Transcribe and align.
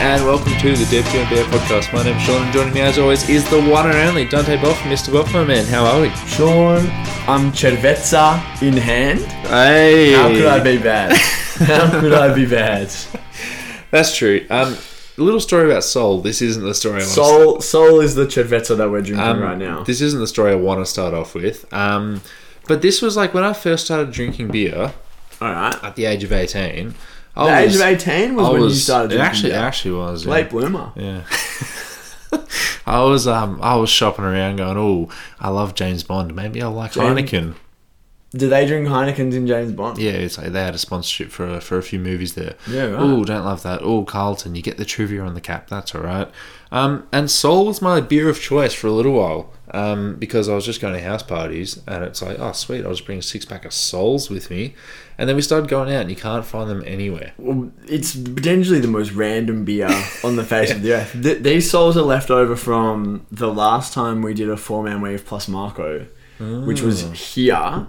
and 0.00 0.24
welcome 0.24 0.52
to 0.58 0.74
the 0.74 0.86
Dev 0.90 1.06
and 1.14 1.28
Bear 1.30 1.44
podcast. 1.46 1.92
My 1.92 2.02
name's 2.02 2.22
Sean, 2.22 2.42
and 2.42 2.52
joining 2.52 2.72
me 2.74 2.80
as 2.80 2.98
always 2.98 3.28
is 3.28 3.48
the 3.50 3.60
one 3.62 3.86
and 3.86 3.96
only 4.08 4.26
Dante 4.26 4.56
Boff, 4.56 4.74
Mr. 4.90 5.10
Boff, 5.12 5.32
my 5.32 5.44
man. 5.44 5.64
How 5.66 5.84
are 5.84 6.00
we? 6.00 6.10
Sean, 6.26 6.86
I'm 7.28 7.52
Cerveza 7.52 8.40
in 8.62 8.76
hand. 8.76 9.20
Hey, 9.46 10.12
How 10.12 10.28
could 10.28 10.46
I 10.46 10.62
be 10.62 10.78
bad? 10.78 11.12
How 11.16 12.00
could 12.00 12.12
I 12.12 12.34
be 12.34 12.46
bad? 12.46 12.90
That's 13.90 14.16
true. 14.16 14.46
Um, 14.50 14.76
a 15.18 15.22
little 15.22 15.40
story 15.40 15.70
about 15.70 15.84
Sol. 15.84 16.20
This 16.22 16.40
isn't 16.40 16.62
the 16.64 16.74
story 16.74 16.94
I 16.94 16.98
want 16.98 17.08
to 17.08 17.14
Soul, 17.14 17.60
Sol 17.60 18.00
is 18.00 18.14
the 18.14 18.26
Cerveza 18.26 18.76
that 18.76 18.90
we're 18.90 19.02
drinking 19.02 19.20
Um, 19.26 19.40
right 19.40 19.58
now. 19.58 19.84
This 19.84 20.00
isn't 20.00 20.18
the 20.20 20.26
story 20.26 20.52
I 20.52 20.56
want 20.56 20.80
to 20.80 20.86
start 20.86 21.12
off 21.14 21.34
with. 21.34 21.70
Um, 21.72 22.22
but 22.68 22.80
this 22.82 23.02
was 23.02 23.16
like 23.16 23.34
when 23.34 23.44
I 23.44 23.52
first 23.52 23.84
started 23.84 24.12
drinking 24.12 24.48
beer 24.48 24.92
All 25.40 25.52
right. 25.52 25.84
at 25.84 25.96
the 25.96 26.06
age 26.06 26.24
of 26.24 26.32
18. 26.32 26.94
I 27.36 27.46
The 27.46 27.68
age 27.68 27.74
of 27.76 27.80
18 27.82 28.34
was 28.34 28.46
I 28.46 28.50
when 28.50 28.60
you 28.60 28.64
was- 28.66 28.82
started 28.84 29.12
It 29.12 29.20
actually, 29.20 29.50
it 29.50 29.54
beer. 29.54 29.60
actually 29.62 29.92
was. 29.96 30.24
yeah. 30.26 30.32
Late 30.32 30.50
bloomer. 30.50 30.92
Yeah. 30.96 31.22
I 32.86 33.02
was 33.04 33.26
um 33.26 33.58
I 33.62 33.76
was 33.76 33.90
shopping 33.90 34.24
around 34.24 34.56
going, 34.56 34.76
oh, 34.76 35.08
I 35.40 35.48
love 35.50 35.74
James 35.74 36.02
Bond. 36.02 36.34
Maybe 36.34 36.62
I'll 36.62 36.72
like 36.72 36.92
Heineken. 36.92 37.54
Do 38.32 38.48
they 38.48 38.64
drink 38.64 38.86
Heinekens 38.86 39.34
in 39.34 39.46
James 39.48 39.72
Bond? 39.72 39.98
Yeah, 39.98 40.12
it's 40.12 40.38
like 40.38 40.52
they 40.52 40.62
had 40.62 40.74
a 40.74 40.78
sponsorship 40.78 41.30
for 41.30 41.60
for 41.60 41.78
a 41.78 41.82
few 41.82 41.98
movies 41.98 42.34
there. 42.34 42.54
Yeah, 42.68 42.84
right. 42.86 43.00
Oh, 43.00 43.24
don't 43.24 43.44
love 43.44 43.62
that. 43.64 43.80
Oh, 43.82 44.04
Carlton, 44.04 44.54
you 44.54 44.62
get 44.62 44.76
the 44.76 44.84
trivia 44.84 45.22
on 45.22 45.34
the 45.34 45.40
cap. 45.40 45.68
That's 45.68 45.94
all 45.94 46.02
right. 46.02 46.30
Um, 46.70 47.08
and 47.12 47.28
Sol 47.30 47.66
was 47.66 47.82
my 47.82 48.00
beer 48.00 48.28
of 48.28 48.40
choice 48.40 48.72
for 48.74 48.86
a 48.86 48.92
little 48.92 49.12
while. 49.12 49.52
Um, 49.72 50.16
because 50.16 50.48
I 50.48 50.54
was 50.56 50.64
just 50.66 50.80
going 50.80 50.94
to 50.94 51.00
house 51.00 51.22
parties, 51.22 51.80
and 51.86 52.02
it's 52.02 52.20
like, 52.22 52.40
oh 52.40 52.50
sweet, 52.50 52.84
I'll 52.84 52.90
just 52.90 53.06
bring 53.06 53.18
a 53.18 53.22
six 53.22 53.44
pack 53.44 53.64
of 53.64 53.72
Sols 53.72 54.28
with 54.28 54.50
me, 54.50 54.74
and 55.16 55.28
then 55.28 55.36
we 55.36 55.42
started 55.42 55.68
going 55.70 55.94
out, 55.94 56.00
and 56.00 56.10
you 56.10 56.16
can't 56.16 56.44
find 56.44 56.68
them 56.68 56.82
anywhere. 56.84 57.32
Well, 57.38 57.70
it's 57.86 58.16
potentially 58.16 58.80
the 58.80 58.88
most 58.88 59.12
random 59.12 59.64
beer 59.64 59.86
on 60.24 60.34
the 60.34 60.42
face 60.44 60.72
of 60.72 60.82
the 60.82 60.94
earth. 60.94 61.12
Th- 61.22 61.38
these 61.40 61.70
Sols 61.70 61.96
are 61.96 62.02
left 62.02 62.30
over 62.30 62.56
from 62.56 63.26
the 63.30 63.52
last 63.52 63.92
time 63.92 64.22
we 64.22 64.34
did 64.34 64.50
a 64.50 64.56
four 64.56 64.82
man 64.82 65.00
wave 65.02 65.24
plus 65.24 65.46
Marco, 65.46 66.06
which 66.40 66.82
was 66.82 67.04
Oh. 67.04 67.10
here, 67.12 67.86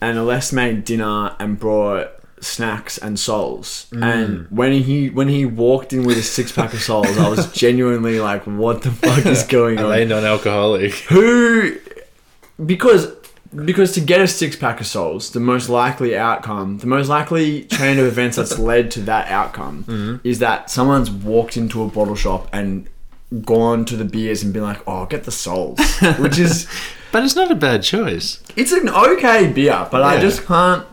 and 0.00 0.16
Aless 0.18 0.52
made 0.52 0.84
dinner 0.84 1.34
and 1.40 1.58
brought 1.58 2.12
snacks 2.44 2.98
and 2.98 3.18
Sols. 3.18 3.86
Mm. 3.90 4.02
And 4.02 4.46
when 4.50 4.72
he 4.72 5.10
when 5.10 5.28
he 5.28 5.46
walked 5.46 5.92
in 5.92 6.04
with 6.04 6.18
a 6.18 6.22
six 6.22 6.52
pack 6.52 6.72
of 6.72 6.80
Sols, 6.80 7.16
I 7.18 7.28
was 7.28 7.52
genuinely 7.64 8.20
like, 8.20 8.46
"What 8.46 8.82
the 8.82 8.90
fuck 8.90 9.26
is 9.26 9.42
going 9.44 9.78
on?" 9.78 9.90
they 9.90 10.04
non-alcoholic? 10.04 10.92
Who? 11.08 11.78
Because 12.64 13.12
because 13.64 13.92
to 13.92 14.00
get 14.00 14.20
a 14.20 14.26
six 14.28 14.56
pack 14.56 14.80
of 14.80 14.86
Sols, 14.86 15.30
the 15.30 15.40
most 15.40 15.68
likely 15.68 16.16
outcome, 16.16 16.78
the 16.78 16.86
most 16.86 17.08
likely 17.08 17.64
chain 17.64 17.98
of 17.98 18.06
events 18.06 18.36
that's 18.36 18.58
led 18.70 18.90
to 18.92 19.00
that 19.02 19.28
outcome 19.28 20.20
is 20.24 20.38
that 20.40 20.70
someone's 20.70 21.10
walked 21.10 21.56
into 21.56 21.82
a 21.82 21.88
bottle 21.88 22.16
shop 22.16 22.48
and 22.52 22.88
gone 23.42 23.84
to 23.84 23.96
the 23.96 24.04
beers 24.04 24.42
and 24.42 24.52
been 24.52 24.62
like, 24.62 24.80
"Oh, 24.86 25.06
get 25.06 25.24
the 25.24 25.32
Sols," 25.32 25.78
which 26.18 26.38
is 26.38 26.68
But 27.14 27.22
it's 27.22 27.36
not 27.36 27.48
a 27.48 27.54
bad 27.54 27.84
choice. 27.84 28.42
it's 28.56 28.72
an 28.72 28.88
okay 28.88 29.46
beer, 29.46 29.86
but 29.88 30.02
I 30.02 30.20
just 30.20 30.44
can't 30.46 30.84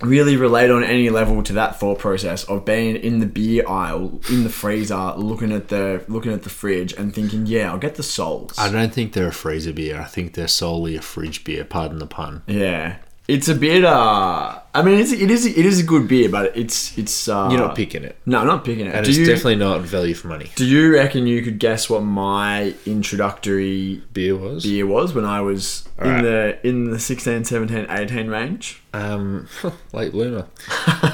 really 0.00 0.36
relate 0.36 0.70
on 0.70 0.84
any 0.84 1.10
level 1.10 1.42
to 1.42 1.52
that 1.54 1.78
thought 1.78 1.98
process 1.98 2.44
of 2.44 2.64
being 2.64 2.96
in 2.96 3.18
the 3.18 3.26
beer 3.26 3.66
aisle 3.68 4.20
in 4.30 4.44
the 4.44 4.50
freezer 4.50 5.12
looking 5.16 5.52
at 5.52 5.68
the 5.68 6.04
looking 6.08 6.32
at 6.32 6.42
the 6.42 6.50
fridge 6.50 6.92
and 6.92 7.14
thinking 7.14 7.46
yeah 7.46 7.70
i'll 7.70 7.78
get 7.78 7.96
the 7.96 8.02
Sols 8.02 8.58
I 8.58 8.70
don't 8.70 8.92
think 8.92 9.12
they're 9.12 9.28
a 9.28 9.32
freezer 9.32 9.72
beer. 9.72 10.00
I 10.00 10.04
think 10.04 10.34
they're 10.34 10.48
solely 10.48 10.96
a 10.96 11.02
fridge 11.02 11.44
beer. 11.44 11.64
Pardon 11.64 11.98
the 11.98 12.06
pun. 12.06 12.42
Yeah, 12.46 12.96
it's 13.28 13.46
a 13.48 13.54
bit. 13.54 13.84
Uh, 13.84 14.58
I 14.74 14.82
mean, 14.82 14.98
it's, 15.00 15.12
it 15.12 15.30
is 15.30 15.44
it 15.46 15.64
is 15.66 15.80
a 15.80 15.82
good 15.82 16.08
beer, 16.08 16.28
but 16.28 16.56
it's 16.56 16.96
it's. 16.98 17.28
Uh, 17.28 17.48
You're 17.50 17.60
not 17.60 17.74
picking 17.76 18.02
it, 18.04 18.16
No, 18.26 18.38
I'm 18.40 18.46
not 18.46 18.64
picking 18.64 18.86
it. 18.86 18.94
and 18.94 19.04
do 19.04 19.10
it's 19.10 19.18
you 19.18 19.26
definitely 19.26 19.56
not 19.56 19.80
value 19.82 20.14
for 20.14 20.28
money. 20.28 20.50
do 20.56 20.64
you 20.66 20.94
reckon 20.94 21.26
you 21.26 21.42
could 21.42 21.58
guess 21.58 21.90
what 21.90 22.02
my 22.02 22.74
introductory 22.86 24.02
Beer 24.12 24.36
was. 24.36 24.64
beer 24.64 24.86
was 24.86 25.14
when 25.14 25.24
I 25.24 25.40
was 25.40 25.88
in 25.98 26.06
Alright. 26.06 26.22
the 26.62 26.68
in 26.68 26.90
the 26.90 26.98
16, 26.98 27.44
17, 27.44 27.86
18 27.90 28.28
range? 28.28 28.82
Um, 28.94 29.48
late 29.92 30.12
bloomer. 30.12 30.46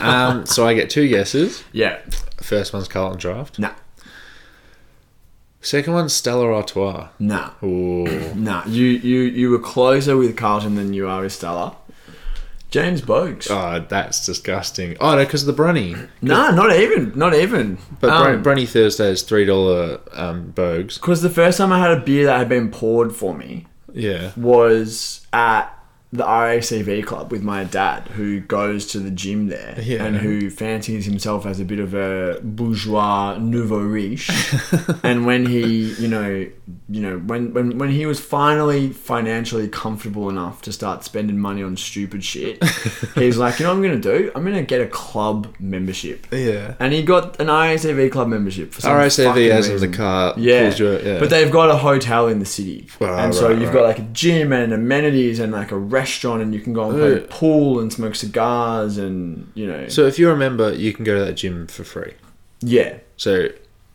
um, 0.00 0.44
so 0.46 0.66
I 0.66 0.74
get 0.74 0.90
two 0.90 1.08
guesses. 1.08 1.64
Yeah. 1.72 2.00
First 2.42 2.72
one's 2.72 2.86
Carlton 2.88 3.18
Draft. 3.18 3.58
Nah. 3.58 3.72
Second 5.62 5.94
one's 5.94 6.12
Stella 6.12 6.52
Artois. 6.52 7.08
Nah. 7.18 7.50
Ooh. 7.62 8.34
Nah. 8.34 8.64
You 8.66 8.84
you 8.84 9.20
you 9.22 9.50
were 9.50 9.58
closer 9.58 10.16
with 10.16 10.36
Carlton 10.36 10.74
than 10.74 10.92
you 10.92 11.08
are 11.08 11.22
with 11.22 11.32
Stella. 11.32 11.76
James 12.74 13.00
Boag's. 13.02 13.48
Oh, 13.48 13.84
that's 13.88 14.26
disgusting. 14.26 14.96
Oh 15.00 15.14
no, 15.14 15.24
because 15.24 15.42
of 15.42 15.46
the 15.46 15.62
brunny. 15.62 15.94
Nah, 16.20 16.50
not 16.50 16.74
even. 16.74 17.12
Not 17.14 17.32
even. 17.32 17.78
But 18.00 18.10
Um, 18.10 18.42
brunny 18.42 18.66
Thursday 18.66 19.10
is 19.10 19.22
three 19.22 19.44
dollar 19.44 20.00
um, 20.12 20.52
Boag's. 20.56 20.98
Because 20.98 21.22
the 21.22 21.30
first 21.30 21.58
time 21.58 21.70
I 21.72 21.78
had 21.78 21.92
a 21.92 22.00
beer 22.00 22.26
that 22.26 22.36
had 22.36 22.48
been 22.48 22.72
poured 22.72 23.14
for 23.14 23.32
me, 23.32 23.66
Yeah. 23.92 24.32
was 24.36 25.24
at 25.32 25.70
the 26.14 26.22
RACV 26.24 27.04
club 27.04 27.32
with 27.32 27.42
my 27.42 27.64
dad, 27.64 28.06
who 28.08 28.38
goes 28.38 28.86
to 28.86 29.00
the 29.00 29.10
gym 29.10 29.48
there 29.48 29.74
Yeah. 29.82 30.04
and 30.04 30.14
who 30.16 30.48
fancies 30.48 31.06
himself 31.06 31.44
as 31.44 31.58
a 31.58 31.64
bit 31.64 31.80
of 31.80 31.92
a 31.92 32.38
bourgeois 32.40 33.36
nouveau 33.38 33.80
riche. 33.80 34.30
and 35.02 35.26
when 35.26 35.44
he, 35.46 35.92
you 35.94 36.06
know, 36.06 36.46
you 36.88 37.00
know, 37.02 37.18
when, 37.18 37.52
when 37.52 37.78
when 37.78 37.90
he 37.90 38.06
was 38.06 38.20
finally 38.20 38.90
financially 38.90 39.66
comfortable 39.68 40.30
enough 40.30 40.62
to 40.62 40.72
start 40.72 41.02
spending 41.02 41.36
money 41.38 41.64
on 41.64 41.76
stupid 41.76 42.22
shit, 42.22 42.62
he's 43.16 43.36
like, 43.36 43.58
you 43.58 43.64
know, 43.64 43.70
what 43.72 43.76
I'm 43.78 43.82
gonna 43.82 43.98
do. 43.98 44.30
I'm 44.36 44.44
gonna 44.44 44.62
get 44.62 44.80
a 44.80 44.86
club 44.86 45.52
membership. 45.58 46.28
Yeah. 46.30 46.74
And 46.78 46.92
he 46.92 47.02
got 47.02 47.40
an 47.40 47.48
RACV 47.48 48.12
club 48.12 48.28
membership 48.28 48.72
for 48.72 48.82
some 48.82 48.92
fucking 49.10 49.50
as 49.50 49.68
in 49.68 49.80
the 49.80 49.88
car. 49.88 50.34
Yeah. 50.36 50.68
pulls 50.68 50.78
you- 50.78 51.00
yeah. 51.00 51.18
But 51.18 51.30
they've 51.30 51.50
got 51.50 51.70
a 51.70 51.76
hotel 51.76 52.28
in 52.28 52.38
the 52.38 52.46
city. 52.46 52.86
Right, 53.00 53.24
and 53.24 53.34
so 53.34 53.50
you've 53.50 53.64
right. 53.64 53.72
got 53.72 53.82
like 53.82 53.98
a 53.98 54.08
gym 54.12 54.52
and 54.52 54.72
amenities 54.72 55.40
and 55.40 55.50
like 55.50 55.72
a 55.72 55.76
restaurant 55.76 56.03
and 56.40 56.54
you 56.54 56.60
can 56.60 56.72
go 56.72 56.88
and 56.90 56.98
play 56.98 57.14
Ugh. 57.22 57.30
pool 57.30 57.80
and 57.80 57.92
smoke 57.92 58.14
cigars 58.14 58.98
and, 58.98 59.50
you 59.54 59.66
know. 59.66 59.88
so 59.88 60.06
if 60.06 60.18
you're 60.18 60.32
a 60.32 60.36
member, 60.36 60.72
you 60.74 60.92
can 60.92 61.04
go 61.04 61.18
to 61.18 61.24
that 61.24 61.34
gym 61.34 61.66
for 61.66 61.84
free. 61.84 62.14
yeah. 62.60 62.98
So 63.16 63.48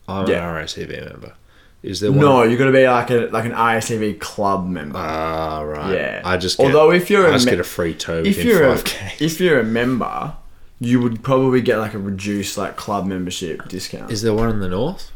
I'm 0.08 0.26
Yeah. 0.28 0.48
an 0.48 0.54
RACV 0.64 1.04
member. 1.10 1.34
Is 1.82 2.00
there 2.00 2.10
one? 2.10 2.20
No, 2.20 2.42
you've 2.42 2.58
got 2.58 2.66
to 2.66 2.72
be 2.72 2.86
like 2.86 3.10
a 3.10 3.28
like 3.32 3.44
an 3.46 3.52
ISTV 3.52 4.18
club 4.18 4.66
member. 4.68 4.98
Ah, 4.98 5.60
right. 5.62 5.94
Yeah. 5.94 6.20
I 6.24 6.36
just 6.36 6.58
get, 6.58 6.66
Although 6.66 6.90
if 6.92 7.08
you're 7.10 7.26
I 7.26 7.30
a 7.30 7.32
just 7.32 7.46
me- 7.46 7.52
get 7.52 7.60
a 7.60 7.64
free 7.64 7.94
toe 7.94 8.18
if 8.18 8.36
within 8.36 8.46
you're 8.46 8.64
a, 8.64 8.76
five 8.76 8.84
k. 8.84 9.12
if 9.24 9.40
you're 9.40 9.60
a 9.60 9.64
member, 9.64 10.34
you 10.78 11.00
would 11.00 11.22
probably 11.22 11.60
get 11.62 11.78
like 11.78 11.94
a 11.94 11.98
reduced 11.98 12.58
like 12.58 12.76
club 12.76 13.06
membership 13.06 13.66
discount. 13.68 14.10
Is 14.10 14.20
there 14.22 14.34
one 14.34 14.50
in 14.50 14.60
the 14.60 14.68
north? 14.68 15.10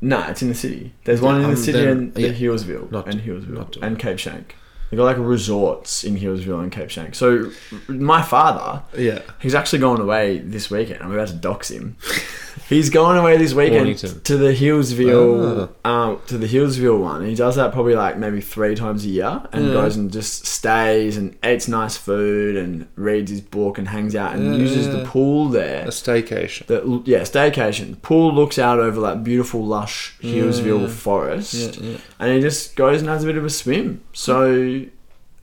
no, 0.00 0.20
it's 0.28 0.42
in 0.42 0.48
the 0.48 0.54
city. 0.54 0.92
There's 1.04 1.20
one 1.20 1.36
in 1.40 1.44
Um, 1.44 1.50
the 1.52 1.56
city 1.56 1.78
then- 1.78 1.88
and 1.88 2.18
yeah. 2.18 2.28
the 2.28 2.34
Healesville 2.34 2.90
Not- 2.92 3.08
and 3.08 3.20
Healesville 3.20 3.48
not 3.48 3.72
doing 3.72 3.84
and 3.84 3.98
Cape 3.98 4.16
Schanck. 4.18 4.44
They 4.90 4.96
got 4.96 5.04
like 5.04 5.18
resorts 5.18 6.02
in 6.04 6.16
Healesville 6.16 6.62
and 6.62 6.72
Cape 6.72 6.88
Schanck. 6.88 7.14
So 7.14 7.50
my 7.88 8.22
father, 8.22 8.82
Yeah. 8.96 9.20
He's 9.40 9.54
actually 9.54 9.80
going 9.80 10.00
away 10.00 10.38
this 10.38 10.70
weekend. 10.70 11.02
I'm 11.02 11.12
about 11.12 11.28
to 11.28 11.34
dox 11.34 11.70
him. 11.70 11.96
He's 12.68 12.90
going 12.90 13.16
away 13.16 13.38
this 13.38 13.54
weekend 13.54 13.76
Warrington. 13.86 14.20
to 14.24 14.36
the 14.36 14.52
Healesville, 14.54 15.70
uh, 15.84 16.16
to 16.26 16.36
the 16.36 16.46
Healesville 16.46 17.00
one. 17.00 17.24
He 17.26 17.34
does 17.34 17.56
that 17.56 17.72
probably 17.72 17.94
like 17.94 18.18
maybe 18.18 18.42
three 18.42 18.74
times 18.74 19.04
a 19.06 19.08
year, 19.08 19.42
and 19.52 19.66
Yeah. 19.68 19.72
goes 19.72 19.96
and 19.96 20.12
just 20.12 20.44
stays 20.46 21.16
and 21.16 21.34
eats 21.42 21.66
nice 21.66 21.96
food 21.96 22.56
and 22.56 22.86
reads 22.94 23.30
his 23.30 23.40
book 23.40 23.78
and 23.78 23.88
hangs 23.88 24.14
out 24.14 24.34
and 24.34 24.58
uses 24.58 24.88
the 24.90 25.02
pool 25.04 25.48
there. 25.48 25.84
A 25.84 25.88
staycation. 25.88 26.66
The, 26.66 27.02
yeah, 27.06 27.20
staycation. 27.20 28.02
Pool 28.02 28.34
looks 28.34 28.58
out 28.58 28.78
over 28.78 29.00
that 29.00 29.24
beautiful, 29.24 29.64
lush 29.64 30.16
Healesville 30.22 30.82
Yeah. 30.82 30.88
forest, 30.88 31.54
Yeah, 31.54 31.70
yeah. 31.92 31.96
and 32.20 32.34
he 32.34 32.40
just 32.40 32.76
goes 32.76 33.00
and 33.00 33.08
has 33.08 33.24
a 33.24 33.26
bit 33.26 33.38
of 33.38 33.44
a 33.46 33.50
swim. 33.50 34.02
So, 34.12 34.82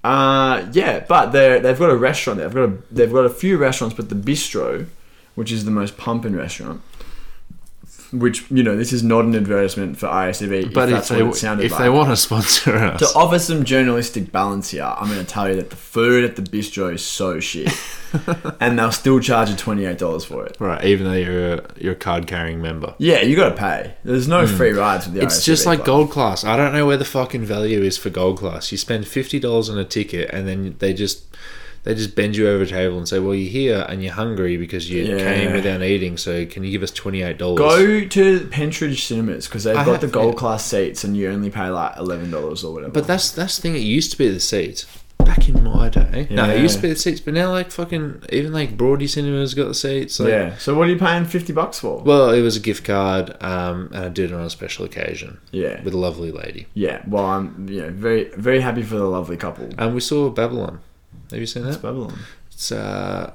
uh, 0.04 0.62
yeah, 0.74 1.04
but 1.08 1.32
they 1.32 1.60
they've 1.60 1.80
got 1.80 1.90
a 1.90 1.96
restaurant 1.98 2.38
there. 2.40 2.50
They've 2.50 2.56
got 2.56 2.70
a, 2.70 2.94
they've 2.94 3.12
got 3.14 3.26
a 3.26 3.30
few 3.30 3.58
restaurants, 3.58 3.96
but 3.96 4.10
the 4.10 4.16
bistro, 4.16 4.86
which 5.34 5.52
is 5.52 5.66
the 5.66 5.72
most 5.72 5.98
pumping 5.98 6.36
restaurant, 6.36 6.82
which 8.20 8.50
you 8.50 8.64
know 8.64 8.76
this 8.76 8.94
is 8.94 9.04
not 9.04 9.26
an 9.26 9.36
advertisement 9.36 9.98
for 9.98 10.08
ISTV, 10.08 10.74
But 10.74 10.90
if 10.92 11.08
they 11.08 11.24
what 11.24 11.36
it 11.36 11.40
sounded 11.40 11.66
if 11.66 11.72
like. 11.72 11.82
they 11.82 11.90
want 11.90 12.10
to 12.10 12.16
sponsor 12.16 12.76
us, 12.76 13.00
to 13.00 13.18
offer 13.18 13.40
some 13.40 13.64
journalistic 13.64 14.32
balance 14.32 14.72
here, 14.72 14.84
I'm 14.84 15.08
going 15.08 15.20
to 15.20 15.26
tell 15.26 15.50
you 15.50 15.56
that 15.56 15.70
the 15.70 15.76
food 15.76 16.24
at 16.24 16.36
the 16.36 16.42
bistro 16.42 16.94
is 16.94 17.04
so 17.04 17.40
shit, 17.40 17.72
and 18.60 18.78
they'll 18.80 18.92
still 18.92 19.20
charge 19.20 19.50
you 19.50 19.56
twenty 19.56 19.86
eight 19.86 19.98
dollars 19.98 20.26
for 20.26 20.46
it. 20.46 20.58
right? 20.60 20.84
Even 20.86 21.08
though 21.08 21.14
you're 21.14 21.54
a, 21.54 21.66
you're 21.78 21.94
a 21.94 21.98
card 21.98 22.28
carrying 22.28 22.62
member, 22.62 22.96
Yeah, 22.98 23.22
you 23.22 23.36
got 23.36 23.50
to 23.50 23.56
pay. 23.56 23.96
There's 24.04 24.28
no 24.28 24.46
hmm. 24.46 24.56
free 24.56 24.72
rides 24.72 25.06
with 25.06 25.16
the 25.16 25.22
it's 25.22 25.44
just 25.46 25.66
like 25.66 25.80
club. 25.80 25.86
gold 25.86 26.12
class. 26.12 26.44
I 26.44 26.58
don't 26.58 26.74
know 26.74 26.86
where 26.86 26.98
the 26.98 27.06
fucking 27.06 27.46
value 27.46 27.82
is 27.82 27.98
for 27.98 28.10
gold 28.10 28.40
class. 28.40 28.72
You 28.72 28.78
spend 28.78 29.08
fifty 29.08 29.40
dollars 29.40 29.70
on 29.70 29.78
a 29.78 29.86
ticket, 29.86 30.30
and 30.32 30.48
then 30.48 30.76
they 30.80 30.94
just 30.94 31.26
they 31.86 31.96
just 31.96 32.16
bend 32.16 32.36
you 32.36 32.50
over 32.50 32.64
a 32.64 32.68
table 32.68 32.98
and 32.98 33.08
say, 33.08 33.20
"Well, 33.20 33.34
you're 33.36 33.50
here 33.50 33.86
and 33.88 34.04
you're 34.04 34.14
hungry 34.14 34.58
because 34.58 34.90
you 34.90 35.04
Yeah. 35.04 35.18
came 35.18 35.54
without 35.54 35.82
eating. 35.82 36.18
So 36.18 36.46
can 36.46 36.64
you 36.64 36.72
give 36.72 36.84
us 36.84 36.92
twenty 36.92 37.22
eight 37.22 37.38
dollars?" 37.38 37.60
Go 37.60 38.06
to 38.06 38.48
Pentridge 38.48 39.06
Cinemas 39.06 39.46
because 39.48 39.64
they've 39.64 39.78
I 39.78 39.86
got 39.86 39.94
have- 39.94 40.02
the 40.02 40.08
gold 40.08 40.34
yeah. 40.34 40.40
class 40.40 40.66
seats 40.66 41.04
and 41.04 41.16
you 41.16 41.30
only 41.30 41.50
pay 41.50 41.70
like 41.70 41.96
eleven 41.98 42.32
dollars 42.32 42.64
or 42.64 42.74
whatever. 42.74 42.92
But 42.92 43.08
that's 43.08 43.32
that's 43.32 43.56
the 43.56 43.62
thing. 43.62 43.76
It 43.76 43.80
used 43.80 44.12
to 44.12 44.18
be 44.18 44.28
the 44.30 44.40
seats. 44.40 44.86
Back 45.20 45.50
in 45.50 45.64
my 45.64 45.90
day. 45.90 46.28
No, 46.30 46.48
it 46.52 46.62
used 46.62 46.76
to 46.76 46.82
be 46.84 46.90
the 46.90 46.96
seats, 46.96 47.20
but 47.20 47.34
now 47.34 47.50
like 47.50 47.72
fucking 47.72 48.26
even 48.32 48.54
like 48.54 48.78
Broady 48.78 49.08
Cinemas 49.08 49.56
got 49.56 49.68
the 49.68 49.74
seats. 49.74 50.20
Like, 50.20 50.30
yeah. 50.30 50.58
So 50.58 50.76
what 50.76 50.88
are 50.88 50.92
you 50.92 51.00
paying 51.00 51.26
fifty 51.26 51.52
bucks 51.52 51.80
for? 51.80 52.04
Well, 52.04 52.30
it 52.30 52.42
was 52.42 52.56
a 52.56 52.60
gift 52.60 52.84
card, 52.84 53.36
um, 53.42 53.90
and 53.92 54.06
I 54.06 54.10
did 54.10 54.32
it 54.32 54.36
on 54.36 54.42
a 54.42 54.52
special 54.52 54.86
occasion 54.86 55.40
yeah. 55.52 55.82
with 55.84 55.96
a 55.96 55.98
lovely 55.98 56.32
lady. 56.32 56.68
Yeah. 56.76 57.02
Well, 57.08 57.26
I'm 57.26 57.68
yeah 57.68 57.90
very 57.90 58.26
very 58.38 58.60
happy 58.60 58.84
for 58.84 58.98
the 58.98 59.06
lovely 59.06 59.36
couple. 59.38 59.70
And 59.80 59.96
we 59.96 60.00
saw 60.02 60.30
Babylon. 60.30 60.80
Have 61.32 61.40
you 61.40 61.46
seen 61.46 61.66
It's 61.66 61.78
that? 61.78 61.82
Babylon. 61.84 62.20
It's 62.52 62.72
uh, 62.72 63.34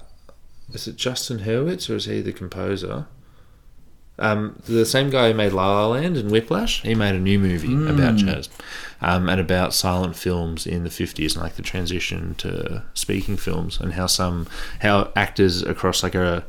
is 0.72 0.86
it 0.86 0.96
Justin 0.96 1.40
Hurwitz 1.40 1.90
or 1.90 1.96
is 1.96 2.04
he 2.06 2.20
the 2.20 2.32
composer? 2.32 3.06
Um, 4.18 4.60
the 4.66 4.84
same 4.84 5.08
guy 5.08 5.30
who 5.30 5.34
made 5.34 5.52
La 5.52 5.66
La 5.72 5.86
Land 5.86 6.18
and 6.18 6.30
Whiplash. 6.30 6.82
He 6.82 6.94
made 6.94 7.14
a 7.14 7.18
new 7.18 7.38
movie 7.38 7.72
about 7.90 8.16
jazz, 8.16 8.50
um, 9.00 9.30
and 9.30 9.40
about 9.40 9.72
silent 9.72 10.14
films 10.14 10.66
in 10.66 10.84
the 10.84 10.90
fifties 10.90 11.34
and 11.34 11.42
like 11.42 11.54
the 11.54 11.62
transition 11.62 12.34
to 12.36 12.82
speaking 12.92 13.38
films 13.38 13.80
and 13.80 13.94
how 13.94 14.06
some 14.06 14.46
how 14.80 15.10
actors 15.16 15.62
across 15.62 16.02
like 16.02 16.14
a 16.14 16.44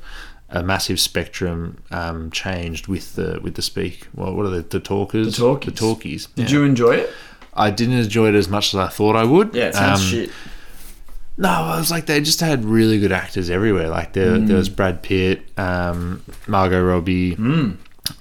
a 0.50 0.62
massive 0.62 1.00
spectrum 1.00 1.82
um, 1.92 2.30
changed 2.30 2.88
with 2.88 3.16
the 3.16 3.40
with 3.42 3.56
the 3.56 3.62
speak. 3.62 4.10
Well, 4.14 4.36
what 4.36 4.46
are 4.48 4.50
the 4.50 4.64
the 4.64 4.82
talkers? 4.82 5.38
The 5.38 5.42
talkies. 5.44 5.74
The 5.74 5.80
talkies. 5.80 6.26
Did 6.36 6.52
yeah. 6.52 6.58
you 6.58 6.64
enjoy 6.66 6.96
it? 6.96 7.14
I 7.54 7.72
didn't 7.72 7.96
enjoy 7.98 8.28
it 8.30 8.36
as 8.36 8.50
much 8.50 8.74
as 8.74 8.80
I 8.82 8.88
thought 8.90 9.16
I 9.16 9.24
would. 9.24 9.56
Yeah, 9.56 9.68
it 9.68 9.76
sounds 9.76 10.02
Um, 10.02 10.08
shit. 10.08 10.30
No, 11.42 11.50
I 11.50 11.78
was 11.80 11.92
like 11.92 12.06
they 12.06 12.22
just 12.22 12.40
had 12.40 12.64
really 12.64 13.00
good 13.00 13.12
actors 13.12 13.50
everywhere. 13.50 13.90
Like 13.90 14.14
there, 14.14 14.38
there 14.38 14.58
was 14.58 14.70
Brad 14.70 15.02
Pitt, 15.04 15.42
um, 15.58 16.24
Margot 16.48 16.82
Robbie, 16.82 17.36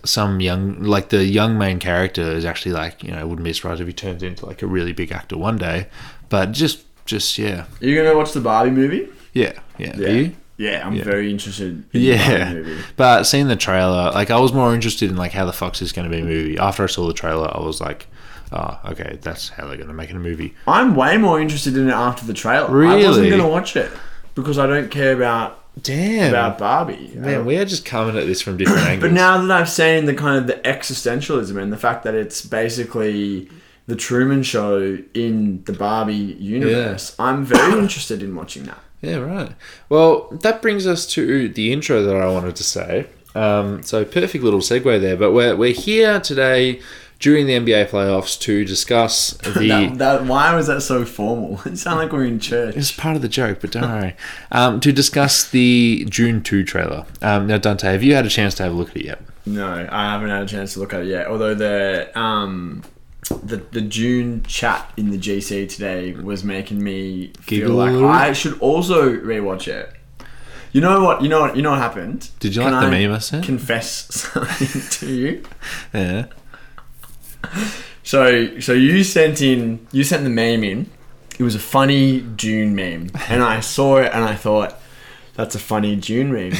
some 0.04 0.40
young, 0.40 0.82
like 0.82 1.08
the 1.10 1.24
young 1.24 1.58
main 1.58 1.78
character 1.78 2.22
is 2.22 2.44
actually 2.44 2.72
like 2.72 3.02
you 3.04 3.10
know 3.12 3.18
I 3.18 3.24
wouldn't 3.24 3.44
be 3.44 3.52
surprised 3.52 3.80
if 3.80 3.86
he 3.86 3.92
turns 3.92 4.22
into 4.22 4.46
like 4.46 4.62
a 4.62 4.66
really 4.66 4.92
big 4.92 5.12
actor 5.12 5.36
one 5.36 5.56
day. 5.58 5.86
But 6.28 6.52
just, 6.52 6.84
just 7.06 7.36
yeah, 7.38 7.64
Are 7.80 7.86
you 7.86 7.96
gonna 7.96 8.16
watch 8.16 8.32
the 8.32 8.40
Barbie 8.40 8.70
movie? 8.70 9.08
yeah, 9.32 9.52
yeah. 9.78 9.96
You? 9.96 10.32
Yeah, 10.56 10.86
I'm 10.86 10.92
Yeah. 10.94 11.04
very 11.04 11.30
interested. 11.30 11.84
In 11.94 12.00
Yeah, 12.02 12.62
but 12.96 13.24
seeing 13.24 13.48
the 13.48 13.56
trailer, 13.56 14.10
like 14.12 14.30
I 14.30 14.38
was 14.38 14.52
more 14.52 14.74
interested 14.74 15.10
in 15.10 15.16
like 15.16 15.32
how 15.32 15.46
the 15.46 15.54
Fox 15.54 15.80
is 15.80 15.90
going 15.90 16.06
to 16.08 16.14
be 16.14 16.20
a 16.20 16.24
movie. 16.24 16.58
After 16.58 16.82
I 16.84 16.86
saw 16.86 17.06
the 17.06 17.14
trailer, 17.14 17.50
I 17.56 17.60
was 17.62 17.80
like, 17.80 18.06
oh, 18.52 18.80
okay, 18.86 19.18
that's 19.20 19.48
how 19.50 19.66
they're 19.66 19.76
going 19.76 19.88
to 19.88 19.94
make 19.94 20.10
it 20.10 20.16
a 20.16 20.20
movie. 20.20 20.54
I'm 20.66 20.94
way 20.94 21.16
more 21.16 21.40
interested 21.40 21.76
in 21.76 21.88
it 21.88 21.92
after 21.92 22.26
the 22.26 22.34
trailer. 22.34 22.70
Really? 22.70 23.04
I 23.04 23.08
wasn't 23.08 23.30
gonna 23.30 23.48
watch 23.48 23.76
it 23.76 23.90
because 24.34 24.58
I 24.58 24.66
don't 24.66 24.90
care 24.90 25.14
about 25.14 25.58
Damn, 25.82 26.30
about 26.30 26.58
Barbie. 26.58 27.12
man, 27.14 27.46
we 27.46 27.56
are 27.56 27.64
just 27.64 27.84
coming 27.84 28.16
at 28.16 28.26
this 28.26 28.42
from 28.42 28.56
different 28.56 28.80
angles. 28.86 29.10
But 29.10 29.14
now 29.14 29.40
that 29.40 29.50
I've 29.50 29.68
seen 29.68 30.04
the 30.04 30.14
kind 30.14 30.38
of 30.38 30.46
the 30.46 30.68
existentialism 30.68 31.60
and 31.60 31.72
the 31.72 31.76
fact 31.76 32.04
that 32.04 32.14
it's 32.14 32.44
basically 32.44 33.48
the 33.86 33.96
Truman 33.96 34.42
Show 34.42 34.98
in 35.14 35.64
the 35.64 35.72
Barbie 35.72 36.14
universe, 36.14 37.14
I'm 37.18 37.44
very 37.44 37.78
interested 37.78 38.22
in 38.22 38.34
watching 38.34 38.64
that. 38.64 38.78
Yeah, 39.00 39.16
right. 39.16 39.52
Well, 39.88 40.28
that 40.42 40.60
brings 40.60 40.86
us 40.86 41.06
to 41.08 41.48
the 41.48 41.72
intro 41.72 42.02
that 42.02 42.16
I 42.16 42.30
wanted 42.30 42.56
to 42.56 42.64
say. 42.64 43.06
Um, 43.34 43.82
so, 43.82 44.04
perfect 44.04 44.44
little 44.44 44.60
segue 44.60 45.00
there. 45.00 45.16
But 45.16 45.32
we're, 45.32 45.56
we're 45.56 45.72
here 45.72 46.20
today 46.20 46.80
during 47.20 47.46
the 47.46 47.52
NBA 47.52 47.90
playoffs 47.90 48.40
to 48.40 48.64
discuss 48.64 49.30
the. 49.44 49.68
That, 49.68 49.98
that, 49.98 50.24
why 50.24 50.54
was 50.54 50.66
that 50.66 50.80
so 50.80 51.04
formal? 51.04 51.60
It 51.66 51.76
sounded 51.78 52.04
like 52.04 52.12
we're 52.12 52.24
in 52.24 52.40
church. 52.40 52.76
It's 52.76 52.90
part 52.90 53.14
of 53.14 53.22
the 53.22 53.28
joke, 53.28 53.58
but 53.60 53.70
don't 53.70 53.82
worry. 53.88 54.16
Um, 54.50 54.80
to 54.80 54.90
discuss 54.92 55.48
the 55.48 56.06
June 56.08 56.42
2 56.42 56.64
trailer. 56.64 57.06
Um, 57.22 57.46
now, 57.46 57.58
Dante, 57.58 57.92
have 57.92 58.02
you 58.02 58.14
had 58.14 58.26
a 58.26 58.30
chance 58.30 58.54
to 58.56 58.64
have 58.64 58.72
a 58.72 58.74
look 58.74 58.90
at 58.90 58.96
it 58.96 59.04
yet? 59.04 59.22
No, 59.46 59.88
I 59.90 60.12
haven't 60.12 60.30
had 60.30 60.42
a 60.42 60.46
chance 60.46 60.74
to 60.74 60.80
look 60.80 60.92
at 60.92 61.02
it 61.02 61.06
yet. 61.08 61.26
Although 61.26 61.54
the 61.54 62.10
um 62.18 62.82
the 63.42 63.56
the 63.56 63.80
June 63.80 64.42
chat 64.42 64.92
in 64.96 65.10
the 65.10 65.18
GC 65.18 65.68
today 65.68 66.12
was 66.12 66.44
making 66.44 66.82
me 66.82 67.32
feel 67.40 67.70
like 67.70 67.94
I 67.94 68.32
should 68.32 68.58
also 68.60 69.14
rewatch 69.14 69.66
it. 69.68 69.92
You 70.72 70.80
know 70.80 71.02
what? 71.04 71.22
You 71.22 71.28
know 71.28 71.40
what? 71.40 71.56
You 71.56 71.62
know 71.62 71.70
what 71.70 71.80
happened? 71.80 72.30
Did 72.38 72.54
you 72.54 72.62
Can 72.62 72.72
like 72.72 72.82
the 72.82 72.96
I 72.96 73.06
meme 73.06 73.12
I 73.12 73.18
sent? 73.18 73.44
Confess 73.44 74.14
something 74.14 74.82
to 74.98 75.12
you. 75.12 75.42
yeah. 75.92 76.26
So 78.02 78.58
so 78.60 78.72
you 78.72 79.04
sent 79.04 79.40
in 79.42 79.86
you 79.92 80.04
sent 80.04 80.24
the 80.24 80.30
meme 80.30 80.64
in. 80.64 80.90
It 81.38 81.42
was 81.42 81.54
a 81.54 81.58
funny 81.60 82.26
June 82.36 82.74
meme, 82.74 83.10
and 83.28 83.42
I 83.42 83.60
saw 83.60 83.96
it 83.98 84.10
and 84.12 84.24
I 84.24 84.34
thought 84.34 84.74
that's 85.34 85.54
a 85.54 85.58
funny 85.58 85.96
June 85.96 86.32
meme. 86.32 86.52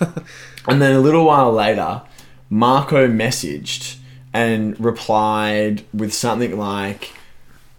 and 0.68 0.80
then 0.82 0.94
a 0.94 1.00
little 1.00 1.24
while 1.24 1.52
later, 1.52 2.02
Marco 2.50 3.08
messaged 3.08 3.96
and 4.32 4.78
replied 4.78 5.82
with 5.92 6.12
something 6.14 6.56
like, 6.58 7.12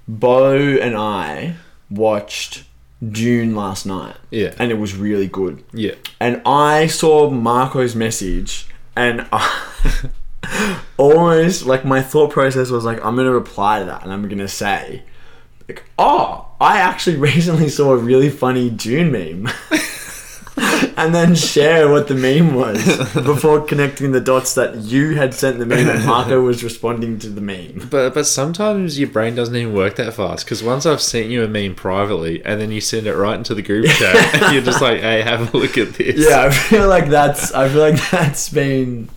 "Bo 0.08 0.56
and 0.58 0.98
I 0.98 1.56
watched 1.90 2.64
June 3.10 3.56
last 3.56 3.86
night, 3.86 4.16
Yeah. 4.32 4.54
and 4.60 4.70
it 4.72 4.76
was 4.80 4.96
really 4.96 5.28
good." 5.28 5.64
Yeah. 5.72 5.96
and 6.20 6.42
I 6.46 6.88
saw 6.88 7.30
Marco's 7.30 7.96
message, 7.96 8.68
and 8.98 9.26
I 9.32 9.50
almost 10.98 11.66
like 11.66 11.86
my 11.86 12.02
thought 12.02 12.32
process 12.32 12.70
was 12.70 12.86
like, 12.86 13.04
I'm 13.04 13.16
gonna 13.16 13.32
reply 13.32 13.80
to 13.80 13.86
that, 13.86 14.04
and 14.04 14.12
I'm 14.12 14.28
gonna 14.28 14.48
say, 14.48 15.04
like, 15.68 15.84
oh, 15.98 16.48
I 16.60 16.80
actually 16.80 17.16
recently 17.18 17.70
saw 17.70 17.94
a 17.94 17.98
really 17.98 18.30
funny 18.30 18.70
June 18.70 19.12
meme. 19.12 19.52
And 20.98 21.16
then 21.16 21.34
share 21.34 21.90
what 21.90 22.10
the 22.10 22.16
meme 22.16 22.54
was 22.54 22.86
before 23.14 23.62
connecting 23.62 24.12
the 24.12 24.20
dots 24.20 24.56
that 24.56 24.76
you 24.76 25.16
had 25.16 25.34
sent 25.34 25.58
the 25.58 25.66
meme 25.66 25.88
and 25.88 26.06
Marco 26.06 26.42
was 26.42 26.62
responding 26.62 27.18
to 27.20 27.30
the 27.30 27.40
meme. 27.40 27.88
But 27.90 28.14
but 28.14 28.26
sometimes 28.26 29.00
your 29.00 29.08
brain 29.08 29.34
doesn't 29.34 29.56
even 29.56 29.74
work 29.74 29.96
that 29.96 30.14
fast 30.14 30.46
because 30.46 30.62
once 30.62 30.86
I've 30.86 31.02
sent 31.02 31.28
you 31.28 31.44
a 31.44 31.48
meme 31.48 31.76
privately 31.76 32.44
and 32.44 32.60
then 32.60 32.72
you 32.72 32.82
send 32.82 33.08
it 33.08 33.16
right 33.16 33.38
into 33.38 33.56
the 33.56 33.62
group 33.62 33.86
chat 33.86 34.42
and 34.44 34.54
you're 34.54 34.64
just 34.64 34.82
like, 34.82 35.00
hey, 35.00 35.22
have 35.22 35.54
a 35.54 35.58
look 35.58 35.78
at 35.78 35.94
this. 35.94 36.30
Yeah, 36.30 36.44
I 36.44 36.50
feel 36.50 36.90
like 36.90 37.08
that's 37.08 37.54
I 37.54 37.70
feel 37.70 37.82
like 37.82 38.10
that's 38.10 38.50
been 38.50 39.10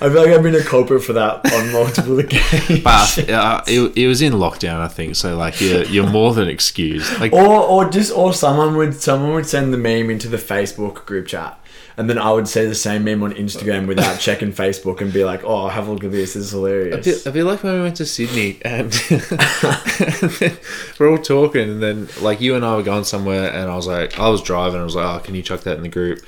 I 0.00 0.08
feel 0.08 0.22
like 0.22 0.30
I've 0.30 0.42
been 0.42 0.54
a 0.54 0.62
culprit 0.62 1.02
for 1.02 1.12
that 1.14 1.52
on 1.52 1.72
multiple 1.72 2.18
occasions. 2.20 2.84
But 2.84 3.28
uh, 3.28 3.62
it, 3.66 3.96
it 3.96 4.06
was 4.06 4.22
in 4.22 4.32
lockdown, 4.34 4.80
I 4.80 4.88
think. 4.88 5.16
So 5.16 5.36
like 5.36 5.60
you're 5.60 5.84
you're 5.84 6.08
more 6.08 6.34
than 6.34 6.48
excused. 6.48 7.18
Like 7.18 7.32
or 7.32 7.60
or 7.60 7.90
just 7.90 8.12
or 8.12 8.32
someone 8.32 8.76
would 8.76 8.94
someone 8.94 9.32
would 9.32 9.46
send 9.46 9.72
the 9.72 9.78
meme 9.78 10.10
into 10.10 10.28
the 10.28 10.36
Facebook 10.36 11.04
group 11.06 11.26
chat. 11.26 11.58
And 11.96 12.08
then 12.08 12.16
I 12.16 12.30
would 12.30 12.46
say 12.46 12.64
the 12.64 12.76
same 12.76 13.02
meme 13.02 13.24
on 13.24 13.32
Instagram 13.32 13.88
without 13.88 14.20
checking 14.20 14.52
Facebook 14.52 15.00
and 15.00 15.12
be 15.12 15.24
like, 15.24 15.42
"Oh, 15.42 15.66
have 15.66 15.88
a 15.88 15.92
look 15.92 16.04
at 16.04 16.12
this. 16.12 16.34
This 16.34 16.44
is 16.44 16.50
hilarious." 16.52 16.96
I 16.96 17.02
feel, 17.02 17.18
I 17.26 17.32
feel 17.32 17.46
like 17.46 17.62
when 17.64 17.74
we 17.74 17.82
went 17.82 17.96
to 17.96 18.06
Sydney 18.06 18.58
and, 18.62 18.94
we're 21.00 21.10
all 21.10 21.18
talking, 21.18 21.68
and 21.68 21.82
then 21.82 22.08
like 22.20 22.40
you 22.40 22.54
and 22.54 22.64
I 22.64 22.76
were 22.76 22.84
going 22.84 23.02
somewhere, 23.02 23.52
and 23.52 23.68
I 23.68 23.74
was 23.74 23.88
like, 23.88 24.16
I 24.16 24.28
was 24.28 24.42
driving, 24.42 24.80
I 24.80 24.84
was 24.84 24.94
like, 24.94 25.06
oh, 25.06 25.24
can 25.24 25.34
you 25.34 25.42
chuck 25.42 25.62
that 25.62 25.76
in 25.76 25.82
the 25.82 25.88
group? 25.88 26.20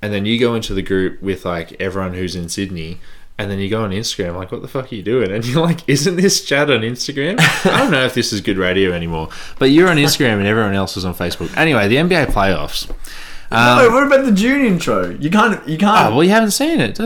And 0.00 0.14
then 0.14 0.24
you 0.24 0.38
go 0.38 0.54
into 0.54 0.72
the 0.72 0.80
group 0.80 1.20
with 1.20 1.44
like 1.44 1.78
everyone 1.78 2.14
who's 2.14 2.34
in 2.34 2.48
Sydney, 2.48 2.98
and 3.38 3.50
then 3.50 3.58
you 3.60 3.70
go 3.70 3.84
on 3.84 3.90
Instagram, 3.90 4.34
like, 4.36 4.50
what 4.50 4.62
the 4.62 4.68
fuck 4.68 4.92
are 4.92 4.94
you 4.94 5.02
doing? 5.02 5.30
And 5.30 5.46
you're 5.46 5.62
like, 5.62 5.88
isn't 5.88 6.16
this 6.16 6.44
chat 6.44 6.70
on 6.70 6.80
Instagram? 6.80 7.38
I 7.66 7.78
don't 7.78 7.92
know 7.92 8.04
if 8.04 8.14
this 8.14 8.32
is 8.32 8.40
good 8.40 8.58
radio 8.58 8.92
anymore, 8.92 9.28
but 9.58 9.66
you're 9.66 9.88
on 9.88 9.96
Instagram 9.96 10.38
and 10.38 10.46
everyone 10.46 10.74
else 10.74 10.96
is 10.96 11.04
on 11.04 11.14
Facebook. 11.14 11.56
Anyway, 11.56 11.86
the 11.88 11.96
NBA 11.96 12.26
playoffs. 12.26 12.90
Um, 13.50 13.78
no, 13.78 13.90
what 13.90 14.06
about 14.06 14.24
the 14.26 14.32
June 14.32 14.64
intro? 14.64 15.10
You 15.10 15.30
can't. 15.30 15.66
You 15.68 15.76
oh, 15.76 15.78
can't. 15.78 16.14
well, 16.14 16.24
you 16.24 16.30
haven't 16.30 16.50
seen 16.50 16.80
it. 16.80 16.96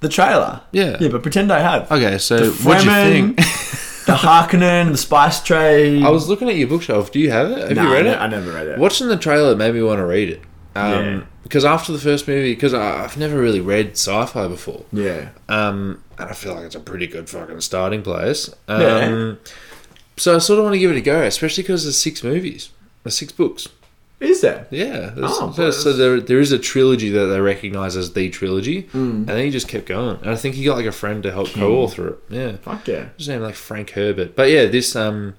The 0.00 0.08
trailer. 0.08 0.62
Yeah. 0.72 0.96
Yeah, 1.00 1.08
but 1.08 1.22
pretend 1.22 1.52
I 1.52 1.60
have. 1.60 1.90
Okay, 1.90 2.18
so 2.18 2.50
what 2.64 2.82
do 2.82 2.90
you 2.90 2.90
think? 2.90 3.36
the 4.06 4.16
Harkonnen, 4.16 4.90
the 4.90 4.98
Spice 4.98 5.42
Trade. 5.42 6.02
I 6.02 6.10
was 6.10 6.28
looking 6.28 6.48
at 6.48 6.56
your 6.56 6.68
bookshelf. 6.68 7.12
Do 7.12 7.20
you 7.20 7.30
have 7.30 7.50
it? 7.50 7.58
Have 7.68 7.76
Nah, 7.76 7.84
you 7.84 7.92
read 7.92 8.06
I 8.06 8.12
it? 8.12 8.16
I 8.16 8.26
never 8.26 8.52
read 8.52 8.66
it. 8.66 8.78
Watching 8.78 9.08
the 9.08 9.16
trailer 9.16 9.54
made 9.54 9.74
me 9.74 9.82
want 9.82 9.98
to 9.98 10.06
read 10.06 10.30
it. 10.30 10.42
Um, 10.74 10.92
Yeah. 10.92 11.22
Because 11.50 11.64
after 11.64 11.90
the 11.92 11.98
first 11.98 12.28
movie, 12.28 12.54
because 12.54 12.72
I've 12.72 13.16
never 13.16 13.36
really 13.36 13.60
read 13.60 13.90
sci-fi 13.96 14.46
before, 14.46 14.84
Yeah. 14.92 15.30
um, 15.48 16.00
and 16.16 16.30
I 16.30 16.32
feel 16.32 16.54
like 16.54 16.64
it's 16.64 16.76
a 16.76 16.80
pretty 16.80 17.08
good 17.08 17.28
fucking 17.28 17.60
starting 17.60 18.02
place. 18.02 18.48
Um, 18.68 18.80
Yeah. 18.80 19.32
So 20.16 20.36
I 20.36 20.38
sort 20.38 20.60
of 20.60 20.64
want 20.64 20.74
to 20.74 20.78
give 20.78 20.92
it 20.92 20.96
a 20.96 21.00
go, 21.00 21.22
especially 21.22 21.64
because 21.64 21.82
there's 21.82 21.98
six 22.00 22.22
movies, 22.22 22.70
there's 23.02 23.16
six 23.18 23.32
books. 23.32 23.66
Is 24.20 24.42
there? 24.42 24.68
Yeah, 24.70 25.12
Oh, 25.16 25.50
so, 25.56 25.72
so 25.72 25.92
there, 25.92 26.20
there 26.20 26.38
is 26.38 26.52
a 26.52 26.58
trilogy 26.58 27.08
that 27.10 27.24
they 27.26 27.40
recognise 27.40 27.96
as 27.96 28.12
the 28.12 28.28
trilogy, 28.30 28.88
and 28.92 29.26
then 29.26 29.44
he 29.44 29.50
just 29.50 29.66
kept 29.66 29.86
going. 29.86 30.18
And 30.20 30.30
I 30.30 30.36
think 30.36 30.54
he 30.54 30.64
got 30.64 30.76
like 30.76 30.86
a 30.86 30.92
friend 30.92 31.20
to 31.24 31.32
help 31.32 31.48
co-author 31.48 32.08
it. 32.10 32.18
Yeah, 32.28 32.56
Fuck 32.58 32.86
yeah. 32.86 33.06
his 33.16 33.28
name 33.28 33.40
like 33.42 33.56
Frank 33.56 33.90
Herbert. 33.90 34.36
But 34.36 34.50
yeah, 34.50 34.66
this 34.66 34.94
um, 34.94 35.34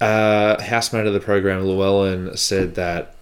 uh, 0.00 0.62
housemate 0.62 1.06
of 1.06 1.14
the 1.14 1.20
program, 1.20 1.64
Llewellyn, 1.64 2.36
said 2.36 2.74
that 2.76 3.16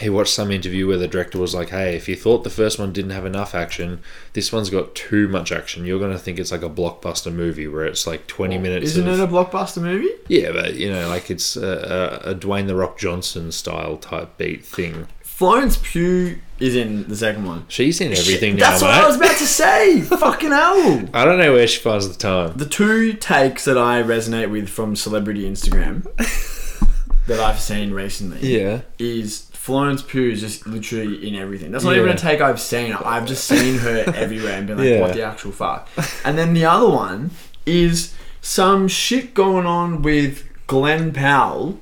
he 0.00 0.08
watched 0.08 0.32
some 0.32 0.50
interview 0.50 0.86
where 0.86 0.96
the 0.98 1.08
director 1.08 1.38
was 1.38 1.54
like, 1.54 1.70
"Hey, 1.70 1.96
if 1.96 2.08
you 2.08 2.16
thought 2.16 2.44
the 2.44 2.50
first 2.50 2.78
one 2.78 2.92
didn't 2.92 3.10
have 3.12 3.24
enough 3.26 3.54
action, 3.54 4.00
this 4.32 4.52
one's 4.52 4.70
got 4.70 4.94
too 4.94 5.28
much 5.28 5.50
action. 5.52 5.84
You're 5.84 6.00
gonna 6.00 6.18
think 6.18 6.38
it's 6.38 6.52
like 6.52 6.62
a 6.62 6.70
blockbuster 6.70 7.32
movie 7.32 7.66
where 7.68 7.84
it's 7.84 8.06
like 8.06 8.26
20 8.26 8.58
minutes." 8.58 8.86
Isn't 8.86 9.08
of, 9.08 9.18
it 9.18 9.22
a 9.22 9.26
blockbuster 9.26 9.82
movie? 9.82 10.10
yeah, 10.28 10.52
but 10.52 10.74
you 10.74 10.90
know, 10.90 11.08
like 11.08 11.30
it's 11.30 11.56
a, 11.56 12.20
a, 12.24 12.30
a 12.30 12.34
Dwayne 12.34 12.66
the 12.66 12.74
Rock 12.76 12.98
Johnson 12.98 13.52
style 13.52 13.96
type 13.96 14.36
beat 14.38 14.64
thing. 14.64 15.06
Florence 15.22 15.78
Pugh 15.80 16.38
is 16.58 16.74
in 16.74 17.06
the 17.06 17.14
second 17.14 17.44
one. 17.46 17.64
She's 17.68 18.00
in 18.00 18.10
everything 18.12 18.56
now, 18.56 18.70
That's 18.70 18.82
mate. 18.82 18.88
what 18.88 19.04
I 19.04 19.06
was 19.06 19.14
about 19.16 19.36
to 19.36 19.46
say. 19.46 20.00
Fucking 20.02 20.50
hell. 20.50 21.08
I 21.14 21.24
don't 21.24 21.38
know 21.38 21.52
where 21.52 21.68
she 21.68 21.78
finds 21.80 22.08
the 22.08 22.18
time. 22.18 22.56
The 22.56 22.66
two 22.66 23.12
takes 23.12 23.64
that 23.66 23.78
I 23.78 24.02
resonate 24.02 24.50
with 24.50 24.68
from 24.68 24.96
celebrity 24.96 25.48
Instagram 25.48 26.02
that 27.28 27.38
I've 27.38 27.60
seen 27.60 27.92
recently 27.92 28.40
Yeah. 28.58 28.80
is 28.98 29.47
Florence 29.68 30.00
Pugh 30.00 30.30
is 30.30 30.40
just 30.40 30.66
literally 30.66 31.28
in 31.28 31.34
everything. 31.34 31.70
That's 31.72 31.84
not 31.84 31.90
Yeah. 31.94 31.98
even 32.04 32.12
a 32.12 32.16
take 32.16 32.40
I've 32.40 32.58
seen. 32.58 32.94
I've 32.94 33.26
just 33.26 33.44
seen 33.46 33.76
her 33.80 34.04
everywhere 34.16 34.54
and 34.54 34.66
been 34.66 34.78
like, 34.78 34.86
Yeah. 34.88 35.00
what 35.02 35.12
the 35.12 35.22
actual 35.22 35.52
fuck? 35.52 35.86
And 36.24 36.38
then 36.38 36.54
the 36.54 36.64
other 36.64 36.88
one 36.88 37.32
is 37.66 38.14
some 38.40 38.88
shit 38.88 39.34
going 39.34 39.66
on 39.66 40.00
with 40.00 40.42
Glenn 40.66 41.12
Powell, 41.12 41.78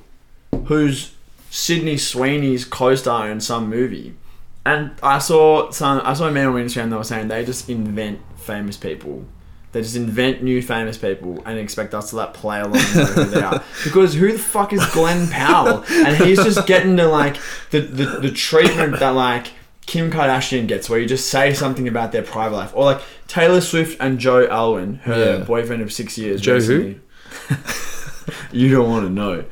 who's 0.65 1.13
Sydney 1.49 1.95
Sweeney's 1.95 2.65
co-star 2.65 3.29
in 3.31 3.39
some 3.39 3.69
movie. 3.69 4.15
And 4.65 4.91
I 5.01 5.19
saw 5.19 5.71
some 5.71 6.01
I 6.03 6.13
saw 6.13 6.27
a 6.27 6.31
man 6.31 6.47
on 6.47 6.55
Instagram 6.55 6.89
that 6.89 6.97
was 6.97 7.07
saying 7.07 7.29
they 7.29 7.45
just 7.45 7.69
invent 7.69 8.19
famous 8.35 8.75
people. 8.75 9.23
They 9.73 9.81
just 9.81 9.95
invent 9.95 10.41
new 10.41 10.61
famous 10.61 10.97
people 10.97 11.43
and 11.45 11.59
expect 11.59 11.93
us 11.93 12.09
to 12.11 12.15
like 12.15 12.33
play 12.33 12.59
along 12.61 12.77
and 12.77 13.09
who 13.09 13.23
they 13.25 13.41
are. 13.41 13.63
Because 13.83 14.13
who 14.13 14.31
the 14.31 14.39
fuck 14.39 14.71
is 14.73 14.85
Glenn 14.87 15.27
Powell? 15.29 15.83
And 15.89 16.15
he's 16.17 16.41
just 16.43 16.65
getting 16.65 16.95
the 16.95 17.07
like 17.07 17.37
the, 17.71 17.81
the, 17.81 18.05
the 18.21 18.31
treatment 18.31 18.99
that 18.99 19.09
like 19.09 19.47
Kim 19.85 20.09
Kardashian 20.11 20.67
gets 20.67 20.89
where 20.89 20.99
you 20.99 21.05
just 21.07 21.29
say 21.29 21.53
something 21.53 21.87
about 21.87 22.11
their 22.11 22.23
private 22.23 22.55
life. 22.55 22.71
Or 22.75 22.85
like 22.85 23.01
Taylor 23.27 23.61
Swift 23.61 23.97
and 23.99 24.19
Joe 24.19 24.47
Alwyn, 24.47 24.95
her 25.03 25.37
Yeah. 25.39 25.43
boyfriend 25.45 25.81
of 25.81 25.91
six 25.93 26.17
years. 26.17 26.41
Joe 26.41 26.59
who? 26.61 26.95
you 28.51 28.71
don't 28.71 28.89
want 28.89 29.05
to 29.05 29.11
know. 29.11 29.43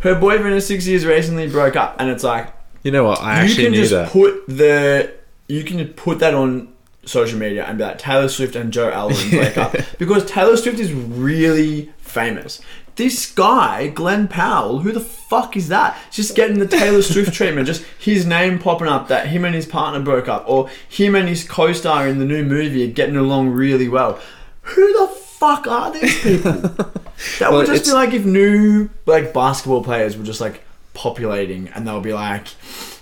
Her 0.00 0.18
boyfriend 0.18 0.54
of 0.56 0.62
six 0.62 0.86
years 0.86 1.04
recently 1.04 1.48
broke 1.48 1.76
up, 1.76 1.96
and 1.98 2.10
it's 2.10 2.24
like 2.24 2.52
You 2.82 2.90
know 2.92 3.04
what? 3.04 3.20
I 3.20 3.38
you 3.38 3.44
actually 3.44 3.64
can 3.64 3.72
knew 3.72 3.78
just 3.80 3.92
that. 3.92 4.10
put 4.10 4.46
the 4.46 5.12
you 5.48 5.62
can 5.64 5.86
put 5.94 6.20
that 6.20 6.34
on 6.34 6.73
social 7.06 7.38
media 7.38 7.64
and 7.64 7.78
be 7.78 7.84
like 7.84 7.98
Taylor 7.98 8.28
Swift 8.28 8.56
and 8.56 8.72
Joe 8.72 8.90
Alwyn 8.90 9.30
break 9.30 9.56
up 9.58 9.74
because 9.98 10.24
Taylor 10.26 10.56
Swift 10.56 10.78
is 10.78 10.92
really 10.92 11.92
famous. 11.98 12.60
This 12.96 13.32
guy, 13.32 13.88
Glenn 13.88 14.28
Powell, 14.28 14.78
who 14.78 14.92
the 14.92 15.00
fuck 15.00 15.56
is 15.56 15.66
that? 15.68 15.98
Just 16.12 16.36
getting 16.36 16.60
the 16.60 16.66
Taylor 16.66 17.02
Swift 17.02 17.32
treatment, 17.34 17.66
just 17.66 17.82
his 17.98 18.24
name 18.24 18.58
popping 18.60 18.86
up 18.86 19.08
that 19.08 19.26
him 19.26 19.44
and 19.44 19.54
his 19.54 19.66
partner 19.66 19.98
broke 20.00 20.28
up, 20.28 20.44
or 20.46 20.68
him 20.88 21.16
and 21.16 21.28
his 21.28 21.42
co-star 21.42 22.06
in 22.06 22.20
the 22.20 22.24
new 22.24 22.44
movie 22.44 22.84
are 22.88 22.92
getting 22.92 23.16
along 23.16 23.50
really 23.50 23.88
well. 23.88 24.20
Who 24.62 24.92
the 25.00 25.08
fuck 25.08 25.66
are 25.66 25.90
these 25.92 26.20
people? 26.22 26.52
That 27.38 27.50
Well, 27.50 27.58
would 27.60 27.66
just 27.66 27.82
it's- 27.82 27.88
be 27.88 27.94
like 27.94 28.12
if 28.12 28.24
new 28.24 28.90
like 29.06 29.32
basketball 29.32 29.82
players 29.84 30.16
were 30.16 30.24
just 30.24 30.40
like 30.40 30.62
populating 30.94 31.68
and 31.68 31.86
they'll 31.86 32.00
be 32.00 32.12
like 32.12 32.48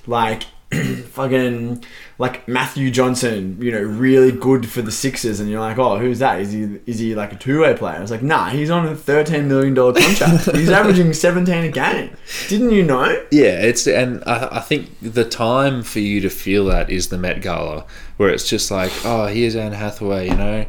like 0.06 0.44
fucking 1.12 1.84
like 2.18 2.46
Matthew 2.48 2.90
Johnson, 2.90 3.58
you 3.60 3.70
know, 3.70 3.80
really 3.80 4.32
good 4.32 4.68
for 4.68 4.80
the 4.80 4.92
Sixers 4.92 5.40
and 5.40 5.50
you're 5.50 5.60
like, 5.60 5.78
Oh, 5.78 5.98
who's 5.98 6.18
that? 6.20 6.40
Is 6.40 6.52
he 6.52 6.78
is 6.86 6.98
he 6.98 7.14
like 7.14 7.32
a 7.32 7.36
two 7.36 7.60
way 7.60 7.74
player? 7.74 8.00
It's 8.00 8.10
like, 8.10 8.22
nah, 8.22 8.48
he's 8.48 8.70
on 8.70 8.86
a 8.86 8.94
thirteen 8.94 9.48
million 9.48 9.74
dollar 9.74 9.94
contract. 9.94 10.50
he's 10.54 10.70
averaging 10.70 11.12
seventeen 11.12 11.64
a 11.64 11.70
game. 11.70 12.16
Didn't 12.48 12.70
you 12.70 12.82
know? 12.82 13.24
Yeah, 13.30 13.60
it's 13.60 13.86
and 13.86 14.22
I, 14.26 14.56
I 14.58 14.60
think 14.60 14.90
the 15.02 15.24
time 15.24 15.82
for 15.82 16.00
you 16.00 16.20
to 16.20 16.30
feel 16.30 16.64
that 16.66 16.90
is 16.90 17.08
the 17.08 17.18
Met 17.18 17.42
Gala, 17.42 17.84
where 18.16 18.30
it's 18.30 18.48
just 18.48 18.70
like, 18.70 18.92
oh, 19.04 19.26
here's 19.26 19.56
Anne 19.56 19.72
Hathaway, 19.72 20.28
you 20.28 20.36
know, 20.36 20.66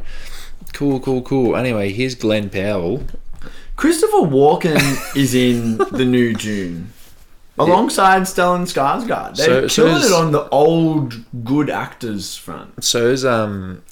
cool, 0.72 1.00
cool, 1.00 1.22
cool. 1.22 1.56
Anyway, 1.56 1.92
here's 1.92 2.14
Glenn 2.14 2.50
Powell. 2.50 3.04
Christopher 3.76 4.18
Walken 4.18 5.16
is 5.16 5.34
in 5.34 5.78
the 5.78 6.04
new 6.04 6.34
June. 6.34 6.92
Alongside 7.58 8.22
Stellan 8.22 8.62
Skarsgård. 8.66 9.36
They're 9.36 9.46
So- 9.46 9.68
so 9.68 9.84
killing 9.86 10.02
is- 10.02 10.10
it 10.10 10.14
on 10.14 10.32
the 10.32 10.48
old 10.50 11.14
good 11.44 11.70
actors 11.70 12.36
front. 12.36 12.82
So 12.82 13.06
is 13.08 13.24
um 13.24 13.82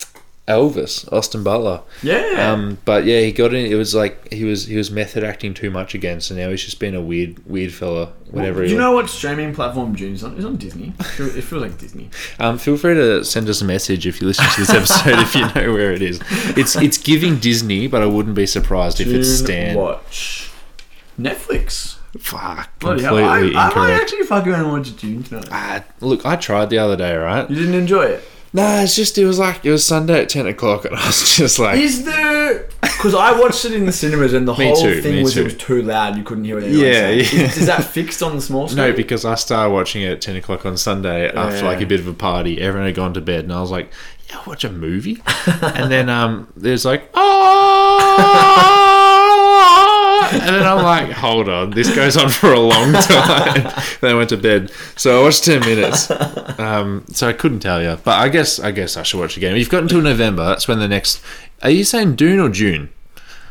Elvis 0.49 1.11
Austin 1.13 1.45
Butler. 1.45 1.83
Yeah. 2.03 2.51
Um, 2.53 2.79
but 2.85 3.05
yeah, 3.05 3.21
he 3.21 3.31
got 3.31 3.55
in. 3.55 3.65
It 3.65 3.77
was 3.77 3.95
like 3.95 4.33
he 4.33 4.43
was 4.45 4.67
he 4.67 4.77
was 4.77 4.91
method 4.91 5.23
acting 5.23 5.55
too 5.55 5.71
much 5.71 5.95
again. 5.95 6.21
So 6.21 6.35
now 6.35 6.51
he's 6.51 6.65
just 6.65 6.81
been 6.81 6.97
a 6.97 7.01
weird 7.01 7.37
weird 7.47 7.73
fella. 7.73 8.09
Whatever. 8.33 8.63
Do 8.63 8.67
he 8.67 8.73
you 8.73 8.79
know 8.79 8.91
what 8.91 9.09
streaming 9.09 9.55
platform 9.55 9.95
June's 9.95 10.25
on? 10.25 10.35
It's 10.37 10.45
on 10.45 10.57
Disney. 10.57 10.93
It 10.99 11.05
feels- 11.07 11.37
it 11.37 11.45
feels 11.45 11.63
like 11.63 11.79
Disney. 11.79 12.11
Um, 12.41 12.59
feel 12.59 12.77
free 12.77 12.95
to 12.95 13.25
send 13.25 13.49
us 13.49 13.63
a 13.63 13.65
message 13.65 14.05
if 14.09 14.21
you 14.21 14.27
listen 14.27 14.45
to 14.47 14.61
this 14.61 14.71
episode 14.81 15.21
if 15.21 15.35
you 15.37 15.43
know 15.55 15.73
where 15.73 15.93
it 15.93 16.03
is. 16.03 16.19
It's 16.57 16.75
it's 16.75 16.99
giving 16.99 17.37
Disney, 17.39 17.87
but 17.87 18.03
I 18.03 18.07
wouldn't 18.07 18.35
be 18.35 18.47
surprised 18.47 19.01
if 19.01 19.07
it's 19.07 19.29
June 19.39 19.47
Stan. 19.47 19.77
Watch. 19.77 20.51
Netflix. 21.21 21.97
Fuck, 22.19 22.79
completely 22.79 23.05
hell. 23.05 23.17
I, 23.19 23.39
I 23.71 23.75
might 23.75 23.93
actually 23.93 24.25
fucking 24.25 24.53
around 24.53 24.65
and 24.65 24.73
watch 24.73 24.95
June 24.97 25.23
tonight. 25.23 25.49
Ah, 25.51 25.83
look, 26.01 26.27
I 26.27 26.37
tried 26.37 26.69
the 26.71 26.79
other 26.79 26.97
day, 26.97 27.15
right? 27.17 27.49
You 27.49 27.57
didn't 27.57 27.75
enjoy 27.75 28.03
it? 28.05 28.25
No, 28.55 28.81
it's 28.83 28.95
just 28.95 29.17
it 29.17 29.25
was 29.25 29.39
like 29.39 29.65
it 29.65 29.71
was 29.71 29.83
Sunday 29.87 30.21
at 30.21 30.29
ten 30.29 30.47
o'clock, 30.47 30.85
and 30.85 30.95
I 30.95 31.07
was 31.07 31.35
just 31.39 31.59
like, 31.59 31.79
Is 31.79 32.05
there? 32.05 32.69
Because 32.83 33.15
I 33.15 33.33
watched 33.41 33.65
it 33.65 33.73
in 33.73 33.87
the 33.87 33.93
cinemas 33.93 34.35
and 34.35 34.47
the 34.47 34.53
whole 34.59 34.77
too, 34.77 35.01
thing 35.01 35.23
was 35.23 35.33
too. 35.33 35.41
it 35.41 35.45
was 35.45 35.57
too 35.57 35.81
loud. 35.81 36.19
You 36.19 36.23
couldn't 36.23 36.45
hear 36.45 36.59
anyone 36.59 36.77
Yeah, 36.79 37.09
yeah. 37.09 37.23
Is, 37.45 37.57
is 37.57 37.67
that 37.67 37.83
fixed 37.83 38.23
on 38.23 38.37
the 38.37 38.43
small 38.43 38.69
screen? 38.73 38.89
no, 38.91 38.93
because 38.95 39.25
I 39.25 39.37
started 39.37 39.73
watching 39.73 40.03
it 40.03 40.11
at 40.13 40.21
ten 40.21 40.37
o'clock 40.37 40.67
on 40.67 40.77
Sunday 40.77 41.31
after 41.33 41.65
like 41.65 41.81
a 41.81 41.87
bit 41.87 41.99
of 42.01 42.07
a 42.09 42.13
party. 42.13 42.61
Everyone 42.61 42.87
had 42.89 42.95
gone 42.95 43.15
to 43.15 43.23
bed, 43.23 43.45
and 43.45 43.53
I 43.55 43.61
was 43.63 43.71
like, 43.71 43.91
yeah, 44.29 44.39
watch 44.47 44.65
a 44.65 44.71
movie. 44.71 45.23
and 45.63 45.91
then 45.91 46.11
um, 46.11 46.53
there's 46.55 46.85
like, 46.85 47.09
oh, 47.15 48.19
and 50.33 50.41
then 50.57 50.67
I'm 50.67 50.83
like, 50.83 51.11
hold 51.11 51.49
on, 51.49 51.71
this 51.71 51.95
goes 51.95 52.17
on 52.17 52.29
for 52.31 52.53
a 52.53 52.61
long 52.61 52.93
time. 53.13 53.63
then 54.01 54.11
I 54.13 54.15
went 54.15 54.29
to 54.31 54.37
bed, 54.37 54.71
so 54.97 55.21
I 55.21 55.25
watched 55.25 55.45
ten 55.45 55.61
minutes. 55.61 56.11
Um, 56.59 57.05
so 57.13 57.29
I 57.29 57.33
couldn't 57.33 57.61
tell 57.61 57.83
you, 57.83 57.99
but 58.05 58.19
I 58.19 58.29
guess 58.29 58.59
I 58.61 58.71
guess 58.71 58.97
I 58.97 59.03
should 59.03 59.21
watch 59.21 59.37
again. 59.37 59.57
You've 59.57 59.69
got 59.71 59.83
until 59.83 60.01
November. 60.01 60.45
That's 60.47 60.67
when 60.69 60.79
the 60.79 60.89
next. 60.89 61.21
Are 61.63 61.71
you 61.71 61.85
saying 61.85 62.17
Dune 62.17 62.41
or 62.41 62.49
June? 62.49 62.91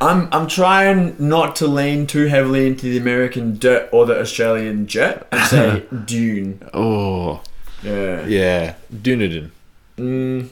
I'm 0.01 0.27
I'm 0.31 0.47
trying 0.47 1.15
not 1.19 1.55
to 1.57 1.67
lean 1.67 2.07
too 2.07 2.25
heavily 2.25 2.65
into 2.67 2.87
the 2.87 2.97
American 2.97 3.57
dirt 3.59 3.87
or 3.91 4.05
the 4.07 4.19
Australian 4.19 4.87
jet 4.87 5.27
and 5.31 5.41
say 5.47 5.83
Dune. 6.05 6.67
Oh, 6.73 7.41
Yeah. 7.83 8.25
yeah, 8.25 8.75
Dunedin. 9.01 9.51
Mm, 9.97 10.49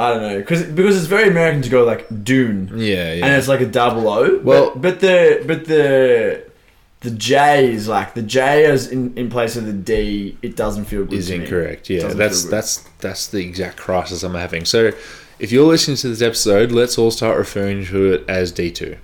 I 0.00 0.10
don't 0.12 0.22
know, 0.22 0.38
because 0.38 0.62
because 0.64 0.96
it's 0.96 1.06
very 1.06 1.28
American 1.28 1.62
to 1.62 1.68
go 1.70 1.84
like 1.84 2.06
Dune, 2.24 2.70
Yeah, 2.74 3.12
yeah. 3.14 3.26
and 3.26 3.34
it's 3.34 3.48
like 3.48 3.60
a 3.60 3.66
double 3.66 4.08
O. 4.08 4.38
Well- 4.42 4.70
but, 4.70 4.80
but 4.82 5.00
the 5.00 5.42
but 5.46 5.64
the 5.66 6.44
the 7.00 7.10
J 7.10 7.72
is 7.72 7.88
like 7.88 8.12
the 8.14 8.22
J 8.22 8.64
is 8.64 8.88
in, 8.88 9.16
in 9.16 9.30
place 9.30 9.56
of 9.56 9.64
the 9.66 9.72
D. 9.72 10.36
It 10.42 10.54
doesn't 10.56 10.84
feel 10.84 11.04
good. 11.04 11.18
is 11.18 11.28
to 11.28 11.38
me. 11.38 11.44
incorrect. 11.44 11.88
Yeah, 11.90 12.08
that's 12.08 12.44
that's 12.44 12.78
that's 12.98 13.26
the 13.28 13.38
exact 13.38 13.76
crisis 13.78 14.22
I'm 14.22 14.34
having. 14.34 14.64
So, 14.66 14.90
if 15.38 15.50
you're 15.50 15.66
listening 15.66 15.96
to 15.98 16.08
this 16.08 16.20
episode, 16.22 16.72
let's 16.72 16.98
all 16.98 17.10
start 17.10 17.38
referring 17.38 17.86
to 17.86 18.12
it 18.12 18.24
as 18.28 18.52
D 18.52 18.70
two. 18.70 18.96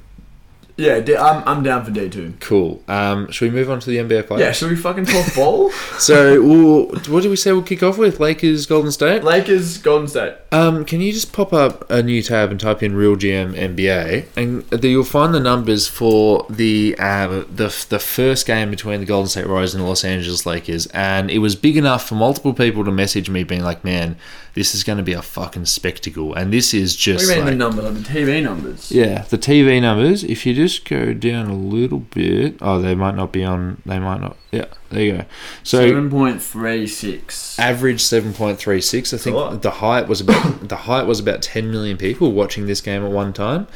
yeah. 0.77 1.01
I'm 1.19 1.43
I'm 1.49 1.63
down 1.63 1.87
for 1.87 1.91
D 1.91 2.11
two. 2.11 2.35
Cool. 2.41 2.83
Um, 2.87 3.31
should 3.31 3.51
we 3.51 3.59
move 3.59 3.71
on 3.71 3.81
to 3.81 3.89
the 3.89 3.97
NBA 3.97 4.25
playoffs? 4.25 4.41
Yeah. 4.41 4.53
Should 4.53 4.69
we 4.71 4.77
fucking 4.77 5.07
talk 5.07 5.35
ball? 5.35 5.71
So, 5.99 6.43
we'll, 6.43 6.87
what 7.11 7.23
did 7.23 7.31
we 7.31 7.37
say 7.37 7.53
we'll 7.53 7.63
kick 7.63 7.83
off 7.83 7.97
with? 7.97 8.21
Lakers, 8.21 8.67
Golden 8.67 8.93
State. 8.93 9.25
Lakers, 9.25 9.79
Golden 9.79 10.07
State. 10.07 10.35
Um, 10.57 10.85
can 10.87 11.03
you 11.03 11.13
just 11.13 11.33
pop 11.35 11.53
up 11.53 11.89
a 11.91 12.03
new 12.03 12.23
tab 12.23 12.51
and 12.51 12.59
type 12.59 12.83
in 12.83 12.95
Real 12.97 13.15
GM 13.15 13.53
NBA, 13.55 14.27
and 14.37 14.85
you'll 14.85 15.05
find 15.05 15.35
the 15.35 15.41
numbers 15.41 15.87
for 15.87 16.47
the 16.49 16.97
uh, 16.99 17.45
the 17.55 17.87
the 17.91 17.99
first 17.99 18.47
game 18.47 18.71
between 18.71 19.01
the 19.01 19.07
Golden 19.07 19.29
State 19.29 19.47
Warriors 19.49 19.75
and 19.75 19.85
the 19.85 19.89
Los 19.89 20.03
Angeles 20.03 20.47
Lakers, 20.47 20.87
and 20.87 21.31
it 21.31 21.39
was 21.41 21.57
big 21.57 21.77
enough 21.77 22.09
for 22.09 22.15
multiple 22.15 22.55
people 22.55 22.85
to 22.85 22.91
message 22.91 23.29
me, 23.29 23.45
being 23.45 23.63
like, 23.65 23.85
"Man, 23.85 24.17
this 24.55 24.75
is 24.75 24.83
going 24.83 24.97
to 24.97 25.05
be 25.05 25.13
a 25.13 25.21
fucking 25.21 25.67
spectacle," 25.67 26.33
and 26.33 26.53
this 26.53 26.73
is 26.73 26.95
What 26.95 26.99
just 27.01 27.29
mean 27.29 27.41
like, 27.41 27.51
the 27.51 27.55
numbers, 27.57 27.85
like 27.85 27.95
the 27.95 28.01
TV 28.19 28.43
numbers? 28.43 28.91
yeah, 28.91 29.23
the 29.29 29.39
TV 29.39 29.81
numbers. 29.83 30.25
If 30.25 30.47
you 30.47 30.55
just 30.55 30.89
go 30.89 31.13
down 31.13 31.51
a 31.51 31.57
little 31.57 31.99
bit, 32.01 32.57
oh, 32.63 32.81
they 32.81 32.95
might 32.95 33.15
not 33.15 33.31
be 33.31 33.45
on. 33.45 33.83
They 33.85 33.99
might 33.99 34.21
not. 34.23 34.37
Yeah, 34.53 34.67
there 34.89 35.03
you 35.03 35.13
go. 35.19 35.25
So 35.65 35.87
Seven 35.87 36.09
point 36.09 36.41
three 36.41 36.87
six. 36.87 37.59
average 37.59 38.01
7.36 38.01 39.13
i 39.13 39.19
think 39.19 39.63
the 39.63 39.71
height 39.71 40.07
was 40.09 40.21
about 40.21 40.46
the 40.63 40.77
height 40.77 41.07
was 41.07 41.21
about 41.21 41.43
10 41.43 41.71
million 41.71 41.97
people 41.97 42.33
watching 42.33 42.67
this 42.67 42.81
game 42.81 43.05
at 43.05 43.11
one 43.11 43.33
time. 43.33 43.67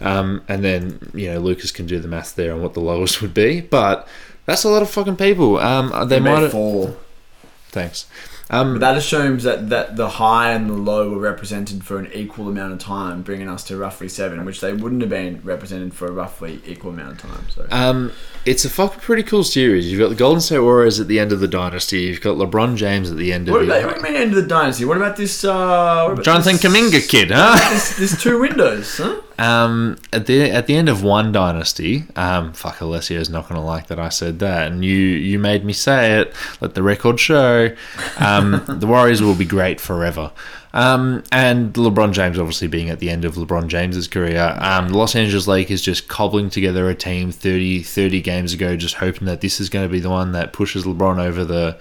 Um, 0.00 0.42
and 0.46 0.62
then 0.64 1.10
you 1.12 1.32
know 1.32 1.40
lucas 1.40 1.72
can 1.72 1.86
do 1.86 1.98
the 1.98 2.06
math 2.06 2.36
there 2.36 2.52
on 2.52 2.62
what 2.62 2.74
the 2.74 2.80
lowest 2.80 3.20
would 3.20 3.34
be 3.34 3.60
but 3.60 4.06
that's 4.46 4.62
a 4.62 4.68
lot 4.68 4.80
of 4.80 4.88
fucking 4.88 5.16
people. 5.16 5.58
Um, 5.58 5.90
they 6.08 6.18
They 6.18 6.20
might 6.20 6.50
four. 6.50 6.96
thanks 7.70 8.06
But 8.48 8.56
um, 8.56 8.78
that 8.78 8.96
assumes 8.96 9.42
that, 9.42 9.68
that 9.68 9.96
the 9.96 10.08
high 10.08 10.52
and 10.52 10.70
the 10.70 10.74
low 10.74 11.10
were 11.10 11.18
represented 11.18 11.84
for 11.84 11.98
an 11.98 12.10
equal 12.14 12.48
amount 12.48 12.72
of 12.72 12.78
time, 12.78 13.20
bringing 13.22 13.48
us 13.48 13.62
to 13.64 13.76
roughly 13.76 14.08
seven, 14.08 14.44
which 14.46 14.60
they 14.60 14.72
wouldn't 14.72 15.02
have 15.02 15.10
been 15.10 15.42
represented 15.44 15.92
for 15.92 16.06
a 16.06 16.12
roughly 16.12 16.60
equal 16.66 16.90
amount 16.92 17.12
of 17.12 17.30
time. 17.30 17.44
So 17.50 17.66
um, 17.70 18.12
it's 18.46 18.64
a 18.64 18.70
fucking 18.70 19.00
pretty 19.00 19.22
cool 19.22 19.44
series 19.44 19.90
you've 19.90 20.00
got 20.00 20.08
the 20.08 20.14
golden 20.14 20.40
state 20.40 20.60
warriors 20.60 20.98
at 20.98 21.08
the 21.08 21.20
end 21.20 21.32
of 21.32 21.40
the 21.40 21.48
dynasty 21.48 22.02
you've 22.02 22.20
got 22.20 22.36
lebron 22.36 22.76
james 22.76 23.10
at 23.10 23.18
the 23.18 23.32
end 23.32 23.48
what 23.48 23.62
of 23.62 23.68
about 23.68 23.84
what 23.84 23.94
do 23.94 24.00
it 24.00 24.08
you 24.08 24.12
mean 24.14 24.22
end 24.22 24.30
of 24.30 24.42
the 24.42 24.48
dynasty? 24.48 24.84
What 24.84 24.96
about 24.96 25.16
this? 25.16 25.44
Uh, 25.44 26.04
what 26.04 26.12
about 26.14 26.24
jonathan 26.24 26.56
this, 26.56 26.64
Kuminga 26.64 27.08
kid 27.08 27.30
huh 27.30 27.56
This, 27.70 27.96
this 27.96 28.22
two 28.22 28.40
windows, 28.40 28.96
huh? 28.96 29.20
Um, 29.38 29.96
at 30.12 30.26
the 30.26 30.50
at 30.50 30.66
the 30.66 30.74
end 30.74 30.88
of 30.88 31.02
one 31.02 31.30
dynasty, 31.30 32.04
um, 32.16 32.52
fuck 32.52 32.78
Alessio's 32.78 33.30
not 33.30 33.48
going 33.48 33.60
to 33.60 33.64
like 33.66 33.86
that 33.86 33.98
I 33.98 34.08
said 34.08 34.40
that, 34.40 34.70
and 34.70 34.84
you 34.84 34.96
you 34.96 35.38
made 35.38 35.64
me 35.64 35.72
say 35.72 36.20
it. 36.20 36.34
Let 36.60 36.74
the 36.74 36.82
record 36.82 37.20
show. 37.20 37.74
Um, 38.18 38.62
the 38.68 38.86
Warriors 38.86 39.22
will 39.22 39.36
be 39.36 39.44
great 39.44 39.80
forever. 39.80 40.32
Um, 40.74 41.22
and 41.32 41.72
LeBron 41.72 42.12
James 42.12 42.38
obviously 42.38 42.68
being 42.68 42.90
at 42.90 42.98
the 42.98 43.10
end 43.10 43.24
of 43.24 43.36
LeBron 43.36 43.68
James's 43.68 44.06
career. 44.06 44.56
Um, 44.60 44.88
Los 44.88 45.16
Angeles 45.16 45.46
Lakers 45.46 45.80
just 45.80 46.08
cobbling 46.08 46.50
together 46.50 46.88
a 46.90 46.94
team 46.94 47.32
30, 47.32 47.82
30 47.82 48.20
games 48.20 48.52
ago, 48.52 48.76
just 48.76 48.96
hoping 48.96 49.26
that 49.26 49.40
this 49.40 49.60
is 49.60 49.70
going 49.70 49.86
to 49.86 49.92
be 49.92 50.00
the 50.00 50.10
one 50.10 50.32
that 50.32 50.52
pushes 50.52 50.84
LeBron 50.84 51.18
over 51.18 51.44
the 51.44 51.78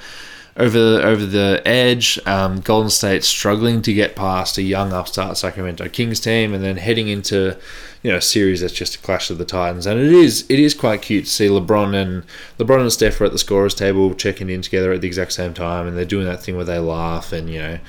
over 0.57 0.79
the, 0.79 1.03
over 1.03 1.25
the 1.25 1.61
edge. 1.65 2.19
Um, 2.25 2.59
Golden 2.61 2.89
State 2.89 3.23
struggling 3.23 3.81
to 3.83 3.93
get 3.93 4.15
past 4.15 4.57
a 4.57 4.63
young 4.63 4.91
upstart 4.91 5.37
Sacramento 5.37 5.87
Kings 5.89 6.19
team, 6.19 6.53
and 6.53 6.63
then 6.63 6.77
heading 6.77 7.07
into 7.07 7.57
you 8.03 8.11
know 8.11 8.17
a 8.17 8.21
series 8.21 8.61
that's 8.61 8.73
just 8.73 8.95
a 8.95 8.99
clash 8.99 9.29
of 9.29 9.37
the 9.37 9.45
Titans. 9.45 9.85
And 9.85 9.99
it 9.99 10.11
is 10.11 10.45
it 10.49 10.59
is 10.59 10.73
quite 10.73 11.01
cute 11.01 11.25
to 11.25 11.31
see 11.31 11.47
LeBron 11.47 11.95
and 11.95 12.23
LeBron 12.57 12.81
and 12.81 12.91
Steph 12.91 13.21
are 13.21 13.25
at 13.25 13.31
the 13.31 13.37
scorers 13.37 13.75
table 13.75 14.13
checking 14.15 14.49
in 14.49 14.61
together 14.61 14.91
at 14.91 15.01
the 15.01 15.07
exact 15.07 15.33
same 15.33 15.53
time, 15.53 15.87
and 15.87 15.95
they're 15.95 16.05
doing 16.05 16.25
that 16.25 16.43
thing 16.43 16.55
where 16.55 16.65
they 16.65 16.79
laugh 16.79 17.31
and 17.31 17.49
you 17.49 17.59
know. 17.59 17.79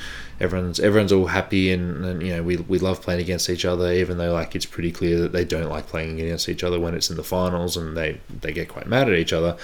Everyone's 0.41 0.79
everyone's 0.79 1.11
all 1.11 1.27
happy 1.27 1.73
and, 1.73 2.05
and 2.05 2.23
you 2.23 2.37
know 2.37 2.45
we, 2.45 2.59
we 2.59 2.79
love 2.79 3.03
playing 3.03 3.19
against 3.19 3.51
each 3.51 3.65
other 3.65 3.93
even 3.93 4.19
though 4.19 4.33
like 4.33 4.55
it's 4.55 4.67
pretty 4.67 4.93
clear 4.93 5.19
that 5.19 5.33
they 5.33 5.45
don't 5.45 5.69
like 5.69 5.89
playing 5.89 6.21
against 6.21 6.49
each 6.49 6.63
other 6.63 6.79
when 6.79 6.95
it's 6.95 7.11
in 7.11 7.17
the 7.17 7.25
finals 7.25 7.77
and 7.77 7.97
they, 7.97 8.21
they 8.31 8.53
get 8.53 8.69
quite 8.69 8.87
mad 8.87 9.09
at 9.09 9.19
each 9.19 9.33
other 9.33 9.57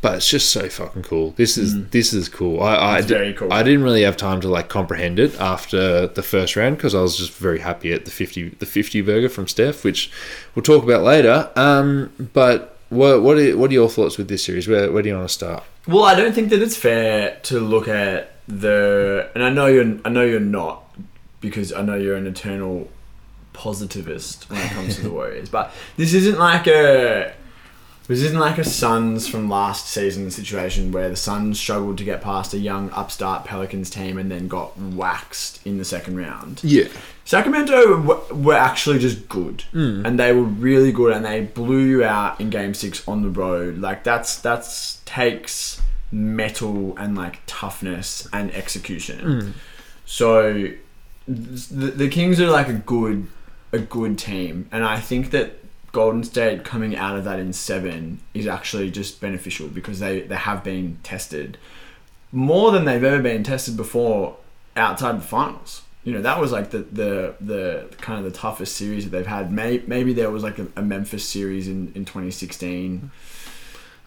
but 0.00 0.16
it's 0.16 0.28
just 0.28 0.50
so 0.50 0.68
fucking 0.68 1.02
cool. 1.02 1.32
This 1.32 1.58
is 1.58 1.88
this 1.88 2.12
is 2.12 2.28
cool. 2.28 2.62
I 2.62 2.74
I, 2.74 2.98
It's 2.98 3.06
very 3.06 3.32
cool. 3.34 3.52
I 3.52 3.62
didn't 3.62 3.82
really 3.82 4.02
have 4.02 4.16
time 4.16 4.40
to 4.40 4.48
like 4.48 4.68
comprehend 4.68 5.18
it 5.18 5.38
after 5.40 6.06
the 6.06 6.22
first 6.22 6.56
round 6.56 6.76
because 6.76 6.94
I 6.94 7.00
was 7.02 7.16
just 7.16 7.32
very 7.32 7.60
happy 7.60 7.92
at 7.92 8.04
the 8.04 8.10
fifty 8.10 8.48
the 8.48 8.66
fifty 8.66 9.00
burger 9.00 9.28
from 9.28 9.46
Steph, 9.48 9.84
which 9.84 10.10
we'll 10.54 10.62
talk 10.62 10.82
about 10.82 11.02
later. 11.02 11.50
Um, 11.56 12.12
but 12.32 12.78
what 12.88 13.22
what 13.22 13.38
are, 13.38 13.56
what 13.56 13.70
are 13.70 13.74
your 13.74 13.88
thoughts 13.88 14.16
with 14.18 14.28
this 14.28 14.44
series? 14.44 14.68
Where 14.68 14.90
where 14.90 15.02
do 15.02 15.08
you 15.08 15.16
want 15.16 15.28
to 15.28 15.34
start? 15.34 15.64
Well, 15.86 16.04
I 16.04 16.14
don't 16.14 16.34
think 16.34 16.50
that 16.50 16.60
it's 16.60 16.76
fair 16.76 17.38
to 17.44 17.58
look 17.58 17.88
at 17.88 18.32
the, 18.46 19.30
and 19.34 19.42
I 19.42 19.50
know 19.50 19.66
you're, 19.66 19.98
I 20.04 20.10
know 20.10 20.22
you're 20.24 20.38
not, 20.38 20.84
because 21.40 21.72
I 21.72 21.82
know 21.82 21.94
you're 21.94 22.16
an 22.16 22.26
eternal 22.26 22.88
positivist 23.52 24.48
when 24.50 24.60
it 24.60 24.70
comes 24.70 24.96
to 24.96 25.02
the 25.02 25.10
Warriors. 25.18 25.48
But 25.48 25.72
this 25.96 26.12
isn't 26.12 26.38
like 26.38 26.66
a, 26.66 27.32
this 28.10 28.22
isn't 28.22 28.40
like 28.40 28.58
a 28.58 28.64
Suns 28.64 29.28
from 29.28 29.48
last 29.48 29.86
season 29.86 30.32
situation 30.32 30.90
where 30.90 31.08
the 31.08 31.14
Suns 31.14 31.60
struggled 31.60 31.96
to 31.98 32.04
get 32.04 32.20
past 32.20 32.52
a 32.52 32.58
young 32.58 32.90
upstart 32.90 33.44
Pelicans 33.44 33.88
team 33.88 34.18
and 34.18 34.28
then 34.28 34.48
got 34.48 34.76
waxed 34.76 35.64
in 35.64 35.78
the 35.78 35.84
second 35.84 36.16
round. 36.16 36.60
Yeah, 36.64 36.88
Sacramento 37.24 38.02
w- 38.02 38.42
were 38.42 38.56
actually 38.56 38.98
just 38.98 39.28
good, 39.28 39.62
mm. 39.72 40.04
and 40.04 40.18
they 40.18 40.32
were 40.32 40.42
really 40.42 40.90
good, 40.90 41.12
and 41.12 41.24
they 41.24 41.42
blew 41.42 41.84
you 41.84 42.02
out 42.02 42.40
in 42.40 42.50
Game 42.50 42.74
Six 42.74 43.06
on 43.06 43.22
the 43.22 43.30
road. 43.30 43.78
Like 43.78 44.02
that's 44.02 44.40
that's 44.40 45.00
takes 45.04 45.80
metal 46.10 46.96
and 46.98 47.16
like 47.16 47.38
toughness 47.46 48.26
and 48.32 48.52
execution. 48.52 49.20
Mm. 49.20 49.52
So 50.04 50.68
the, 51.28 51.86
the 51.92 52.08
Kings 52.08 52.40
are 52.40 52.50
like 52.50 52.66
a 52.66 52.72
good 52.72 53.28
a 53.72 53.78
good 53.78 54.18
team, 54.18 54.68
and 54.72 54.84
I 54.84 54.98
think 54.98 55.30
that 55.30 55.59
Golden 55.92 56.22
State 56.22 56.64
coming 56.64 56.96
out 56.96 57.16
of 57.16 57.24
that 57.24 57.38
in 57.38 57.52
seven 57.52 58.20
is 58.32 58.46
actually 58.46 58.90
just 58.90 59.20
beneficial 59.20 59.68
because 59.68 60.00
they 60.00 60.20
they 60.20 60.36
have 60.36 60.62
been 60.62 60.98
tested 61.02 61.58
more 62.32 62.70
than 62.70 62.84
they've 62.84 63.02
ever 63.02 63.22
been 63.22 63.42
tested 63.42 63.76
before 63.76 64.36
outside 64.76 65.16
the 65.16 65.24
finals. 65.24 65.82
You 66.04 66.14
know, 66.14 66.22
that 66.22 66.40
was 66.40 66.52
like 66.52 66.70
the 66.70 66.78
the, 66.78 67.34
the 67.40 67.88
kind 68.00 68.24
of 68.24 68.30
the 68.30 68.36
toughest 68.36 68.76
series 68.76 69.04
that 69.04 69.10
they've 69.10 69.26
had. 69.26 69.52
May, 69.52 69.82
maybe 69.86 70.12
there 70.12 70.30
was 70.30 70.42
like 70.42 70.58
a, 70.58 70.66
a 70.76 70.82
Memphis 70.82 71.28
series 71.28 71.68
in, 71.68 71.92
in 71.94 72.04
2016. 72.04 73.10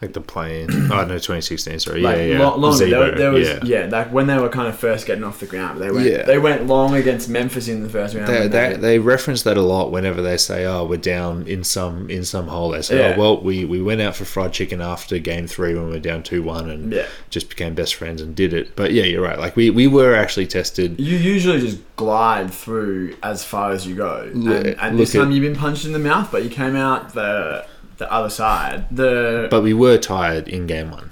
Like 0.02 0.12
the 0.12 0.20
playing. 0.20 0.68
oh 0.92 1.04
no, 1.06 1.18
twenty 1.18 1.40
sixteen. 1.40 1.78
Sorry, 1.78 2.00
Like 2.02 2.16
yeah, 2.16 2.22
yeah. 2.24 2.38
lo- 2.40 2.56
longer. 2.56 2.78
There, 2.86 2.88
Z-Bo, 3.12 3.18
there 3.18 3.30
was 3.30 3.48
yeah. 3.48 3.60
yeah. 3.64 3.86
like 3.86 4.12
when 4.12 4.26
they 4.26 4.36
were 4.38 4.48
kind 4.50 4.68
of 4.68 4.76
first 4.76 5.06
getting 5.06 5.24
off 5.24 5.40
the 5.40 5.46
ground. 5.46 5.80
They 5.80 5.90
went 5.90 6.06
Yeah. 6.10 6.22
they 6.24 6.38
went 6.38 6.66
long 6.66 6.94
against 6.94 7.28
Memphis 7.30 7.68
in 7.68 7.82
the 7.82 7.88
first 7.88 8.14
round. 8.14 8.28
They, 8.28 8.48
they, 8.48 8.74
they 8.76 8.98
reference 8.98 9.44
that 9.44 9.56
a 9.56 9.62
lot 9.62 9.92
whenever 9.92 10.20
they 10.20 10.36
say, 10.36 10.66
"Oh, 10.66 10.84
we're 10.84 10.98
down 10.98 11.46
in 11.46 11.64
some 11.64 12.10
in 12.10 12.24
some 12.24 12.48
hole." 12.48 12.70
They 12.70 12.82
say, 12.82 13.02
oh, 13.02 13.08
Yeah. 13.08 13.14
"Oh, 13.16 13.20
well, 13.20 13.40
we, 13.40 13.64
we 13.64 13.80
went 13.80 14.00
out 14.02 14.14
for 14.16 14.24
fried 14.26 14.52
chicken 14.52 14.80
after 14.82 15.18
game 15.18 15.46
three 15.46 15.74
when 15.74 15.86
we 15.86 15.92
were 15.92 15.98
down 16.00 16.22
two 16.22 16.42
one 16.42 16.68
and 16.68 16.92
Yeah. 16.92 17.06
just 17.30 17.48
became 17.48 17.74
best 17.74 17.94
friends 17.94 18.20
and 18.20 18.34
did 18.34 18.52
it." 18.52 18.76
But 18.76 18.92
yeah, 18.92 19.04
you're 19.04 19.22
right. 19.22 19.38
Like 19.38 19.56
we, 19.56 19.70
we 19.70 19.86
were 19.86 20.14
actually 20.14 20.48
tested. 20.48 20.98
you 21.00 21.16
usually 21.16 21.60
just 21.60 21.78
glide 21.96 22.52
through 22.52 23.16
as 23.22 23.42
far 23.44 23.70
as 23.72 23.86
you 23.86 23.94
go. 23.94 24.28
And, 24.34 24.46
and 24.48 24.98
this 24.98 25.14
look 25.14 25.22
at- 25.22 25.24
time 25.24 25.32
you've 25.32 25.42
been 25.50 25.56
punched 25.58 25.86
in 25.86 25.92
the 25.92 25.98
mouth, 26.00 26.30
but 26.30 26.42
you 26.42 26.50
came 26.50 26.76
out 26.76 27.14
the 27.14 27.64
the 27.98 28.10
other 28.12 28.30
side. 28.30 28.86
The 28.90 29.48
But 29.50 29.62
we 29.62 29.74
were 29.74 29.98
tired 29.98 30.48
in 30.48 30.66
game 30.66 30.90
one. 30.90 31.10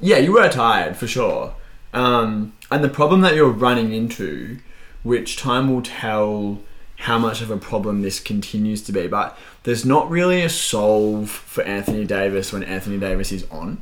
Yeah, 0.00 0.18
you 0.18 0.32
were 0.32 0.48
tired 0.48 0.96
for 0.96 1.06
sure. 1.06 1.54
Um, 1.92 2.54
and 2.70 2.82
the 2.82 2.88
problem 2.88 3.20
that 3.20 3.34
you're 3.34 3.50
running 3.50 3.92
into, 3.92 4.58
which 5.02 5.36
time 5.36 5.72
will 5.72 5.82
tell 5.82 6.60
how 6.96 7.18
much 7.18 7.40
of 7.40 7.50
a 7.50 7.56
problem 7.56 8.02
this 8.02 8.18
continues 8.20 8.82
to 8.82 8.92
be, 8.92 9.06
but 9.06 9.38
there's 9.64 9.84
not 9.84 10.10
really 10.10 10.42
a 10.42 10.48
solve 10.48 11.30
for 11.30 11.62
Anthony 11.64 12.04
Davis 12.04 12.52
when 12.52 12.62
Anthony 12.62 12.98
Davis 12.98 13.30
is 13.30 13.46
on. 13.50 13.78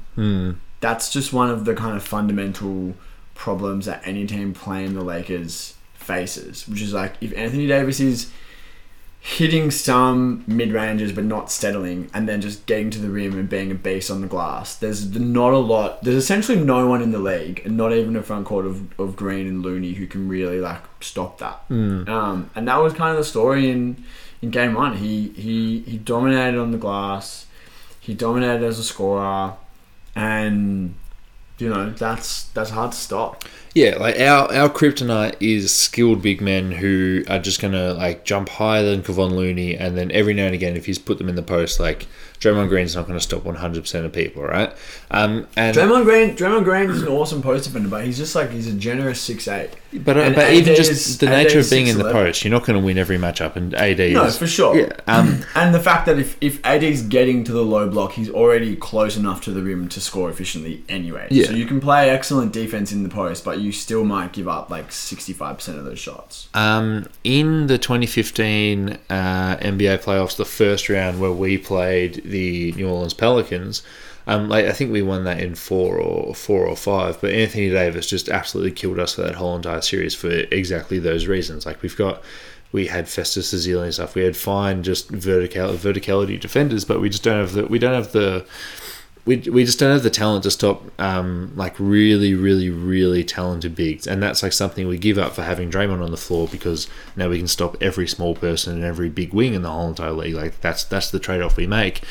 That's 0.81 1.11
just 1.13 1.33
one 1.33 1.49
of 1.51 1.65
the 1.65 1.75
kind 1.75 1.97
of 1.97 2.03
fundamental 2.03 2.95
problems 3.35 3.87
that 3.87 4.03
any 4.05 4.27
team 4.27 4.53
playing 4.55 4.95
the 4.95 5.03
Lakers 5.03 5.75
faces, 5.95 6.69
which 6.69 6.83
is 6.83 6.93
like 6.93 7.15
if 7.21 7.33
Anthony 7.37 7.67
Davis 7.67 8.01
is 8.01 8.31
hitting 9.25 9.71
some 9.71 10.43
mid 10.49 10.73
ranges 10.73 11.13
but 11.13 11.23
not 11.25 11.49
settling, 11.51 12.11
and 12.13 12.29
then 12.29 12.41
just 12.41 12.67
getting 12.67 12.91
to 12.91 12.99
the 12.99 13.09
rim 13.09 13.39
and 13.39 13.49
being 13.49 13.71
a 13.71 13.75
beast 13.75 14.11
on 14.11 14.21
the 14.21 14.27
glass. 14.27 14.75
There's 14.75 15.15
not 15.17 15.53
a 15.53 15.59
lot. 15.59 16.03
There's 16.03 16.17
essentially 16.17 16.59
no 16.59 16.89
one 16.89 17.01
in 17.01 17.13
the 17.13 17.21
league, 17.21 17.63
and 17.65 17.77
not 17.77 17.93
even 17.93 18.17
a 18.17 18.23
front 18.23 18.47
court 18.47 18.67
of, 18.67 18.99
of 18.99 19.15
Green 19.15 19.47
and 19.47 19.63
Looney 19.63 19.93
who 19.93 20.09
can 20.09 20.29
really 20.29 20.61
like 20.61 20.83
stop 21.01 21.39
that. 21.39 21.63
Um, 22.09 22.51
and 22.57 22.67
that 22.67 22.77
was 22.83 22.95
kind 22.95 23.13
of 23.13 23.19
the 23.19 23.25
story 23.25 23.71
in 23.71 24.05
in 24.43 24.51
game 24.51 24.75
one. 24.75 24.97
He 24.97 25.29
he 25.37 25.81
he 25.87 25.99
dominated 25.99 26.61
on 26.61 26.73
the 26.73 26.79
glass. 26.79 27.47
He 28.01 28.15
dominated 28.15 28.65
as 28.67 28.81
a 28.81 28.85
scorer, 28.85 29.55
and 30.17 30.97
you 31.63 31.69
know 31.69 31.91
that's 31.91 32.45
that's 32.55 32.71
hard 32.71 32.91
to 32.91 32.99
stop. 32.99 33.45
Yeah, 33.73 33.97
like 33.97 34.19
our 34.19 34.53
our 34.53 34.69
kryptonite 34.69 35.37
is 35.39 35.73
skilled 35.73 36.21
big 36.21 36.41
men 36.41 36.73
who 36.73 37.23
are 37.29 37.39
just 37.39 37.61
gonna 37.61 37.95
like 37.95 38.25
jump 38.25 38.49
higher 38.49 38.83
than 38.83 39.03
Kevon 39.03 39.31
Looney, 39.31 39.77
and 39.77 39.97
then 39.97 40.11
every 40.11 40.35
now 40.35 40.47
and 40.47 40.55
again, 40.55 40.77
if 40.77 40.87
he's 40.87 40.99
put 40.99 41.19
them 41.19 41.29
in 41.29 41.37
the 41.37 41.43
post, 41.43 41.79
like 41.79 42.09
Draymond 42.41 42.69
Green's 42.69 42.97
not 42.97 43.07
gonna 43.07 43.21
stop 43.21 43.45
one 43.45 43.55
hundred 43.55 43.83
percent 43.83 44.05
of 44.05 44.13
people, 44.13 44.43
right? 44.43 44.75
Um, 45.13 45.47
and 45.57 45.77
Draymond 45.77 46.05
Green, 46.05 46.37
Draymond 46.37 46.65
Green 46.65 46.91
is 46.91 47.03
an 47.03 47.09
awesome 47.09 47.41
post 47.41 47.65
defender, 47.65 47.89
but 47.89 48.05
he's 48.05 48.19
just 48.19 48.35
like 48.35 48.51
he's 48.51 48.67
a 48.67 48.73
generous 48.73 49.21
six 49.21 49.47
eight. 49.47 49.71
But, 49.95 50.17
uh, 50.17 50.21
And 50.21 50.35
but 50.35 50.45
AD 50.47 50.55
even 50.55 50.73
is- 50.73 50.89
just 50.89 51.21
the 51.21 51.27
nature 51.27 51.59
is 51.59 51.67
of 51.71 51.77
being 51.77 51.87
in 51.89 51.99
the 51.99 52.05
6'11". 52.05 52.13
post, 52.13 52.45
you're 52.45 52.51
not 52.51 52.65
going 52.65 52.79
to 52.81 52.85
win 52.85 52.97
every 52.99 53.19
matchup. 53.19 53.57
And 53.57 53.75
AD 53.75 53.99
No, 54.15 54.25
is 54.25 54.39
for 54.39 54.47
sure. 54.47 54.75
Yeah, 54.79 54.93
um, 55.07 55.41
And 55.55 55.75
the 55.75 55.81
fact 55.81 56.07
that 56.07 56.19
if, 56.19 56.37
if 56.41 56.65
AD's 56.65 57.03
getting 57.03 57.45
to 57.45 57.53
the 57.53 57.63
low 57.63 57.89
block, 57.89 58.13
he's 58.13 58.31
already 58.31 58.75
close 58.77 59.17
enough 59.17 59.43
to 59.43 59.51
the 59.51 59.63
rim 59.63 59.89
to 59.89 60.01
score 60.01 60.31
efficiently 60.31 60.83
anyway. 60.89 61.27
Yeah. 61.31 61.47
So 61.47 61.53
you 61.53 61.67
can 61.67 61.81
play 61.81 62.09
excellent 62.09 62.53
defense 62.53 62.91
in 62.93 63.03
the 63.03 63.09
post, 63.09 63.45
but 63.45 63.61
you 63.61 63.71
still 63.73 64.05
might 64.05 64.33
give 64.33 64.49
up 64.49 64.71
like 64.71 64.91
65% 64.91 65.79
of 65.79 65.85
those 65.85 65.99
shots. 65.99 66.49
um, 66.55 67.07
in 67.25 67.67
the 67.67 67.79
2015 67.79 68.99
uh, 69.11 69.57
NBA 69.61 69.99
playoffs, 70.03 70.37
the 70.37 70.45
first 70.45 70.89
round 70.89 71.21
where 71.21 71.33
we 71.33 71.59
played 71.59 72.23
the 72.25 72.73
New 72.73 72.89
Orleans 72.89 73.15
Pelicans, 73.15 73.83
um, 74.27 74.49
like 74.49 74.67
I 74.67 74.73
think 74.73 74.93
we 74.93 75.03
won 75.03 75.25
that 75.25 75.41
in 75.41 75.55
four 75.55 75.99
or 75.99 76.35
four 76.35 76.67
or 76.67 76.77
five. 76.77 77.21
But 77.21 77.33
Anthony 77.33 77.71
Davis 77.71 78.07
just 78.07 78.29
absolutely 78.29 78.73
killed 78.73 78.99
us 78.99 79.15
for 79.15 79.23
that 79.23 79.35
whole 79.35 79.57
entire 79.57 79.81
series 79.81 80.15
for 80.15 80.31
exactly 80.31 80.99
those 80.99 81.27
reasons. 81.27 81.67
Like 81.67 81.83
we've 81.83 81.97
got. 81.97 82.23
We 82.71 82.87
had 82.87 83.07
Festus 83.07 83.53
Ezeli 83.53 83.85
and 83.85 83.93
stuff. 83.93 84.15
We 84.15 84.23
had 84.23 84.35
fine, 84.35 84.83
just 84.83 85.11
vertical 85.11 85.75
verticality 85.75 86.41
defenders, 86.41 86.87
but 86.87 87.03
we 87.03 87.11
just 87.11 87.23
don't 87.23 87.39
have 87.39 87.53
the 87.53 87.67
we 87.67 87.79
don't 87.79 87.93
have 87.93 88.13
the 88.13 88.47
we, 89.25 89.37
we 89.37 89.65
just 89.65 89.79
don't 89.79 89.93
have 89.93 90.03
the 90.03 90.11
talent 90.11 90.43
to 90.45 90.51
stop 90.51 90.83
um, 91.01 91.53
like 91.55 91.75
really 91.79 92.35
really 92.35 92.71
really 92.71 93.23
talented 93.23 93.75
bigs 93.75 94.07
and 94.07 94.23
that's 94.23 94.43
like 94.43 94.53
something 94.53 94.89
we 94.89 94.99
give 94.99 95.19
up 95.19 95.33
for 95.33 95.43
having 95.43 95.71
Draymond 95.71 96.03
on 96.03 96.11
the 96.11 96.17
floor 96.17 96.49
because 96.49 96.89
now 97.15 97.29
we 97.29 97.39
can 97.39 97.49
stop 97.49 97.77
every 97.81 98.09
small 98.09 98.35
person 98.35 98.75
and 98.75 98.85
every 98.85 99.09
big 99.09 99.33
wing 99.33 99.55
in 99.55 99.63
the 99.63 99.71
whole 99.71 99.89
entire 99.89 100.13
league 100.13 100.35
like 100.35 100.61
that's 100.61 100.85
that's 100.85 101.11
the 101.11 101.21
trade-off 101.21 101.57
we 101.57 101.67
make 101.67 102.03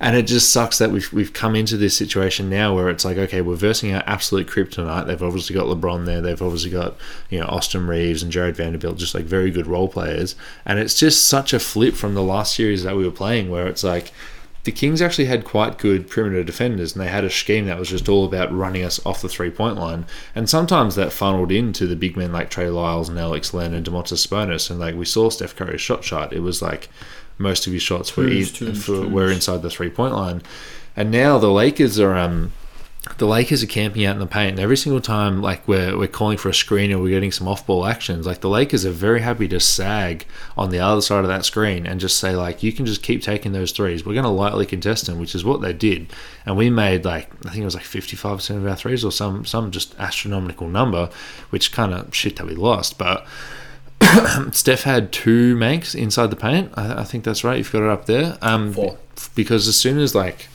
and 0.00 0.16
it 0.16 0.22
just 0.22 0.50
sucks 0.52 0.78
that 0.78 0.90
we've, 0.90 1.12
we've 1.12 1.32
come 1.32 1.56
into 1.56 1.76
this 1.76 1.96
situation 1.96 2.48
now 2.48 2.74
where 2.74 2.88
it's 2.88 3.04
like 3.04 3.16
okay 3.16 3.40
we're 3.40 3.56
versing 3.56 3.92
our 3.92 4.02
absolute 4.06 4.46
kryptonite 4.46 5.06
they've 5.06 5.22
obviously 5.22 5.54
got 5.54 5.66
LeBron 5.66 6.06
there 6.06 6.20
they've 6.20 6.42
obviously 6.42 6.70
got 6.70 6.96
you 7.30 7.38
know 7.38 7.46
Austin 7.46 7.86
Reaves 7.86 8.22
and 8.22 8.32
Jared 8.32 8.56
Vanderbilt 8.56 8.98
just 8.98 9.14
like 9.14 9.24
very 9.24 9.50
good 9.50 9.66
role 9.66 9.88
players 9.88 10.34
and 10.64 10.78
it's 10.78 10.98
just 10.98 11.26
such 11.26 11.52
a 11.52 11.60
flip 11.60 11.94
from 11.94 12.14
the 12.14 12.22
last 12.22 12.54
series 12.54 12.84
that 12.84 12.96
we 12.96 13.04
were 13.04 13.10
playing 13.10 13.50
where 13.50 13.66
it's 13.66 13.84
like 13.84 14.12
the 14.68 14.72
Kings 14.72 15.00
actually 15.00 15.24
had 15.24 15.46
quite 15.46 15.78
good 15.78 16.10
perimeter 16.10 16.44
defenders, 16.44 16.92
and 16.92 17.02
they 17.02 17.08
had 17.08 17.24
a 17.24 17.30
scheme 17.30 17.64
that 17.64 17.78
was 17.78 17.88
just 17.88 18.06
all 18.06 18.26
about 18.26 18.54
running 18.54 18.84
us 18.84 19.00
off 19.06 19.22
the 19.22 19.28
three 19.28 19.50
point 19.50 19.76
line. 19.76 20.04
And 20.34 20.46
sometimes 20.46 20.94
that 20.94 21.10
funneled 21.10 21.50
into 21.50 21.86
the 21.86 21.96
big 21.96 22.18
men 22.18 22.32
like 22.32 22.50
Trey 22.50 22.68
Lyles 22.68 23.08
and 23.08 23.18
Alex 23.18 23.54
Len 23.54 23.72
and 23.72 23.86
Domantas 23.86 24.26
Sabonis. 24.26 24.68
And 24.68 24.78
like 24.78 24.94
we 24.94 25.06
saw 25.06 25.30
Steph 25.30 25.56
Curry's 25.56 25.80
shot 25.80 26.02
chart, 26.02 26.34
it 26.34 26.40
was 26.40 26.60
like 26.60 26.90
most 27.38 27.66
of 27.66 27.72
his 27.72 27.82
shots 27.82 28.16
were, 28.16 28.26
Twos, 28.28 28.52
twos, 28.52 28.84
for, 28.84 28.92
twos. 28.92 29.06
were 29.06 29.30
inside 29.30 29.62
the 29.62 29.70
three 29.70 29.90
point 29.90 30.14
line. 30.14 30.42
And 30.96 31.10
now 31.10 31.38
the 31.38 31.50
Lakers 31.50 32.00
are 32.00 32.16
um, 32.16 32.52
the 33.16 33.26
Lakers 33.26 33.62
are 33.62 33.68
camping 33.68 34.04
out 34.04 34.16
in 34.16 34.20
the 34.20 34.26
paint. 34.26 34.50
And 34.52 34.60
every 34.60 34.76
single 34.76 35.00
time, 35.00 35.40
like 35.40 35.66
we're 35.66 35.96
we're 35.96 36.08
calling 36.08 36.36
for 36.36 36.48
a 36.48 36.54
screen 36.54 36.92
or 36.92 36.98
we're 36.98 37.10
getting 37.14 37.32
some 37.32 37.48
off 37.48 37.66
ball 37.66 37.86
actions, 37.86 38.26
like 38.26 38.40
the 38.40 38.48
Lakers 38.48 38.84
are 38.84 38.90
very 38.90 39.20
happy 39.20 39.48
to 39.48 39.60
sag 39.60 40.26
on 40.56 40.70
the 40.70 40.80
other 40.80 41.00
side 41.00 41.20
of 41.20 41.28
that 41.28 41.44
screen 41.44 41.86
and 41.86 42.00
just 42.00 42.18
say 42.18 42.34
like, 42.34 42.62
you 42.62 42.72
can 42.72 42.84
just 42.84 43.02
keep 43.02 43.22
taking 43.22 43.52
those 43.52 43.72
threes. 43.72 44.04
We're 44.04 44.14
going 44.14 44.24
to 44.24 44.30
lightly 44.30 44.66
contest 44.66 45.06
them, 45.06 45.18
which 45.18 45.34
is 45.34 45.44
what 45.44 45.60
they 45.60 45.72
did. 45.72 46.08
And 46.44 46.56
we 46.56 46.70
made 46.70 47.04
like 47.04 47.30
I 47.46 47.50
think 47.50 47.62
it 47.62 47.66
was 47.66 47.76
like 47.76 47.84
fifty 47.84 48.16
five 48.16 48.38
percent 48.38 48.58
of 48.58 48.66
our 48.66 48.76
threes 48.76 49.04
or 49.04 49.12
some 49.12 49.44
some 49.44 49.70
just 49.70 49.94
astronomical 49.98 50.68
number, 50.68 51.10
which 51.50 51.72
kind 51.72 51.94
of 51.94 52.14
shit 52.14 52.36
that 52.36 52.46
we 52.46 52.54
lost, 52.54 52.98
but. 52.98 53.26
Steph 54.52 54.82
had 54.82 55.12
two 55.12 55.56
makes 55.56 55.94
inside 55.94 56.30
the 56.30 56.36
paint. 56.36 56.72
I, 56.74 57.00
I 57.00 57.04
think 57.04 57.24
that's 57.24 57.44
right. 57.44 57.58
You've 57.58 57.72
got 57.72 57.82
it 57.82 57.88
up 57.88 58.06
there. 58.06 58.38
Um, 58.42 58.72
Four. 58.72 58.98
Because 59.34 59.68
as 59.68 59.76
soon 59.76 59.98
as 59.98 60.14
like, 60.14 60.48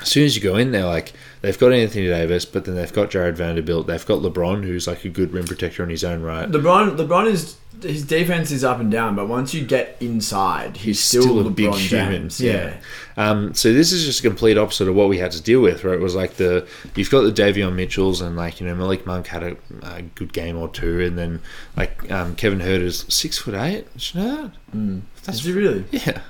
as 0.00 0.08
soon 0.08 0.24
as 0.24 0.34
you 0.36 0.42
go 0.42 0.56
in 0.56 0.72
there, 0.72 0.86
like 0.86 1.12
they've 1.42 1.58
got 1.58 1.72
Anthony 1.72 2.06
Davis, 2.06 2.44
but 2.44 2.64
then 2.64 2.74
they've 2.74 2.92
got 2.92 3.10
Jared 3.10 3.36
Vanderbilt. 3.36 3.86
They've 3.86 4.06
got 4.06 4.20
LeBron, 4.20 4.64
who's 4.64 4.86
like 4.86 5.04
a 5.04 5.08
good 5.08 5.32
rim 5.32 5.46
protector 5.46 5.82
in 5.82 5.90
his 5.90 6.04
own 6.04 6.22
right. 6.22 6.48
LeBron, 6.50 6.96
LeBron 6.96 7.30
is 7.30 7.56
his 7.82 8.04
defense 8.04 8.50
is 8.50 8.64
up 8.64 8.80
and 8.80 8.90
down, 8.90 9.14
but 9.16 9.28
once 9.28 9.54
you 9.54 9.64
get 9.64 9.96
inside, 10.00 10.76
he's, 10.76 10.84
He's 10.84 11.00
still, 11.00 11.22
still 11.22 11.46
a 11.46 11.50
big 11.50 11.74
human, 11.74 12.30
yeah. 12.38 12.52
Yeah. 12.52 12.76
Um, 13.16 13.54
so 13.54 13.72
this 13.72 13.92
is 13.92 14.04
just 14.04 14.20
a 14.20 14.22
complete 14.22 14.56
opposite 14.56 14.88
of 14.88 14.94
what 14.94 15.08
we 15.08 15.18
had 15.18 15.32
to 15.32 15.42
deal 15.42 15.60
with, 15.60 15.84
right? 15.84 15.94
It 15.94 16.00
was 16.00 16.14
like 16.14 16.34
the 16.34 16.66
you've 16.96 17.10
got 17.10 17.22
the 17.22 17.32
Davion 17.32 17.74
Mitchells 17.74 18.20
and 18.20 18.36
like 18.36 18.60
you 18.60 18.66
know 18.66 18.74
Malik 18.74 19.06
Monk 19.06 19.26
had 19.26 19.42
a, 19.42 19.56
a 19.82 20.02
good 20.02 20.32
game 20.32 20.56
or 20.56 20.68
two, 20.68 21.00
and 21.00 21.18
then 21.18 21.40
like 21.76 22.10
um, 22.10 22.34
Kevin 22.36 22.60
Huerter's 22.60 23.04
six 23.12 23.38
foot 23.38 23.54
eight. 23.54 23.86
Know 24.14 24.50
that? 24.72 25.00
That's 25.24 25.44
really? 25.44 25.84
Yeah, 25.92 26.20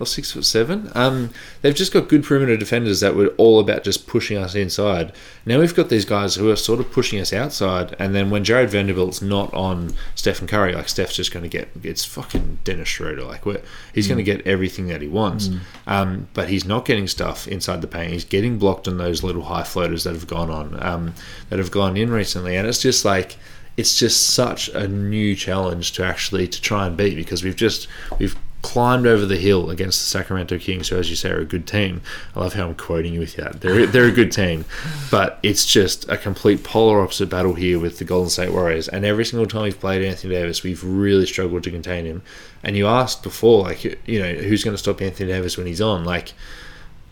or 0.00 0.06
six 0.06 0.32
foot 0.32 0.46
seven. 0.46 0.90
Um, 0.94 1.30
they've 1.60 1.74
just 1.74 1.92
got 1.92 2.08
good 2.08 2.24
perimeter 2.24 2.56
defenders 2.56 3.00
that 3.00 3.14
were 3.14 3.28
all 3.36 3.60
about 3.60 3.84
just 3.84 4.06
pushing 4.06 4.38
us 4.38 4.54
inside. 4.54 5.12
Now 5.44 5.60
we've 5.60 5.74
got 5.74 5.90
these 5.90 6.06
guys 6.06 6.34
who 6.34 6.50
are 6.50 6.56
sort 6.56 6.80
of 6.80 6.90
pushing 6.90 7.20
us 7.20 7.34
outside, 7.34 7.94
and 7.98 8.14
then 8.14 8.30
when 8.30 8.42
Jared 8.42 8.70
Vanderbilt's 8.70 9.20
not 9.20 9.52
on 9.52 9.92
Stephen 10.14 10.46
Curry, 10.46 10.72
like 10.74 10.88
Steph's 10.88 11.16
just 11.16 11.32
going 11.32 11.42
to 11.42 11.50
get 11.50 11.68
it's 11.82 12.04
fucking 12.04 12.60
Dennis 12.64 12.88
Schroeder. 12.88 13.24
Like 13.24 13.44
we're, 13.44 13.60
he's 13.94 14.08
going 14.08 14.18
to 14.18 14.24
get 14.24 14.46
everything 14.46 14.88
that 14.88 15.02
he 15.02 15.08
wants, 15.08 15.50
um, 15.86 16.26
but 16.32 16.48
he's 16.48 16.64
not 16.64 16.86
getting 16.86 17.06
stuff 17.06 17.46
inside 17.46 17.82
the 17.82 17.86
paint. 17.86 18.12
He's 18.12 18.24
getting 18.24 18.58
blocked 18.58 18.88
on 18.88 18.96
those 18.96 19.22
little 19.22 19.42
high 19.42 19.64
floaters 19.64 20.04
that 20.04 20.14
have 20.14 20.26
gone 20.26 20.50
on, 20.50 20.82
um, 20.82 21.14
that 21.50 21.58
have 21.58 21.70
gone 21.70 21.96
in 21.98 22.10
recently, 22.10 22.56
and 22.56 22.66
it's 22.66 22.80
just 22.80 23.04
like 23.04 23.36
it's 23.76 23.98
just 23.98 24.30
such 24.30 24.68
a 24.68 24.86
new 24.86 25.34
challenge 25.34 25.92
to 25.92 26.04
actually 26.04 26.46
to 26.48 26.60
try 26.60 26.86
and 26.86 26.96
beat 26.96 27.16
because 27.16 27.42
we've 27.42 27.56
just 27.56 27.88
we've 28.18 28.36
climbed 28.62 29.06
over 29.06 29.26
the 29.26 29.36
hill 29.36 29.68
against 29.68 30.00
the 30.00 30.06
Sacramento 30.06 30.58
Kings, 30.58 30.88
who, 30.88 30.96
as 30.96 31.10
you 31.10 31.16
say, 31.16 31.30
are 31.30 31.40
a 31.40 31.44
good 31.44 31.66
team. 31.66 32.00
I 32.34 32.40
love 32.40 32.54
how 32.54 32.66
I'm 32.66 32.74
quoting 32.74 33.12
you 33.12 33.20
with 33.20 33.36
that. 33.36 33.60
They're 33.60 33.86
they're 33.86 34.06
a 34.06 34.12
good 34.12 34.32
team, 34.32 34.64
but 35.10 35.38
it's 35.42 35.66
just 35.66 36.08
a 36.08 36.16
complete 36.16 36.64
polar 36.64 37.00
opposite 37.00 37.28
battle 37.28 37.54
here 37.54 37.78
with 37.78 37.98
the 37.98 38.04
Golden 38.04 38.30
State 38.30 38.52
Warriors. 38.52 38.88
And 38.88 39.04
every 39.04 39.24
single 39.26 39.46
time 39.46 39.64
we've 39.64 39.78
played 39.78 40.02
Anthony 40.02 40.34
Davis, 40.34 40.62
we've 40.62 40.82
really 40.82 41.26
struggled 41.26 41.62
to 41.64 41.70
contain 41.70 42.06
him. 42.06 42.22
And 42.62 42.76
you 42.76 42.86
asked 42.86 43.22
before, 43.22 43.64
like 43.64 43.84
you 44.06 44.18
know, 44.18 44.32
who's 44.32 44.64
going 44.64 44.74
to 44.74 44.82
stop 44.82 45.02
Anthony 45.02 45.30
Davis 45.30 45.58
when 45.58 45.66
he's 45.66 45.82
on? 45.82 46.04
Like 46.04 46.32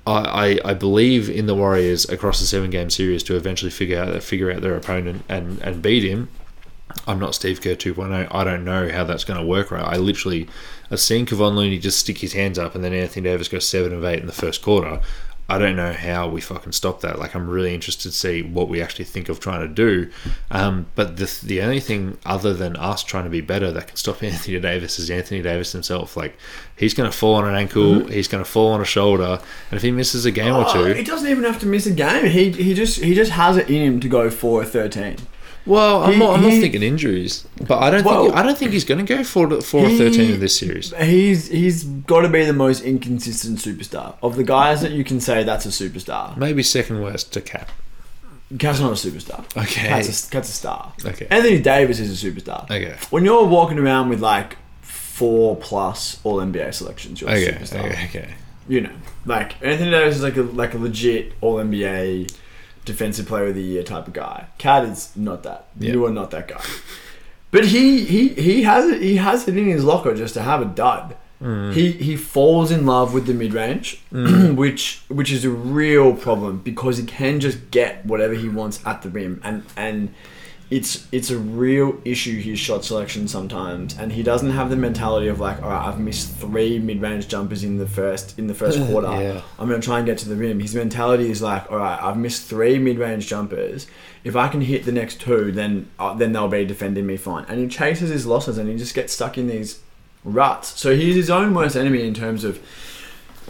I, 0.07 0.59
I, 0.65 0.75
believe 0.75 1.31
in 1.31 1.47
the 1.47 1.55
Warriors 1.55 2.09
across 2.09 2.41
the 2.41 2.47
seven 2.47 2.71
game 2.71 2.91
series 2.91 3.23
to 3.25 3.37
eventually 3.37 3.71
figure 3.71 4.03
out 4.03 4.21
figure 4.23 4.51
out 4.51 4.61
their 4.61 4.75
opponent 4.75 5.23
and, 5.29 5.61
and 5.61 5.81
beat 5.81 6.03
him. 6.03 6.29
I'm 7.07 7.19
not 7.19 7.35
Steve 7.35 7.61
Kerr 7.61 7.75
2.0. 7.75 8.29
I 8.31 8.45
don't 8.45 8.65
know 8.65 8.91
how 8.91 9.05
that's 9.05 9.25
going 9.25 9.41
to 9.41 9.47
work 9.47 9.71
right. 9.71 9.85
I 9.85 9.97
literally 9.97 10.49
I've 10.91 11.01
seen 11.01 11.27
Kevon 11.27 11.55
Looney 11.55 11.79
just 11.79 11.99
stick 11.99 12.19
his 12.19 12.33
hands 12.33 12.59
up 12.59 12.75
and 12.75 12.85
then 12.85 12.93
Anthony 12.93 13.25
Davis 13.25 13.49
go 13.49 13.59
seven 13.59 13.93
of 13.93 14.05
eight 14.05 14.21
in 14.21 14.27
the 14.27 14.33
first 14.33 14.63
quarter. 14.63 15.01
I 15.49 15.59
don't 15.59 15.77
know 15.77 15.93
how 15.93 16.29
we 16.29 16.41
fucking 16.41 16.73
stop 16.73 17.01
that. 17.01 17.19
Like 17.19 17.35
I'm 17.35 17.49
really 17.49 17.75
interested 17.75 18.11
to 18.11 18.17
see 18.17 18.43
what 18.43 18.69
we 18.69 18.81
actually 18.81 19.05
think 19.05 19.29
of 19.29 19.39
trying 19.39 19.61
to 19.61 19.69
do. 19.69 20.11
Um, 20.51 20.87
but 20.95 21.17
the 21.17 21.31
the 21.43 21.61
only 21.61 21.81
thing 21.81 22.17
other 22.25 22.55
than 22.55 22.77
us 22.77 23.03
trying 23.03 23.25
to 23.25 23.31
be 23.31 23.41
better 23.41 23.71
that 23.73 23.89
can 23.89 23.97
stop 23.97 24.23
Anthony 24.23 24.59
Davis 24.61 24.99
is 24.99 25.11
Anthony 25.11 25.43
Davis 25.43 25.73
himself. 25.73 26.17
Like 26.17 26.39
he's 26.77 26.95
going 26.95 27.11
to 27.11 27.17
fall 27.17 27.35
on 27.35 27.47
an 27.47 27.55
ankle, 27.55 28.07
he's 28.07 28.29
going 28.29 28.43
to 28.43 28.49
fall 28.49 28.73
on 28.73 28.81
a 28.81 28.87
shoulder, 28.87 29.41
and 29.71 29.77
if 29.77 29.83
he 29.83 29.91
misses 29.91 30.25
a 30.25 30.31
game 30.31 30.55
or 30.55 30.65
two, 30.73 30.85
he 30.95 31.03
doesn't 31.03 31.29
even 31.29 31.45
have 31.45 31.61
to 31.61 31.67
miss 31.67 31.87
a 31.87 31.93
game. 31.93 32.27
He 32.27 32.51
he 32.51 32.73
just 32.73 33.01
he 33.01 33.15
just 33.15 33.33
has 33.33 33.57
it 33.57 33.69
in 33.69 33.83
him 33.83 34.01
to 34.01 34.09
go 34.09 34.31
for 34.31 34.63
a 34.63 34.65
thirteen. 34.65 35.17
Well, 35.65 36.03
I'm, 36.03 36.13
He- 36.15 36.19
not, 36.19 36.35
I'm 36.37 36.43
not 36.43 36.51
thinking 36.51 36.83
injuries, 36.83 37.47
but 37.69 37.79
I 37.79 37.91
don't 37.91 38.05
Well, 38.05 38.25
think 38.25 38.37
I 38.37 38.43
don't 38.43 38.59
think 38.59 38.73
he's 38.73 38.85
going 38.85 39.05
to 39.07 39.17
go 39.17 39.23
for 39.23 39.61
for 39.61 39.87
he- 39.89 39.97
13 39.99 40.31
in 40.33 40.41
this 40.41 40.59
series. 40.59 40.93
He's 40.97 41.49
he's 41.49 41.85
got 41.85 42.23
to 42.23 42.29
be 42.29 42.45
the 42.45 42.53
most 42.53 42.83
inconsistent 42.83 43.59
superstar 43.59 44.15
of 44.23 44.37
the 44.37 44.45
guys 44.45 44.81
that 44.83 44.91
you 44.93 45.05
can 45.05 45.21
say 45.21 45.45
that's 45.45 45.65
a 45.65 45.69
superstar. 45.71 46.37
Maybe 46.37 46.63
second 46.63 47.01
worst 47.01 47.33
to 47.35 47.41
Cap. 47.41 47.71
Cat's 48.59 48.81
not 48.81 48.91
a 48.91 48.95
superstar. 48.95 49.41
Okay. 49.57 49.89
Cat's 49.89 50.29
a, 50.29 50.31
Cat's 50.31 50.49
a 50.51 50.53
star. 50.53 50.93
Okay. 51.07 51.27
Anthony 51.31 51.61
Davis 51.61 52.01
is 52.01 52.23
a 52.23 52.27
superstar. 52.31 52.65
Okay. 52.65 52.97
When 53.11 53.25
you're 53.25 53.47
walking 53.47 53.79
around 53.79 54.09
with 54.11 54.21
like 54.21 54.57
four 54.83 55.57
plus 55.57 56.21
All 56.25 56.39
NBA 56.39 56.75
selections, 56.75 57.21
you're 57.21 57.31
Okay. 57.31 57.47
a 57.47 57.53
superstar. 57.53 57.85
Okay. 57.91 58.05
Okay. 58.07 58.35
You 58.69 58.81
know, 58.83 58.91
like 59.27 59.55
Anthony 59.65 59.91
Davis 59.91 60.17
is 60.17 60.23
like 60.23 60.37
a 60.37 60.43
like 60.43 60.75
a 60.75 60.79
legit 60.79 61.33
All 61.41 61.57
NBA 61.57 62.35
defensive 62.85 63.27
player 63.27 63.47
of 63.47 63.55
the 63.55 63.63
year 63.63 63.83
type 63.83 64.07
of 64.07 64.13
guy. 64.13 64.47
Cat 64.59 64.85
is 64.85 65.15
not 65.17 65.43
that. 65.43 65.67
Yeah. 65.79 65.93
You 65.93 66.07
are 66.07 66.11
not 66.11 66.31
that 66.33 66.49
guy. 66.49 66.65
But 67.51 67.67
he 67.67 68.05
he 68.05 68.29
he 68.29 68.63
has 68.63 68.87
it. 68.87 69.03
He 69.03 69.17
has 69.17 69.47
it 69.47 69.57
in 69.57 69.67
his 69.67 69.85
locker 69.85 70.15
just 70.15 70.35
to 70.35 70.43
have 70.43 70.63
a 70.63 70.65
dud. 70.65 71.17
Mm. 71.43 71.75
He 71.75 71.93
he 71.93 72.17
falls 72.17 72.71
in 72.71 72.87
love 72.87 73.13
with 73.13 73.27
the 73.27 73.35
mid 73.35 73.53
range, 73.53 74.01
which 74.11 75.03
which 75.09 75.31
is 75.31 75.45
a 75.45 75.51
real 75.51 76.15
problem 76.15 76.59
because 76.59 76.99
he 76.99 77.05
can 77.05 77.41
just 77.41 77.71
get 77.71 78.07
whatever 78.07 78.35
he 78.35 78.49
wants 78.49 78.85
at 78.87 79.03
the 79.03 79.11
rim, 79.11 79.41
and 79.45 79.65
and 79.77 80.15
it's 80.73 81.07
it's 81.13 81.29
a 81.31 81.37
real 81.37 82.01
issue 82.05 82.41
his 82.41 82.59
shot 82.59 82.83
selection 82.83 83.29
sometimes, 83.29 83.95
and 83.99 84.11
he 84.11 84.23
doesn't 84.23 84.53
have 84.53 84.71
the 84.71 84.77
mentality 84.77 85.29
of 85.29 85.39
like, 85.39 85.63
all 85.63 85.69
right, 85.69 85.87
I've 85.87 86.01
missed 86.01 86.35
three 86.37 86.79
mid 86.79 87.03
range 87.03 87.29
jumpers 87.29 87.63
in 87.63 87.77
the 87.77 87.87
first 87.87 88.39
in 88.39 88.47
the 88.47 88.55
first 88.55 88.79
quarter. 88.87 89.09
Yeah. 89.09 89.43
I'm 89.59 89.69
gonna 89.69 89.83
try 89.83 89.99
and 89.99 90.07
get 90.07 90.17
to 90.19 90.29
the 90.31 90.35
rim. 90.37 90.61
His 90.61 90.75
mentality 90.75 91.31
is 91.31 91.43
like, 91.43 91.71
all 91.71 91.77
right, 91.77 92.03
I've 92.03 92.17
missed 92.17 92.47
three 92.49 92.79
mid 92.79 92.99
range 92.99 93.27
jumpers. 93.27 93.87
If 94.25 94.35
I 94.35 94.49
can 94.49 94.63
hit 94.63 94.85
the 94.87 94.93
next 94.93 95.21
two, 95.21 95.53
then 95.53 95.91
uh, 95.99 96.15
then 96.15 96.33
they'll 96.33 96.49
be 96.49 96.65
defending 96.65 97.07
me 97.07 97.19
fine. 97.19 97.45
And 97.51 97.61
he 97.61 97.69
chases 97.69 98.09
his 98.09 98.25
losses, 98.27 98.57
and 98.57 98.67
he 98.69 98.77
just 98.79 98.95
gets 98.95 99.13
stuck 99.13 99.37
in 99.37 99.49
these 99.49 99.81
ruts. 100.25 100.81
So 100.81 100.97
he's 100.97 101.17
his 101.17 101.29
own 101.29 101.53
worst 101.53 101.77
enemy 101.77 102.07
in 102.07 102.15
terms 102.15 102.45
of 102.45 102.59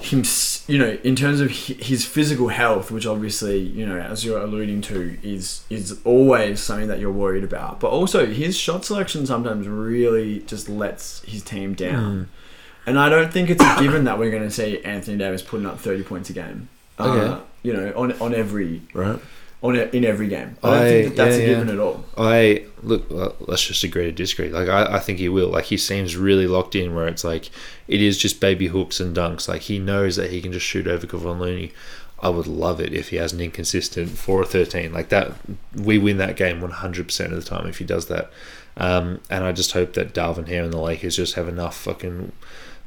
him, 0.00 0.20
s- 0.20 0.51
you 0.72 0.78
know, 0.78 0.96
in 1.04 1.14
terms 1.14 1.42
of 1.42 1.50
his 1.50 2.06
physical 2.06 2.48
health, 2.48 2.90
which 2.90 3.04
obviously, 3.04 3.58
you 3.58 3.84
know, 3.84 3.98
as 3.98 4.24
you're 4.24 4.40
alluding 4.40 4.80
to, 4.80 5.18
is 5.22 5.64
is 5.68 6.00
always 6.02 6.60
something 6.60 6.88
that 6.88 6.98
you're 6.98 7.12
worried 7.12 7.44
about. 7.44 7.78
But 7.78 7.88
also 7.90 8.24
his 8.24 8.56
shot 8.56 8.86
selection 8.86 9.26
sometimes 9.26 9.68
really 9.68 10.40
just 10.40 10.70
lets 10.70 11.20
his 11.24 11.42
team 11.42 11.74
down. 11.74 12.30
And 12.86 12.98
I 12.98 13.10
don't 13.10 13.30
think 13.30 13.50
it's 13.50 13.62
a 13.62 13.76
given 13.82 14.04
that 14.04 14.18
we're 14.18 14.30
going 14.30 14.44
to 14.44 14.50
see 14.50 14.82
Anthony 14.82 15.18
Davis 15.18 15.42
putting 15.42 15.66
up 15.66 15.78
30 15.78 16.04
points 16.04 16.30
a 16.30 16.32
game. 16.32 16.70
Uh, 16.98 17.40
you 17.62 17.74
know, 17.74 17.92
on 17.94 18.12
on 18.12 18.34
every 18.34 18.80
Right. 18.94 19.18
On 19.62 19.76
a, 19.76 19.82
in 19.84 20.04
every 20.04 20.28
game. 20.28 20.56
I 20.62 20.70
don't 20.70 20.82
I- 20.82 20.88
think 20.88 21.08
that 21.08 21.16
that's 21.16 21.36
yeah, 21.36 21.42
a 21.42 21.46
yeah. 21.46 21.54
given 21.54 21.68
at 21.70 21.78
all. 21.78 22.04
I 22.18 22.64
look. 22.82 23.06
Let's 23.40 23.64
just 23.66 23.84
agree 23.84 24.04
to 24.04 24.12
disagree. 24.12 24.48
Like 24.50 24.68
I, 24.68 24.96
I 24.96 24.98
think 24.98 25.18
he 25.18 25.28
will. 25.28 25.48
Like 25.48 25.66
he 25.66 25.76
seems 25.76 26.16
really 26.16 26.46
locked 26.46 26.74
in. 26.74 26.94
Where 26.94 27.06
it's 27.06 27.24
like 27.24 27.50
it 27.88 28.02
is 28.02 28.18
just 28.18 28.40
baby 28.40 28.66
hooks 28.68 29.00
and 29.00 29.16
dunks. 29.16 29.48
Like 29.48 29.62
he 29.62 29.78
knows 29.78 30.16
that 30.16 30.30
he 30.30 30.42
can 30.42 30.52
just 30.52 30.66
shoot 30.66 30.86
over 30.86 31.06
Kevon 31.06 31.38
Looney. 31.38 31.72
I 32.20 32.28
would 32.28 32.46
love 32.46 32.80
it 32.80 32.92
if 32.92 33.08
he 33.08 33.16
has 33.16 33.32
an 33.32 33.40
inconsistent 33.40 34.10
four 34.10 34.40
or 34.40 34.44
thirteen 34.44 34.92
like 34.92 35.08
that. 35.08 35.32
We 35.74 35.98
win 35.98 36.18
that 36.18 36.36
game 36.36 36.60
one 36.60 36.70
hundred 36.70 37.06
percent 37.06 37.32
of 37.32 37.42
the 37.42 37.48
time 37.48 37.66
if 37.66 37.78
he 37.78 37.84
does 37.84 38.06
that. 38.06 38.30
Um, 38.76 39.20
and 39.28 39.44
I 39.44 39.52
just 39.52 39.72
hope 39.72 39.92
that 39.94 40.14
Darvin 40.14 40.48
Ham 40.48 40.64
and 40.64 40.72
the 40.72 40.78
Lakers 40.80 41.16
just 41.16 41.34
have 41.34 41.46
enough 41.46 41.76
fucking, 41.76 42.32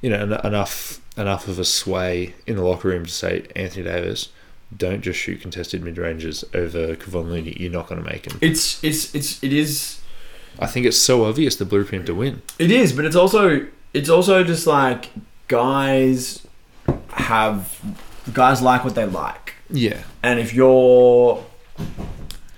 you 0.02 0.10
know, 0.10 0.18
en- 0.18 0.46
enough 0.46 1.00
enough 1.18 1.48
of 1.48 1.60
a 1.60 1.66
sway 1.66 2.34
in 2.48 2.56
the 2.56 2.64
locker 2.64 2.88
room 2.88 3.06
to 3.06 3.12
say 3.12 3.46
Anthony 3.56 3.84
Davis. 3.84 4.30
Don't 4.76 5.02
just 5.02 5.20
shoot 5.20 5.42
contested 5.42 5.84
mid 5.84 5.98
ranges 5.98 6.44
over 6.54 6.96
Kevon 6.96 7.30
Looney. 7.30 7.56
You're 7.60 7.72
not 7.72 7.88
going 7.88 8.04
to 8.04 8.10
make 8.10 8.26
him. 8.26 8.38
It's 8.42 8.84
it's 8.84 9.14
it's 9.16 9.44
it 9.44 9.54
is 9.54 10.02
I 10.60 10.68
think 10.68 10.86
it's 10.86 10.98
so 10.98 11.26
obvious 11.26 11.56
the 11.58 11.66
blueprint 11.66 12.06
to 12.08 12.16
win. 12.16 12.42
It 12.60 12.72
is, 12.72 12.94
but 12.94 13.06
it's 13.06 13.16
also 13.16 13.68
it's 13.94 14.10
also 14.10 14.44
just 14.44 14.66
like 14.68 15.10
guys 15.48 16.46
have 17.10 17.80
guys 18.34 18.62
like 18.62 18.84
what 18.84 18.96
they 18.96 19.06
like, 19.06 19.54
Yeah. 19.70 20.02
and 20.24 20.40
if 20.40 20.54
you're 20.54 21.44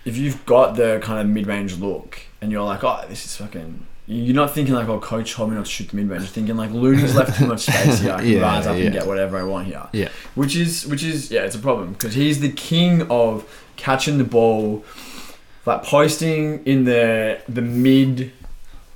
if 0.06 0.16
you've 0.18 0.46
got 0.46 0.76
the 0.76 1.00
kind 1.04 1.20
of 1.20 1.28
mid 1.28 1.48
range 1.48 1.78
look, 1.78 2.20
and 2.42 2.52
you're 2.52 2.64
like, 2.64 2.84
oh, 2.84 3.04
this 3.10 3.26
is 3.26 3.36
fucking. 3.36 3.87
You're 4.10 4.36
not 4.36 4.52
thinking 4.54 4.74
like, 4.74 4.88
oh, 4.88 5.00
coach 5.02 5.34
told 5.34 5.50
me 5.50 5.58
not 5.58 5.66
to 5.66 5.72
shoot 5.72 5.90
the 5.90 5.96
mid 5.98 6.10
range. 6.10 6.22
You're 6.24 6.30
thinking 6.30 6.56
like, 6.56 6.72
Looney's 6.72 7.14
left 7.14 7.38
too 7.38 7.46
much 7.46 7.62
space 7.64 8.00
here. 8.00 8.14
I 8.14 8.20
can 8.22 8.28
Yeah, 8.32 8.40
rise 8.42 8.66
up 8.66 8.78
yeah. 8.78 8.84
and 8.86 8.94
get 8.94 9.06
whatever 9.06 9.38
I 9.38 9.44
want 9.44 9.68
here. 9.68 9.86
Yeah. 9.92 10.10
Which 10.36 10.56
is 10.56 10.88
which 10.88 11.04
is 11.04 11.30
yeah, 11.30 11.42
it's 11.42 11.56
a 11.56 11.60
problem 11.60 11.92
because 11.94 12.14
he's 12.14 12.40
the 12.40 12.52
king 12.52 13.06
of 13.12 13.44
catching 13.76 14.18
the 14.18 14.24
ball, 14.24 14.86
like 15.66 15.84
posting 15.84 16.64
in 16.66 16.86
the 16.86 17.40
the 17.50 17.62
mid 17.62 18.32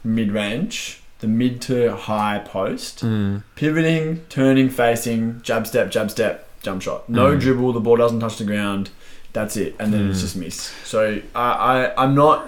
mid 0.03 0.31
range 0.31 0.97
the 1.19 1.27
mid 1.27 1.61
to 1.61 1.95
high 1.95 2.39
post, 2.43 3.01
Mm. 3.03 3.43
pivoting, 3.55 4.21
turning, 4.29 4.69
facing, 4.71 5.39
jab 5.43 5.67
step, 5.67 5.91
jab 5.91 6.09
step, 6.09 6.47
jump 6.63 6.81
shot. 6.81 7.07
No 7.07 7.35
Mm. 7.35 7.39
dribble, 7.39 7.73
the 7.73 7.79
ball 7.79 7.97
doesn't 7.97 8.19
touch 8.21 8.37
the 8.37 8.43
ground. 8.43 8.89
That's 9.33 9.55
it, 9.55 9.75
and 9.79 9.93
then 9.93 10.09
it's 10.09 10.17
Mm. 10.17 10.21
just 10.23 10.35
miss. 10.35 10.71
So 10.83 11.21
I, 11.35 11.51
I 11.95 12.03
I'm 12.03 12.15
not 12.15 12.47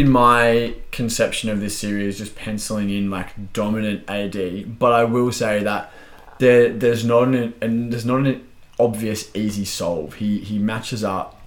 in 0.00 0.08
my 0.08 0.74
conception 0.92 1.50
of 1.50 1.60
this 1.60 1.78
series 1.78 2.16
just 2.16 2.34
penciling 2.34 2.88
in 2.88 3.10
like 3.10 3.52
dominant 3.52 4.02
AD, 4.08 4.78
but 4.78 4.92
I 4.92 5.04
will 5.04 5.30
say 5.30 5.62
that 5.62 5.92
there 6.38 6.70
there's 6.70 7.04
not 7.04 7.28
an 7.28 7.52
and 7.60 7.92
there's 7.92 8.06
not 8.06 8.20
an 8.26 8.46
obvious 8.78 9.30
easy 9.36 9.66
solve. 9.66 10.14
He 10.14 10.38
he 10.38 10.58
matches 10.58 11.04
up 11.04 11.38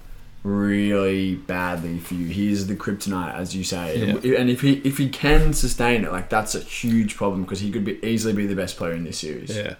really 0.43 1.33
badly 1.33 1.97
for 1.97 2.13
you. 2.13 2.27
He 2.27 2.51
is 2.51 2.67
the 2.67 2.75
kryptonite, 2.75 3.33
as 3.33 3.55
you 3.55 3.63
say, 3.63 4.11
and 4.11 4.51
if 4.51 4.61
he 4.61 4.73
if 4.83 4.99
he 4.99 5.09
can 5.09 5.53
sustain 5.53 6.05
it, 6.05 6.11
like 6.11 6.29
that's 6.29 6.53
a 6.53 6.59
huge 6.59 7.15
problem 7.15 7.41
because 7.41 7.59
he 7.59 7.71
could 7.71 7.83
be 7.83 8.05
easily 8.05 8.33
be 8.33 8.45
the 8.45 8.55
best 8.55 8.77
player 8.77 8.93
in 8.93 9.03
this 9.03 9.17
series. 9.17 9.57
Yeah. 9.57 9.75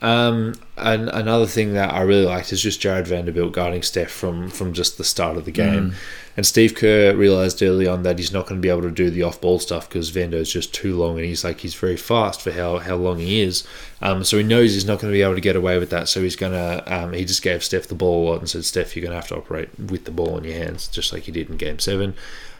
Um, 0.00 0.54
and 0.76 1.08
another 1.08 1.46
thing 1.46 1.74
that 1.74 1.92
I 1.92 2.02
really 2.02 2.26
liked 2.26 2.52
is 2.52 2.60
just 2.60 2.80
Jared 2.80 3.06
Vanderbilt 3.06 3.52
guarding 3.52 3.82
Steph 3.82 4.12
from 4.12 4.48
from 4.48 4.72
just 4.74 4.96
the 4.96 5.04
start 5.04 5.36
of 5.36 5.44
the 5.44 5.50
game. 5.50 5.94
And 6.36 6.46
Steve 6.46 6.74
Kerr 6.74 7.14
realized 7.14 7.62
early 7.62 7.86
on 7.86 8.04
that 8.04 8.18
he's 8.18 8.32
not 8.32 8.46
going 8.46 8.60
to 8.60 8.62
be 8.62 8.70
able 8.70 8.82
to 8.82 8.90
do 8.90 9.10
the 9.10 9.22
off 9.22 9.40
ball 9.40 9.58
stuff 9.58 9.88
because 9.88 10.10
Vando's 10.10 10.50
just 10.50 10.72
too 10.72 10.96
long, 10.96 11.16
and 11.16 11.26
he's 11.26 11.44
like 11.44 11.60
he's 11.60 11.74
very 11.74 11.96
fast 11.96 12.40
for 12.40 12.52
how, 12.52 12.78
how 12.78 12.96
long 12.96 13.18
he 13.18 13.40
is. 13.40 13.66
Um, 14.00 14.24
so 14.24 14.38
he 14.38 14.42
knows 14.42 14.72
he's 14.72 14.86
not 14.86 14.98
going 14.98 15.12
to 15.12 15.16
be 15.16 15.22
able 15.22 15.34
to 15.34 15.40
get 15.40 15.56
away 15.56 15.78
with 15.78 15.90
that. 15.90 16.08
So 16.08 16.22
he's 16.22 16.36
gonna 16.36 16.82
um, 16.86 17.12
he 17.12 17.24
just 17.24 17.42
gave 17.42 17.62
Steph 17.62 17.86
the 17.86 17.94
ball 17.94 18.26
a 18.26 18.30
lot 18.30 18.38
and 18.38 18.48
said, 18.48 18.64
Steph, 18.64 18.96
you're 18.96 19.02
going 19.02 19.12
to 19.12 19.16
have 19.16 19.28
to 19.28 19.36
operate 19.36 19.68
with 19.78 20.04
the 20.04 20.10
ball 20.10 20.38
in 20.38 20.44
your 20.44 20.54
hands, 20.54 20.88
just 20.88 21.12
like 21.12 21.26
you 21.26 21.32
did 21.34 21.50
in 21.50 21.56
Game 21.56 21.78
Seven. 21.78 22.14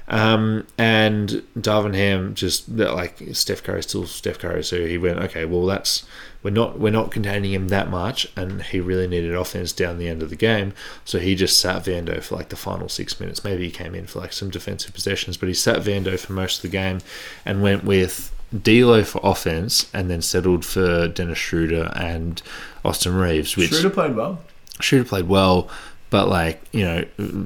Um, 0.09 0.67
and 0.77 1.43
Darvin 1.57 1.95
Ham 1.95 2.35
just 2.35 2.69
like 2.69 3.23
Steph 3.33 3.63
Curry 3.63 3.83
still 3.83 4.07
Steph 4.07 4.39
Curry, 4.39 4.65
so 4.65 4.85
he 4.87 4.99
went 4.99 5.19
okay. 5.21 5.45
Well, 5.45 5.65
that's 5.65 6.05
we're 6.43 6.51
not 6.51 6.79
we're 6.79 6.91
not 6.91 7.13
containing 7.13 7.53
him 7.53 7.69
that 7.69 7.89
much, 7.89 8.27
and 8.37 8.63
he 8.63 8.81
really 8.81 9.07
needed 9.07 9.35
offense 9.35 9.73
down 9.73 9.99
the 9.99 10.09
end 10.09 10.23
of 10.23 10.31
the 10.31 10.37
game. 10.37 10.75
So 11.05 11.19
he 11.19 11.35
just 11.35 11.59
sat 11.59 11.85
Vando 11.85 12.21
for 12.23 12.35
like 12.35 12.49
the 12.49 12.57
final 12.57 12.89
six 12.89 13.21
minutes. 13.21 13.45
Maybe 13.45 13.62
he 13.65 13.71
came 13.71 13.95
in 13.95 14.07
for 14.07 14.21
like 14.21 14.33
some 14.33 14.51
defensive 14.51 14.93
possessions, 14.95 15.37
but 15.37 15.49
he 15.49 15.55
sat 15.55 15.79
Vando 15.83 16.19
for 16.19 16.33
most 16.33 16.57
of 16.57 16.63
the 16.63 16.69
game 16.77 16.99
and 17.47 17.63
went 17.63 17.85
with 17.85 18.31
D'Lo 18.63 19.03
for 19.03 19.21
offense, 19.25 19.89
and 19.95 20.11
then 20.11 20.21
settled 20.21 20.65
for 20.65 21.09
Dennis 21.09 21.39
Schroeder 21.39 21.91
and 21.97 22.43
Austin 22.85 23.15
Reaves, 23.15 23.57
which 23.57 23.71
Schroeder 23.71 23.89
played 23.91 24.15
well. 24.15 24.41
Schroeder 24.81 25.09
played 25.09 25.27
well, 25.27 25.71
but 26.11 26.29
like 26.29 26.61
you 26.73 26.85
know, 26.85 27.05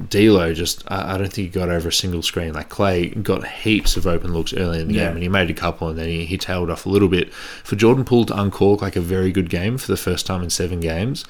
D'Lo 0.08 0.52
just 0.52 0.82
I, 0.90 1.14
I 1.14 1.18
don't 1.18 1.32
think 1.32 1.46
he 1.46 1.48
got 1.48 1.68
over 1.68 1.90
a 1.90 1.92
single 1.92 2.22
screen. 2.22 2.54
Like 2.54 2.70
Clay 2.70 3.10
got 3.10 3.46
heaps 3.46 3.96
of 3.96 4.04
open 4.08 4.32
looks 4.32 4.52
early 4.52 4.80
in 4.80 4.88
the 4.88 4.94
Yeah. 4.94 5.04
game, 5.06 5.14
and 5.14 5.22
he 5.22 5.28
made 5.28 5.48
a 5.48 5.54
couple, 5.54 5.88
and 5.88 5.96
then 5.96 6.08
he, 6.08 6.24
he 6.24 6.36
tailed 6.36 6.70
off 6.70 6.86
a 6.86 6.88
little 6.88 7.06
bit. 7.08 7.32
For 7.32 7.76
Jordan 7.76 8.04
Poole 8.04 8.26
to 8.26 8.34
uncork 8.40 8.82
like 8.82 8.96
a 8.96 9.00
very 9.00 9.30
good 9.30 9.48
game 9.48 9.78
for 9.78 9.86
the 9.86 9.96
first 9.96 10.26
time 10.26 10.42
in 10.42 10.50
seven 10.50 10.80
games. 10.80 11.24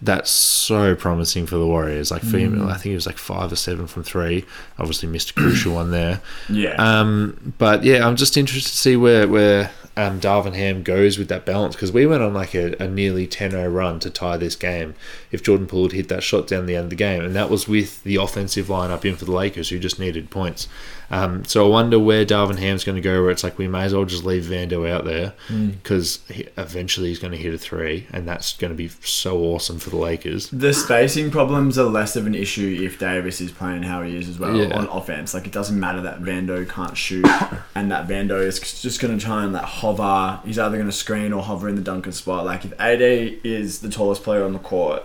That's 0.00 0.30
so 0.30 0.94
promising 0.94 1.46
for 1.46 1.56
the 1.56 1.66
Warriors. 1.66 2.12
Like 2.12 2.22
for 2.22 2.38
him, 2.38 2.68
I 2.68 2.74
think 2.74 2.84
he 2.84 2.94
was 2.94 3.06
like 3.06 3.18
five 3.18 3.50
or 3.50 3.56
seven 3.56 3.88
from 3.88 4.04
three. 4.04 4.44
Obviously 4.78 5.08
missed 5.08 5.30
a 5.30 5.34
crucial 5.34 5.74
one 5.74 5.90
there. 5.90 6.20
Yeah. 6.48 6.74
Um, 6.78 7.54
but 7.58 7.82
yeah, 7.82 8.06
I'm 8.06 8.14
just 8.14 8.36
interested 8.36 8.70
to 8.70 8.76
see 8.76 8.96
where 8.96 9.26
where 9.26 9.72
um, 9.96 10.20
Darvin 10.20 10.54
Ham 10.54 10.84
goes 10.84 11.18
with 11.18 11.28
that 11.28 11.44
balance 11.44 11.74
because 11.74 11.90
we 11.90 12.06
went 12.06 12.22
on 12.22 12.32
like 12.32 12.54
a, 12.54 12.80
a 12.80 12.86
nearly 12.86 13.26
10-0 13.26 13.74
run 13.74 13.98
to 13.98 14.10
tie 14.10 14.36
this 14.36 14.54
game. 14.54 14.94
If 15.30 15.42
Jordan 15.42 15.66
Poole 15.66 15.84
had 15.84 15.92
hit 15.92 16.08
that 16.08 16.22
shot 16.22 16.46
down 16.46 16.66
the 16.66 16.74
end 16.76 16.84
of 16.84 16.90
the 16.90 16.96
game, 16.96 17.24
and 17.24 17.34
that 17.36 17.50
was 17.50 17.68
with 17.68 18.02
the 18.04 18.16
offensive 18.16 18.66
lineup 18.68 19.04
in 19.04 19.16
for 19.16 19.24
the 19.24 19.32
Lakers 19.32 19.68
who 19.68 19.78
just 19.78 19.98
needed 19.98 20.30
points. 20.30 20.68
Um, 21.10 21.44
so 21.44 21.64
I 21.66 21.68
wonder 21.70 21.98
where 21.98 22.24
Darvin 22.26 22.58
Ham's 22.58 22.84
going 22.84 22.96
to 22.96 23.02
go. 23.02 23.22
Where 23.22 23.30
it's 23.30 23.42
like 23.44 23.56
we 23.58 23.66
may 23.68 23.82
as 23.84 23.94
well 23.94 24.04
just 24.04 24.24
leave 24.24 24.44
Vando 24.44 24.88
out 24.88 25.04
there 25.04 25.32
because 25.72 26.20
eventually 26.56 27.08
he's 27.08 27.18
going 27.18 27.32
to 27.32 27.38
hit 27.38 27.54
a 27.54 27.58
three, 27.58 28.06
and 28.12 28.26
that's 28.28 28.56
going 28.56 28.70
to 28.70 28.76
be 28.76 28.88
so 29.02 29.38
awesome 29.40 29.78
for 29.78 29.90
the 29.90 29.96
Lakers. 29.96 30.48
The 30.50 30.72
spacing 30.74 31.30
problems 31.30 31.78
are 31.78 31.84
less 31.84 32.16
of 32.16 32.26
an 32.26 32.34
issue 32.34 32.78
if 32.82 32.98
Davis 32.98 33.40
is 33.40 33.50
playing 33.52 33.82
how 33.84 34.02
he 34.02 34.16
is 34.16 34.28
as 34.28 34.38
well 34.38 34.56
Yeah. 34.56 34.76
on 34.76 34.86
offense. 34.88 35.34
Like 35.34 35.46
it 35.46 35.52
doesn't 35.52 35.78
matter 35.78 36.00
that 36.02 36.20
Vando 36.22 36.68
can't 36.68 36.96
shoot 36.96 37.26
and 37.74 37.90
that 37.90 38.06
Vando 38.08 38.40
is 38.42 38.58
just 38.82 39.00
going 39.00 39.18
to 39.18 39.24
try 39.24 39.44
and 39.44 39.52
like 39.52 39.64
hover. 39.64 40.40
He's 40.44 40.58
either 40.58 40.76
going 40.76 40.88
to 40.88 40.92
screen 40.92 41.32
or 41.32 41.42
hover 41.42 41.68
in 41.68 41.74
the 41.76 41.82
dunker 41.82 42.12
spot. 42.12 42.44
Like 42.44 42.64
if 42.64 42.72
AD 42.78 43.00
is 43.00 43.80
the 43.80 43.88
tallest 43.88 44.22
player 44.22 44.44
on 44.44 44.52
the 44.52 44.58
court 44.58 45.04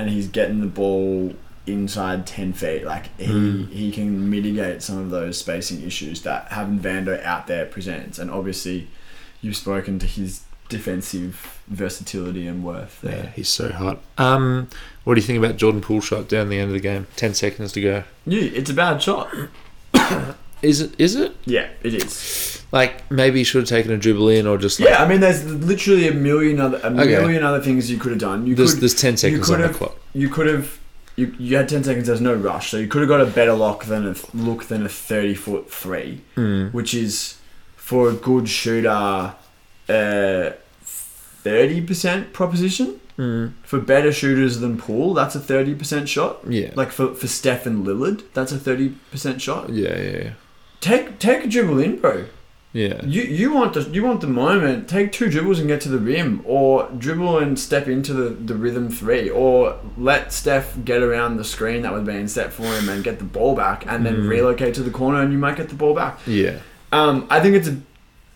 and 0.00 0.10
he's 0.10 0.28
getting 0.28 0.60
the 0.60 0.66
ball 0.66 1.34
inside 1.66 2.26
10 2.26 2.52
feet 2.54 2.84
like 2.84 3.16
he 3.18 3.64
he 3.70 3.92
can 3.92 4.28
mitigate 4.30 4.82
some 4.82 4.98
of 4.98 5.10
those 5.10 5.38
spacing 5.38 5.82
issues 5.82 6.22
that 6.22 6.48
having 6.48 6.78
Vando 6.80 7.22
out 7.22 7.46
there 7.46 7.66
presents 7.66 8.18
and 8.18 8.30
obviously 8.30 8.88
you've 9.42 9.56
spoken 9.56 9.98
to 9.98 10.06
his 10.06 10.42
defensive 10.68 11.60
versatility 11.68 12.46
and 12.46 12.64
worth 12.64 13.00
there 13.02 13.24
Yeah, 13.24 13.30
he's 13.30 13.48
so 13.48 13.70
hot. 13.72 13.98
Um, 14.18 14.68
what 15.04 15.14
do 15.14 15.20
you 15.20 15.26
think 15.26 15.38
about 15.42 15.56
Jordan 15.56 15.80
Poole 15.80 16.00
shot 16.00 16.28
down 16.28 16.48
the 16.48 16.58
end 16.58 16.68
of 16.68 16.74
the 16.74 16.80
game? 16.80 17.06
Ten 17.16 17.34
seconds 17.34 17.72
to 17.72 17.80
go. 17.80 18.04
Yeah, 18.26 18.42
it's 18.42 18.70
a 18.70 18.74
bad 18.74 19.02
shot. 19.02 19.32
Is 20.62 20.80
it? 20.80 20.94
Is 20.98 21.16
it? 21.16 21.34
Yeah, 21.44 21.68
it 21.82 21.94
is. 21.94 22.62
Like 22.72 23.10
maybe 23.10 23.40
you 23.40 23.44
should 23.44 23.62
have 23.62 23.68
taken 23.68 23.90
a 23.92 24.28
in, 24.28 24.46
or 24.46 24.56
just 24.58 24.78
like 24.78 24.88
Yeah, 24.90 25.02
I 25.02 25.08
mean, 25.08 25.20
there's 25.20 25.44
literally 25.44 26.06
a 26.08 26.12
million 26.12 26.60
other 26.60 26.78
a 26.82 26.90
million 26.90 27.42
other 27.42 27.60
things 27.60 27.90
you 27.90 27.98
could 27.98 28.12
have 28.12 28.20
done. 28.20 28.46
You 28.46 28.54
there's, 28.54 28.74
could 28.74 28.82
there's 28.82 28.94
ten 28.94 29.16
seconds 29.16 29.50
on 29.50 29.60
the 29.60 29.68
clock. 29.70 29.96
you 30.12 30.28
could 30.28 30.46
have 30.46 30.78
you, 31.16 31.34
you 31.38 31.56
had 31.56 31.68
ten 31.68 31.82
seconds. 31.82 32.06
There's 32.06 32.20
no 32.20 32.34
rush, 32.34 32.70
so 32.70 32.76
you 32.76 32.86
could 32.86 33.00
have 33.00 33.08
got 33.08 33.20
a 33.20 33.26
better 33.26 33.54
lock 33.54 33.86
than 33.86 34.06
a 34.06 34.14
look 34.34 34.64
than 34.64 34.84
a 34.84 34.88
thirty 34.88 35.34
foot 35.34 35.70
three, 35.70 36.20
Mm. 36.36 36.72
which 36.72 36.94
is 36.94 37.38
for 37.76 38.08
a 38.08 38.12
good 38.12 38.48
shooter, 38.48 39.34
uh, 39.88 40.50
thirty 40.82 41.80
percent 41.80 42.32
proposition. 42.32 43.00
Mm. 43.18 43.52
For 43.64 43.78
better 43.80 44.12
shooters 44.12 44.60
than 44.60 44.78
Poole, 44.78 45.12
that's 45.12 45.34
a 45.34 45.40
thirty 45.40 45.74
percent 45.74 46.08
shot. 46.08 46.38
Yeah. 46.48 46.70
Like 46.74 46.90
for 46.92 47.14
for 47.14 47.26
Steph 47.26 47.66
and 47.66 47.84
Lillard, 47.84 48.22
that's 48.32 48.52
a 48.52 48.58
thirty 48.58 48.90
percent 49.10 49.42
shot. 49.42 49.68
Yeah 49.70 49.98
yeah, 49.98 50.18
yeah, 50.18 50.30
Take 50.80 51.18
take 51.18 51.44
a 51.44 51.48
dribble 51.48 51.78
in, 51.80 51.96
bro. 52.00 52.24
yeah. 52.72 53.04
You 53.04 53.22
you 53.22 53.52
want 53.52 53.74
the 53.74 53.82
you 53.82 54.02
want 54.04 54.20
the 54.22 54.26
moment. 54.26 54.88
Take 54.88 55.12
two 55.12 55.28
dribbles 55.28 55.58
and 55.58 55.68
get 55.68 55.80
to 55.82 55.88
the 55.88 55.98
rim, 55.98 56.40
or 56.46 56.88
dribble 56.96 57.38
and 57.38 57.58
step 57.58 57.86
into 57.88 58.12
the, 58.14 58.30
the 58.30 58.54
rhythm 58.54 58.88
three, 58.90 59.28
or 59.28 59.78
let 59.98 60.32
Steph 60.32 60.82
get 60.84 61.02
around 61.02 61.36
the 61.36 61.44
screen 61.44 61.82
that 61.82 61.92
was 61.92 62.04
being 62.04 62.28
set 62.28 62.52
for 62.52 62.62
him 62.64 62.88
and 62.88 63.04
get 63.04 63.18
the 63.18 63.24
ball 63.24 63.54
back, 63.54 63.84
and 63.86 64.06
then 64.06 64.16
Mm. 64.22 64.28
relocate 64.28 64.74
to 64.74 64.82
the 64.82 64.90
corner, 64.90 65.20
and 65.20 65.32
you 65.32 65.38
might 65.38 65.56
get 65.56 65.68
the 65.68 65.74
ball 65.74 65.94
back. 65.94 66.18
Yeah. 66.26 66.58
Um, 66.92 67.26
I 67.30 67.40
think 67.40 67.54
it's 67.56 67.68
a, 67.68 67.76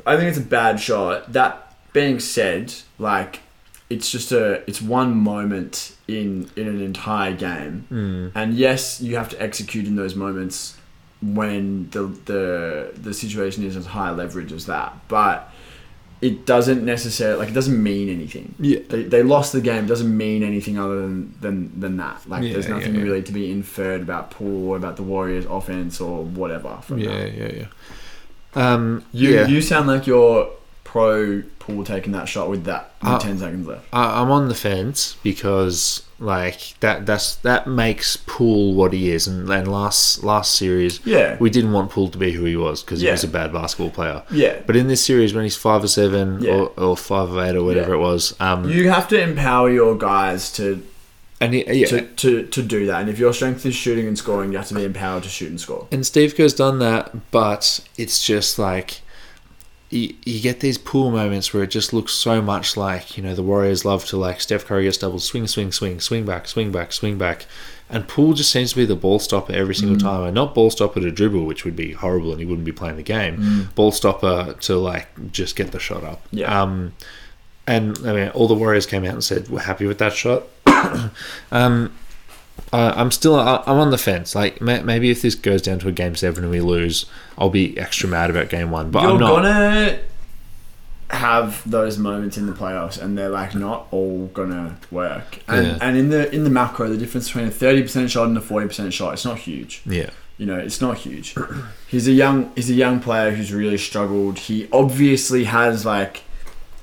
I 0.07 0.17
think 0.17 0.29
it's 0.29 0.39
a 0.39 0.43
bad 0.61 0.79
shot. 0.81 1.33
That 1.33 1.75
being 1.93 2.21
said, 2.21 2.75
like, 2.99 3.41
it's 3.89 4.11
just 4.11 4.33
a 4.33 4.63
it's 4.69 4.83
one 4.83 5.17
moment 5.17 5.95
in 6.09 6.51
in 6.57 6.69
an 6.69 6.81
entire 6.83 7.33
game, 7.35 7.87
Mm. 7.91 8.33
and 8.35 8.53
yes, 8.55 9.01
you 9.01 9.17
have 9.17 9.29
to 9.31 9.41
execute 9.43 9.87
in 9.87 9.97
those 9.97 10.15
moments 10.15 10.77
when 11.25 11.89
the 11.91 12.03
the 12.25 12.93
the 12.97 13.15
situation 13.15 13.65
is 13.65 13.77
as 13.77 13.87
high 13.87 14.11
leverage 14.11 14.53
as 14.53 14.67
that. 14.67 14.95
But 15.09 15.51
it 16.21 16.47
doesn't 16.47 16.85
necessarily 16.85 17.39
like 17.39 17.49
it 17.49 17.55
doesn't 17.55 17.83
mean 17.83 18.09
anything. 18.09 18.55
Yeah. 18.59 18.79
They, 18.89 19.03
they 19.03 19.23
lost 19.23 19.53
the 19.53 19.61
game 19.61 19.87
doesn't 19.87 20.17
mean 20.17 20.43
anything 20.43 20.79
other 20.79 21.01
than 21.03 21.35
than, 21.41 21.81
than 21.81 21.97
that. 21.99 22.29
Like 22.29 22.43
Yeah, 22.45 22.53
there's 22.55 22.69
nothing 22.69 22.95
yeah. 22.95 23.03
really 23.03 23.23
to 23.23 23.33
be 23.33 23.51
inferred 23.51 24.01
about 24.03 24.31
Poole 24.31 24.69
or 24.71 24.77
about 24.77 24.97
the 24.97 25.03
Warriors 25.03 25.45
offense 25.47 26.01
or 26.01 26.25
whatever 26.25 26.79
from 26.83 26.99
Yeah, 26.99 27.19
that. 27.19 27.35
yeah, 27.35 27.53
yeah. 27.53 27.67
Um, 28.75 29.05
You 29.13 29.31
yeah. 29.35 29.47
you 29.47 29.61
sound 29.61 29.87
like 29.89 30.07
you're 30.07 30.51
pro 30.95 31.43
Poole 31.59 31.83
taking 31.83 32.13
that 32.13 32.29
shot 32.29 32.49
with 32.49 32.65
that 32.67 32.93
with 33.03 33.11
Uh, 33.11 33.19
ten 33.19 33.37
seconds 33.37 33.67
left. 33.67 33.85
I, 33.93 34.21
I'm 34.21 34.31
on 34.31 34.49
the 34.49 34.55
fence 34.55 35.17
because 35.25 36.03
like 36.21 36.75
that 36.81 37.05
that's 37.05 37.35
that 37.37 37.67
makes 37.67 38.17
Poole 38.17 38.75
what 38.75 38.93
he 38.93 39.11
is, 39.11 39.27
and, 39.27 39.51
and 39.51 39.67
last 39.67 40.23
last 40.23 40.55
series 40.55 41.01
Yeah. 41.05 41.37
we 41.41 41.51
didn't 41.51 41.73
want 41.73 41.91
Poole 41.91 42.11
to 42.11 42.19
be 42.19 42.31
who 42.33 42.45
he 42.45 42.55
was 42.55 42.85
because 42.85 43.01
he 43.01 43.07
Yeah. 43.07 43.13
was 43.15 43.25
a 43.25 43.29
bad 43.29 43.53
basketball 43.53 43.91
player. 43.91 44.23
Yeah. 44.31 44.61
But 44.67 44.77
in 44.77 44.87
this 44.87 45.05
series, 45.05 45.35
when 45.35 45.43
he's 45.43 45.57
five 45.57 45.83
or 45.83 45.89
seven 45.89 46.41
Yeah. 46.41 46.53
or, 46.53 46.71
or 46.77 46.97
five 46.97 47.33
or 47.35 47.43
eight 47.45 47.57
or 47.57 47.65
whatever 47.65 47.95
Yeah. 47.95 48.01
it 48.01 48.01
was, 48.11 48.35
um, 48.39 48.71
You 48.71 48.89
have 48.91 49.09
to 49.09 49.21
empower 49.21 49.69
your 49.71 49.97
guys 49.99 50.53
to 50.53 50.81
and 51.41 51.53
he, 51.55 51.65
yeah, 51.81 51.87
to, 51.89 52.01
to, 52.23 52.43
to 52.45 52.63
do 52.63 52.87
that. 52.87 53.01
And 53.01 53.11
if 53.11 53.19
your 53.19 53.33
strength 53.35 53.67
is 53.67 53.75
shooting 53.75 54.07
and 54.07 54.17
scoring, 54.17 54.53
you 54.53 54.59
have 54.59 54.69
to 54.69 54.75
be 54.75 54.85
empowered 54.85 55.25
to 55.25 55.29
shoot 55.29 55.51
and 55.51 55.61
score. 55.61 55.89
And 55.91 56.07
Steve 56.07 56.37
Kerr's 56.37 56.55
done 56.55 56.79
that, 56.79 57.31
but 57.33 57.81
it's 57.99 58.25
just 58.25 58.59
like 58.59 59.01
you, 59.95 60.15
you 60.25 60.41
get 60.41 60.61
these 60.61 60.77
Poole 60.77 61.11
moments 61.11 61.55
where 61.55 61.63
it 61.63 61.71
just 61.71 61.93
looks 61.93 62.13
so 62.13 62.43
much 62.43 62.77
like 62.77 63.17
you 63.17 63.23
know 63.23 63.35
the 63.35 63.43
Warriors 63.43 63.85
love 63.85 64.05
to 64.07 64.17
like 64.17 64.41
Steph 64.41 64.67
Curry 64.67 64.85
gets 64.85 64.99
double 64.99 65.21
swing, 65.21 65.47
swing, 65.47 65.73
swing, 65.73 66.01
swing 66.01 66.25
back, 66.25 66.49
swing 66.49 66.73
back, 66.73 66.93
swing 66.93 67.17
back, 67.17 67.47
and 67.89 68.09
Poole 68.09 68.33
just 68.33 68.51
seems 68.51 68.71
to 68.71 68.77
be 68.77 68.85
the 68.85 68.97
ball 68.97 69.19
stopper 69.19 69.53
every 69.53 69.75
single 69.75 69.99
time, 69.99 70.25
and 70.25 70.35
not 70.35 70.55
ball 70.55 70.71
stopper 70.71 71.01
to 71.01 71.11
dribble, 71.11 71.45
which 71.45 71.65
would 71.65 71.77
be 71.77 71.93
horrible, 71.93 72.33
and 72.33 72.41
he 72.41 72.47
wouldn't 72.47 72.65
be 72.65 72.73
playing 72.73 72.97
the 72.97 73.03
game. 73.03 73.37
Ball 73.75 73.93
stopper 73.93 74.55
to 74.61 74.77
like 74.77 75.33
just 75.33 75.55
get 75.57 75.73
the 75.73 75.79
shot 75.79 76.03
up. 76.03 76.27
Yeah. 76.31 76.63
Um, 76.63 76.95
and 77.67 77.97
I 78.07 78.13
mean, 78.13 78.29
all 78.31 78.49
the 78.49 78.55
Warriors 78.55 78.87
came 78.87 79.05
out 79.05 79.15
and 79.15 79.25
said 79.25 79.49
we're 79.49 79.61
happy 79.61 79.87
with 79.87 79.99
that 79.99 80.13
shot. 80.13 80.45
um, 81.53 81.95
uh, 82.73 82.93
I'm 82.97 83.11
still 83.11 83.37
I'm 83.37 83.79
on 83.79 83.91
the 83.91 83.99
fence. 83.99 84.35
Like 84.35 84.61
maybe 84.61 85.11
if 85.11 85.23
this 85.23 85.35
goes 85.35 85.63
down 85.63 85.79
to 85.81 85.89
a 85.89 85.93
game 85.93 86.15
seven 86.17 86.45
and 86.45 86.51
we 86.51 86.61
lose, 86.61 87.07
I'll 87.39 87.51
be 87.51 87.77
extra 87.79 88.09
mad 88.09 88.31
about 88.31 88.49
game 88.49 88.71
one. 88.71 88.91
But 88.91 89.03
you're 89.03 89.13
I'm 89.13 89.21
not. 89.21 89.37
gonna 89.37 89.99
have 91.11 91.69
those 91.71 91.99
moments 91.99 92.37
in 92.37 92.47
the 92.47 92.53
playoffs, 92.53 93.01
and 93.01 93.17
they're 93.17 93.29
like 93.29 93.55
not 93.55 93.87
all 93.91 94.27
gonna 94.29 94.77
work. 94.91 95.39
And 95.47 95.67
Yeah. 95.67 95.79
and 95.81 95.97
in 95.97 96.09
the 96.11 96.33
in 96.35 96.45
the 96.45 96.51
macro, 96.51 96.89
the 96.89 96.97
difference 96.97 97.29
between 97.29 97.47
a 97.47 97.51
thirty 97.51 97.83
percent 97.83 98.11
shot 98.11 98.27
and 98.29 98.37
a 98.37 98.41
forty 98.41 98.67
percent 98.67 98.93
shot, 98.93 99.13
it's 99.15 99.25
not 99.25 99.39
huge. 99.39 99.83
Yeah. 99.87 100.11
You 100.39 100.47
know, 100.47 100.57
it's 100.59 100.81
not 100.81 100.97
huge. 100.99 101.35
He's 101.87 102.09
a 102.09 102.13
young 102.13 102.51
he's 102.57 102.69
a 102.71 102.75
young 102.75 102.99
player 103.01 103.31
who's 103.31 103.53
really 103.53 103.79
struggled. 103.79 104.39
He 104.39 104.69
obviously 104.73 105.45
has 105.45 105.85
like 105.87 106.23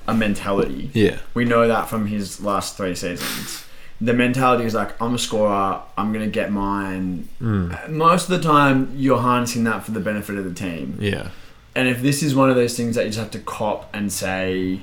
a 0.08 0.14
mentality. 0.14 0.90
Yeah. 0.94 1.18
We 1.34 1.44
know 1.44 1.68
that 1.68 1.88
from 1.88 2.06
his 2.06 2.40
last 2.40 2.76
three 2.78 2.94
seasons. 2.94 3.64
The 4.04 4.12
mentality 4.12 4.64
is 4.64 4.74
like, 4.74 5.00
I'm 5.00 5.14
a 5.14 5.18
scorer, 5.18 5.80
I'm 5.96 6.12
going 6.12 6.24
to 6.24 6.30
get 6.30 6.50
mine. 6.50 7.28
Mm. 7.40 7.88
Most 7.90 8.28
of 8.28 8.30
the 8.30 8.46
time, 8.46 8.92
you're 8.96 9.20
harnessing 9.20 9.62
that 9.64 9.84
for 9.84 9.92
the 9.92 10.00
benefit 10.00 10.36
of 10.36 10.44
the 10.44 10.52
team. 10.52 10.98
Yeah. 11.00 11.28
And 11.76 11.88
if 11.88 12.02
this 12.02 12.22
is 12.22 12.34
one 12.34 12.50
of 12.50 12.56
those 12.56 12.76
things 12.76 12.96
that 12.96 13.04
you 13.04 13.10
just 13.10 13.20
have 13.20 13.30
to 13.30 13.38
cop 13.38 13.88
and 13.94 14.12
say, 14.12 14.80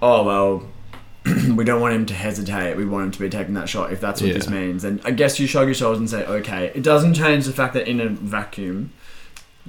oh, 0.00 0.22
well, 0.22 0.68
we 1.54 1.64
don't 1.64 1.80
want 1.80 1.94
him 1.94 2.06
to 2.06 2.14
hesitate, 2.14 2.76
we 2.76 2.84
want 2.84 3.06
him 3.06 3.10
to 3.10 3.18
be 3.18 3.28
taking 3.28 3.54
that 3.54 3.68
shot, 3.68 3.92
if 3.92 4.00
that's 4.00 4.22
what 4.22 4.32
this 4.32 4.48
means, 4.48 4.82
then 4.82 5.00
I 5.04 5.10
guess 5.10 5.40
you 5.40 5.46
shrug 5.46 5.66
your 5.66 5.74
shoulders 5.74 5.98
and 5.98 6.08
say, 6.08 6.24
okay. 6.24 6.70
It 6.74 6.82
doesn't 6.82 7.14
change 7.14 7.46
the 7.46 7.52
fact 7.52 7.74
that 7.74 7.88
in 7.88 8.00
a 8.00 8.08
vacuum, 8.08 8.92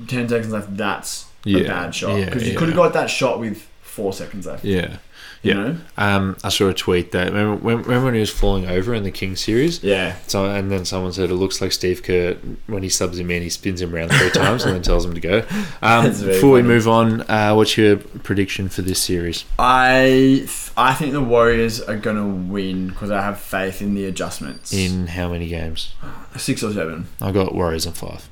10 0.07 0.29
seconds 0.29 0.53
left, 0.53 0.77
that's 0.77 1.27
a 1.45 1.63
bad 1.63 1.95
shot. 1.95 2.19
Yeah, 2.19 2.25
Because 2.25 2.43
you 2.43 2.53
yeah. 2.53 2.59
could 2.59 2.67
have 2.69 2.77
got 2.77 2.93
that 2.93 3.09
shot 3.09 3.39
with 3.39 3.67
four 3.81 4.13
seconds 4.13 4.45
left. 4.45 4.63
Yeah. 4.63 4.97
You 5.45 5.51
Yeah. 5.53 5.63
know? 5.63 5.77
Um, 5.97 6.37
I 6.43 6.49
saw 6.49 6.69
a 6.69 6.73
tweet 6.73 7.11
that 7.11 7.27
remember 7.27 7.55
when, 7.63 7.77
remember 7.83 8.05
when 8.05 8.13
he 8.15 8.19
was 8.19 8.31
falling 8.31 8.65
over 8.67 8.93
in 8.95 9.03
the 9.03 9.11
King 9.11 9.35
series. 9.35 9.83
Yeah. 9.83 10.15
So 10.27 10.45
and 10.45 10.71
then 10.71 10.85
someone 10.85 11.13
said 11.13 11.29
it 11.29 11.35
looks 11.35 11.61
like 11.61 11.71
Steve 11.71 12.01
Kerr 12.01 12.35
when 12.65 12.81
he 12.81 12.89
subs 12.89 13.19
him 13.19 13.29
in, 13.29 13.43
he 13.43 13.49
spins 13.49 13.79
him 13.79 13.93
around 13.93 14.09
three 14.11 14.31
times 14.31 14.63
and 14.65 14.73
then 14.73 14.81
tells 14.81 15.05
him 15.05 15.13
to 15.13 15.19
go. 15.21 15.43
Um, 15.81 16.05
before 16.09 16.51
we 16.51 16.63
move 16.63 16.87
on, 16.87 17.21
uh, 17.29 17.53
what's 17.53 17.77
your 17.77 17.97
prediction 17.97 18.69
for 18.69 18.81
this 18.81 18.99
series? 18.99 19.45
I 19.59 20.05
th- 20.47 20.71
I 20.75 20.93
think 20.95 21.11
the 21.13 21.21
Warriors 21.21 21.79
are 21.79 21.95
gonna 21.97 22.27
win 22.27 22.87
because 22.87 23.11
I 23.11 23.21
have 23.21 23.39
faith 23.39 23.81
in 23.83 23.93
the 23.93 24.05
adjustments. 24.05 24.73
In 24.73 25.07
how 25.07 25.29
many 25.29 25.47
games? 25.47 25.93
six 26.37 26.63
or 26.63 26.73
seven. 26.73 27.07
I 27.21 27.31
got 27.31 27.53
Warriors 27.53 27.85
in 27.85 27.93
five. 27.93 28.27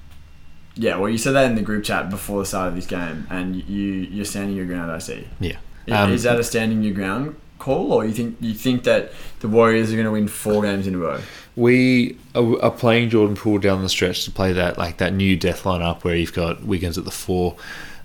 Yeah, 0.76 0.98
well, 0.98 1.10
you 1.10 1.20
said 1.20 1.34
that 1.34 1.46
in 1.46 1.56
the 1.56 1.62
group 1.62 1.84
chat 1.84 2.10
before 2.10 2.40
the 2.40 2.46
start 2.48 2.70
of 2.70 2.76
this 2.76 2.88
game, 2.88 3.28
and 3.30 3.56
you 3.70 3.84
you're 4.12 4.26
standing 4.26 4.56
your 4.58 4.66
ground. 4.66 4.92
I 4.92 4.98
see. 4.98 5.28
Yeah. 5.40 5.58
Um, 5.92 6.12
is 6.12 6.24
that 6.24 6.40
a 6.40 6.44
standing 6.44 6.84
your 6.84 6.94
ground 6.94 7.36
call, 7.60 7.94
or 7.94 8.06
you 8.06 8.14
think 8.14 8.38
you 8.40 8.54
think 8.54 8.84
that 8.84 9.12
the 9.40 9.48
Warriors 9.48 9.94
are 9.94 9.98
gonna 9.98 10.12
win 10.12 10.28
four 10.28 10.62
games 10.62 10.88
in 10.88 10.96
a 10.96 10.98
row? 10.98 11.22
We 11.56 12.18
are, 12.36 12.62
are 12.62 12.72
playing 12.72 13.10
Jordan 13.10 13.36
Poole 13.36 13.60
down 13.60 13.82
the 13.82 13.90
stretch 13.90 14.26
to 14.26 14.32
play 14.32 14.54
that 14.54 14.78
like 14.78 14.98
that 14.98 15.14
new 15.14 15.36
death 15.36 15.66
line 15.66 15.82
up 15.82 16.04
where 16.04 16.16
you've 16.16 16.34
got 16.34 16.64
Wiggins 16.64 16.98
at 16.98 17.06
the 17.06 17.12
four, 17.12 17.56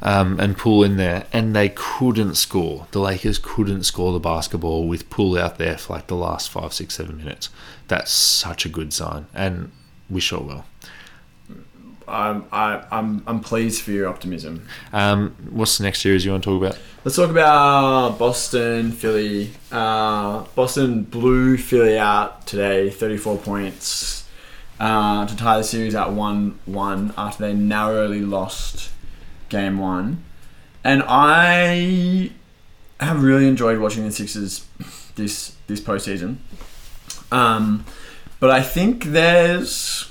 um, 0.02 0.38
and 0.38 0.56
Poole 0.56 0.84
in 0.84 0.96
there, 0.96 1.26
and 1.32 1.54
they 1.56 1.70
couldn't 1.74 2.34
score. 2.36 2.86
The 2.92 3.00
Lakers 3.00 3.38
couldn't 3.38 3.84
score 3.84 4.12
the 4.12 4.20
basketball 4.20 4.86
with 4.86 5.10
Poole 5.10 5.38
out 5.38 5.58
there 5.58 5.78
for 5.78 5.94
like 5.94 6.06
the 6.06 6.16
last 6.16 6.50
five, 6.50 6.72
six, 6.72 6.94
seven 6.94 7.16
minutes. 7.16 7.48
That's 7.88 8.10
such 8.10 8.64
a 8.64 8.68
good 8.68 8.92
sign, 8.92 9.26
and 9.34 9.72
we 10.10 10.20
sure 10.20 10.40
will. 10.40 10.64
I'm 12.09 12.44
I, 12.51 12.85
I'm 12.90 13.23
I'm 13.27 13.40
pleased 13.40 13.83
for 13.83 13.92
your 13.92 14.09
optimism. 14.09 14.66
Um, 14.92 15.37
what's 15.51 15.79
the 15.79 15.85
next 15.85 16.01
series 16.01 16.25
you 16.25 16.31
want 16.31 16.44
to 16.44 16.51
talk 16.51 16.62
about? 16.62 16.81
Let's 17.05 17.16
talk 17.16 17.31
about 17.31 18.18
Boston, 18.18 18.92
Philly. 18.92 19.53
Uh, 19.71 20.44
Boston 20.55 21.05
blew 21.05 21.57
Philly 21.57 21.99
out 21.99 22.47
today, 22.47 22.90
34 22.90 23.38
points, 23.38 24.29
uh, 24.81 25.27
to 25.27 25.37
tie 25.37 25.59
the 25.59 25.64
series 25.64 25.94
at 25.94 26.12
1 26.12 26.59
1 26.66 27.14
after 27.16 27.47
they 27.47 27.55
narrowly 27.55 28.21
lost 28.21 28.90
game 29.49 29.79
one. 29.79 30.25
And 30.85 31.03
I 31.07 32.31
have 33.01 33.23
really 33.23 33.47
enjoyed 33.47 33.79
watching 33.79 34.05
the 34.05 34.12
Sixers 34.12 34.66
this, 35.16 35.57
this 35.66 35.81
postseason. 35.81 36.37
Um, 37.31 37.85
but 38.40 38.51
I 38.51 38.62
think 38.62 39.05
there's. 39.05 40.08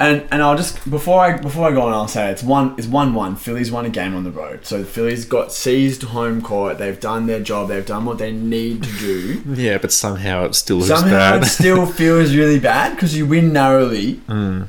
And 0.00 0.28
and 0.30 0.40
I'll 0.42 0.56
just 0.56 0.88
before 0.88 1.20
I 1.20 1.36
before 1.38 1.68
I 1.68 1.72
go 1.72 1.82
on, 1.82 1.92
I'll 1.92 2.06
say 2.06 2.30
it's 2.30 2.42
one 2.44 2.74
it's 2.78 2.86
one 2.86 3.14
one. 3.14 3.34
Phillies 3.34 3.72
won 3.72 3.84
a 3.84 3.90
game 3.90 4.14
on 4.14 4.22
the 4.22 4.30
road, 4.30 4.64
so 4.64 4.78
the 4.78 4.84
Phillies 4.84 5.24
got 5.24 5.52
seized 5.52 6.04
home 6.04 6.40
court. 6.40 6.78
They've 6.78 7.00
done 7.00 7.26
their 7.26 7.40
job. 7.40 7.66
They've 7.68 7.84
done 7.84 8.04
what 8.04 8.18
they 8.18 8.30
need 8.30 8.84
to 8.84 8.92
do. 8.98 9.42
Yeah, 9.56 9.78
but 9.78 9.90
somehow 9.92 10.44
it 10.44 10.54
still 10.54 10.76
looks 10.76 10.88
Somehow 10.88 11.32
bad. 11.32 11.42
it 11.42 11.46
still 11.46 11.84
feels 12.00 12.32
really 12.36 12.60
bad 12.60 12.94
because 12.94 13.16
you 13.16 13.26
win 13.26 13.52
narrowly 13.52 14.20
Mm. 14.28 14.68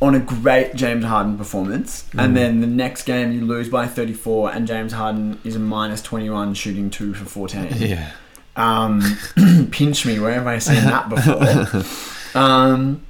on 0.00 0.14
a 0.14 0.20
great 0.20 0.74
James 0.74 1.04
Harden 1.04 1.36
performance, 1.36 2.06
and 2.16 2.34
then 2.34 2.62
the 2.62 2.66
next 2.66 3.02
game 3.02 3.32
you 3.32 3.42
lose 3.44 3.68
by 3.68 3.86
thirty 3.86 4.14
four, 4.14 4.50
and 4.50 4.66
James 4.66 4.92
Harden 4.94 5.38
is 5.44 5.54
a 5.54 5.58
minus 5.58 6.00
twenty 6.00 6.30
one 6.30 6.54
shooting 6.54 6.88
two 6.88 7.12
for 7.12 7.26
fourteen. 7.26 7.68
Yeah. 7.76 8.10
Um, 8.56 9.02
pinch 9.70 10.06
me, 10.06 10.18
where 10.18 10.32
have 10.32 10.46
I 10.46 10.60
seen 10.60 10.76
that 10.76 11.10
before? 11.10 12.40
um, 12.40 13.02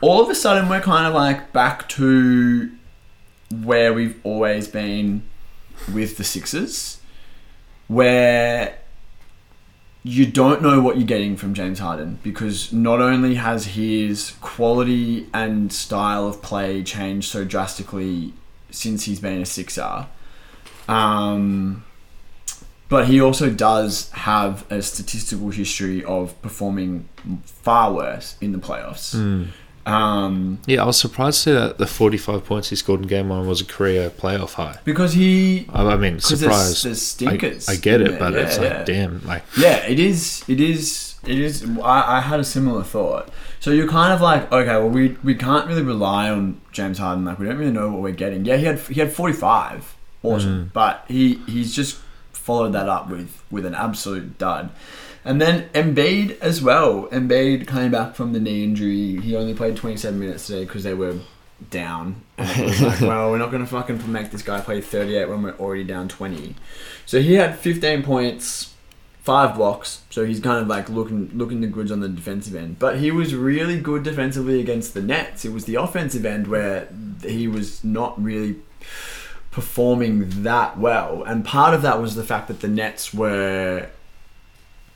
all 0.00 0.22
of 0.22 0.30
a 0.30 0.34
sudden, 0.34 0.68
we're 0.68 0.80
kind 0.80 1.06
of 1.06 1.14
like 1.14 1.52
back 1.52 1.88
to 1.90 2.70
where 3.50 3.92
we've 3.92 4.18
always 4.24 4.68
been 4.68 5.22
with 5.92 6.16
the 6.16 6.24
Sixers, 6.24 7.00
where 7.88 8.78
you 10.02 10.24
don't 10.24 10.62
know 10.62 10.80
what 10.80 10.96
you're 10.96 11.06
getting 11.06 11.36
from 11.36 11.52
James 11.52 11.78
Harden 11.78 12.18
because 12.22 12.72
not 12.72 13.00
only 13.00 13.34
has 13.34 13.66
his 13.66 14.32
quality 14.40 15.28
and 15.34 15.70
style 15.72 16.26
of 16.26 16.40
play 16.40 16.82
changed 16.82 17.28
so 17.28 17.44
drastically 17.44 18.32
since 18.70 19.04
he's 19.04 19.20
been 19.20 19.42
a 19.42 19.46
Sixer, 19.46 20.06
um, 20.88 21.84
but 22.88 23.06
he 23.08 23.20
also 23.20 23.50
does 23.50 24.10
have 24.12 24.70
a 24.70 24.80
statistical 24.80 25.50
history 25.50 26.02
of 26.04 26.40
performing 26.40 27.08
far 27.44 27.92
worse 27.92 28.36
in 28.40 28.52
the 28.52 28.58
playoffs. 28.58 29.14
Mm. 29.14 29.48
Um, 29.86 30.60
Yeah, 30.66 30.82
I 30.82 30.86
was 30.86 30.98
surprised 31.00 31.38
to 31.38 31.42
see 31.42 31.52
that 31.52 31.78
the 31.78 31.86
45 31.86 32.44
points 32.44 32.70
he 32.70 32.76
scored 32.76 33.00
in 33.00 33.06
game 33.06 33.28
one 33.28 33.46
was 33.46 33.60
a 33.60 33.64
career 33.64 34.10
playoff 34.10 34.54
high. 34.54 34.78
because 34.84 35.14
he, 35.14 35.66
I 35.72 35.82
I 35.84 35.96
mean, 35.96 36.16
because 36.16 36.40
there's, 36.40 36.82
there's 36.82 37.02
stinkers. 37.02 37.68
I, 37.68 37.72
I 37.72 37.76
get 37.76 38.00
it, 38.00 38.18
but 38.18 38.32
Yeah, 38.34 38.38
it's 38.40 38.56
yeah. 38.58 38.62
like, 38.76 38.86
damn, 38.86 39.26
like, 39.26 39.42
Yeah, 39.56 39.78
it 39.86 39.98
is. 39.98 40.44
It 40.48 40.60
is. 40.60 41.14
It 41.26 41.38
is. 41.38 41.64
I, 41.82 42.18
I 42.18 42.20
had 42.20 42.40
a 42.40 42.44
similar 42.44 42.82
thought. 42.82 43.30
So 43.58 43.70
you're 43.72 43.88
kind 43.88 44.12
of 44.12 44.20
like, 44.20 44.50
okay, 44.50 44.68
well, 44.76 44.88
we 44.88 45.16
we 45.22 45.34
can't 45.34 45.66
really 45.66 45.82
rely 45.82 46.30
on 46.30 46.60
James 46.72 46.98
Harden. 46.98 47.24
Like, 47.26 47.38
we 47.38 47.46
don't 47.46 47.58
really 47.58 47.72
know 47.72 47.90
what 47.90 48.00
we're 48.00 48.12
getting. 48.12 48.44
Yeah, 48.46 48.56
he 48.56 48.64
had 48.64 48.78
he 48.78 49.00
had 49.00 49.12
45, 49.12 49.96
awesome, 50.22 50.70
but 50.72 51.04
he 51.08 51.34
he's 51.46 51.74
just 51.74 51.98
followed 52.32 52.72
that 52.72 52.88
up 52.88 53.10
with 53.10 53.42
with 53.50 53.66
an 53.66 53.74
absolute 53.74 54.38
dud. 54.38 54.70
And 55.24 55.40
then 55.40 55.68
Embiid 55.70 56.38
as 56.40 56.62
well. 56.62 57.06
Embiid 57.08 57.66
coming 57.66 57.90
back 57.90 58.14
from 58.14 58.32
the 58.32 58.40
knee 58.40 58.64
injury. 58.64 59.20
He 59.20 59.36
only 59.36 59.54
played 59.54 59.76
27 59.76 60.18
minutes 60.18 60.46
today 60.46 60.64
because 60.64 60.82
they 60.82 60.94
were 60.94 61.18
down. 61.68 62.22
And 62.38 62.80
like, 62.80 63.00
well, 63.02 63.30
we're 63.30 63.38
not 63.38 63.50
going 63.50 63.62
to 63.62 63.68
fucking 63.68 64.10
make 64.10 64.30
this 64.30 64.42
guy 64.42 64.60
play 64.60 64.80
38 64.80 65.28
when 65.28 65.42
we're 65.42 65.56
already 65.56 65.84
down 65.84 66.08
20. 66.08 66.54
So 67.04 67.20
he 67.20 67.34
had 67.34 67.58
15 67.58 68.02
points, 68.02 68.74
five 69.22 69.56
blocks. 69.56 70.02
So 70.08 70.24
he's 70.24 70.40
kind 70.40 70.58
of 70.62 70.68
like 70.68 70.88
looking 70.88 71.30
looking 71.34 71.60
the 71.60 71.66
goods 71.66 71.92
on 71.92 72.00
the 72.00 72.08
defensive 72.08 72.54
end. 72.54 72.78
But 72.78 72.98
he 72.98 73.10
was 73.10 73.34
really 73.34 73.78
good 73.78 74.02
defensively 74.02 74.60
against 74.60 74.94
the 74.94 75.02
Nets. 75.02 75.44
It 75.44 75.52
was 75.52 75.66
the 75.66 75.74
offensive 75.74 76.24
end 76.24 76.46
where 76.46 76.88
he 77.22 77.46
was 77.46 77.84
not 77.84 78.20
really 78.22 78.56
performing 79.50 80.42
that 80.44 80.78
well. 80.78 81.22
And 81.24 81.44
part 81.44 81.74
of 81.74 81.82
that 81.82 82.00
was 82.00 82.14
the 82.14 82.24
fact 82.24 82.48
that 82.48 82.60
the 82.60 82.68
Nets 82.68 83.12
were 83.12 83.88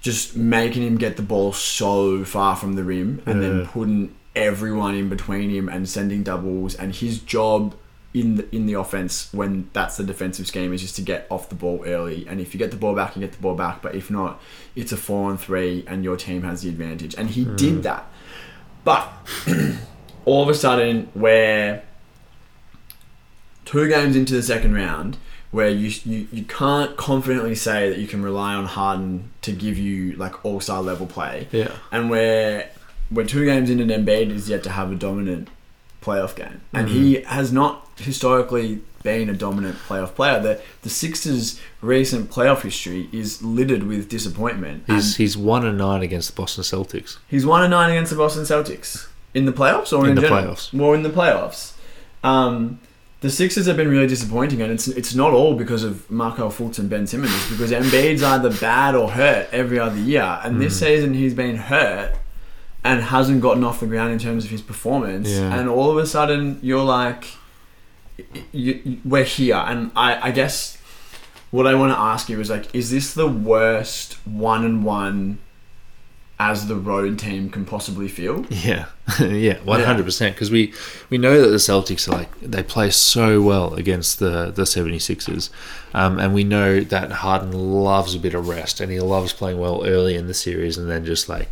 just 0.04 0.36
making 0.36 0.82
him 0.82 0.98
get 0.98 1.16
the 1.16 1.22
ball 1.22 1.50
so 1.50 2.26
far 2.26 2.54
from 2.56 2.74
the 2.74 2.84
rim 2.84 3.22
and 3.24 3.42
then 3.42 3.66
putting 3.66 4.14
everyone 4.36 4.94
in 4.94 5.08
between 5.08 5.48
him 5.48 5.66
and 5.66 5.88
sending 5.88 6.22
doubles 6.22 6.74
and 6.74 6.94
his 6.94 7.18
job 7.20 7.74
in 8.12 8.36
the, 8.36 8.54
in 8.54 8.66
the 8.66 8.74
offense 8.74 9.32
when 9.32 9.70
that's 9.72 9.96
the 9.96 10.04
defensive 10.04 10.46
scheme 10.46 10.74
is 10.74 10.82
just 10.82 10.94
to 10.96 11.00
get 11.00 11.26
off 11.30 11.48
the 11.48 11.54
ball 11.54 11.82
early. 11.86 12.26
And 12.28 12.38
if 12.38 12.52
you 12.52 12.58
get 12.58 12.70
the 12.70 12.76
ball 12.76 12.94
back 12.94 13.16
you 13.16 13.20
get 13.20 13.32
the 13.32 13.40
ball 13.40 13.54
back. 13.54 13.80
But 13.80 13.94
if 13.94 14.10
not 14.10 14.42
it's 14.76 14.92
a 14.92 14.98
4 14.98 15.30
on 15.30 15.38
3 15.38 15.86
and 15.86 16.04
your 16.04 16.18
team 16.18 16.42
has 16.42 16.60
the 16.60 16.68
advantage. 16.68 17.14
And 17.14 17.30
he 17.30 17.44
hmm. 17.44 17.56
did 17.56 17.82
that. 17.84 18.04
But 18.84 19.10
all 20.26 20.42
of 20.42 20.50
a 20.50 20.54
sudden 20.54 21.08
where 21.14 21.82
two 23.64 23.88
games 23.88 24.16
into 24.16 24.34
the 24.34 24.42
second 24.42 24.74
round 24.74 25.16
where 25.54 25.68
you, 25.68 25.88
you 26.04 26.26
you 26.32 26.42
can't 26.42 26.96
confidently 26.96 27.54
say 27.54 27.88
that 27.88 27.98
you 27.98 28.08
can 28.08 28.24
rely 28.24 28.54
on 28.54 28.64
Harden 28.64 29.30
to 29.42 29.52
give 29.52 29.78
you 29.78 30.14
like 30.14 30.44
all 30.44 30.58
star 30.58 30.82
level 30.82 31.06
play, 31.06 31.46
yeah. 31.52 31.70
and 31.92 32.10
where 32.10 32.70
we're 33.08 33.24
two 33.24 33.44
games 33.44 33.70
in 33.70 33.78
and 33.78 33.88
Embiid 33.88 34.30
is 34.30 34.48
yet 34.50 34.64
to 34.64 34.70
have 34.70 34.90
a 34.90 34.96
dominant 34.96 35.46
playoff 36.02 36.34
game, 36.34 36.62
and 36.72 36.88
he 36.88 37.22
has 37.22 37.52
not 37.52 37.88
historically 37.98 38.80
been 39.04 39.30
a 39.30 39.32
dominant 39.32 39.76
playoff 39.86 40.16
player. 40.16 40.40
The 40.40 40.60
the 40.82 40.90
Sixers' 40.90 41.60
recent 41.80 42.32
playoff 42.32 42.62
history 42.62 43.08
is 43.12 43.40
littered 43.40 43.84
with 43.84 44.08
disappointment. 44.08 44.82
He's, 44.88 45.14
he's 45.16 45.36
1 45.36 45.64
and 45.64 45.78
9 45.78 46.02
against 46.02 46.34
the 46.34 46.42
Boston 46.42 46.64
Celtics. 46.64 47.18
He's 47.28 47.46
one 47.46 47.62
and 47.62 47.70
nine 47.70 47.90
against 47.90 48.10
the 48.10 48.18
Boston 48.18 48.42
Celtics 48.42 49.06
in 49.34 49.44
the 49.44 49.52
playoffs 49.52 49.96
or 49.96 50.02
in, 50.04 50.10
In 50.10 50.14
the 50.16 50.22
general? 50.22 50.54
playoffs. 50.54 50.74
Well, 50.74 50.94
in 50.94 51.04
the 51.04 51.10
playoffs. 51.10 51.74
Um, 52.24 52.80
the 53.24 53.30
Sixers 53.30 53.64
have 53.64 53.78
been 53.78 53.88
really 53.88 54.06
disappointing, 54.06 54.60
and 54.60 54.70
it's 54.70 54.86
it's 54.86 55.14
not 55.14 55.32
all 55.32 55.54
because 55.54 55.82
of 55.82 56.10
Markelle 56.10 56.50
Fultz 56.50 56.78
and 56.78 56.90
Ben 56.90 57.06
Simmons. 57.06 57.32
It's 57.34 57.50
because 57.52 57.70
Embiid's 57.70 58.22
either 58.22 58.52
bad 58.60 58.94
or 58.94 59.12
hurt 59.12 59.48
every 59.50 59.78
other 59.78 59.96
year, 59.96 60.38
and 60.44 60.60
this 60.60 60.76
mm. 60.76 60.80
season 60.80 61.14
he's 61.14 61.32
been 61.32 61.56
hurt 61.56 62.14
and 62.84 63.00
hasn't 63.00 63.40
gotten 63.40 63.64
off 63.64 63.80
the 63.80 63.86
ground 63.86 64.12
in 64.12 64.18
terms 64.18 64.44
of 64.44 64.50
his 64.50 64.60
performance. 64.60 65.30
Yeah. 65.30 65.58
And 65.58 65.70
all 65.70 65.90
of 65.90 65.96
a 65.96 66.06
sudden, 66.06 66.58
you're 66.60 66.84
like, 66.84 67.24
you, 68.52 68.82
you- 68.84 69.00
we're 69.06 69.24
here, 69.24 69.56
and 69.56 69.90
I, 69.96 70.28
I 70.28 70.30
guess 70.30 70.76
what 71.50 71.66
I 71.66 71.74
want 71.76 71.94
to 71.94 71.98
ask 71.98 72.28
you 72.28 72.38
is 72.40 72.50
like, 72.50 72.74
is 72.74 72.90
this 72.90 73.14
the 73.14 73.26
worst 73.26 74.18
one 74.26 74.66
and 74.66 74.84
one 74.84 75.38
as 76.38 76.66
the 76.66 76.74
road 76.74 77.18
team 77.18 77.48
can 77.48 77.64
possibly 77.64 78.08
feel? 78.08 78.44
Yeah, 78.50 78.86
yeah, 79.20 79.58
one 79.60 79.80
hundred 79.80 80.04
percent. 80.04 80.34
Because 80.34 80.50
we 80.50 80.72
we 81.10 81.18
know 81.18 81.40
that 81.40 81.48
the 81.48 81.56
Celtics 81.56 82.08
are 82.08 82.12
like 82.18 82.40
they 82.40 82.62
play 82.62 82.90
so 82.90 83.40
well 83.40 83.74
against 83.74 84.18
the 84.18 84.50
the 84.50 84.62
76ers. 84.62 85.50
Um, 85.92 86.18
and 86.18 86.34
we 86.34 86.42
know 86.42 86.80
that 86.80 87.12
Harden 87.12 87.52
loves 87.52 88.14
a 88.14 88.18
bit 88.18 88.34
of 88.34 88.48
rest, 88.48 88.80
and 88.80 88.90
he 88.90 88.98
loves 89.00 89.32
playing 89.32 89.58
well 89.58 89.86
early 89.86 90.16
in 90.16 90.26
the 90.26 90.34
series, 90.34 90.76
and 90.76 90.90
then 90.90 91.04
just 91.04 91.28
like 91.28 91.50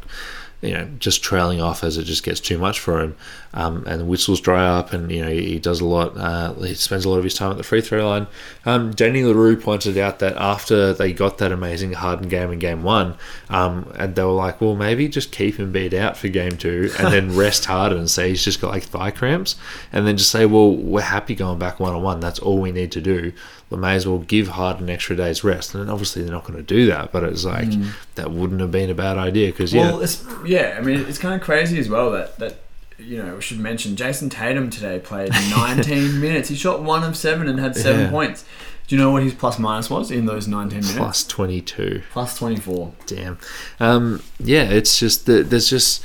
you 0.63 0.73
know 0.73 0.89
just 0.99 1.23
trailing 1.23 1.61
off 1.61 1.83
as 1.83 1.99
it 1.99 2.05
just 2.05 2.23
gets 2.23 2.41
too 2.41 2.57
much 2.57 2.81
for 2.81 3.01
him. 3.01 3.17
Um, 3.55 3.85
and 3.87 4.01
the 4.01 4.05
whistles 4.05 4.41
dry 4.41 4.65
up, 4.65 4.93
and 4.93 5.11
you 5.11 5.23
know 5.23 5.31
he 5.31 5.59
does 5.59 5.81
a 5.81 5.85
lot. 5.85 6.17
Uh, 6.17 6.55
he 6.55 6.75
spends 6.75 7.05
a 7.05 7.11
lot 7.11 7.19
of 7.19 7.25
his 7.25 7.35
time 7.35 7.51
at 7.51 7.59
the 7.59 7.63
free 7.65 7.83
throw 7.83 8.09
line. 8.09 8.27
Um, 8.65 8.93
Danny 8.93 9.25
Leroux 9.25 9.57
pointed 9.57 9.99
out 9.99 10.21
that 10.21 10.37
after 10.37 10.95
they 10.95 11.13
got 11.13 11.39
that 11.39 11.53
amazing 11.53 11.93
Harden 11.93 12.29
game 12.29 12.51
in 12.53 12.61
Game 12.61 12.83
One, 12.83 13.17
um, 13.51 13.93
and 13.97 14.15
they 14.15 14.23
were 14.23 14.31
like, 14.31 14.61
well, 14.61 14.77
maybe 14.77 15.09
just 15.09 15.33
keep 15.33 15.57
him 15.57 15.73
beat 15.73 15.93
out 15.93 16.17
for 16.17 16.29
Game 16.29 16.57
Two, 16.57 16.91
and 16.99 17.13
then 17.13 17.37
rest 17.37 17.67
Harden 17.67 17.99
and 17.99 18.11
say 18.11 18.31
he's 18.31 18.45
just 18.45 18.61
got 18.61 18.71
like 18.71 18.85
thigh 18.85 19.11
cramps, 19.11 19.57
and 19.93 20.07
then 20.07 20.17
just 20.17 20.31
say, 20.31 20.47
well, 20.47 20.75
we're 20.75 21.03
happy 21.03 21.35
going 21.35 21.59
back 21.59 21.81
one 21.81 21.93
on 21.93 22.03
one. 22.03 22.21
That's 22.21 22.39
all 22.39 22.59
we 22.59 22.73
need 22.73 22.93
to 22.93 23.01
do. 23.01 23.33
We 23.73 23.79
may 23.79 23.95
as 23.95 24.07
well 24.07 24.19
give 24.19 24.49
Harden 24.49 24.85
an 24.85 24.91
extra 24.91 25.17
day's 25.17 25.43
rest, 25.43 25.75
and 25.75 25.91
obviously 25.91 26.23
they're 26.23 26.33
not 26.33 26.45
going 26.45 26.59
to 26.59 26.63
do 26.63 26.87
that. 26.87 27.11
But 27.11 27.25
it's 27.25 27.45
like 27.45 27.71
that 28.17 28.31
wouldn't 28.31 28.61
have 28.61 28.71
been 28.71 28.91
a 28.91 28.95
bad 28.95 29.19
idea 29.19 29.51
because 29.51 29.73
yeah, 29.73 29.91
Well, 29.93 30.01
it's, 30.03 30.25
yeah, 30.45 30.77
I 30.79 30.83
mean, 30.83 31.01
it's 31.01 31.19
kind 31.19 31.35
of 31.35 31.41
crazy 31.41 31.79
as 31.79 31.89
well 31.89 32.11
that, 32.13 32.39
that, 32.39 32.57
you 32.99 33.23
know, 33.23 33.37
we 33.37 33.41
should 33.43 33.59
mention 33.59 33.97
Jayson 33.97 34.29
Tatum 34.31 34.69
today 34.71 34.99
played 35.01 35.33
19 35.51 36.21
minutes. 36.21 36.49
He 36.51 36.55
shot 36.55 36.83
one 36.83 37.03
of 37.03 37.17
seven 37.17 37.49
and 37.49 37.59
had 37.59 37.75
seven 37.77 38.03
Yeah. 38.03 38.11
points. 38.11 38.45
Do 38.89 38.97
you 38.97 39.01
know 39.01 39.11
what 39.13 39.23
his 39.23 39.33
plus 39.33 39.59
minus 39.59 39.89
was 39.89 40.11
in 40.11 40.27
those 40.27 40.47
19 40.47 40.81
minutes? 40.81 40.97
plus 40.97 41.25
twenty 41.25 41.61
two. 41.63 42.03
Plus 42.11 42.37
24. 42.37 42.93
Damn. 43.07 43.39
Um, 43.81 44.23
yeah, 44.39 44.65
it's 44.65 44.99
just 44.99 45.25
that 45.27 45.49
there's 45.51 45.71
just 45.71 46.05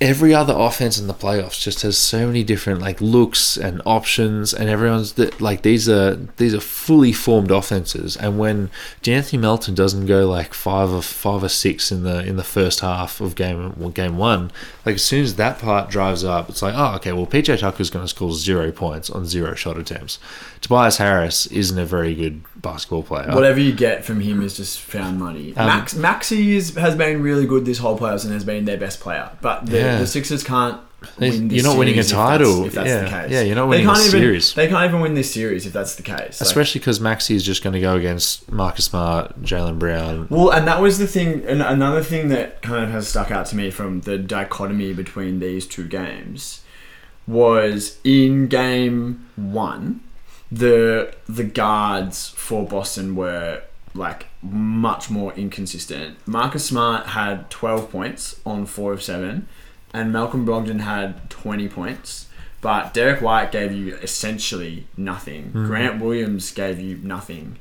every 0.00 0.32
other 0.32 0.54
offense 0.56 0.98
in 0.98 1.08
the 1.08 1.14
playoffs 1.14 1.60
just 1.60 1.82
has 1.82 1.98
so 1.98 2.26
many 2.26 2.44
different 2.44 2.80
like 2.80 3.00
looks 3.00 3.56
and 3.56 3.82
options, 3.84 4.54
and 4.54 4.68
everyone's 4.68 5.14
that 5.14 5.40
like 5.40 5.62
these 5.62 5.88
are 5.88 6.14
these 6.36 6.54
are 6.54 6.60
fully 6.60 7.12
formed 7.12 7.50
offenses. 7.50 8.16
And 8.16 8.38
when 8.38 8.70
De'Anthony 9.02 9.40
Melton 9.40 9.74
doesn't 9.74 10.06
go 10.06 10.28
like 10.28 10.54
five 10.54 10.90
or 10.90 11.02
five 11.02 11.42
or 11.42 11.48
six 11.48 11.90
in 11.90 12.04
the 12.04 12.24
in 12.24 12.36
the 12.36 12.44
first 12.44 12.80
half 12.80 13.20
of 13.20 13.34
game 13.34 13.74
well, 13.76 13.90
game 13.90 14.18
one, 14.18 14.52
like 14.86 14.96
as 14.96 15.04
soon 15.04 15.24
as 15.24 15.34
that 15.36 15.58
part 15.58 15.90
drives 15.90 16.24
up, 16.24 16.48
it's 16.48 16.62
like 16.62 16.74
oh 16.76 16.94
okay, 16.96 17.12
well 17.12 17.26
PJ 17.26 17.58
Tucker's 17.58 17.90
going 17.90 18.04
to 18.04 18.08
score 18.08 18.32
zero 18.32 18.70
points 18.70 19.10
on 19.10 19.26
zero 19.26 19.54
shot 19.54 19.76
attempts. 19.76 20.18
Tobias 20.60 20.98
Harris 20.98 21.46
isn't 21.46 21.78
a 21.78 21.84
very 21.84 22.14
good 22.14 22.42
basketball 22.62 23.02
player. 23.02 23.30
Whatever 23.34 23.60
you 23.60 23.72
get 23.72 24.04
from 24.04 24.20
him 24.20 24.42
is 24.42 24.56
just 24.56 24.80
found 24.80 25.18
money. 25.18 25.54
Um, 25.56 25.66
Max 25.66 25.94
Maxey 25.94 26.56
is, 26.56 26.74
has 26.76 26.94
been 26.96 27.22
really 27.22 27.46
good 27.46 27.64
this 27.64 27.78
whole 27.78 27.98
playoffs 27.98 28.24
and 28.24 28.32
has 28.32 28.44
been 28.44 28.64
their 28.64 28.78
best 28.78 29.00
player. 29.00 29.30
But 29.40 29.66
the, 29.66 29.78
Yeah. 29.78 29.98
the 29.98 30.06
Sixers 30.06 30.42
can't 30.42 30.80
win 31.18 31.46
this 31.46 31.62
you're 31.62 31.70
not 31.72 31.78
winning 31.78 31.96
a 31.98 32.02
series 32.02 32.10
if 32.10 32.16
that's- 32.16 32.38
title. 32.40 32.64
If 32.66 32.72
that's, 32.72 32.88
Yeah. 32.88 33.02
the 33.04 33.08
case. 33.10 33.30
Yeah, 33.30 33.40
you're 33.42 33.54
not 33.54 33.68
winning 33.68 33.86
a 33.86 33.88
can't 33.90 34.00
even, 34.06 34.10
series. 34.20 34.54
They 34.54 34.66
can't 34.66 34.84
even 34.88 35.00
win 35.00 35.14
this 35.14 35.32
series 35.32 35.64
if 35.66 35.72
that's 35.72 35.94
the 35.94 36.02
case. 36.02 36.40
Especially 36.40 36.80
because 36.80 37.00
Maxey 37.00 37.36
is 37.36 37.44
just 37.44 37.62
going 37.62 37.74
to 37.74 37.80
go 37.80 37.94
against 37.94 38.50
Marcus 38.50 38.86
Smart, 38.86 39.40
Jaylen 39.42 39.78
Brown. 39.78 40.26
Well, 40.28 40.50
and 40.50 40.66
that 40.66 40.80
was 40.82 40.98
the 40.98 41.06
thing, 41.06 41.44
and 41.46 41.62
another 41.62 42.02
thing 42.02 42.28
that 42.30 42.62
kind 42.62 42.82
of 42.82 42.90
has 42.90 43.06
stuck 43.06 43.30
out 43.30 43.46
to 43.46 43.56
me 43.56 43.70
from 43.70 44.00
the 44.00 44.18
dichotomy 44.18 44.92
between 44.92 45.38
these 45.38 45.66
two 45.66 45.84
games 45.86 46.62
was 47.28 47.98
in 48.04 48.48
game 48.48 49.24
one, 49.36 50.00
the 50.50 51.14
the 51.28 51.44
guards 51.44 52.30
for 52.30 52.66
Boston 52.66 53.14
were 53.14 53.62
like 53.94 54.26
much 54.42 55.10
more 55.10 55.32
inconsistent. 55.34 56.16
Marcus 56.26 56.66
Smart 56.66 57.08
had 57.08 57.50
twelve 57.50 57.90
points 57.90 58.40
on 58.44 58.66
four 58.66 58.92
of 58.92 59.02
seven, 59.02 59.48
and 59.92 60.12
Malcolm 60.12 60.46
Brogdon 60.46 60.80
had 60.80 61.28
twenty 61.30 61.68
points. 61.68 62.26
But 62.60 62.92
Derrick 62.92 63.22
White 63.22 63.52
gave 63.52 63.72
you 63.72 63.94
essentially 63.96 64.88
nothing. 64.96 65.44
Mm-hmm. 65.44 65.66
Grant 65.66 66.02
Williams 66.02 66.50
gave 66.50 66.80
you 66.80 66.96
nothing 66.96 67.56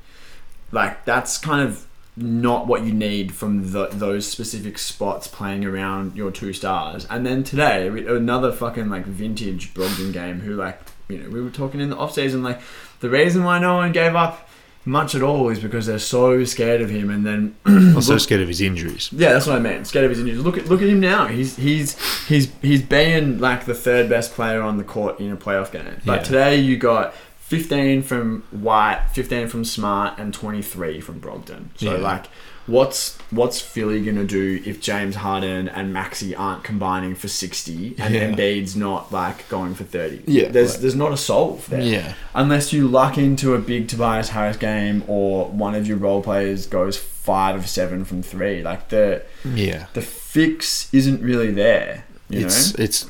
like 0.71 1.05
that's 1.05 1.37
kind 1.37 1.67
of 1.67 1.85
not 2.15 2.65
what 2.65 2.83
you 2.83 2.91
need 2.91 3.33
from 3.33 3.71
the, 3.71 3.87
those 3.87 4.27
specific 4.27 4.77
spots 4.79 5.27
playing 5.27 5.63
around 5.63 6.15
your 6.15 6.31
two 6.31 6.51
stars. 6.51 7.05
And 7.11 7.25
then 7.25 7.43
today, 7.43 7.87
another 7.87 8.51
fucking 8.51 8.89
like 8.89 9.05
vintage 9.05 9.73
Brogdon 9.73 10.11
game. 10.11 10.39
Who 10.39 10.55
like 10.55 10.81
you 11.09 11.17
know 11.17 11.29
we 11.29 11.41
were 11.41 11.49
talking 11.49 11.79
in 11.79 11.89
the 11.89 11.97
off 11.97 12.13
season 12.13 12.43
like 12.43 12.59
the 12.99 13.09
reason 13.09 13.43
why 13.43 13.59
no 13.59 13.75
one 13.75 13.91
gave 13.91 14.15
up 14.15 14.49
much 14.85 15.13
at 15.15 15.21
all 15.21 15.49
is 15.49 15.59
because 15.59 15.85
they're 15.85 15.99
so 15.99 16.45
scared 16.45 16.79
of 16.79 16.89
him. 16.89 17.09
And 17.09 17.25
then 17.25 17.55
I'm 17.65 18.01
so 18.01 18.17
scared 18.17 18.39
of 18.39 18.47
his 18.47 18.61
injuries. 18.61 19.09
yeah, 19.11 19.33
that's 19.33 19.45
what 19.45 19.57
I 19.57 19.59
meant. 19.59 19.85
Scared 19.85 20.05
of 20.05 20.11
his 20.11 20.19
injuries. 20.21 20.39
Look 20.39 20.57
at 20.57 20.67
look 20.67 20.81
at 20.81 20.87
him 20.87 21.01
now. 21.01 21.27
He's 21.27 21.57
he's 21.57 21.97
he's 22.27 22.49
he's 22.61 22.81
being 22.81 23.39
like 23.39 23.65
the 23.65 23.73
third 23.73 24.07
best 24.09 24.31
player 24.33 24.61
on 24.61 24.77
the 24.77 24.85
court 24.85 25.19
in 25.19 25.29
a 25.31 25.35
playoff 25.35 25.73
game. 25.73 25.99
But 26.05 26.19
Yeah. 26.19 26.23
today 26.23 26.55
you 26.55 26.77
got 26.77 27.13
15 27.39 28.01
from 28.03 28.43
White, 28.51 29.01
15 29.13 29.47
from 29.49 29.65
Smart, 29.65 30.17
and 30.19 30.33
23 30.33 31.01
from 31.01 31.19
Brogdon. 31.19 31.65
So 31.75 31.91
Yeah. 31.95 31.97
like, 32.01 32.25
what's 32.67 33.17
what's 33.31 33.59
Philly 33.59 34.03
gonna 34.05 34.23
do 34.25 34.61
if 34.65 34.79
James 34.79 35.15
Harden 35.15 35.67
and 35.67 35.91
Maxey 35.91 36.35
aren't 36.35 36.63
combining 36.63 37.15
for 37.15 37.27
60 37.27 37.95
and 37.97 38.13
Yeah. 38.13 38.29
Embiid's 38.31 38.75
not 38.75 39.11
like 39.11 39.47
going 39.49 39.73
for 39.73 39.83
30? 39.83 40.21
Yeah, 40.27 40.49
there's 40.49 40.73
like- 40.73 40.81
there's 40.81 40.95
not 40.95 41.11
a 41.11 41.17
solve 41.17 41.67
there 41.69 41.81
Yeah. 41.81 42.13
unless 42.35 42.71
you 42.73 42.87
luck 42.87 43.17
into 43.17 43.53
a 43.55 43.59
big 43.59 43.87
Tobias 43.87 44.29
Harris 44.29 44.57
game 44.57 45.03
or 45.07 45.45
one 45.47 45.75
of 45.75 45.87
your 45.87 45.97
role 45.97 46.21
players 46.21 46.65
goes 46.67 46.95
five 46.97 47.55
of 47.55 47.67
seven 47.67 48.05
from 48.05 48.21
three. 48.21 48.61
Like 48.63 48.89
the 48.89 49.23
Yeah. 49.43 49.85
the 49.93 50.01
fix 50.01 50.87
isn't 50.93 51.21
really 51.21 51.51
there. 51.51 52.03
You 52.29 52.45
it's 52.45 52.77
know, 52.77 52.83
it's 52.83 53.05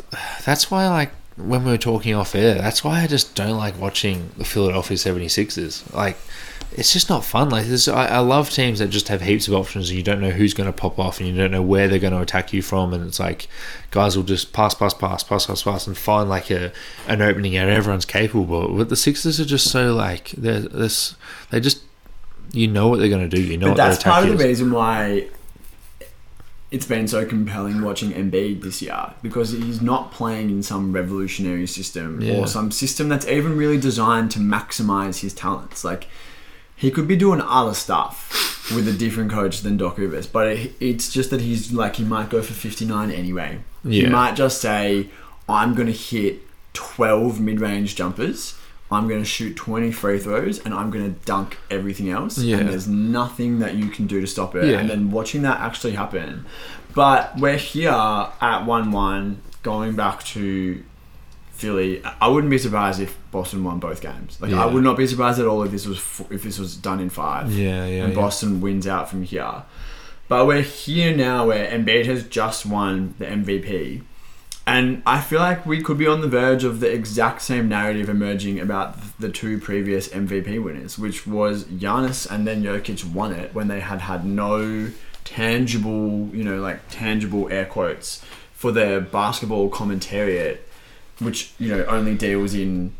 that's 0.45 0.69
why 0.71 0.87
like 0.87 1.11
when 1.35 1.63
we 1.63 1.69
were 1.71 1.77
talking 1.77 2.15
off 2.15 2.33
air, 2.33 2.55
that's 2.55 2.83
why 2.83 3.01
I 3.03 3.07
just 3.07 3.35
don't 3.35 3.57
like 3.57 3.79
watching 3.79 4.29
the 4.37 4.45
Philadelphia 4.45 4.97
76ers. 4.97 5.83
Like 5.93 6.17
it's 6.73 6.93
just 6.93 7.09
not 7.09 7.23
fun. 7.25 7.49
Like 7.49 7.65
this, 7.65 7.87
I, 7.87 8.05
I 8.07 8.19
love 8.19 8.49
teams 8.49 8.79
that 8.79 8.89
just 8.89 9.07
have 9.07 9.21
heaps 9.21 9.47
of 9.47 9.53
options 9.53 9.89
and 9.89 9.97
you 9.97 10.03
don't 10.03 10.21
know 10.21 10.29
who's 10.31 10.53
going 10.53 10.67
to 10.71 10.73
pop 10.77 10.99
off 10.99 11.19
and 11.19 11.27
you 11.27 11.35
don't 11.35 11.51
know 11.51 11.61
where 11.61 11.87
they're 11.87 11.97
going 11.99 12.13
to 12.13 12.21
attack 12.21 12.53
you 12.53 12.61
from. 12.61 12.93
And 12.93 13.05
it's 13.07 13.19
like 13.19 13.47
guys 13.91 14.15
will 14.15 14.23
just 14.23 14.53
pass, 14.53 14.73
pass, 14.75 14.93
pass, 14.93 15.23
pass, 15.23 15.45
pass, 15.45 15.63
pass, 15.63 15.87
and 15.87 15.97
find 15.97 16.29
like 16.29 16.51
a 16.51 16.71
an 17.07 17.21
opening 17.21 17.55
and 17.55 17.69
everyone's 17.69 18.05
capable. 18.05 18.75
But 18.77 18.89
the 18.89 18.95
Sixers 18.95 19.39
are 19.39 19.45
just 19.45 19.71
so 19.71 19.93
like 19.93 20.31
they're 20.31 20.59
this. 20.61 21.15
They 21.49 21.59
just 21.59 21.81
you 22.51 22.67
know 22.67 22.87
what 22.87 22.99
they're 22.99 23.09
going 23.09 23.27
to 23.29 23.35
do. 23.35 23.41
You 23.41 23.57
know 23.57 23.69
but 23.69 23.77
that's 23.77 24.03
part 24.03 24.23
of 24.23 24.29
the 24.37 24.43
is. 24.43 24.43
reason 24.49 24.71
why 24.71 25.27
it's 26.69 26.85
been 26.85 27.07
so 27.07 27.25
compelling 27.25 27.81
watching 27.81 28.11
Embiid 28.11 28.61
this 28.61 28.81
year 28.81 29.13
because 29.21 29.51
he's 29.51 29.81
not 29.81 30.11
playing 30.11 30.49
in 30.49 30.61
some 30.61 30.91
revolutionary 30.91 31.65
system 31.65 32.21
Yeah. 32.21 32.39
or 32.39 32.47
some 32.47 32.71
system 32.71 33.07
that's 33.07 33.25
even 33.25 33.55
really 33.57 33.77
designed 33.77 34.31
to 34.31 34.39
maximize 34.39 35.21
his 35.21 35.33
talents. 35.33 35.85
Like 35.85 36.07
he 36.77 36.91
could 36.91 37.07
be 37.07 37.17
doing 37.17 37.41
other 37.41 37.73
stuff 37.73 38.71
with 38.73 38.87
a 38.87 38.93
different 38.93 39.31
coach 39.31 39.61
than 39.61 39.77
Doc 39.77 39.97
Rivers, 39.97 40.27
but 40.27 40.47
it, 40.47 40.73
it's 40.79 41.11
just 41.11 41.31
that 41.31 41.41
he's 41.41 41.73
like 41.73 41.97
he 41.97 42.03
might 42.03 42.29
go 42.29 42.41
for 42.41 42.53
59 42.53 43.11
anyway. 43.11 43.59
He 43.83 44.05
might 44.05 44.35
just 44.35 44.61
say, 44.61 45.09
"I'm 45.49 45.73
going 45.73 45.87
to 45.87 45.93
hit 45.93 46.41
12 46.73 47.39
mid-range 47.39 47.95
jumpers." 47.95 48.55
I'm 48.89 49.09
going 49.09 49.19
to 49.19 49.25
shoot 49.25 49.57
20 49.57 49.91
free 49.91 50.17
throws 50.17 50.59
and 50.59 50.73
I'm 50.73 50.91
going 50.91 51.13
to 51.13 51.19
dunk 51.25 51.57
everything 51.69 52.09
else. 52.09 52.37
Yeah. 52.37 52.59
And 52.59 52.69
there's 52.69 52.87
nothing 52.87 53.59
that 53.59 53.75
you 53.75 53.89
can 53.89 54.07
do 54.07 54.21
to 54.21 54.27
stop 54.27 54.55
it. 54.55 54.63
Yeah. 54.63 54.79
And 54.79 54.89
then 54.89 55.11
watching 55.11 55.41
that 55.41 55.59
actually 55.59 55.91
happen. 55.91 56.45
But 56.95 57.37
we're 57.37 57.57
here 57.57 57.89
at 57.91 58.65
1 58.65 58.91
1, 58.91 59.41
going 59.61 59.95
back 59.95 60.23
to 60.25 60.83
Philly. 61.57 62.01
I 62.21 62.27
wouldn't 62.27 62.51
be 62.51 62.57
surprised 62.57 62.99
if 63.01 63.17
Boston 63.31 63.63
won 63.63 63.79
both 63.79 64.01
games. 64.01 64.37
Like, 64.39 64.51
Yeah. 64.51 64.63
I 64.63 64.65
would 64.67 64.83
not 64.83 64.95
be 64.97 65.07
surprised 65.07 65.39
at 65.39 65.45
all 65.47 65.63
if 65.63 65.71
this 65.71 65.85
was 65.87 65.97
f- 65.97 66.31
if 66.31 66.43
this 66.43 66.59
was 66.59 66.75
done 66.75 66.99
in 66.99 67.09
five 67.09 67.51
Yeah, 67.51 67.85
yeah, 67.85 68.03
and 68.03 68.13
yeah. 68.13 68.19
Boston 68.19 68.61
wins 68.61 68.85
out 68.87 69.09
from 69.09 69.23
here. 69.23 69.63
But 70.29 70.45
we're 70.45 70.61
here 70.61 71.15
now 71.15 71.47
where 71.47 71.67
Embiid 71.71 72.05
has 72.05 72.23
just 72.23 72.65
won 72.65 73.15
the 73.17 73.25
MVP. 73.25 74.01
And 74.67 75.01
I 75.05 75.21
feel 75.21 75.39
like 75.39 75.65
we 75.65 75.81
could 75.81 75.97
be 75.97 76.05
on 76.07 76.19
the 76.19 76.27
verge 76.27 76.65
of 76.65 76.81
the 76.81 76.91
exact 76.91 77.41
same 77.41 77.69
narrative 77.69 78.09
emerging 78.09 78.59
about 78.59 78.97
the 79.17 79.29
two 79.29 79.57
previous 79.59 80.09
MVP 80.09 80.61
winners, 80.61 80.99
which 80.99 81.25
was 81.25 81.63
Giannis 81.63 82.29
and 82.29 82.45
then 82.45 82.61
Jokic 82.63 83.05
won 83.05 83.31
it 83.31 83.55
when 83.55 83.69
they 83.69 83.79
had 83.79 84.01
had 84.01 84.25
no 84.25 84.89
tangible, 85.23 86.29
you 86.33 86.43
know, 86.43 86.59
like 86.59 86.79
tangible 86.89 87.47
air 87.49 87.65
quotes 87.65 88.23
for 88.53 88.71
their 88.71 88.99
basketball 88.99 89.69
commentariat, 89.69 90.57
which, 91.19 91.53
you 91.59 91.69
know, 91.69 91.83
only 91.85 92.15
deals 92.15 92.53
in 92.53 92.93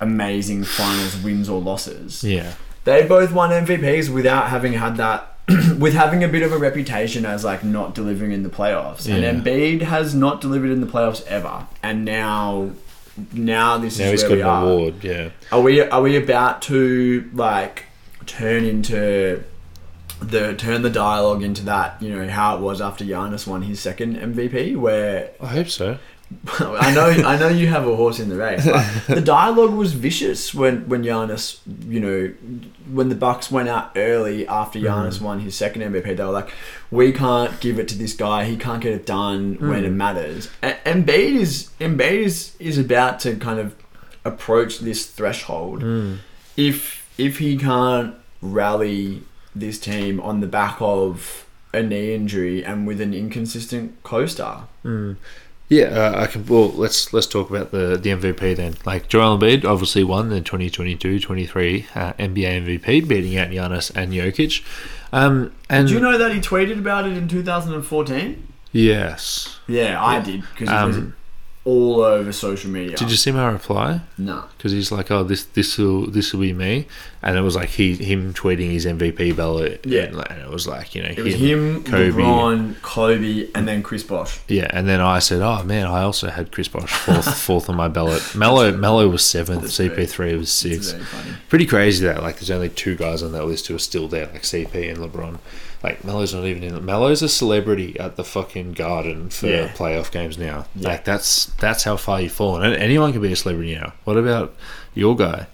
amazing 0.00 0.64
finals 0.64 1.16
wins 1.22 1.48
or 1.48 1.60
losses. 1.60 2.22
Yeah. 2.24 2.54
They 2.84 3.06
both 3.06 3.32
won 3.32 3.50
MVPs 3.50 4.08
without 4.12 4.48
having 4.48 4.74
had 4.74 4.96
that. 4.98 5.30
with 5.78 5.92
having 5.92 6.24
a 6.24 6.28
bit 6.28 6.42
of 6.42 6.52
a 6.52 6.56
reputation 6.58 7.26
as 7.26 7.44
like 7.44 7.62
not 7.62 7.94
delivering 7.94 8.32
in 8.32 8.42
the 8.44 8.48
playoffs, 8.48 9.06
Yeah. 9.06 9.16
and 9.16 9.44
Embiid 9.44 9.82
has 9.82 10.14
not 10.14 10.40
delivered 10.40 10.70
in 10.70 10.80
the 10.80 10.86
playoffs 10.86 11.22
ever, 11.26 11.66
and 11.82 12.02
now, 12.02 12.70
now 13.34 13.76
this 13.76 13.98
Now 13.98 14.06
is 14.06 14.22
where 14.22 14.32
we 14.36 14.40
an 14.40 14.46
are. 14.46 14.62
award. 14.64 14.94
Yeah. 15.04 15.28
Are 15.52 15.60
we 15.60 15.82
are 15.82 16.00
we 16.00 16.16
about 16.16 16.62
to 16.62 17.28
like 17.34 17.84
turn 18.24 18.64
into 18.64 19.44
the 20.22 20.54
turn 20.54 20.80
the 20.80 20.88
dialogue 20.88 21.42
into 21.42 21.62
that? 21.66 22.00
You 22.00 22.16
know 22.16 22.26
how 22.28 22.56
it 22.56 22.62
was 22.62 22.80
after 22.80 23.04
Giannis 23.04 23.46
won 23.46 23.60
his 23.60 23.80
second 23.80 24.16
MVP, 24.16 24.76
where 24.78 25.30
I 25.42 25.48
hope 25.48 25.68
so. 25.68 25.98
I 26.58 26.92
know 26.94 27.10
I 27.26 27.36
know 27.38 27.48
you 27.48 27.66
have 27.68 27.86
a 27.86 27.94
horse 27.94 28.18
in 28.18 28.28
the 28.28 28.36
race. 28.36 28.64
But 28.64 29.14
the 29.14 29.20
dialogue 29.24 29.74
was 29.74 29.92
vicious 29.92 30.54
when 30.54 30.88
when 30.88 31.02
Giannis, 31.02 31.60
you 31.86 32.00
know, 32.00 32.32
when 32.90 33.08
the 33.08 33.14
Bucks 33.14 33.50
went 33.50 33.68
out 33.68 33.92
early 33.96 34.46
after 34.46 34.78
mm. 34.78 34.84
Giannis 34.84 35.20
won 35.20 35.40
his 35.40 35.54
second 35.54 35.82
MVP. 35.82 36.16
They 36.16 36.24
were 36.24 36.30
like, 36.30 36.52
"We 36.90 37.12
can't 37.12 37.58
give 37.60 37.78
it 37.78 37.88
to 37.88 37.98
this 37.98 38.14
guy. 38.14 38.44
He 38.44 38.56
can't 38.56 38.82
get 38.82 38.92
it 38.92 39.06
done 39.06 39.56
when 39.60 39.82
mm. 39.82 39.86
it 39.86 39.90
matters." 39.90 40.50
And 40.62 40.76
Embiid 40.84 41.36
is 41.36 41.70
Embiid 41.80 42.24
is 42.24 42.56
is 42.58 42.78
about 42.78 43.20
to 43.20 43.36
kind 43.36 43.58
of 43.58 43.74
approach 44.24 44.80
this 44.80 45.06
threshold. 45.06 45.82
Mm. 45.82 46.18
If 46.56 47.08
if 47.18 47.38
he 47.38 47.56
can't 47.56 48.14
rally 48.40 49.22
this 49.54 49.78
team 49.78 50.20
on 50.20 50.40
the 50.40 50.46
back 50.46 50.76
of 50.80 51.46
a 51.74 51.82
knee 51.82 52.14
injury 52.14 52.64
and 52.64 52.86
with 52.86 53.00
an 53.00 53.12
inconsistent 53.12 54.02
co-star. 54.02 54.68
Yeah, 55.68 55.84
uh, 55.84 56.22
I 56.22 56.26
can. 56.26 56.44
Well, 56.46 56.68
let's 56.70 57.12
let's 57.12 57.26
talk 57.26 57.48
about 57.48 57.70
the 57.70 57.96
the 57.96 58.10
MVP 58.10 58.56
then. 58.56 58.74
Like 58.84 59.08
Joel 59.08 59.38
Embiid 59.38 59.64
obviously 59.64 60.04
won 60.04 60.28
the 60.28 60.40
2022-23 60.42 61.96
uh, 61.96 62.12
NBA 62.14 62.80
MVP, 62.82 63.08
beating 63.08 63.36
out 63.38 63.48
Giannis 63.48 63.90
and 63.96 64.12
Jokic. 64.12 64.62
Um, 65.12 65.52
and 65.70 65.88
Did 65.88 65.94
you 65.94 66.00
know 66.00 66.18
that 66.18 66.34
he 66.34 66.40
tweeted 66.40 66.78
about 66.78 67.06
it 67.06 67.16
in 67.16 67.28
2014? 67.28 68.48
yes, 68.72 69.58
Yeah, 69.66 70.04
I 70.04 70.20
did 70.20 70.42
because 70.42 70.68
it 70.68 70.86
was 70.86 70.96
Um, 70.98 71.14
all 71.64 72.02
over 72.02 72.30
social 72.30 72.70
media. 72.70 72.94
did 72.96 73.10
you 73.10 73.16
see 73.16 73.32
my 73.32 73.50
reply? 73.50 74.00
No. 74.18 74.44
Because 74.56 74.72
he's 74.72 74.92
like, 74.92 75.10
"Oh, 75.10 75.24
this 75.24 75.44
this 75.44 75.78
will 75.78 76.10
this 76.10 76.32
will 76.32 76.40
be 76.40 76.52
me," 76.52 76.86
and 77.22 77.36
it 77.38 77.40
was 77.40 77.56
like 77.56 77.70
he 77.70 77.94
him 77.94 78.34
tweeting 78.34 78.70
his 78.70 78.84
MVP 78.84 79.34
ballot. 79.34 79.80
Yeah. 79.86 80.02
and, 80.02 80.16
like, 80.16 80.30
it 80.30 80.50
was 80.50 80.66
like 80.66 80.94
you 80.94 81.02
know 81.02 81.08
It 81.08 81.22
was 81.24 81.34
him, 81.34 81.82
Kobe. 81.84 82.10
LeBron, 82.22 82.82
Kobe, 82.82 83.48
and 83.54 83.66
then 83.66 83.82
Chris 83.82 84.02
Bosh. 84.02 84.40
Yeah, 84.46 84.68
and 84.70 84.86
then 84.86 85.00
I 85.00 85.20
said, 85.20 85.40
"Oh 85.40 85.62
man, 85.64 85.86
I 85.86 86.02
also 86.02 86.28
had 86.28 86.52
Chris 86.52 86.68
Bosh 86.68 86.92
fourth, 86.92 87.38
fourth 87.42 87.70
on 87.70 87.76
my 87.76 87.88
ballot. 87.88 88.34
Melo, 88.34 88.76
Melo 88.76 89.08
was 89.08 89.24
seventh. 89.24 89.62
That's 89.62 89.78
CP3 89.78 90.38
was 90.38 90.52
sixth. 90.52 90.94
Pretty 91.48 91.66
crazy 91.66 92.04
that 92.06 92.22
like 92.22 92.36
there's 92.36 92.50
only 92.50 92.68
two 92.68 92.94
guys 92.94 93.22
on 93.22 93.32
that 93.32 93.46
list 93.46 93.68
who 93.68 93.74
are 93.74 93.78
still 93.78 94.06
there, 94.08 94.26
like 94.26 94.42
CP 94.42 94.90
and 94.90 94.98
LeBron. 94.98 95.38
Like 95.84 96.02
Melo's 96.02 96.32
not 96.34 96.44
even 96.46 96.62
in. 96.62 96.74
it. 96.74 96.82
Melo's 96.82 97.20
a 97.22 97.28
celebrity 97.28 97.96
at 98.00 98.16
the 98.16 98.24
fucking 98.24 98.72
Garden 98.72 99.28
for 99.30 99.46
Yeah. 99.48 99.68
playoff 99.68 100.10
games 100.10 100.38
now. 100.38 100.64
Yeah. 100.74 100.88
Like 100.88 101.04
that's 101.04 101.46
that's 101.60 101.84
how 101.84 101.96
far 101.98 102.20
you've 102.22 102.32
fallen. 102.32 102.62
And 102.64 102.74
anyone 102.74 103.12
can 103.12 103.20
be 103.20 103.30
a 103.32 103.36
celebrity 103.36 103.74
now. 103.74 103.92
What 104.04 104.16
about 104.16 104.54
your 104.94 105.14
guy, 105.14 105.46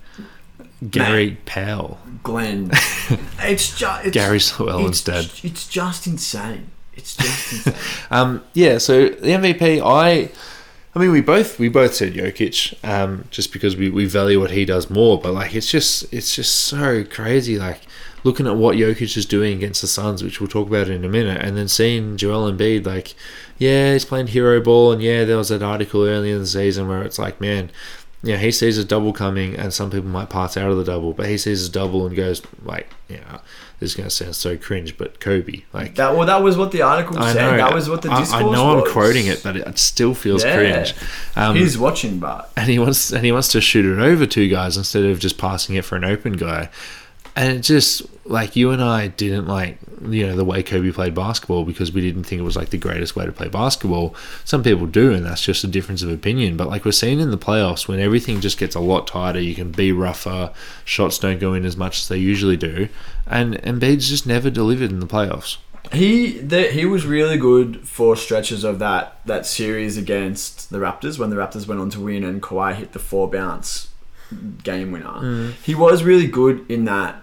Gary 0.88 1.36
Powell, 1.46 1.98
Glenn. 2.22 2.70
it's 3.40 3.76
just 3.76 4.12
Gary 4.12 4.38
Llewellyn's 4.38 5.02
dad? 5.02 5.28
It's 5.42 5.66
just 5.68 6.06
insane. 6.06 6.68
It's 6.94 7.16
just 7.16 7.52
insane. 7.66 7.74
Um, 8.10 8.42
yeah, 8.54 8.78
so 8.78 9.08
the 9.08 9.28
MVP, 9.30 9.82
I, 9.84 10.30
I 10.94 10.98
mean, 10.98 11.10
we 11.10 11.20
both 11.20 11.58
we 11.58 11.68
both 11.68 11.94
said 11.94 12.14
Jokic, 12.14 12.82
um, 12.84 13.24
just 13.30 13.52
because 13.52 13.76
we, 13.76 13.90
we 13.90 14.06
value 14.06 14.40
what 14.40 14.52
he 14.52 14.64
does 14.64 14.88
more. 14.90 15.20
But 15.20 15.34
like, 15.34 15.54
it's 15.54 15.70
just 15.70 16.12
it's 16.14 16.34
just 16.34 16.52
so 16.56 17.04
crazy. 17.04 17.58
Like 17.58 17.80
looking 18.24 18.46
at 18.46 18.56
what 18.56 18.76
Jokic 18.76 19.16
is 19.16 19.26
doing 19.26 19.56
against 19.56 19.80
the 19.80 19.86
Suns, 19.88 20.22
which 20.22 20.40
we'll 20.40 20.48
talk 20.48 20.68
about 20.68 20.88
in 20.88 21.04
a 21.04 21.08
minute, 21.08 21.40
and 21.42 21.56
then 21.56 21.68
seeing 21.68 22.16
Joel 22.16 22.50
Embiid, 22.52 22.84
like, 22.86 23.14
yeah, 23.58 23.92
he's 23.92 24.04
playing 24.04 24.28
hero 24.28 24.60
ball, 24.60 24.92
and 24.92 25.02
yeah, 25.02 25.24
there 25.24 25.36
was 25.36 25.48
that 25.50 25.62
article 25.62 26.04
earlier 26.04 26.34
in 26.34 26.40
the 26.40 26.46
season 26.46 26.88
where 26.88 27.02
it's 27.02 27.18
like, 27.18 27.40
man. 27.40 27.70
Yeah, 28.22 28.36
he 28.36 28.50
sees 28.50 28.76
a 28.76 28.84
double 28.84 29.14
coming, 29.14 29.56
and 29.56 29.72
some 29.72 29.90
people 29.90 30.10
might 30.10 30.28
pass 30.28 30.58
out 30.58 30.70
of 30.70 30.76
the 30.76 30.84
double, 30.84 31.14
but 31.14 31.24
he 31.24 31.38
sees 31.38 31.66
a 31.66 31.72
double 31.72 32.06
and 32.06 32.14
goes 32.14 32.42
like, 32.66 32.92
"Yeah, 33.08 33.38
this 33.78 33.92
is 33.92 33.96
gonna 33.96 34.10
sound 34.10 34.36
so 34.36 34.58
cringe, 34.58 34.98
but 34.98 35.20
Kobe, 35.20 35.62
like, 35.72 35.94
that 35.94 36.14
well, 36.14 36.26
that 36.26 36.42
was 36.42 36.58
what 36.58 36.70
the 36.70 36.82
article 36.82 37.18
I 37.18 37.32
said. 37.32 37.50
know. 37.52 37.56
That 37.56 37.72
was 37.72 37.88
what 37.88 38.02
the 38.02 38.10
I- 38.10 38.26
I, 38.30 38.42
know 38.42 38.74
was. 38.74 38.84
I'm 38.84 38.92
quoting 38.92 39.26
it, 39.26 39.42
but 39.42 39.56
it 39.56 39.78
still 39.78 40.12
feels 40.12 40.44
Yeah. 40.44 40.54
cringe. 40.54 40.94
Um, 41.34 41.56
He's 41.56 41.78
watching, 41.78 42.18
but 42.18 42.50
and 42.58 42.68
he 42.68 42.78
wants 42.78 43.10
and 43.10 43.24
he 43.24 43.32
wants 43.32 43.48
to 43.52 43.60
shoot 43.62 43.86
it 43.86 43.98
over 43.98 44.26
two 44.26 44.48
guys 44.48 44.76
instead 44.76 45.06
of 45.06 45.18
just 45.18 45.38
passing 45.38 45.76
it 45.76 45.86
for 45.86 45.96
an 45.96 46.04
open 46.04 46.34
guy. 46.34 46.68
And 47.36 47.58
it 47.58 47.60
just 47.60 48.02
like 48.30 48.54
you 48.56 48.70
and 48.70 48.82
I 48.82 49.08
didn't 49.08 49.46
like 49.46 49.78
you 50.02 50.26
know 50.26 50.36
the 50.36 50.44
way 50.44 50.62
Kobe 50.62 50.92
played 50.92 51.14
basketball 51.14 51.64
because 51.64 51.92
we 51.92 52.00
didn't 52.00 52.24
think 52.24 52.40
it 52.40 52.44
was 52.44 52.56
like 52.56 52.70
the 52.70 52.78
greatest 52.78 53.16
way 53.16 53.26
to 53.26 53.32
play 53.32 53.48
basketball. 53.48 54.14
Some 54.44 54.62
people 54.62 54.86
do, 54.86 55.12
and 55.12 55.24
that's 55.24 55.42
just 55.42 55.64
a 55.64 55.66
difference 55.66 56.02
of 56.02 56.10
opinion. 56.10 56.56
But 56.56 56.68
like 56.68 56.84
we're 56.84 56.92
seeing 56.92 57.20
in 57.20 57.30
the 57.30 57.38
playoffs, 57.38 57.88
when 57.88 58.00
everything 58.00 58.40
just 58.40 58.58
gets 58.58 58.74
a 58.74 58.80
lot 58.80 59.06
tighter, 59.06 59.40
you 59.40 59.54
can 59.54 59.70
be 59.70 59.92
rougher. 59.92 60.52
Shots 60.84 61.18
don't 61.18 61.40
go 61.40 61.54
in 61.54 61.64
as 61.64 61.76
much 61.76 61.98
as 61.98 62.08
they 62.08 62.18
usually 62.18 62.56
do, 62.56 62.88
and 63.26 63.54
Embiid's 63.62 64.08
just 64.08 64.26
never 64.26 64.50
delivered 64.50 64.90
in 64.90 65.00
the 65.00 65.06
playoffs. 65.06 65.58
He 65.92 66.40
he 66.40 66.84
was 66.84 67.06
really 67.06 67.36
good 67.36 67.86
for 67.88 68.16
stretches 68.16 68.64
of 68.64 68.78
that 68.78 69.20
that 69.26 69.46
series 69.46 69.96
against 69.96 70.70
the 70.70 70.78
Raptors 70.78 71.18
when 71.18 71.30
the 71.30 71.36
Raptors 71.36 71.66
went 71.66 71.80
on 71.80 71.90
to 71.90 72.00
win 72.00 72.22
and 72.22 72.42
Kawhi 72.42 72.74
hit 72.74 72.92
the 72.92 72.98
four 72.98 73.28
bounce 73.28 73.89
game 74.62 74.92
winner. 74.92 75.52
He 75.62 75.74
was 75.74 76.02
really 76.04 76.26
good 76.26 76.64
in 76.70 76.84
that 76.86 77.22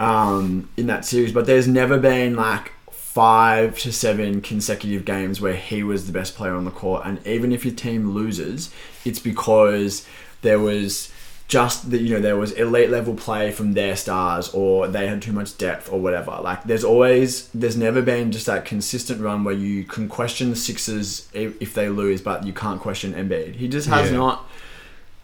um, 0.00 0.68
in 0.76 0.86
that 0.86 1.04
series, 1.04 1.32
but 1.32 1.46
there's 1.46 1.66
never 1.66 1.98
been 1.98 2.36
like 2.36 2.72
five 2.92 3.76
to 3.80 3.92
seven 3.92 4.40
consecutive 4.40 5.04
games 5.04 5.40
where 5.40 5.56
he 5.56 5.82
was 5.82 6.06
the 6.06 6.12
best 6.12 6.36
player 6.36 6.54
on 6.54 6.64
the 6.64 6.70
court. 6.70 7.02
And 7.04 7.26
even 7.26 7.50
if 7.50 7.64
your 7.64 7.74
team 7.74 8.10
loses, 8.12 8.70
it's 9.04 9.18
because 9.18 10.06
there 10.42 10.60
was 10.60 11.10
just 11.48 11.90
that 11.90 12.00
you 12.02 12.14
know 12.14 12.20
there 12.20 12.36
was 12.36 12.52
elite 12.52 12.90
level 12.90 13.14
play 13.14 13.50
from 13.50 13.72
their 13.72 13.96
stars 13.96 14.50
or 14.50 14.86
they 14.86 15.06
had 15.06 15.22
too 15.22 15.32
much 15.32 15.56
depth 15.56 15.90
or 15.90 15.98
whatever 15.98 16.38
like 16.42 16.62
there's 16.64 16.84
always 16.84 17.48
there's 17.54 17.74
never 17.74 18.02
been 18.02 18.30
just 18.30 18.44
that 18.44 18.66
consistent 18.66 19.18
run 19.22 19.44
where 19.44 19.54
you 19.54 19.82
can 19.82 20.08
question 20.10 20.50
the 20.50 20.56
Sixers 20.56 21.26
if 21.32 21.60
if 21.62 21.72
they 21.72 21.88
lose 21.88 22.20
but 22.20 22.44
you 22.44 22.52
can't 22.52 22.78
question 22.82 23.14
Embiid 23.14 23.54
he 23.54 23.66
just 23.66 23.88
has 23.88 24.10
Yeah. 24.10 24.18
not 24.18 24.46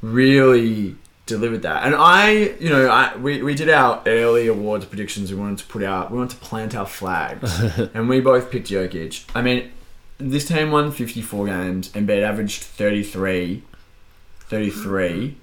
really 0.00 0.96
delivered 1.26 1.62
that. 1.62 1.84
And 1.84 1.94
I 1.94 2.30
you 2.60 2.68
know 2.68 2.88
I 2.88 3.16
we, 3.16 3.42
we 3.42 3.54
did 3.54 3.68
our 3.70 4.02
early 4.06 4.46
awards 4.46 4.84
predictions. 4.84 5.32
We 5.32 5.38
wanted 5.38 5.58
to 5.58 5.64
put 5.66 5.82
out 5.82 6.10
we 6.10 6.18
wanted 6.18 6.36
to 6.38 6.44
plant 6.44 6.74
our 6.74 6.86
flags. 6.86 7.50
And 7.94 8.08
we 8.08 8.20
both 8.20 8.50
picked 8.50 8.68
Jokic. 8.70 9.24
I 9.34 9.42
mean 9.42 9.70
this 10.18 10.46
team 10.46 10.70
won 10.70 10.92
54 10.92 11.46
games. 11.46 11.88
Embiid 11.90 12.22
averaged 12.22 12.62
33 12.62 13.62
33 14.48 15.36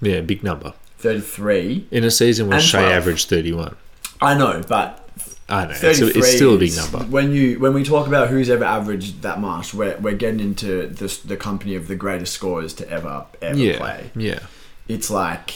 Yeah, 0.00 0.20
big 0.20 0.42
number. 0.44 0.74
33 0.98 1.86
in 1.90 2.04
a 2.04 2.10
season 2.10 2.48
where 2.48 2.56
And 2.58 2.64
Shai 2.64 2.80
12. 2.80 2.92
averaged 2.94 3.28
thirty-one. 3.28 3.76
I 4.20 4.36
know, 4.36 4.62
but 4.68 5.08
I 5.48 5.64
know 5.64 5.70
it's, 5.70 5.80
33 5.80 6.18
it's 6.20 6.32
still 6.34 6.54
a 6.56 6.58
big 6.58 6.74
number. 6.76 6.98
When 7.06 7.32
you 7.32 7.58
when 7.60 7.72
we 7.72 7.84
talk 7.84 8.06
about 8.08 8.28
who's 8.28 8.50
ever 8.50 8.64
averaged 8.64 9.22
that 9.22 9.40
much, 9.40 9.72
we're, 9.74 9.96
we're 9.98 10.16
getting 10.16 10.40
into 10.40 10.88
the, 10.88 11.20
the 11.24 11.36
company 11.36 11.74
of 11.76 11.86
the 11.88 11.94
greatest 11.94 12.32
scorers 12.34 12.74
to 12.74 12.90
ever 12.90 13.26
ever 13.40 13.56
Yeah, 13.58 13.78
play. 13.78 14.10
yeah, 14.16 14.40
It's 14.88 15.10
like 15.10 15.54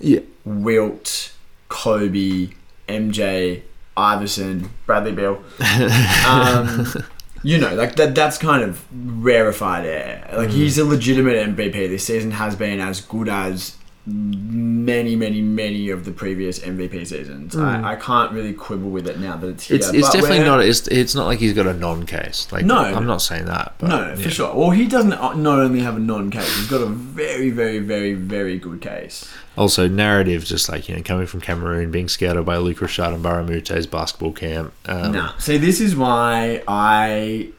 yeah. 0.00 0.20
Wilt, 0.44 1.32
Kobe, 1.68 2.48
MJ, 2.88 3.62
Iverson, 3.96 4.70
Bradley 4.86 5.12
Beal. 5.12 5.42
Um, 6.26 6.86
you 7.42 7.58
know, 7.58 7.74
like 7.74 7.96
that. 7.96 8.14
That's 8.14 8.38
kind 8.38 8.62
of 8.62 8.84
rarefied 8.92 9.84
air. 9.86 10.28
Like 10.36 10.48
Mm. 10.48 10.52
he's 10.52 10.78
a 10.78 10.84
legitimate 10.84 11.36
MVP. 11.56 11.88
This 11.88 12.04
season 12.06 12.32
has 12.32 12.56
been 12.56 12.80
as 12.80 13.00
good 13.00 13.28
as 13.28 13.76
many, 14.04 15.14
many, 15.14 15.40
many 15.40 15.88
of 15.90 16.04
the 16.04 16.10
previous 16.10 16.58
MVP 16.58 17.06
seasons. 17.06 17.54
I, 17.54 17.92
I 17.92 17.96
can't 17.96 18.32
really 18.32 18.52
quibble 18.52 18.90
with 18.90 19.06
it 19.06 19.20
now 19.20 19.36
that 19.36 19.48
it's 19.48 19.64
here. 19.64 19.76
Mm. 19.76 19.80
It's, 19.80 19.88
it's 19.94 20.08
but 20.08 20.12
definitely 20.14 20.44
not. 20.44 20.60
It's, 20.60 20.88
it's 20.88 21.14
not 21.14 21.26
like 21.26 21.38
he's 21.38 21.52
got 21.52 21.66
a 21.66 21.74
non-case. 21.74 22.50
Like 22.50 22.64
No. 22.64 22.78
I'm 22.78 23.06
not 23.06 23.22
saying 23.22 23.44
that. 23.44 23.74
But 23.78 23.88
No, 23.88 24.08
yeah. 24.08 24.14
for 24.16 24.30
sure. 24.30 24.54
Well, 24.54 24.70
he 24.70 24.88
doesn't 24.88 25.12
uh, 25.12 25.34
not 25.34 25.60
only 25.60 25.80
have 25.80 25.96
a 25.96 26.00
non-case, 26.00 26.56
he's 26.56 26.68
got 26.68 26.80
a 26.80 26.86
very, 26.86 27.50
very, 27.50 27.78
very, 27.78 28.14
very 28.14 28.58
good 28.58 28.80
case. 28.80 29.32
Also, 29.56 29.86
narrative, 29.86 30.44
just 30.44 30.68
like 30.68 30.88
you 30.88 30.96
know, 30.96 31.02
coming 31.02 31.26
from 31.26 31.40
Cameroon, 31.40 31.90
being 31.90 32.08
scouted 32.08 32.44
by 32.44 32.56
Luc 32.56 32.80
Richard 32.80 33.14
Mbah 33.14 33.40
a 33.40 33.44
Moute's 33.44 33.86
basketball 33.86 34.32
camp. 34.32 34.72
Um, 34.86 35.12
Nah. 35.12 35.36
See, 35.38 35.58
this 35.58 35.80
is 35.80 35.94
why 35.94 36.62
I 36.66 37.50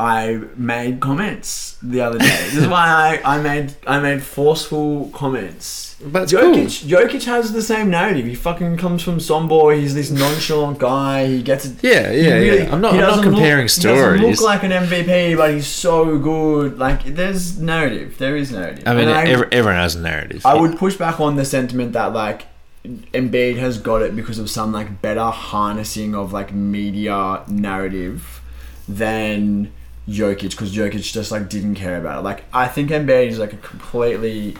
I 0.00 0.40
made 0.56 0.98
comments 1.00 1.76
the 1.82 2.00
other 2.00 2.18
day. 2.18 2.26
this 2.26 2.56
is 2.56 2.66
why 2.66 3.20
I, 3.22 3.36
I 3.36 3.40
made 3.42 3.74
I 3.86 4.00
made 4.00 4.22
forceful 4.22 5.10
comments. 5.12 5.96
But 6.02 6.28
Jokic, 6.30 6.72
Jokic 6.88 7.24
has 7.24 7.52
the 7.52 7.60
same 7.60 7.90
narrative. 7.90 8.24
He 8.24 8.34
fucking 8.34 8.78
comes 8.78 9.02
from 9.02 9.18
Sombor. 9.18 9.78
He's 9.78 9.94
this 9.94 10.10
nonchalant 10.10 10.78
guy. 10.78 11.26
He 11.26 11.42
gets 11.42 11.66
it. 11.66 11.76
Yeah, 11.82 12.10
yeah, 12.10 12.38
yeah. 12.38 12.72
I'm 12.72 12.80
not- 12.80 12.94
I'm 12.94 13.00
not 13.00 13.22
comparing 13.22 13.64
look, 13.64 13.70
He 13.76 13.82
doesn't 13.82 14.30
look 14.40 14.40
like 14.40 14.62
an 14.62 14.70
MVP, 14.70 15.36
but 15.36 15.50
he's 15.52 15.66
so 15.66 16.16
good. 16.18 16.78
Like 16.78 17.04
there's 17.04 17.60
narrative. 17.60 18.16
There 18.16 18.34
is 18.36 18.50
narrative. 18.50 18.84
I 18.86 18.94
mean, 18.94 19.08
every, 19.08 19.48
everyone 19.52 19.76
has 19.78 19.94
a 19.96 20.00
narrative. 20.00 20.46
I 20.46 20.54
would 20.54 20.78
push 20.78 20.96
back 20.96 21.20
on 21.20 21.36
the 21.36 21.44
sentiment 21.44 21.92
that 21.92 22.14
like 22.14 22.46
Embiid 22.86 23.56
has 23.58 23.76
got 23.76 24.00
it 24.00 24.16
because 24.16 24.38
of 24.38 24.48
some 24.48 24.72
like 24.72 25.02
better 25.02 25.28
harnessing 25.50 26.14
of 26.14 26.32
like 26.32 26.50
media 26.54 27.42
narrative 27.48 28.40
than 28.88 29.70
Jokic 30.10 30.50
because 30.50 30.74
Jokic 30.74 31.12
just 31.12 31.30
like 31.30 31.48
didn't 31.48 31.76
care 31.76 31.96
about 31.96 32.20
it. 32.20 32.22
Like 32.22 32.44
I 32.52 32.66
think 32.68 32.90
Embiid 32.90 33.28
is 33.28 33.38
like 33.38 33.52
a 33.52 33.58
completely 33.58 34.56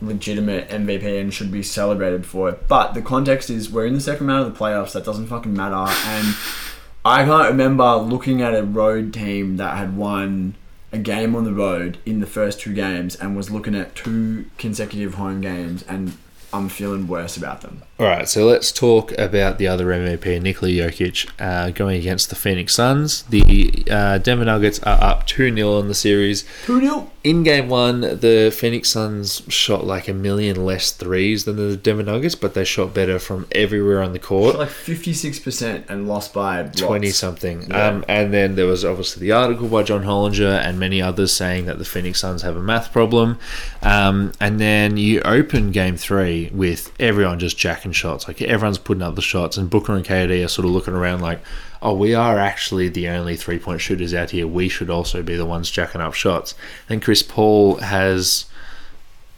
legitimate 0.00 0.68
MVP 0.68 1.20
and 1.20 1.32
should 1.32 1.50
be 1.50 1.62
celebrated 1.62 2.26
for 2.26 2.48
it. 2.50 2.68
But 2.68 2.94
the 2.94 3.02
context 3.02 3.50
is 3.50 3.70
we're 3.70 3.86
in 3.86 3.94
the 3.94 4.00
second 4.00 4.26
round 4.26 4.46
of 4.46 4.52
the 4.52 4.58
playoffs. 4.58 4.92
That 4.92 5.04
doesn't 5.04 5.26
fucking 5.26 5.54
matter. 5.54 5.74
And 5.74 6.34
I 7.04 7.24
can't 7.24 7.48
remember 7.48 7.96
looking 7.96 8.40
at 8.40 8.54
a 8.54 8.62
road 8.62 9.12
team 9.12 9.56
that 9.56 9.76
had 9.76 9.96
won 9.96 10.54
a 10.92 10.98
game 10.98 11.34
on 11.34 11.44
the 11.44 11.52
road 11.52 11.98
in 12.06 12.20
the 12.20 12.26
first 12.26 12.60
two 12.60 12.72
games 12.72 13.16
and 13.16 13.36
was 13.36 13.50
looking 13.50 13.74
at 13.74 13.96
two 13.96 14.46
consecutive 14.58 15.14
home 15.14 15.40
games 15.40 15.82
and 15.82 16.16
I'm 16.52 16.68
feeling 16.68 17.08
worse 17.08 17.36
about 17.36 17.62
them. 17.62 17.82
All 17.96 18.06
right, 18.06 18.28
so 18.28 18.44
let's 18.44 18.72
talk 18.72 19.16
about 19.18 19.58
the 19.58 19.68
other 19.68 19.86
MVP, 19.86 20.42
Nikola 20.42 20.72
Jokic, 20.72 21.30
uh, 21.38 21.70
going 21.70 21.96
against 21.96 22.28
the 22.28 22.34
Phoenix 22.34 22.74
Suns. 22.74 23.22
The 23.22 23.84
uh, 23.88 24.18
Denver 24.18 24.44
Nuggets 24.44 24.80
are 24.82 25.00
up 25.00 25.28
2 25.28 25.54
0 25.54 25.78
in 25.78 25.86
the 25.86 25.94
series. 25.94 26.44
2 26.64 26.80
0. 26.80 27.10
In 27.22 27.42
game 27.42 27.70
one, 27.70 28.02
the 28.02 28.54
Phoenix 28.54 28.90
Suns 28.90 29.42
shot 29.48 29.86
like 29.86 30.08
a 30.08 30.12
million 30.12 30.66
less 30.66 30.90
threes 30.90 31.44
than 31.44 31.56
the 31.56 31.74
Denver 31.74 32.02
Nuggets, 32.02 32.34
but 32.34 32.52
they 32.52 32.64
shot 32.64 32.92
better 32.92 33.18
from 33.18 33.46
everywhere 33.52 34.02
on 34.02 34.12
the 34.12 34.18
court. 34.18 34.58
Like 34.58 34.68
56% 34.68 35.88
and 35.88 36.06
lost 36.06 36.34
by 36.34 36.60
lots. 36.62 36.80
20 36.82 37.10
something. 37.10 37.70
Yeah. 37.70 37.86
Um, 37.86 38.04
and 38.08 38.34
then 38.34 38.56
there 38.56 38.66
was 38.66 38.84
obviously 38.84 39.20
the 39.20 39.32
article 39.32 39.68
by 39.68 39.84
John 39.84 40.02
Hollinger 40.02 40.58
and 40.62 40.78
many 40.78 41.00
others 41.00 41.32
saying 41.32 41.64
that 41.64 41.78
the 41.78 41.84
Phoenix 41.86 42.20
Suns 42.20 42.42
have 42.42 42.56
a 42.56 42.62
math 42.62 42.92
problem. 42.92 43.38
Um, 43.82 44.32
and 44.38 44.60
then 44.60 44.98
you 44.98 45.22
open 45.22 45.70
game 45.70 45.96
three 45.96 46.50
with 46.52 46.92
everyone 47.00 47.38
just 47.38 47.56
jacking 47.56 47.83
shots. 47.92 48.26
Like 48.28 48.40
everyone's 48.42 48.78
putting 48.78 49.02
up 49.02 49.14
the 49.14 49.22
shots, 49.22 49.56
and 49.56 49.68
Booker 49.70 49.94
and 49.94 50.04
KD 50.04 50.44
are 50.44 50.48
sort 50.48 50.64
of 50.66 50.72
looking 50.72 50.94
around 50.94 51.20
like, 51.20 51.40
oh, 51.82 51.94
we 51.94 52.14
are 52.14 52.38
actually 52.38 52.88
the 52.88 53.08
only 53.08 53.36
three 53.36 53.58
point 53.58 53.80
shooters 53.80 54.14
out 54.14 54.30
here. 54.30 54.46
We 54.46 54.68
should 54.68 54.90
also 54.90 55.22
be 55.22 55.36
the 55.36 55.46
ones 55.46 55.70
jacking 55.70 56.00
up 56.00 56.14
shots. 56.14 56.54
And 56.88 57.02
Chris 57.02 57.22
Paul 57.22 57.76
has 57.76 58.46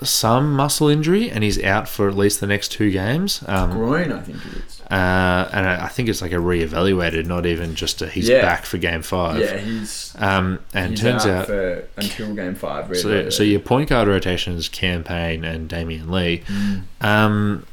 some 0.03 0.53
muscle 0.53 0.88
injury 0.88 1.30
and 1.30 1.42
he's 1.42 1.62
out 1.62 1.88
for 1.88 2.07
at 2.07 2.14
least 2.14 2.40
the 2.40 2.47
next 2.47 2.68
two 2.70 2.90
games. 2.90 3.42
Um, 3.47 3.70
Groin, 3.70 4.12
I 4.12 4.20
think 4.20 4.36
it 4.44 4.53
is. 4.66 4.80
uh, 4.90 5.49
and 5.55 5.66
I 5.66 5.86
I 5.86 5.88
think 5.88 6.11
it's 6.11 6.20
like 6.20 6.32
a 6.32 6.38
re-evaluated, 6.40 7.26
not 7.26 7.47
even 7.47 7.74
just 7.74 8.03
a 8.03 8.07
he's 8.09 8.28
Yeah. 8.28 8.42
back 8.42 8.66
for 8.66 8.76
game 8.76 9.01
five. 9.01 9.40
Yeah, 9.40 9.57
he's. 9.57 10.14
Um, 10.18 10.59
and 10.74 10.90
he's 10.90 11.01
turns 11.01 11.24
out, 11.24 11.40
out, 11.40 11.47
for 11.47 11.88
until 11.97 12.34
game 12.34 12.55
five. 12.55 12.90
Really, 12.90 13.01
so, 13.03 13.30
so 13.30 13.42
your 13.42 13.61
point 13.61 13.88
guard 13.88 14.07
rotation 14.07 14.53
is 14.55 14.68
Cam 14.68 15.03
Payne 15.03 15.44
and 15.44 15.66
Damion 15.66 16.11
Lee. 16.11 16.42
Mm. 16.47 16.82
Um, 17.01 17.66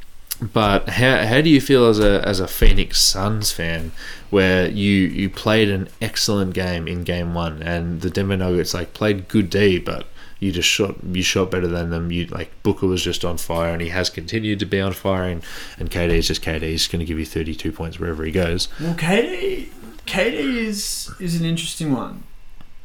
but 0.52 0.90
how, 0.90 1.26
how 1.26 1.42
do 1.42 1.50
you 1.50 1.62
feel 1.62 1.86
as 1.86 2.00
a 2.00 2.22
as 2.28 2.40
a 2.40 2.48
Phoenix 2.48 3.00
Suns 3.00 3.52
fan, 3.52 3.92
where 4.30 4.68
you 4.70 4.92
you 5.08 5.30
played 5.30 5.70
an 5.70 5.88
excellent 6.02 6.54
game 6.54 6.88
in 6.88 7.04
game 7.04 7.34
one, 7.34 7.62
and 7.62 8.02
the 8.02 8.10
Denver 8.10 8.36
Nuggets 8.38 8.74
like 8.74 8.94
played 8.94 9.28
good 9.28 9.50
D, 9.50 9.80
but 9.80 10.08
you 10.40 10.52
just 10.52 10.68
shot 10.68 10.96
you 11.04 11.22
shot 11.24 11.52
better 11.52 11.68
than 11.68 11.90
them. 11.92 12.12
You 12.12 12.26
like 12.26 12.52
Booker 12.64 12.88
was 12.88 13.04
just 13.04 13.24
on 13.24 13.38
fire, 13.38 13.72
and 13.72 13.82
he 13.82 13.90
has 13.90 14.10
continued 14.10 14.60
to 14.60 14.66
be 14.66 14.82
on 14.82 14.94
fire, 14.94 15.24
and 15.30 15.44
and 15.80 15.90
KD 15.92 16.10
is 16.10 16.28
just 16.28 16.42
KD. 16.44 16.62
He's 16.64 16.88
going 16.88 17.00
to 17.00 17.06
give 17.06 17.20
you 17.20 17.26
thirty 17.26 17.56
two 17.56 17.72
points 17.72 18.00
wherever 18.00 18.24
he 18.26 18.32
goes. 18.32 18.68
Well, 18.82 18.96
KD, 18.96 19.70
KD 20.06 20.34
is 20.34 21.12
is 21.20 21.40
an 21.40 21.46
interesting 21.46 21.94
one 21.94 22.24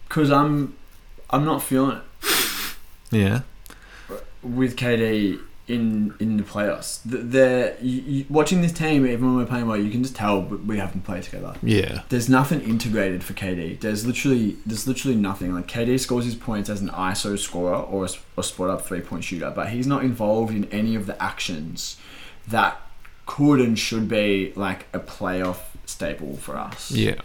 because 0.09 0.31
I'm 0.31 0.77
I'm 1.31 1.45
not 1.45 1.63
feeling 1.63 1.97
it 1.99 2.75
Yeah. 3.11 3.41
with 4.43 4.77
KD 4.77 5.41
in 5.69 6.15
in 6.19 6.37
the 6.39 6.43
playoffs. 6.43 7.01
The, 7.05 7.19
the 7.19 7.77
you, 7.81 8.01
you, 8.01 8.25
watching 8.29 8.63
this 8.63 8.73
team, 8.73 9.07
even 9.07 9.27
when 9.27 9.37
we're 9.37 9.47
playing 9.47 9.67
well, 9.69 9.77
you 9.77 9.91
can 9.91 10.03
just 10.03 10.17
tell 10.17 10.41
we- 10.43 10.79
haven't 10.79 11.03
played 11.03 11.23
together. 11.25 11.55
Yeah. 11.63 12.03
There's 12.09 12.29
nothing 12.29 12.61
integrated 12.63 13.23
for 13.23 13.35
KD. 13.35 13.81
There's 13.81 14.07
literally 14.07 14.57
there's 14.67 14.87
literally 14.87 15.17
nothing. 15.17 15.55
Like 15.55 15.67
KD 15.69 16.01
scores 16.01 16.25
his 16.25 16.35
points 16.35 16.69
as 16.71 16.81
an 16.81 16.89
ISO 16.89 17.39
scorer 17.39 17.77
or 17.77 18.07
a 18.37 18.43
spot 18.43 18.71
up 18.71 18.87
three 18.87 19.01
point 19.01 19.25
shooter, 19.25 19.53
but 19.55 19.69
he's 19.69 19.87
not 19.87 20.03
involved 20.03 20.55
in 20.55 20.65
any 20.67 20.95
of 20.95 21.07
the 21.07 21.21
actions 21.23 21.97
that 22.47 22.81
could 23.27 23.61
and 23.61 23.79
should 23.79 24.09
be 24.09 24.53
like 24.57 24.87
a 24.95 24.99
playoff 24.99 25.59
staple 25.85 26.37
for 26.39 26.57
us. 26.57 26.91
Yeah. 26.91 27.21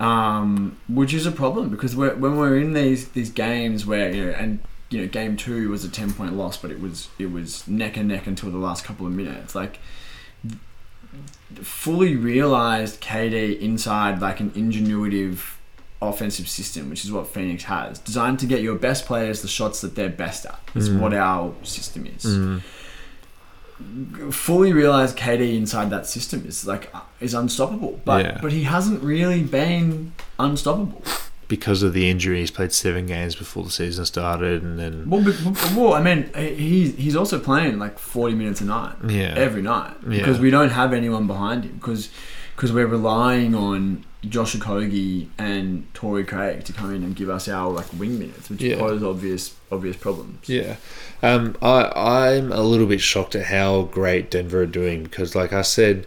um, 0.00 0.76
which 0.88 1.12
is 1.14 1.26
a 1.26 1.32
problem 1.32 1.70
because 1.70 1.94
we're, 1.96 2.14
when 2.14 2.36
we're 2.36 2.58
in 2.58 2.72
these 2.72 3.08
these 3.10 3.30
games 3.30 3.86
where 3.86 4.12
you 4.12 4.26
know 4.26 4.32
and 4.32 4.58
you 4.94 5.00
know 5.02 5.08
game 5.08 5.36
two 5.36 5.68
was 5.70 5.84
a 5.84 5.88
ten 5.88 6.12
point 6.12 6.34
loss, 6.36 6.56
but 6.56 6.70
it 6.70 6.80
was 6.80 7.08
it 7.18 7.30
was 7.32 7.66
neck 7.66 7.96
and 7.96 8.08
neck 8.08 8.26
until 8.26 8.50
the 8.50 8.58
last 8.58 8.84
couple 8.84 9.06
of 9.06 9.12
minutes. 9.12 9.54
Like 9.54 9.78
fully 11.62 12.16
realized 12.16 13.00
KD 13.00 13.60
inside 13.60 14.20
like 14.20 14.40
an 14.40 14.50
ingenuitive 14.52 15.54
offensive 16.02 16.48
system, 16.48 16.90
which 16.90 17.04
is 17.04 17.10
what 17.12 17.26
Phoenix 17.28 17.64
has, 17.64 17.98
designed 17.98 18.38
to 18.40 18.46
get 18.46 18.60
your 18.62 18.74
best 18.74 19.06
players 19.06 19.42
the 19.42 19.48
shots 19.48 19.80
that 19.80 19.94
they're 19.94 20.08
best 20.08 20.44
at. 20.46 20.58
Is 20.74 20.88
Mm. 20.90 20.98
what 21.00 21.14
our 21.14 21.54
system 21.62 22.06
is 22.06 22.24
Mm. 22.24 22.60
fully 24.32 24.72
realized 24.72 25.16
KD 25.16 25.56
inside 25.56 25.90
that 25.90 26.06
system 26.06 26.44
is 26.46 26.66
like 26.66 26.92
is 27.20 27.34
unstoppable. 27.34 28.00
But 28.04 28.24
Yeah. 28.24 28.38
but 28.42 28.52
he 28.52 28.64
hasn't 28.64 29.02
really 29.02 29.42
been 29.42 30.12
unstoppable. 30.38 31.02
Because 31.48 31.82
of 31.82 31.92
the 31.92 32.08
injury, 32.08 32.40
he's 32.40 32.50
played 32.50 32.72
seven 32.72 33.06
games 33.06 33.34
before 33.34 33.64
the 33.64 33.70
season 33.70 34.04
started, 34.06 34.62
and 34.62 34.78
then 34.78 35.08
Well, 35.10 35.22
but, 35.22 35.36
but- 35.44 35.72
well, 35.76 35.92
I 35.94 36.02
mean, 36.02 36.30
he 36.34 36.90
he's 36.90 37.14
also 37.16 37.38
playing 37.38 37.78
like 37.78 37.98
forty 37.98 38.34
minutes 38.34 38.60
a 38.60 38.64
night 38.64 38.94
yeah, 39.08 39.34
every 39.36 39.62
night 39.62 39.94
Yeah. 40.08 40.18
because 40.18 40.38
we 40.40 40.50
don't 40.50 40.70
have 40.70 40.92
anyone 40.92 41.26
behind 41.26 41.64
him 41.64 41.72
because 41.74 42.08
because 42.56 42.72
we're 42.72 42.86
relying 42.86 43.54
on 43.54 44.04
Josh 44.28 44.54
Okogie 44.56 45.26
and 45.38 45.86
Torrey 45.92 46.24
Craig 46.24 46.64
to 46.64 46.72
come 46.72 46.94
in 46.94 47.02
and 47.02 47.14
give 47.16 47.28
us 47.28 47.46
our 47.48 47.70
like 47.70 47.86
wing 47.98 48.18
minutes, 48.18 48.48
which 48.48 48.62
Yeah. 48.62 48.78
pose 48.78 49.02
obvious 49.02 49.54
obvious 49.70 49.96
problems. 49.96 50.48
Yeah, 50.48 50.76
um, 51.22 51.56
I 51.60 51.90
I'm 51.94 52.52
a 52.52 52.62
little 52.62 52.86
bit 52.86 53.00
shocked 53.02 53.34
at 53.34 53.46
how 53.46 53.82
great 53.82 54.30
Denver 54.30 54.62
are 54.62 54.66
doing 54.66 55.02
because, 55.02 55.34
like 55.34 55.52
I 55.52 55.62
said, 55.62 56.06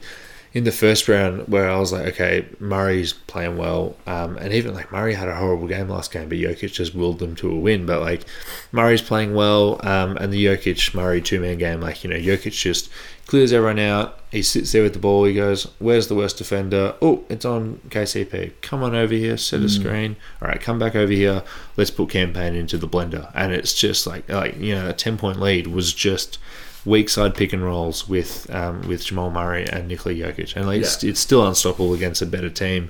in 0.57 0.63
the 0.63 0.71
first 0.71 1.07
round 1.07 1.47
where 1.47 1.69
I 1.69 1.77
was 1.77 1.91
like, 1.93 2.07
okay, 2.07 2.45
Murray's 2.59 3.13
playing 3.13 3.57
well, 3.57 3.95
um, 4.07 4.37
and 4.37 4.51
even 4.53 4.73
like 4.73 4.91
Murray 4.91 5.13
had 5.13 5.27
a 5.27 5.35
horrible 5.35 5.67
game 5.67 5.87
last 5.87 6.11
game, 6.11 6.27
but 6.29 6.37
Jokic 6.39 6.73
just 6.73 6.95
willed 6.95 7.19
them 7.19 7.35
to 7.35 7.51
a 7.51 7.55
win. 7.55 7.85
But 7.85 8.01
like 8.01 8.23
Murray's 8.71 9.03
playing 9.03 9.35
well, 9.35 9.79
um, 9.85 10.17
and 10.17 10.33
the 10.33 10.43
Jokic 10.45 10.95
Murray 10.95 11.21
two 11.21 11.39
man 11.39 11.59
game, 11.59 11.79
like 11.81 12.03
you 12.03 12.09
know, 12.09 12.15
Jokic 12.17 12.53
just 12.53 12.89
clears 13.27 13.53
everyone 13.53 13.77
out. 13.77 14.19
He 14.31 14.41
sits 14.41 14.71
there 14.71 14.83
with 14.83 14.93
the 14.93 14.99
ball. 14.99 15.25
He 15.25 15.33
goes, 15.35 15.67
"Where's 15.79 16.07
the 16.07 16.15
worst 16.15 16.37
defender? 16.39 16.95
Oh, 17.01 17.23
it's 17.29 17.45
on 17.45 17.79
KCP. 17.89 18.53
Come 18.61 18.81
on 18.83 18.95
over 18.95 19.13
here, 19.13 19.37
set 19.37 19.59
a 19.61 19.65
Mm. 19.65 19.69
screen. 19.69 20.15
All 20.41 20.47
right, 20.47 20.59
come 20.59 20.79
back 20.79 20.95
over 20.95 21.11
here. 21.13 21.43
Let's 21.77 21.91
put 21.91 22.09
Cam 22.09 22.33
Payne 22.33 22.55
into 22.55 22.77
the 22.79 22.87
blender." 22.87 23.29
And 23.35 23.51
it's 23.53 23.73
just 23.75 24.07
like 24.07 24.27
like 24.27 24.57
you 24.59 24.73
know, 24.73 24.89
a 24.89 24.93
ten 24.93 25.17
point 25.17 25.39
lead 25.39 25.67
was 25.67 25.93
just 25.93 26.39
weak 26.87 27.09
side 27.09 27.35
pick 27.35 27.53
and 27.53 27.63
rolls 27.63 28.07
with 28.07 28.49
um, 28.53 28.87
with 28.87 29.05
Jamal 29.05 29.29
Murray 29.29 29.67
and 29.67 29.87
Nikola 29.87 30.15
Jokic, 30.15 30.55
and 30.55 30.65
like 30.65 30.81
it's, 30.81 31.03
it's 31.03 31.19
still 31.19 31.45
unstoppable 31.45 31.93
against 31.93 32.21
a 32.21 32.25
better 32.25 32.49
team. 32.49 32.89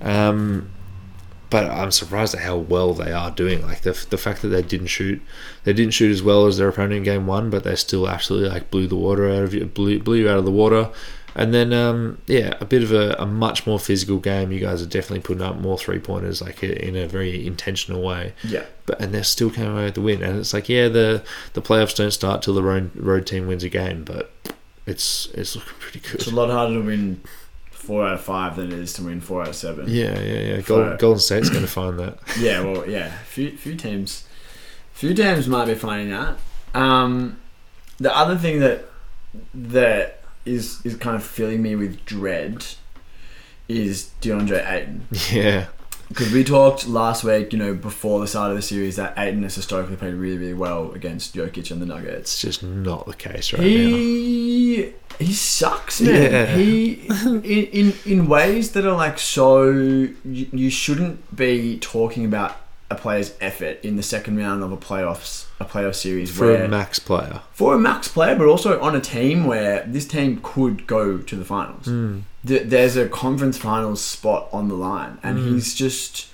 Um, 0.00 0.70
but 1.48 1.70
I'm 1.70 1.92
surprised 1.92 2.34
at 2.34 2.40
how 2.40 2.56
well 2.56 2.92
they 2.92 3.12
are 3.12 3.30
doing. 3.30 3.62
Like 3.62 3.82
the 3.82 4.06
the 4.10 4.18
fact 4.18 4.42
that 4.42 4.48
they 4.48 4.62
didn't 4.62 4.88
shoot, 4.88 5.22
they 5.64 5.72
didn't 5.72 5.94
shoot 5.94 6.10
as 6.10 6.22
well 6.22 6.46
as 6.46 6.58
their 6.58 6.68
opponent 6.68 6.94
in 6.94 7.02
game 7.04 7.26
one, 7.26 7.50
but 7.50 7.64
they 7.64 7.76
still 7.76 8.08
absolutely 8.08 8.48
like 8.48 8.70
blew 8.70 8.86
the 8.86 8.96
water 8.96 9.30
out 9.30 9.44
of 9.44 9.54
you, 9.54 9.64
blew, 9.64 10.00
blew 10.00 10.16
you 10.16 10.28
out 10.28 10.38
of 10.38 10.44
the 10.44 10.50
water. 10.50 10.90
And 11.38 11.52
then 11.52 11.74
um, 11.74 12.18
yeah, 12.26 12.54
a 12.60 12.64
bit 12.64 12.82
of 12.82 12.92
a, 12.92 13.14
a 13.18 13.26
much 13.26 13.66
more 13.66 13.78
physical 13.78 14.18
game. 14.18 14.50
You 14.52 14.58
guys 14.58 14.80
are 14.80 14.86
definitely 14.86 15.20
putting 15.20 15.42
up 15.42 15.56
more 15.56 15.76
three 15.76 15.98
pointers, 15.98 16.40
like 16.40 16.62
in 16.62 16.96
a 16.96 17.06
very 17.06 17.46
intentional 17.46 18.02
way. 18.02 18.32
Yeah. 18.42 18.64
But 18.86 19.02
and 19.02 19.12
they're 19.12 19.22
still 19.22 19.50
coming 19.50 19.72
away 19.72 19.84
with 19.84 19.94
the 19.94 20.00
win. 20.00 20.22
And 20.22 20.38
it's 20.38 20.54
like 20.54 20.70
yeah, 20.70 20.88
the 20.88 21.22
the 21.52 21.60
playoffs 21.60 21.94
don't 21.94 22.10
start 22.10 22.40
till 22.40 22.54
the 22.54 22.62
road 22.62 22.90
road 22.94 23.26
team 23.26 23.46
wins 23.46 23.64
a 23.64 23.68
game, 23.68 24.02
but 24.02 24.32
it's 24.86 25.28
it's 25.34 25.54
looking 25.54 25.74
pretty 25.78 26.00
good. 26.00 26.14
It's 26.14 26.26
a 26.26 26.34
lot 26.34 26.48
harder 26.48 26.80
to 26.80 26.80
win 26.80 27.20
four 27.70 28.06
out 28.06 28.14
of 28.14 28.22
five 28.22 28.56
than 28.56 28.72
it 28.72 28.78
is 28.78 28.94
to 28.94 29.02
win 29.02 29.20
four 29.20 29.42
out 29.42 29.48
of 29.48 29.56
seven. 29.56 29.84
Yeah, 29.88 30.18
yeah, 30.18 30.40
yeah. 30.40 30.60
Golden, 30.62 30.96
Golden 30.96 31.20
State's 31.20 31.50
going 31.50 31.62
to 31.62 31.70
find 31.70 31.98
that. 31.98 32.18
Yeah, 32.38 32.60
well, 32.60 32.88
yeah. 32.88 33.18
Few 33.26 33.58
few 33.58 33.76
teams, 33.76 34.24
few 34.92 35.12
teams 35.12 35.46
might 35.48 35.66
be 35.66 35.74
finding 35.74 36.10
that. 36.10 36.38
Um, 36.72 37.38
the 37.98 38.16
other 38.16 38.38
thing 38.38 38.60
that 38.60 38.86
that 39.52 40.15
is 40.46 40.84
is 40.84 40.94
kind 40.96 41.16
of 41.16 41.24
filling 41.24 41.62
me 41.62 41.76
with 41.76 42.04
dread 42.04 42.64
is 43.68 44.10
DeAndre 44.20 44.70
Ayton. 44.70 45.08
Yeah, 45.32 45.66
because 46.08 46.32
we 46.32 46.44
talked 46.44 46.86
last 46.86 47.24
week, 47.24 47.52
you 47.52 47.58
know, 47.58 47.74
before 47.74 48.20
the 48.20 48.26
start 48.26 48.50
of 48.50 48.56
the 48.56 48.62
series, 48.62 48.96
that 48.96 49.18
Ayton 49.18 49.42
has 49.42 49.56
historically 49.56 49.96
played 49.96 50.14
really, 50.14 50.38
really 50.38 50.54
well 50.54 50.92
against 50.92 51.34
Jokic 51.34 51.70
and 51.70 51.82
the 51.82 51.86
Nuggets. 51.86 52.32
It's 52.32 52.40
just 52.40 52.62
not 52.62 53.06
the 53.06 53.14
case 53.14 53.52
right 53.52 53.60
now. 53.60 53.66
He 53.66 54.92
he 55.18 55.32
sucks, 55.32 56.00
man. 56.00 56.32
Yeah. 56.32 56.56
He 56.56 57.06
in, 57.24 57.42
in 57.42 57.94
in 58.04 58.26
ways 58.28 58.72
that 58.72 58.86
are 58.86 58.96
like 58.96 59.18
so 59.18 59.70
you, 59.70 60.16
you 60.24 60.70
shouldn't 60.70 61.34
be 61.34 61.78
talking 61.78 62.24
about 62.24 62.56
a 62.90 62.94
player's 62.94 63.34
effort 63.40 63.78
in 63.84 63.96
the 63.96 64.02
second 64.02 64.36
round 64.38 64.62
of 64.62 64.70
a 64.70 64.76
playoffs 64.76 65.46
a 65.58 65.64
playoff 65.64 65.94
series 65.96 66.30
For 66.30 66.46
where 66.46 66.64
a 66.64 66.68
max 66.68 66.98
player. 66.98 67.40
for 67.52 67.74
a 67.74 67.78
max 67.78 68.06
player, 68.08 68.36
but 68.36 68.46
also 68.46 68.78
on 68.80 68.94
a 68.94 69.00
team 69.00 69.46
where 69.46 69.84
this 69.86 70.06
team 70.06 70.40
could 70.42 70.86
go 70.86 71.18
to 71.18 71.36
the 71.36 71.44
finals. 71.44 71.86
Th- 72.46 72.62
There's 72.64 72.96
a 72.96 73.08
conference 73.08 73.58
finals 73.58 74.00
spot 74.02 74.48
on 74.52 74.68
the 74.68 74.74
line, 74.76 75.18
and 75.22 75.38
Hmm. 75.38 75.54
he's 75.54 75.74
just 75.74 76.28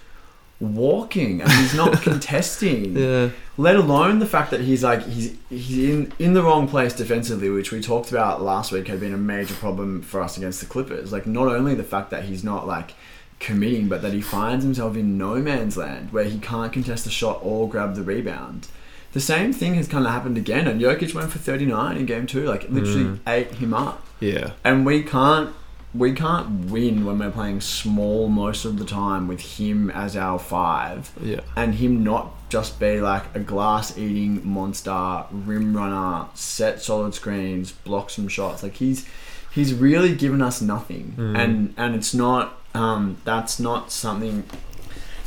walking 0.60 1.40
and 1.42 1.50
he's 1.50 1.74
not 1.74 2.00
contesting 2.08 2.96
Yeah. 2.96 3.30
let 3.56 3.74
alone 3.74 4.20
the 4.20 4.26
fact 4.26 4.52
that 4.52 4.60
he's 4.60 4.84
like 4.84 5.04
he's 5.08 5.34
he's 5.50 5.88
in 5.88 6.12
in 6.20 6.34
the 6.34 6.42
wrong 6.42 6.68
place 6.68 6.92
defensively, 6.92 7.48
which 7.50 7.72
we 7.72 7.80
talked 7.80 8.10
about 8.10 8.42
last 8.42 8.70
week 8.70 8.86
had 8.86 9.00
been 9.00 9.12
a 9.12 9.18
major 9.18 9.54
problem 9.54 10.02
for 10.02 10.20
us 10.22 10.36
against 10.36 10.60
the 10.60 10.66
Clippers. 10.66 11.10
Like 11.12 11.26
not 11.26 11.48
only 11.48 11.74
the 11.74 11.82
fact 11.82 12.10
that 12.10 12.24
he's 12.24 12.44
not 12.44 12.66
like 12.66 12.94
committing, 13.42 13.88
but 13.88 14.00
that 14.02 14.12
he 14.12 14.20
finds 14.20 14.64
himself 14.64 14.96
in 14.96 15.18
no 15.18 15.34
man's 15.36 15.76
land 15.76 16.12
where 16.12 16.24
he 16.24 16.38
can't 16.38 16.72
contest 16.72 17.06
a 17.06 17.10
shot 17.10 17.40
or 17.42 17.68
grab 17.68 17.94
the 17.94 18.02
rebound. 18.02 18.68
The 19.12 19.20
same 19.20 19.52
thing 19.52 19.74
has 19.74 19.88
kind 19.88 20.06
of 20.06 20.12
happened 20.12 20.38
again, 20.38 20.66
and 20.66 20.80
Jokic 20.80 21.12
went 21.12 21.30
for 21.30 21.38
39 21.38 21.96
in 21.98 22.06
game 22.06 22.26
two, 22.26 22.44
like 22.44 22.62
literally 22.70 23.04
mm. 23.04 23.18
ate 23.26 23.52
him 23.54 23.74
up. 23.74 24.06
Yeah. 24.20 24.52
And 24.64 24.86
we 24.86 25.02
can't 25.02 25.54
we 25.94 26.14
can't 26.14 26.70
win 26.70 27.04
when 27.04 27.18
we're 27.18 27.30
playing 27.30 27.60
small 27.60 28.28
most 28.28 28.64
of 28.64 28.78
the 28.78 28.84
time 28.84 29.28
with 29.28 29.58
him 29.58 29.90
as 29.90 30.16
our 30.16 30.38
five 30.38 31.12
Yeah. 31.20 31.40
and 31.54 31.74
him 31.74 32.02
not 32.02 32.48
just 32.48 32.80
be 32.80 32.98
like 32.98 33.24
a 33.34 33.40
glass 33.40 33.98
eating 33.98 34.40
monster, 34.48 35.24
rim 35.30 35.76
runner, 35.76 36.28
set 36.32 36.80
solid 36.80 37.14
screens, 37.14 37.72
block 37.72 38.08
some 38.08 38.28
shots. 38.28 38.62
Like 38.62 38.76
he's 38.76 39.06
he's 39.52 39.74
really 39.74 40.14
given 40.14 40.40
us 40.40 40.62
nothing, 40.62 41.14
mm. 41.18 41.38
and 41.38 41.74
and 41.76 41.94
it's 41.94 42.14
not 42.14 42.61
um, 42.74 43.18
that's 43.24 43.60
not 43.60 43.90
something 43.90 44.44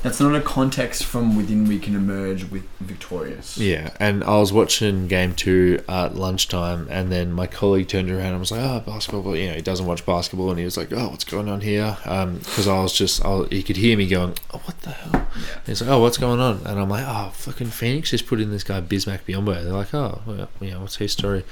that's 0.05 0.19
not 0.19 0.35
a 0.35 0.41
context 0.41 1.03
from 1.03 1.35
within 1.35 1.67
we 1.67 1.79
can 1.79 1.95
emerge 1.95 2.43
with 2.51 2.63
victorious. 2.79 3.57
Yeah, 3.57 3.89
and 3.99 4.23
I 4.23 4.37
was 4.37 4.53
watching 4.53 5.07
game 5.07 5.33
two 5.33 5.83
at 5.89 6.13
lunchtime, 6.15 6.87
and 6.91 7.11
then 7.11 7.31
my 7.31 7.47
colleague 7.47 7.87
turned 7.87 8.11
around 8.11 8.33
and 8.33 8.39
was 8.39 8.51
like, 8.51 8.61
"Oh, 8.61 8.83
basketball!" 8.85 9.35
You 9.35 9.47
know, 9.47 9.55
he 9.55 9.63
doesn't 9.63 9.87
watch 9.87 10.05
basketball, 10.05 10.51
and 10.51 10.59
he 10.59 10.65
was 10.65 10.77
like, 10.77 10.93
"Oh, 10.93 11.09
what's 11.09 11.23
going 11.23 11.49
on 11.49 11.61
here?" 11.61 11.97
Because 12.03 12.67
I 12.67 12.83
was 12.83 12.93
just, 12.93 13.25
I 13.25 13.29
was, 13.29 13.47
he 13.49 13.63
could 13.63 13.77
hear 13.77 13.97
me 13.97 14.07
going, 14.07 14.35
"Oh, 14.53 14.61
what 14.65 14.79
the 14.81 14.91
hell?" 14.91 15.27
And 15.33 15.65
he's 15.65 15.81
like, 15.81 15.89
"Oh, 15.89 15.99
what's 15.99 16.19
going 16.19 16.39
on?" 16.39 16.61
And 16.67 16.79
I'm 16.79 16.89
like, 16.89 17.05
"Oh, 17.07 17.31
fucking 17.33 17.71
Phoenix 17.71 18.11
just 18.11 18.27
put 18.27 18.39
in 18.39 18.51
this 18.51 18.63
guy 18.63 18.81
Bismack 18.81 19.21
Biyombo." 19.27 19.63
They're 19.63 19.73
like, 19.73 19.91
"Oh, 19.95 20.21
well, 20.27 20.49
you 20.61 20.69
know, 20.69 20.81
what's 20.81 20.97
his 20.97 21.13
story?" 21.13 21.43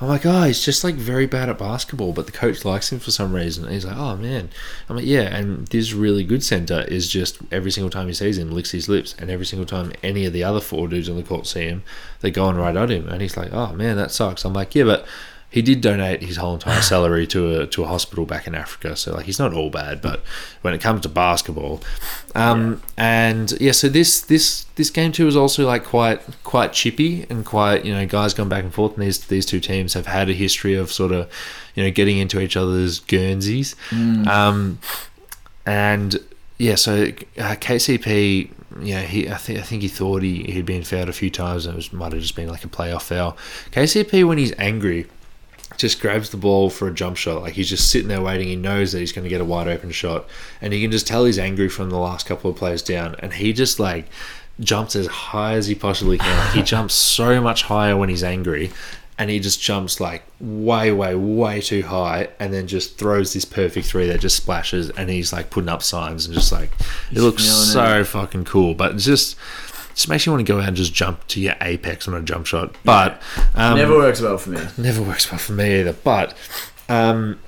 I'm 0.00 0.08
like, 0.08 0.26
"Oh, 0.26 0.42
he's 0.42 0.64
just 0.64 0.82
like 0.82 0.96
very 0.96 1.26
bad 1.26 1.48
at 1.48 1.58
basketball, 1.58 2.12
but 2.12 2.26
the 2.26 2.32
coach 2.32 2.64
likes 2.64 2.92
him 2.92 2.98
for 2.98 3.10
some 3.10 3.32
reason." 3.32 3.64
And 3.64 3.72
he's 3.72 3.84
like, 3.84 3.96
"Oh 3.96 4.16
man," 4.16 4.50
I'm 4.88 4.96
like, 4.96 5.06
"Yeah," 5.06 5.34
and 5.34 5.66
this 5.68 5.92
really 5.92 6.24
good 6.24 6.42
center 6.42 6.82
is 6.82 7.08
just 7.08 7.38
every 7.52 7.70
single 7.70 7.90
time 7.90 8.08
he 8.08 8.14
sees 8.14 8.38
him 8.38 8.50
licks 8.50 8.72
his 8.72 8.88
lips, 8.88 9.14
and 9.18 9.30
every 9.30 9.46
single 9.46 9.66
time 9.66 9.92
any 10.02 10.26
of 10.26 10.32
the 10.32 10.44
other 10.44 10.60
four 10.60 10.88
dudes 10.88 11.08
on 11.08 11.16
the 11.16 11.22
court 11.22 11.46
see 11.46 11.66
him, 11.66 11.84
they're 12.20 12.30
going 12.30 12.56
right 12.56 12.76
at 12.76 12.90
him, 12.90 13.08
and 13.08 13.22
he's 13.22 13.36
like, 13.36 13.52
"Oh 13.52 13.72
man, 13.74 13.96
that 13.96 14.10
sucks." 14.10 14.44
I'm 14.44 14.52
like, 14.54 14.74
"Yeah, 14.74 14.84
but." 14.84 15.06
He 15.54 15.62
did 15.62 15.80
donate 15.80 16.20
his 16.20 16.36
whole 16.36 16.54
entire 16.54 16.82
salary 16.82 17.28
to 17.28 17.60
a 17.60 17.66
to 17.68 17.84
a 17.84 17.86
hospital 17.86 18.26
back 18.26 18.48
in 18.48 18.56
Africa, 18.56 18.96
so 18.96 19.14
like 19.14 19.26
he's 19.26 19.38
not 19.38 19.54
all 19.54 19.70
bad. 19.70 20.02
But 20.02 20.20
when 20.62 20.74
it 20.74 20.80
comes 20.80 21.02
to 21.02 21.08
basketball, 21.08 21.80
um, 22.34 22.82
and 22.96 23.52
yeah, 23.60 23.70
so 23.70 23.88
this 23.88 24.20
this 24.20 24.64
this 24.74 24.90
game 24.90 25.12
too 25.12 25.28
is 25.28 25.36
also 25.36 25.64
like 25.64 25.84
quite 25.84 26.20
quite 26.42 26.72
chippy 26.72 27.24
and 27.30 27.46
quite 27.46 27.84
you 27.84 27.94
know 27.94 28.04
guys 28.04 28.34
going 28.34 28.48
back 28.48 28.64
and 28.64 28.74
forth. 28.74 28.94
And 28.94 29.04
these 29.04 29.26
these 29.26 29.46
two 29.46 29.60
teams 29.60 29.94
have 29.94 30.06
had 30.06 30.28
a 30.28 30.32
history 30.32 30.74
of 30.74 30.90
sort 30.90 31.12
of 31.12 31.30
you 31.76 31.84
know 31.84 31.90
getting 31.92 32.18
into 32.18 32.40
each 32.40 32.56
other's 32.56 32.98
Guernseys, 32.98 33.76
um, 34.26 34.80
and 35.64 36.18
yeah, 36.58 36.74
so 36.74 37.04
uh, 37.38 37.54
KCP, 37.54 38.50
yeah, 38.80 39.02
he 39.02 39.30
I 39.30 39.36
think 39.36 39.60
I 39.60 39.62
think 39.62 39.82
he 39.82 39.88
thought 39.88 40.24
he 40.24 40.42
he'd 40.42 40.66
been 40.66 40.82
fouled 40.82 41.08
a 41.08 41.12
few 41.12 41.30
times, 41.30 41.64
and 41.64 41.74
it 41.74 41.76
was, 41.76 41.92
might 41.92 42.12
have 42.12 42.22
just 42.22 42.34
been 42.34 42.48
like 42.48 42.64
a 42.64 42.68
playoff 42.68 43.02
foul. 43.02 43.36
KCP 43.70 44.26
when 44.26 44.38
he's 44.38 44.52
angry 44.58 45.06
just 45.76 46.00
grabs 46.00 46.30
the 46.30 46.36
ball 46.36 46.70
for 46.70 46.88
a 46.88 46.94
jump 46.94 47.16
shot. 47.16 47.42
Like 47.42 47.54
he's 47.54 47.68
just 47.68 47.90
sitting 47.90 48.08
there 48.08 48.20
waiting. 48.22 48.48
He 48.48 48.56
knows 48.56 48.92
that 48.92 49.00
he's 49.00 49.12
going 49.12 49.24
to 49.24 49.28
get 49.28 49.40
a 49.40 49.44
wide 49.44 49.68
open 49.68 49.90
shot, 49.90 50.26
and 50.60 50.72
you 50.72 50.80
can 50.80 50.90
just 50.90 51.06
tell 51.06 51.24
he's 51.24 51.38
angry 51.38 51.68
from 51.68 51.90
the 51.90 51.98
last 51.98 52.26
couple 52.26 52.50
of 52.50 52.56
plays 52.56 52.82
down. 52.82 53.16
And 53.18 53.32
he 53.32 53.52
just 53.52 53.80
like 53.80 54.06
jumps 54.60 54.94
as 54.94 55.06
high 55.06 55.54
as 55.54 55.66
he 55.66 55.74
possibly 55.74 56.18
can. 56.18 56.38
Like, 56.38 56.54
he 56.54 56.62
jumps 56.74 56.94
so 56.94 57.40
much 57.40 57.64
higher 57.64 57.96
when 57.96 58.08
he's 58.08 58.24
angry, 58.24 58.70
and 59.18 59.30
he 59.30 59.40
just 59.40 59.60
jumps 59.60 60.00
like 60.00 60.24
way, 60.40 60.92
way, 60.92 61.14
way 61.14 61.60
too 61.60 61.82
high, 61.82 62.28
and 62.38 62.52
then 62.52 62.66
just 62.66 62.98
throws 62.98 63.32
this 63.32 63.44
perfect 63.44 63.86
three 63.86 64.06
that 64.08 64.20
just 64.20 64.36
splashes. 64.36 64.90
And 64.90 65.10
he's 65.10 65.32
like 65.32 65.50
putting 65.50 65.68
up 65.68 65.82
signs 65.82 66.26
and 66.26 66.34
just 66.34 66.52
like 66.52 66.70
it 67.10 67.18
looks 67.18 67.44
so 67.44 68.04
fucking 68.04 68.44
cool. 68.44 68.74
But 68.74 68.96
just. 68.96 69.36
Just 69.94 70.08
makes 70.08 70.26
you 70.26 70.32
want 70.32 70.44
to 70.46 70.52
go 70.52 70.60
out 70.60 70.68
and 70.68 70.76
just 70.76 70.92
jump 70.92 71.26
to 71.28 71.40
your 71.40 71.54
apex 71.60 72.08
on 72.08 72.14
a 72.14 72.22
jump 72.22 72.46
shot, 72.46 72.74
but 72.84 73.20
um, 73.54 73.78
Never 73.78 73.96
works 73.96 74.20
well 74.20 74.38
for 74.38 74.50
me. 74.50 74.60
never 74.76 75.02
works 75.02 75.30
well 75.30 75.38
for 75.38 75.52
me 75.52 75.80
either. 75.80 75.92
But 75.92 76.36
um, 76.88 77.38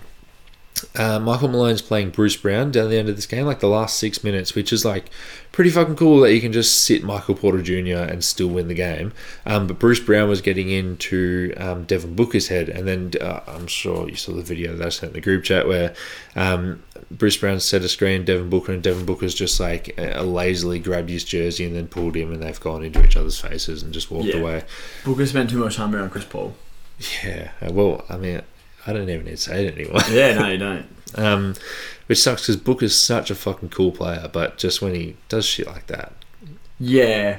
uh, 0.95 1.19
Michael 1.19 1.49
Malone's 1.49 1.83
playing 1.83 2.11
Bruce 2.11 2.37
Brown 2.37 2.71
down 2.71 2.91
the 2.91 2.99
end 2.99 3.09
of 3.09 3.17
this 3.17 3.27
game, 3.27 3.47
like 3.47 3.61
the 3.61 3.67
last 3.69 3.99
six 3.99 4.23
minutes, 4.23 4.55
which 4.55 4.73
is 4.73 4.85
like 4.85 5.07
pretty 5.51 5.71
fucking 5.71 5.97
cool 5.97 6.21
that 6.21 6.35
you 6.35 6.41
can 6.41 6.53
just 6.53 6.85
sit 6.85 7.03
Michael 7.03 7.35
Porter 7.35 7.63
Jr. 7.63 7.97
and 8.13 8.23
still 8.23 8.49
win 8.49 8.69
the 8.69 8.75
game. 8.75 9.13
Um, 9.47 9.67
but 9.67 9.79
Bruce 9.79 10.01
Brown 10.01 10.29
was 10.29 10.41
getting 10.43 10.69
into 10.69 11.55
um, 11.57 11.85
Devin 11.85 12.15
Booker's 12.15 12.49
head, 12.49 12.69
and 12.69 12.87
then 12.87 13.13
uh, 13.21 13.41
I'm 13.49 13.67
sure 13.67 14.09
you 14.09 14.17
saw 14.17 14.33
the 14.33 14.43
video 14.43 14.77
that 14.77 14.87
I 14.87 14.91
sent 14.91 15.11
in 15.11 15.15
the 15.15 15.21
group 15.23 15.45
chat 15.45 15.67
where 15.67 15.95
um, 16.35 16.83
Bruce 17.11 17.37
Brown 17.37 17.61
set 17.61 17.83
a 17.83 17.89
screen, 17.89 18.25
Devin 18.25 18.51
Booker, 18.51 18.73
and 18.73 18.83
Devin 18.83 19.05
Booker's 19.07 19.35
just 19.35 19.61
like 19.61 19.95
uh, 19.99 20.23
lazily 20.23 20.79
grabbed 20.79 21.09
his 21.09 21.23
jersey 21.25 21.65
and 21.65 21.75
then 21.77 21.87
pulled 21.87 22.17
him, 22.17 22.33
and 22.33 22.43
they've 22.43 22.59
gone 22.61 22.83
into 22.85 23.05
each 23.05 23.17
other's 23.17 23.39
faces 23.41 23.83
and 23.83 23.93
just 23.95 24.11
walked 24.11 24.27
Yeah. 24.29 24.37
away. 24.39 24.65
Booker 25.05 25.25
spent 25.27 25.51
too 25.51 25.59
much 25.59 25.77
time 25.77 25.95
around 25.95 26.11
Chris 26.11 26.25
Paul. 26.25 26.55
Yeah, 27.25 27.51
uh, 27.63 27.73
well, 27.73 28.05
I 28.09 28.17
mean, 28.17 28.43
I 28.87 28.93
don't 28.93 29.09
even 29.09 29.25
need 29.27 29.33
to 29.33 29.37
say 29.37 29.67
it 29.67 29.75
anymore. 29.79 30.01
Yeah, 30.11 30.35
no, 30.39 30.49
you 30.49 30.59
don't. 30.59 30.87
Um, 31.15 31.55
which 32.09 32.19
sucks 32.19 32.43
because 32.43 32.57
Booker's 32.57 32.95
such 32.95 33.31
a 33.31 33.35
fucking 33.37 33.69
cool 33.71 33.93
player, 33.93 34.29
but 34.31 34.59
just 34.59 34.83
when 34.83 34.95
he 34.95 35.17
does 35.29 35.47
shit 35.47 35.67
like 35.67 35.87
that, 35.87 36.13
Yeah. 36.81 37.39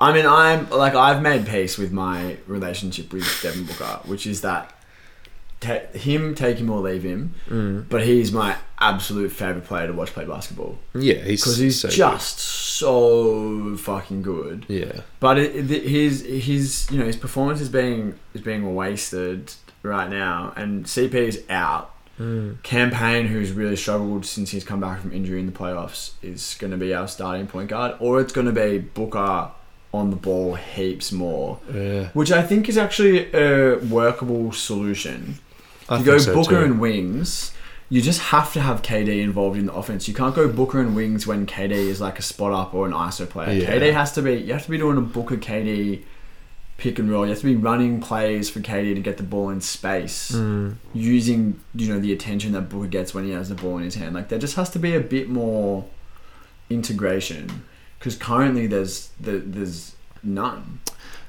I 0.00 0.12
mean, 0.12 0.26
I'm 0.26 0.68
like 0.70 0.94
I've 0.94 1.20
made 1.20 1.46
peace 1.46 1.76
with 1.76 1.92
my 1.92 2.38
relationship 2.46 3.12
with 3.12 3.24
Devin 3.42 3.64
Booker, 3.64 4.00
which 4.06 4.26
is 4.26 4.40
that 4.40 4.72
ta 5.60 5.78
him 5.92 6.34
take 6.34 6.58
him 6.58 6.70
or 6.70 6.80
leave 6.80 7.02
him, 7.02 7.34
Mm. 7.50 7.86
but 7.88 8.04
he's 8.04 8.30
my 8.32 8.56
absolute 8.80 9.32
favorite 9.32 9.64
player 9.64 9.88
to 9.88 9.92
watch 9.92 10.10
play 10.10 10.24
basketball 10.24 10.78
yeah, 10.94 11.14
he's 11.24 11.40
because 11.42 11.58
he's 11.58 11.80
so 11.80 11.88
just 11.88 12.38
so 12.38 13.76
fucking 13.76 14.22
good. 14.22 14.66
good. 14.66 14.66
yeah, 14.68 15.00
But 15.20 15.38
it, 15.38 15.70
it, 15.70 15.82
his 15.84 16.24
his 16.24 16.88
you 16.90 16.98
know 16.98 17.04
his 17.06 17.16
performance 17.16 17.60
is 17.60 17.68
being 17.68 18.14
is 18.34 18.40
being 18.40 18.74
wasted 18.74 19.52
right 19.82 20.08
now, 20.10 20.52
and 20.56 20.84
CP 20.86 21.14
is 21.14 21.42
out. 21.48 21.94
Mm. 22.20 22.60
Cam 22.64 22.90
Payne, 22.90 23.26
who's 23.28 23.52
really 23.52 23.76
struggled 23.76 24.26
since 24.26 24.50
he's 24.50 24.64
come 24.64 24.80
back 24.80 25.00
from 25.00 25.12
injury 25.12 25.38
in 25.38 25.46
the 25.46 25.52
playoffs, 25.52 26.12
is 26.20 26.56
going 26.58 26.72
to 26.72 26.76
be 26.76 26.92
our 26.92 27.06
starting 27.06 27.46
point 27.46 27.68
guard, 27.70 27.94
or 28.00 28.20
it's 28.20 28.32
going 28.32 28.46
to 28.46 28.52
be 28.52 28.78
Booker 28.78 29.50
on 29.94 30.10
the 30.10 30.16
ball 30.16 30.54
heaps 30.56 31.12
more, 31.12 31.60
yeah. 31.72 32.08
which 32.14 32.30
I 32.32 32.42
think 32.42 32.68
is 32.68 32.76
actually 32.76 33.32
a 33.32 33.76
workable 33.78 34.50
solution. 34.52 35.38
I 35.88 35.98
you 35.98 36.04
go 36.04 36.18
so 36.18 36.34
Booker 36.34 36.58
too. 36.60 36.64
and 36.64 36.80
wings. 36.80 37.52
You 37.90 38.02
just 38.02 38.20
have 38.20 38.52
to 38.52 38.60
have 38.60 38.82
KD 38.82 39.22
involved 39.22 39.56
in 39.58 39.66
the 39.66 39.72
offense. 39.72 40.06
You 40.08 40.12
can't 40.14 40.34
go 40.34 40.46
Booker 40.46 40.78
and 40.80 40.94
wings 40.94 41.26
when 41.26 41.46
KD 41.46 41.70
is 41.72 42.00
like 42.02 42.18
a 42.18 42.22
spot 42.22 42.52
up 42.52 42.74
or 42.74 42.86
an 42.86 42.92
ISO 42.92 43.26
player. 43.28 43.50
Yeah. 43.62 43.70
KD 43.70 43.92
has 43.94 44.12
to 44.12 44.22
be. 44.22 44.34
You 44.34 44.52
have 44.52 44.64
to 44.64 44.70
be 44.70 44.76
doing 44.78 44.98
a 44.98 45.00
Booker 45.00 45.36
KD 45.38 46.02
pick 46.76 46.98
and 46.98 47.10
roll. 47.10 47.24
You 47.24 47.30
have 47.30 47.40
to 47.40 47.46
be 47.46 47.56
running 47.56 48.00
plays 48.00 48.50
for 48.50 48.60
KD 48.60 48.94
to 48.94 49.00
get 49.00 49.16
the 49.16 49.22
ball 49.22 49.48
in 49.48 49.60
space, 49.62 50.32
Mm. 50.32 50.74
using 50.92 51.58
you 51.74 51.88
know 51.92 51.98
the 51.98 52.12
attention 52.12 52.52
that 52.52 52.68
Booker 52.68 52.88
gets 52.88 53.14
when 53.14 53.24
he 53.24 53.30
has 53.30 53.48
the 53.48 53.54
ball 53.54 53.78
in 53.78 53.84
his 53.84 53.94
hand. 53.94 54.14
Like 54.14 54.28
there 54.28 54.38
just 54.38 54.56
has 54.56 54.68
to 54.70 54.78
be 54.78 54.94
a 54.94 55.00
bit 55.00 55.28
more 55.30 55.86
integration 56.70 57.62
because 57.98 58.14
currently 58.16 58.66
there's 58.66 59.08
the, 59.20 59.38
there's 59.38 59.96
none. 60.22 60.80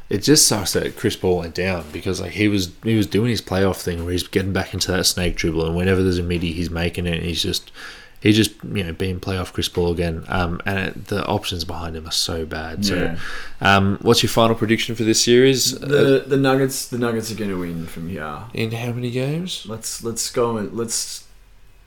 It 0.10 0.24
just 0.24 0.47
sucks 0.47 0.74
that 0.74 0.95
Chris 0.95 1.16
Paul 1.16 1.38
went 1.38 1.53
down 1.55 1.86
because 1.91 2.20
like 2.20 2.32
he 2.32 2.47
was 2.47 2.72
he 2.84 2.95
was 2.95 3.05
doing 3.05 3.30
his 3.30 3.41
playoff 3.41 3.82
thing 3.82 4.03
where 4.03 4.12
he's 4.12 4.28
getting 4.28 4.53
back 4.53 4.74
into 4.74 4.91
that 4.91 5.05
snake 5.05 5.36
dribble 5.36 5.66
and 5.66 5.76
whenever 5.76 6.01
there's 6.01 6.18
a 6.18 6.24
midi 6.24 6.51
he's 6.51 6.70
making 6.72 7.05
it 7.05 7.18
and 7.18 7.24
he's 7.24 7.43
just 7.43 7.72
he's 8.20 8.36
just 8.36 8.51
you 8.74 8.84
know 8.84 8.91
being 8.91 9.20
playoff 9.20 9.53
Chris 9.53 9.70
Paul 9.70 9.91
again 9.91 10.26
um, 10.28 10.60
and 10.66 10.80
it, 10.80 11.05
the 11.10 11.24
options 11.28 11.64
behind 11.64 11.95
him 11.95 12.07
are 12.07 12.12
so 12.12 12.43
bad. 12.45 12.84
So 12.86 12.95
Yeah. 12.95 13.18
um, 13.62 13.99
what's 14.01 14.24
your 14.24 14.32
final 14.32 14.55
prediction 14.55 14.95
for 14.95 15.03
this 15.03 15.24
series? 15.24 15.76
Uh, 15.76 15.86
The 15.88 16.24
the 16.28 16.38
Nuggets 16.38 16.88
the 16.88 16.97
Nuggets 16.97 17.32
are 17.32 17.36
going 17.36 17.51
to 17.51 17.60
win 17.60 17.86
from 17.86 18.10
here. 18.10 18.39
in 18.55 18.72
how 18.72 18.91
many 18.91 19.12
games? 19.12 19.66
Let's 19.68 20.03
let's 20.03 20.32
go 20.32 20.57
and 20.57 20.74
let's 20.74 21.26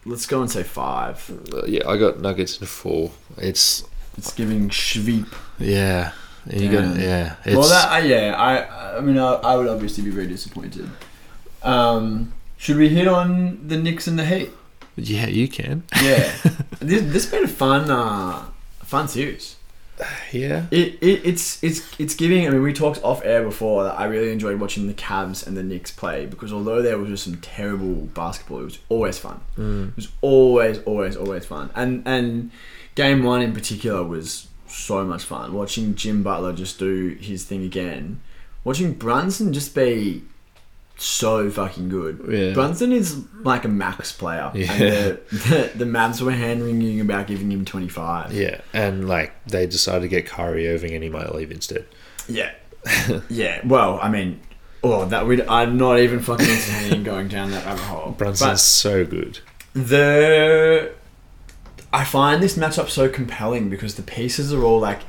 let's 0.07 0.27
go 0.27 0.41
and 0.43 0.49
say 0.51 0.63
five. 0.63 1.29
Uh, 1.53 1.67
yeah, 1.67 1.89
I 1.89 1.97
got 1.97 2.21
Nuggets 2.21 2.61
in 2.61 2.67
four. 2.69 3.11
It's 3.37 3.83
It's 4.17 4.33
giving 4.33 4.69
Schweep. 4.69 5.27
yeah, 5.59 6.13
you 6.51 6.71
got 6.71 6.83
Damn. 6.83 7.01
yeah. 7.01 7.37
It's, 7.45 7.57
well, 7.57 7.69
that 7.69 7.93
uh, 7.93 8.05
yeah, 8.05 8.35
I 8.37 8.97
I 8.99 9.01
mean 9.01 9.19
I, 9.19 9.35
I 9.35 9.57
would 9.57 9.69
obviously 9.69 10.05
be 10.05 10.11
very 10.11 10.27
disappointed. 10.27 10.89
Um, 11.63 12.33
should 12.57 12.77
we 12.77 12.89
hit 12.89 13.07
on 13.09 13.67
the 13.69 13.77
Knicks 13.77 14.07
and 14.07 14.19
the 14.19 14.25
Heat? 14.25 14.51
yeah, 14.97 15.27
you 15.27 15.49
can. 15.49 15.85
Yeah, 16.03 16.33
this 16.81 17.03
this 17.03 17.27
been 17.27 17.45
a 17.45 17.49
fun 17.49 17.91
uh, 17.91 18.45
fun 18.83 19.09
series. 19.09 19.57
Yeah, 20.33 20.67
It, 20.73 20.95
it 21.01 21.21
it's 21.25 21.63
it's 21.63 21.99
it's 22.01 22.15
giving. 22.17 22.47
I 22.47 22.51
mean, 22.51 22.63
we 22.63 22.73
talked 22.73 23.01
off 23.05 23.25
air 23.25 23.45
before 23.45 23.85
that 23.85 24.01
I 24.01 24.07
really 24.07 24.33
enjoyed 24.33 24.59
watching 24.59 24.89
the 24.89 24.95
Cavs 24.95 25.47
and 25.47 25.57
the 25.57 25.63
Knicks 25.63 25.93
play 25.93 26.27
because 26.27 26.53
although 26.53 26.83
there 26.83 26.99
was 26.99 27.09
just 27.09 27.25
some 27.25 27.37
terrible 27.37 28.07
basketball, 28.07 28.61
it 28.61 28.65
was 28.65 28.79
always 28.89 29.19
fun. 29.19 29.41
Mm. 29.57 29.91
It 29.91 29.97
was 29.97 30.09
always 30.21 30.83
always 30.83 31.17
always 31.17 31.47
fun. 31.47 31.71
And 31.77 32.03
and 32.05 32.51
game 32.97 33.23
one 33.23 33.43
in 33.43 33.53
particular 33.53 34.03
was 34.03 34.49
so 34.73 35.05
much 35.05 35.25
fun. 35.25 35.53
Watching 35.53 35.95
Jim 35.95 36.23
Butler 36.23 36.53
just 36.53 36.79
do 36.79 37.17
his 37.21 37.45
thing 37.45 37.65
again. 37.65 38.21
Watching 38.65 38.93
Brunson 38.95 39.53
just 39.53 39.75
be 39.75 40.23
so 40.97 41.51
fucking 41.51 41.89
good. 41.89 42.25
Yeah. 42.29 42.53
Brunson 42.53 42.93
is 42.93 43.21
like 43.43 43.65
a 43.65 43.69
max 43.69 44.13
player. 44.13 44.51
Yeah. 44.55 44.73
And 44.73 44.91
the, 44.91 45.21
the, 45.31 45.73
the 45.79 45.85
Mavs 45.85 46.21
were 46.23 46.31
hand 46.31 46.63
wringing 46.63 47.01
about 47.01 47.27
giving 47.27 47.51
him 47.51 47.65
25. 47.65 48.33
yeah, 48.33 48.61
and 48.73 49.09
like 49.09 49.33
they 49.47 49.67
decided 49.67 50.03
to 50.03 50.09
get 50.09 50.27
Kyrie 50.27 50.69
Irving, 50.69 50.93
and 50.95 51.03
he 51.03 51.11
might 51.11 51.35
leave 51.35 51.51
instead. 51.51 51.87
Yeah. 52.29 52.53
yeah. 53.29 53.67
Well, 53.67 53.99
I 54.01 54.09
mean, 54.09 54.41
oh, 54.85 55.05
that 55.07 55.27
we 55.27 55.43
I'm 55.47 55.77
not 55.77 55.99
even 55.99 56.21
fucking 56.21 56.47
entertaining 56.47 57.03
going 57.05 57.29
down 57.29 57.51
that 57.51 57.65
rabbit 57.67 57.81
hole. 57.83 58.13
Brunson's 58.13 58.51
But 58.51 58.59
so 58.61 59.05
good. 59.05 59.41
the 59.75 60.93
I 61.93 62.05
find 62.05 62.43
this 62.43 62.57
matchup 62.57 62.89
so 62.89 63.09
compelling 63.09 63.69
because 63.69 63.97
the 63.97 64.03
pieces 64.03 64.53
are 64.53 64.63
all 64.65 64.81
like 64.81 65.01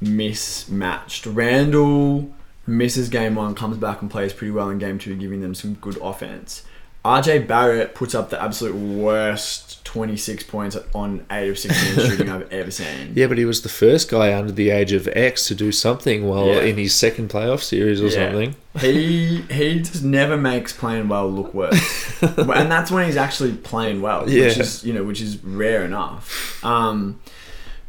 mismatched. 0.00 1.26
Randle 1.26 2.32
misses 2.66 3.08
game 3.08 3.34
one, 3.34 3.54
comes 3.54 3.76
back 3.76 4.00
and 4.00 4.10
plays 4.10 4.32
pretty 4.32 4.50
well 4.50 4.70
in 4.70 4.78
game 4.78 4.98
two, 4.98 5.14
giving 5.16 5.40
them 5.40 5.54
some 5.54 5.74
good 5.74 5.98
offense. 6.00 6.64
RJ 7.04 7.46
Barrett 7.46 7.94
puts 7.94 8.14
up 8.14 8.30
the 8.30 8.40
absolute 8.40 8.76
worst 8.76 9.71
26 9.84 10.44
points 10.44 10.76
on 10.94 11.24
8 11.30 11.48
of 11.50 11.58
16 11.58 11.94
shooting 12.08 12.28
I've 12.30 12.50
ever 12.52 12.70
seen. 12.70 13.12
Yeah, 13.14 13.26
but 13.26 13.36
he 13.38 13.44
was 13.44 13.62
the 13.62 13.68
first 13.68 14.08
guy 14.10 14.32
under 14.36 14.52
the 14.52 14.70
age 14.70 14.92
of 14.92 15.08
X 15.08 15.46
to 15.48 15.54
do 15.54 15.72
something 15.72 16.26
while 16.28 16.46
Yeah. 16.46 16.60
in 16.62 16.76
his 16.76 16.94
second 16.94 17.28
playoff 17.30 17.60
series 17.60 18.00
or 18.00 18.06
Yeah. 18.06 18.28
something. 18.30 18.54
He 18.80 19.42
he 19.50 19.80
just 19.80 20.02
never 20.02 20.36
makes 20.36 20.72
playing 20.72 21.08
well 21.08 21.30
look 21.30 21.52
worse, 21.52 22.22
and 22.22 22.70
that's 22.70 22.90
when 22.90 23.06
he's 23.06 23.16
actually 23.16 23.52
playing 23.52 24.00
well, 24.00 24.28
Yeah. 24.30 24.46
which 24.46 24.58
is 24.58 24.84
you 24.84 24.92
know 24.92 25.04
which 25.04 25.20
is 25.20 25.42
rare 25.44 25.84
enough. 25.84 26.64
Um, 26.64 27.20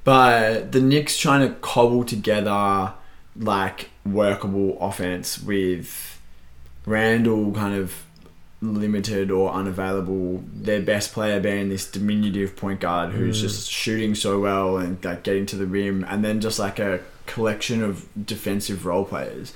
but 0.04 0.72
the 0.74 0.82
Knicks 0.82 1.18
trying 1.18 1.48
to 1.48 1.54
cobble 1.62 2.04
together 2.04 2.94
like 3.40 3.90
workable 4.06 4.78
offense 4.82 5.42
with 5.42 6.20
Randle 6.86 7.52
kind 7.54 7.76
of 7.76 7.94
limited 8.64 9.30
or 9.30 9.52
unavailable. 9.52 10.44
Their 10.54 10.82
best 10.82 11.14
player 11.14 11.40
being 11.40 11.70
this 11.70 11.90
diminutive 11.90 12.56
point 12.56 12.80
guard 12.80 13.12
who's 13.12 13.38
mm. 13.38 13.42
just 13.42 13.70
shooting 13.70 14.16
so 14.16 14.40
well 14.40 14.78
and 14.78 15.04
like 15.04 15.24
getting 15.24 15.46
to 15.48 15.56
the 15.56 15.66
rim, 15.66 16.06
and 16.08 16.24
then 16.24 16.42
just 16.42 16.60
like 16.60 16.80
a 16.80 17.02
collection 17.26 17.84
of 17.84 18.08
defensive 18.26 18.86
role 18.86 19.06
players 19.06 19.54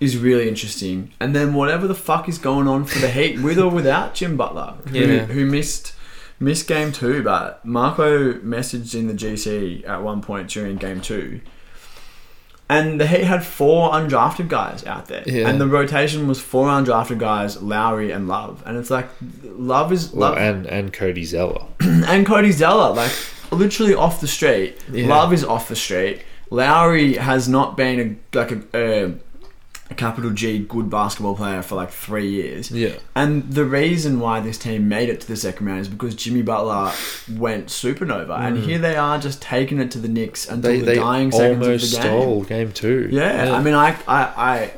is 0.00 0.18
really 0.18 0.48
interesting. 0.48 1.12
And 1.20 1.34
then 1.34 1.54
whatever 1.54 1.86
the 1.86 1.94
fuck 1.94 2.28
is 2.28 2.38
going 2.38 2.66
on 2.66 2.84
for 2.84 2.98
the 2.98 3.08
Heat, 3.08 3.40
with 3.40 3.58
or 3.58 3.68
without 3.68 4.14
Jim 4.14 4.36
Butler, 4.36 4.74
who, 4.88 4.98
Yeah. 4.98 5.24
who 5.26 5.46
missed 5.46 5.94
missed 6.40 6.66
game 6.66 6.90
two, 6.90 7.22
but 7.22 7.64
Marco 7.64 8.32
messaged 8.34 8.96
in 8.96 9.06
the 9.06 9.14
GC 9.14 9.86
at 9.86 10.02
one 10.02 10.20
point 10.20 10.48
during 10.48 10.76
game 10.76 11.00
two. 11.00 11.40
And 12.76 13.00
the 13.00 13.06
Heat 13.06 13.24
had 13.24 13.44
four 13.44 13.90
undrafted 13.92 14.48
guys 14.48 14.84
out 14.86 15.06
there, 15.06 15.22
Yeah. 15.26 15.48
and 15.48 15.60
the 15.60 15.66
rotation 15.66 16.26
was 16.28 16.40
four 16.40 16.68
undrafted 16.68 17.18
guys, 17.18 17.60
Lowry 17.62 18.10
and 18.10 18.28
Love, 18.28 18.62
and 18.66 18.76
it's 18.78 18.90
like 18.90 19.08
Love 19.44 19.92
is 19.92 20.10
Well, 20.12 20.30
Love 20.30 20.38
and 20.38 20.66
and 20.66 20.92
Cody 20.92 21.24
Zeller. 21.24 21.64
and 21.80 22.26
Cody 22.26 22.52
Zeller, 22.52 22.94
like 22.94 23.12
literally 23.50 23.94
off 23.94 24.20
the 24.20 24.28
street. 24.28 24.78
Yeah. 24.90 25.06
Love 25.08 25.32
is 25.32 25.44
off 25.44 25.68
the 25.68 25.76
street. 25.76 26.22
Lowry 26.50 27.14
has 27.14 27.48
not 27.48 27.76
been 27.76 27.98
a 28.32 28.36
like 28.38 28.52
a, 28.52 28.60
a, 28.74 29.12
a 29.90 29.94
capital 29.94 30.30
G 30.30 30.58
good 30.60 30.88
basketball 30.88 31.36
player 31.36 31.60
for 31.62 31.74
like 31.74 31.90
three 31.90 32.30
years. 32.30 32.70
Yeah. 32.70 32.94
And 33.14 33.52
the 33.52 33.64
reason 33.64 34.20
why 34.20 34.40
this 34.40 34.56
team 34.56 34.88
made 34.88 35.08
it 35.08 35.20
to 35.22 35.28
the 35.28 35.36
second 35.36 35.66
round 35.66 35.80
is 35.80 35.88
because 35.88 36.14
Jimmy 36.14 36.42
Butler 36.42 36.92
went 37.38 37.66
supernova, 37.66 38.38
and 38.38 38.58
here 38.58 38.78
they 38.78 38.96
are 38.96 39.18
just 39.18 39.42
taking 39.42 39.78
it 39.80 39.90
to 39.90 39.98
the 39.98 40.08
Knicks 40.08 40.48
until 40.48 40.70
Mm. 40.70 40.74
They 40.74 40.78
the 40.80 40.86
they 40.86 40.94
dying 40.96 41.32
seconds 41.32 41.66
of 41.66 41.90
the 41.90 41.96
game. 41.96 42.02
stole 42.02 42.42
game 42.44 42.72
two. 42.72 43.08
Yeah, 43.10 43.54
I 43.54 43.62
mean, 43.62 43.74
I, 43.74 43.96
I, 44.08 44.22
I 44.36 44.72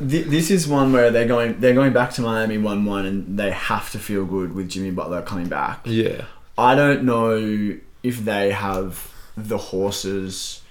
this 0.00 0.50
is 0.50 0.68
one 0.68 0.92
where 0.92 1.10
they're 1.10 1.26
going, 1.26 1.58
they're 1.58 1.74
going 1.74 1.92
back 1.92 2.12
to 2.12 2.20
Miami 2.22 2.58
one-one, 2.58 3.06
and 3.06 3.38
they 3.38 3.50
have 3.50 3.90
to 3.92 3.98
feel 3.98 4.24
good 4.24 4.54
with 4.54 4.68
Jimmy 4.68 4.90
Butler 4.90 5.22
coming 5.22 5.48
back. 5.48 5.80
yeah. 5.84 6.24
I 6.56 6.74
don't 6.74 7.04
know 7.04 7.78
if 8.02 8.24
they 8.24 8.50
have 8.50 9.12
the 9.36 9.58
horses 9.58 10.62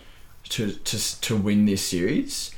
to 0.50 0.72
to, 0.72 1.22
to 1.22 1.36
win 1.38 1.66
this 1.66 1.82
series, 1.82 2.52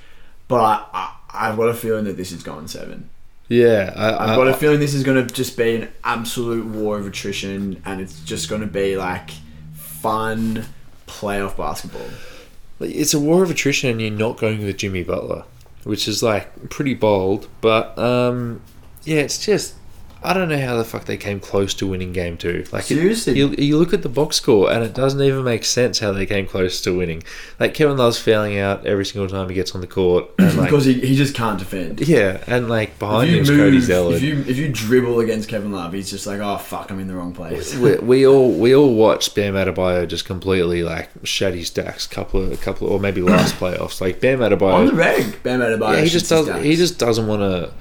but 0.50 0.89
I, 0.93 1.14
I've 1.30 1.56
got 1.56 1.70
a 1.70 1.74
feeling 1.74 2.04
that 2.06 2.18
this 2.18 2.34
is 2.34 2.43
going 2.43 2.68
seven. 2.68 3.10
Yeah, 3.47 3.93
I, 3.95 4.32
I've 4.32 4.36
got 4.36 4.47
a 4.47 4.54
feeling 4.54 4.80
this 4.80 4.93
is 4.93 5.04
going 5.04 5.26
to 5.26 5.34
just 5.34 5.56
be 5.56 5.76
an 5.76 5.89
absolute 6.04 6.66
war 6.66 7.00
of 7.00 7.08
attrition, 7.08 7.82
and 7.86 8.02
it's 8.02 8.20
just 8.26 8.50
going 8.50 8.62
to 8.62 8.68
be 8.68 8.97
like 8.97 9.32
fun 9.74 10.66
playoff 11.08 11.56
basketball. 11.56 12.06
It's 12.82 13.14
a 13.14 13.20
war 13.20 13.43
of 13.43 13.50
attrition, 13.50 13.89
and 13.89 14.02
you're 14.02 14.12
not 14.12 14.38
going 14.38 14.64
with 14.64 14.78
Jimmy 14.78 15.04
Butler, 15.04 15.45
which 15.84 16.08
is 16.08 16.22
like 16.22 16.70
pretty 16.70 16.93
bold. 16.93 17.47
But 17.62 17.97
um, 17.97 18.62
yeah, 19.04 19.22
it's 19.22 19.43
just 19.43 19.76
I 20.22 20.34
don't 20.34 20.49
know 20.49 20.59
how 20.59 20.76
the 20.76 20.84
fuck 20.84 21.05
they 21.05 21.15
came 21.15 21.39
close 21.39 21.74
to 21.76 21.88
winning 21.88 22.11
game 22.11 22.36
two. 22.38 22.65
Like 22.74 22.91
it- 22.91 23.28
you, 23.28 23.55
you 23.57 23.78
look 23.78 23.93
at 23.93 24.01
the 24.01 24.09
box 24.09 24.36
score, 24.36 24.70
and 24.70 24.84
it 24.84 24.93
doesn't 24.93 25.22
even 25.22 25.45
make 25.45 25.63
sense 25.63 25.99
how 25.99 26.11
they 26.11 26.26
came 26.26 26.45
close 26.45 26.82
to 26.82 26.97
winning. 26.97 27.24
Like 27.57 27.74
Kevin 27.74 27.95
Love's 27.95 28.20
failing 28.20 28.57
out 28.59 28.86
every 28.86 29.05
single 29.05 29.30
time 29.30 29.47
he 29.47 29.55
gets 29.55 29.74
on 29.74 29.80
the 29.82 29.88
court, 29.88 30.26
and 30.38 30.57
like 30.57 30.70
because 30.70 30.84
he, 30.84 30.93
he 30.95 31.15
just 31.15 31.34
can't 31.36 31.57
defend. 31.57 32.01
yeah, 32.01 32.43
and 32.47 32.67
like 32.70 32.99
behind 32.99 33.30
him 33.30 33.39
is 33.43 33.49
Cody 33.49 33.72
move, 33.78 33.84
Zeller. 33.84 34.15
if 34.15 34.22
you 34.22 34.39
if 34.45 34.57
you 34.57 34.67
dribble 34.67 35.22
against 35.22 35.47
Kevin 35.47 35.72
Love, 35.72 35.93
he's 35.93 36.09
just 36.09 36.28
like, 36.28 36.39
oh 36.41 36.57
fuck, 36.57 36.91
I'm 36.91 36.99
in 36.99 37.07
the 37.07 37.15
wrong 37.15 37.32
place. 37.34 37.76
we, 37.78 37.95
we 37.99 38.28
all 38.28 38.51
we 38.51 38.76
all 38.76 38.93
watched 38.93 39.36
Bam 39.36 39.53
Adebayo 39.53 40.05
just 40.05 40.26
completely 40.26 40.84
like 40.84 41.09
shat 41.24 41.53
his 41.53 41.67
stacks 41.67 42.05
couple 42.07 42.43
of 42.43 42.51
a 42.51 42.57
couple 42.57 42.89
or 42.89 42.99
maybe 42.99 43.22
last 43.22 43.55
playoffs. 43.59 44.01
Like 44.01 44.20
Bam 44.20 44.39
Adebayo 44.39 44.74
On 44.74 44.86
the 44.86 44.93
reg, 44.93 45.41
Bam 45.43 45.61
Adebayo. 45.61 45.95
Yeah, 45.95 46.01
he 46.01 46.09
just 46.09 46.30
does. 46.30 46.63
He 46.63 46.76
just 46.76 46.99
doesn't 46.99 47.26
want 47.26 47.41
to. 47.41 47.72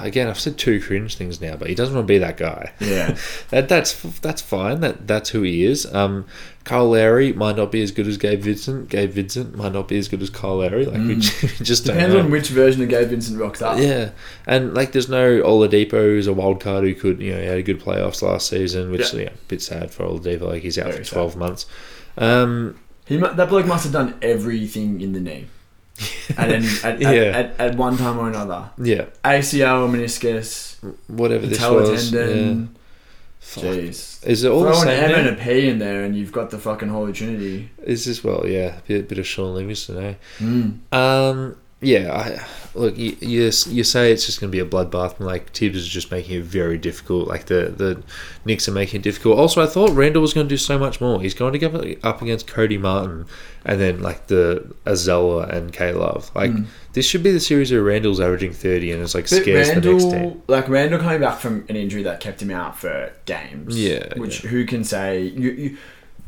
Again, 0.00 0.28
I've 0.28 0.38
said 0.38 0.58
two 0.58 0.80
cringe 0.80 1.16
things 1.16 1.40
now, 1.40 1.56
but 1.56 1.68
he 1.68 1.74
doesn't 1.74 1.94
want 1.94 2.06
to 2.06 2.12
be 2.12 2.18
that 2.18 2.36
guy. 2.36 2.72
Yeah. 2.80 3.16
that 3.50 3.68
that's 3.68 4.00
that's 4.20 4.42
fine. 4.42 4.80
That 4.80 5.06
that's 5.06 5.30
who 5.30 5.42
he 5.42 5.64
is. 5.64 5.92
Um, 5.94 6.26
Kyle 6.64 6.90
Lowry 6.90 7.32
might 7.32 7.56
not 7.56 7.70
be 7.70 7.80
as 7.82 7.92
good 7.92 8.06
as 8.08 8.16
Gabe 8.16 8.40
Vincent. 8.40 8.88
Gabe 8.88 9.10
Vincent 9.10 9.54
might 9.54 9.72
not 9.72 9.86
be 9.86 9.98
as 9.98 10.08
good 10.08 10.20
as 10.20 10.30
Kyle 10.30 10.56
Lowry. 10.56 10.84
Like 10.84 10.98
we 10.98 11.14
we 11.14 11.20
just 11.64 11.84
Depends 11.84 12.14
on 12.14 12.30
which 12.30 12.48
version 12.48 12.82
of 12.82 12.88
Gabe 12.88 13.08
Vincent 13.08 13.38
rocks 13.38 13.62
up. 13.62 13.78
Yeah, 13.78 14.10
and 14.46 14.74
like 14.74 14.92
there's 14.92 15.08
no 15.08 15.40
Oladipo 15.42 15.90
who's 15.90 16.26
a 16.26 16.32
wild 16.32 16.60
card 16.60 16.84
who 16.84 16.94
could 16.94 17.20
you 17.20 17.32
know 17.32 17.40
he 17.40 17.46
had 17.46 17.58
a 17.58 17.62
good 17.62 17.80
playoffs 17.80 18.22
last 18.22 18.48
season, 18.48 18.90
which 18.90 19.12
Yeah. 19.12 19.20
yeah, 19.20 19.28
a 19.28 19.48
bit 19.48 19.62
sad 19.62 19.90
for 19.92 20.04
Oladipo. 20.04 20.42
Like 20.42 20.62
he's 20.62 20.78
out 20.78 20.92
Very 20.92 21.04
for 21.04 21.10
twelve 21.10 21.36
months. 21.36 21.66
Um, 22.18 22.78
He 23.04 23.16
that 23.16 23.48
bloke 23.48 23.66
must 23.66 23.84
have 23.84 23.92
done 23.92 24.14
everything 24.20 25.00
in 25.00 25.12
the 25.12 25.20
knee. 25.20 25.46
At, 26.36 26.50
any, 26.50 26.66
at, 26.84 27.00
Yeah. 27.00 27.08
at, 27.08 27.34
at, 27.34 27.60
at 27.60 27.76
one 27.76 27.96
time 27.96 28.18
or 28.18 28.28
another. 28.28 28.70
yeah, 28.78 29.06
ACL, 29.24 29.86
or 29.86 29.88
meniscus, 29.88 30.76
whatever 31.08 31.46
this 31.46 31.60
was. 31.60 32.10
tendon. 32.10 32.70
Yeah. 32.74 33.62
Jeez. 33.62 34.26
Is 34.26 34.42
it 34.44 34.50
all 34.50 34.64
the 34.64 34.72
Throw 34.72 34.80
an 34.82 34.86
same? 34.88 35.04
M 35.10 35.26
and 35.26 35.38
a 35.38 35.42
P 35.42 35.68
in 35.68 35.78
there, 35.78 36.02
and 36.04 36.16
you've 36.16 36.32
got 36.32 36.50
the 36.50 36.58
fucking 36.58 36.88
Holy 36.88 37.12
Trinity. 37.12 37.70
Is 37.84 38.04
this 38.04 38.22
well? 38.24 38.44
Yeah, 38.46 38.80
bit 38.88 39.08
bit 39.08 39.18
of 39.18 39.26
Shaun 39.26 39.54
Livingston, 39.54 39.98
eh? 40.04 40.14
Mm. 40.40 40.78
Um, 40.92 41.56
yeah. 41.80 42.12
I, 42.12 42.78
look, 42.78 42.96
you, 42.96 43.16
you 43.20 43.44
you 43.44 43.84
say 43.84 44.10
it's 44.12 44.24
just 44.26 44.40
going 44.40 44.50
to 44.50 44.52
be 44.56 44.60
a 44.60 44.64
bloodbath, 44.66 45.18
and 45.18 45.26
like 45.26 45.50
Thibs 45.52 45.76
is 45.76 45.88
just 45.88 46.10
making 46.10 46.38
it 46.40 46.44
very 46.44 46.78
difficult. 46.78 47.28
Like 47.28 47.46
the 47.46 47.72
the 47.76 48.02
Knicks 48.44 48.68
are 48.68 48.72
making 48.72 49.00
it 49.00 49.02
difficult. 49.04 49.38
Also, 49.38 49.62
I 49.62 49.66
thought 49.66 49.90
Randle 49.90 50.22
was 50.22 50.32
going 50.32 50.46
to 50.46 50.48
do 50.48 50.56
so 50.56 50.78
much 50.78 51.00
more. 51.00 51.20
He's 51.20 51.34
going 51.34 51.52
to 51.52 51.58
go 51.58 51.94
up 52.02 52.22
against 52.22 52.46
Cody 52.46 52.78
Martin, 52.78 53.26
and 53.64 53.80
then 53.80 54.00
like 54.00 54.26
the 54.28 54.74
Azella 54.86 55.48
and 55.52 55.72
K 55.72 55.92
Love. 55.92 56.30
Like 56.34 56.50
Mm. 56.50 56.66
this 56.94 57.04
should 57.06 57.22
be 57.22 57.32
the 57.32 57.40
series 57.40 57.70
where 57.70 57.82
Randle's 57.82 58.20
averaging 58.20 58.52
thirty, 58.52 58.90
and 58.92 59.02
it's 59.02 59.14
like 59.14 59.24
But 59.28 59.42
scares 59.42 59.68
the 59.68 59.74
next 59.80 60.04
team. 60.04 60.12
Randle, 60.12 60.42
like 60.48 60.68
Randle 60.68 60.98
coming 61.00 61.20
back 61.20 61.38
from 61.40 61.64
an 61.68 61.76
injury 61.76 62.02
that 62.04 62.20
kept 62.20 62.40
him 62.40 62.50
out 62.50 62.78
for 62.78 63.12
games. 63.26 63.78
Yeah, 63.78 64.14
Which 64.18 64.42
who 64.42 64.64
can 64.64 64.82
say 64.84 65.22
you, 65.22 65.50
you 65.50 65.76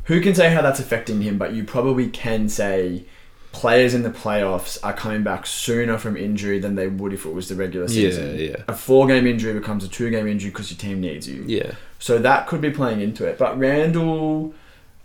who 0.05 0.21
can 0.21 0.35
say 0.35 0.51
how 0.53 0.61
that's 0.63 0.81
affecting 0.81 1.21
him? 1.23 1.39
But 1.39 1.53
you 1.55 1.65
probably 1.65 2.09
can 2.09 2.49
say 2.49 3.05
players 3.53 3.95
in 3.95 4.03
the 4.03 4.11
playoffs 4.11 4.79
are 4.85 4.93
coming 4.93 5.23
back 5.23 5.47
sooner 5.47 5.99
from 5.99 6.17
injury 6.17 6.59
than 6.59 6.75
they 6.75 6.87
would 6.87 7.13
if 7.13 7.25
it 7.25 7.33
was 7.33 7.49
the 7.49 7.55
regular 7.55 7.89
season. 7.89 8.37
yeah. 8.37 8.43
yeah. 8.43 8.57
A 8.69 8.75
four 8.75 9.07
game 9.07 9.27
injury 9.27 9.53
becomes 9.53 9.85
a 9.85 9.89
two 9.89 10.11
game 10.11 10.27
injury 10.27 10.51
because 10.51 10.71
your 10.71 10.79
team 10.79 11.01
needs 11.01 11.29
you. 11.29 11.45
Yeah. 11.47 11.73
So 11.99 12.19
that 12.19 12.47
could 12.47 12.61
be 12.61 12.71
playing 12.71 13.01
into 13.01 13.25
it. 13.25 13.39
But 13.39 13.59
Randle, 13.59 14.55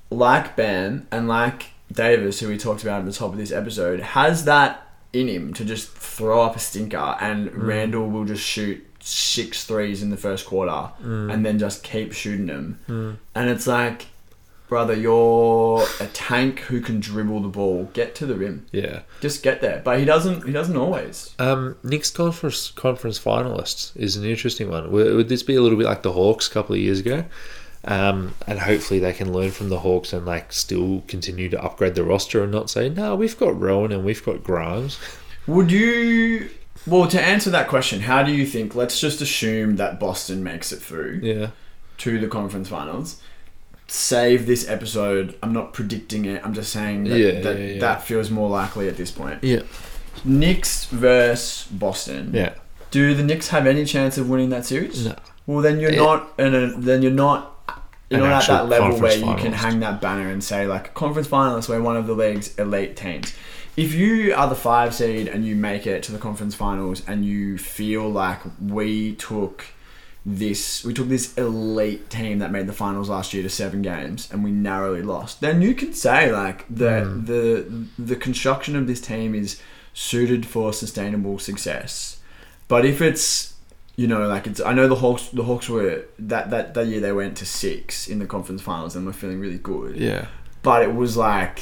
like 0.10 0.56
Bam 0.56 1.08
and 1.12 1.28
like 1.28 1.72
Davis, 1.91 2.39
who 2.39 2.50
we 2.50 2.58
talked 2.58 2.84
about 2.84 3.00
at 3.00 3.06
the 3.06 3.14
top 3.14 3.32
of 3.32 3.38
this 3.38 3.52
episode, 3.52 4.00
has 4.00 4.46
that 4.46 4.88
in 5.14 5.28
him 5.28 5.54
to 5.54 5.64
just 5.64 5.89
throw 5.89 6.41
up 6.41 6.56
a 6.56 6.60
stinker, 6.60 7.18
and 7.22 7.50
mm. 7.50 7.68
Randle 7.68 8.10
will 8.10 8.26
just 8.26 8.44
shoot 8.44 8.86
six 9.00 9.66
threes 9.66 10.02
in 10.02 10.10
the 10.10 10.18
first 10.18 10.46
quarter 10.46 10.91
mm. 11.02 11.32
and 11.32 11.46
then 11.46 11.60
just 11.60 11.84
keep 11.84 12.14
shooting 12.14 12.46
them. 12.48 12.80
Mm. 12.88 13.18
And 13.36 13.50
it's 13.50 13.68
like, 13.68 14.08
brother, 14.68 14.93
you're 14.93 15.86
a 15.99 16.07
tank 16.07 16.59
who 16.61 16.82
can 16.82 16.99
dribble 16.99 17.41
the 17.41 17.47
ball. 17.49 17.89
Get 17.93 18.16
to 18.16 18.26
the 18.26 18.36
rim. 18.36 18.66
Yeah. 18.72 19.01
Just 19.22 19.43
get 19.43 19.61
there. 19.61 19.82
But 19.84 19.99
he 19.99 20.05
doesn't. 20.05 20.45
He 20.45 20.51
doesn't 20.51 20.76
always. 20.78 21.34
Um, 21.39 21.76
Knicks 21.84 22.09
conference 22.09 22.72
conference 22.72 23.20
finalists 23.20 23.95
is 23.95 24.16
an 24.16 24.26
interesting 24.26 24.70
one. 24.70 24.91
Would, 24.91 25.14
would 25.16 25.30
this 25.30 25.43
be 25.43 25.55
a 25.55 25.61
little 25.61 25.78
bit 25.78 25.86
like 25.86 26.01
the 26.03 26.11
Hawks 26.14 26.47
a 26.47 26.51
couple 26.51 26.76
of 26.76 26.82
years 26.82 26.99
ago? 26.99 27.26
Um, 27.86 28.34
and 28.47 28.59
hopefully 28.59 28.99
they 29.01 29.11
can 29.11 29.34
learn 29.34 29.51
from 29.51 29.68
the 29.70 29.80
Hawks 29.80 30.14
and 30.14 30.26
like 30.26 30.53
still 30.53 31.03
continue 31.07 31.49
to 31.49 31.61
upgrade 31.61 31.95
the 31.95 32.03
roster 32.05 32.41
and 32.41 32.51
not 32.51 32.70
say, 32.70 32.88
no, 32.88 33.14
we've 33.16 33.38
got 33.38 33.59
Rowan 33.59 33.91
and 33.91 34.05
we've 34.05 34.24
got 34.24 34.41
Grimes. 34.43 34.97
Would 35.47 35.70
you? 35.70 36.49
Well, 36.88 37.07
to 37.09 37.22
answer 37.22 37.49
that 37.49 37.68
question, 37.68 37.99
how 38.01 38.24
do 38.24 38.32
you 38.32 38.45
think? 38.45 38.74
Let's 38.74 38.99
just 39.01 39.20
assume 39.22 39.76
that 39.76 39.99
Boston 39.99 40.43
makes 40.43 40.72
it 40.72 40.82
through. 40.82 41.20
Yeah. 41.22 41.49
to 41.99 42.20
the 42.20 42.28
conference 42.28 42.70
finals. 42.70 43.22
Save 43.94 44.48
this 44.48 44.68
episode. 44.68 45.36
I'm 45.44 45.54
not 45.54 45.72
predicting 45.72 46.26
it. 46.26 46.44
I'm 46.44 46.56
just 46.56 46.74
saying 46.74 47.04
that 47.04 47.16
Yeah, 47.20 47.41
that, 47.41 47.60
yeah, 47.60 47.66
yeah. 47.74 47.80
that 47.80 48.02
feels 48.02 48.32
more 48.32 48.50
likely 48.50 48.88
at 48.88 48.98
this 48.98 49.12
point. 49.12 49.44
Yeah. 49.44 49.62
Knicks 50.26 50.86
versus 50.86 51.68
Boston. 51.72 52.32
Yeah. 52.34 52.56
Do 52.89 53.14
the 53.14 53.22
Knicks 53.22 53.50
have 53.50 53.68
any 53.68 53.86
chance 53.86 54.18
of 54.18 54.28
winning 54.32 54.50
that 54.50 54.66
series? 54.66 55.06
No. 55.06 55.16
Well, 55.46 55.62
then 55.62 55.80
you're 55.80 55.96
not, 55.96 56.34
and 56.39 56.56
a, 56.56 56.76
then 56.76 57.04
you're 57.04 57.12
not. 57.12 57.52
You're 58.10 58.24
An 58.24 58.30
not 58.32 58.41
at 58.44 58.48
that 58.48 58.68
level 58.68 59.00
where 59.00 59.12
conference 59.12 59.18
you 59.18 59.36
can 59.36 59.54
hang 59.54 59.80
that 59.82 60.02
banner 60.02 60.28
and 60.28 60.44
say 60.44 60.66
like 60.66 60.96
conference 60.96 61.28
finalists. 61.28 61.70
We're 61.70 61.80
one 61.80 61.96
of 61.96 62.08
the 62.08 62.14
league's 62.14 62.56
elite 62.58 62.98
teams. 62.98 63.32
If 63.78 63.94
you 63.94 64.34
are 64.34 64.50
the 64.50 64.56
five 64.56 64.96
seed 64.96 65.28
and 65.28 65.46
you 65.46 65.56
make 65.56 65.86
it 65.86 66.02
to 66.04 66.12
the 66.12 66.18
conference 66.18 66.56
finals 66.56 67.04
and 67.08 67.24
you 67.24 67.60
feel 67.60 68.10
like 68.10 68.39
we 68.60 69.14
took 69.14 69.66
this 70.26 70.86
we 70.86 70.93
took 70.93 71.09
this 71.09 71.34
elite 71.38 72.09
team 72.09 72.39
that 72.39 72.49
made 72.51 72.65
the 72.65 72.74
finals 72.74 73.09
last 73.09 73.34
year 73.34 73.43
to 73.43 73.49
seven 73.49 73.82
games 73.82 74.30
and 74.32 74.41
we 74.43 74.51
narrowly 74.51 75.01
lost 75.01 75.41
then 75.41 75.61
you 75.61 75.74
can 75.76 75.93
say 75.93 76.32
like 76.32 76.65
the 76.69 77.03
Hmm. 77.03 77.26
the 77.26 77.86
the 77.99 78.15
construction 78.15 78.76
of 78.78 78.88
this 78.88 79.01
team 79.01 79.36
is 79.36 79.59
suited 79.93 80.45
for 80.45 80.71
sustainable 80.71 81.39
success 81.39 82.19
but 82.69 82.86
if 82.86 83.01
it's 83.01 83.53
you 83.97 84.07
know 84.07 84.26
like 84.28 84.47
it's 84.47 84.61
i 84.61 84.74
know 84.74 84.88
the 84.88 84.95
hawks 84.95 85.28
the 85.34 85.43
hawks 85.43 85.67
were 85.67 86.05
that 86.17 86.49
that, 86.51 86.74
that 86.74 86.88
year 86.88 87.01
they 87.01 87.11
went 87.11 87.36
to 87.38 87.45
six 87.45 88.07
in 88.07 88.19
the 88.19 88.26
conference 88.26 88.61
finals 88.61 88.95
and 88.95 89.05
were 89.05 89.13
feeling 89.13 89.39
really 89.41 89.57
good 89.59 89.97
Yeah. 89.97 90.28
but 90.61 90.82
it 90.84 90.95
was 90.95 91.17
like 91.17 91.59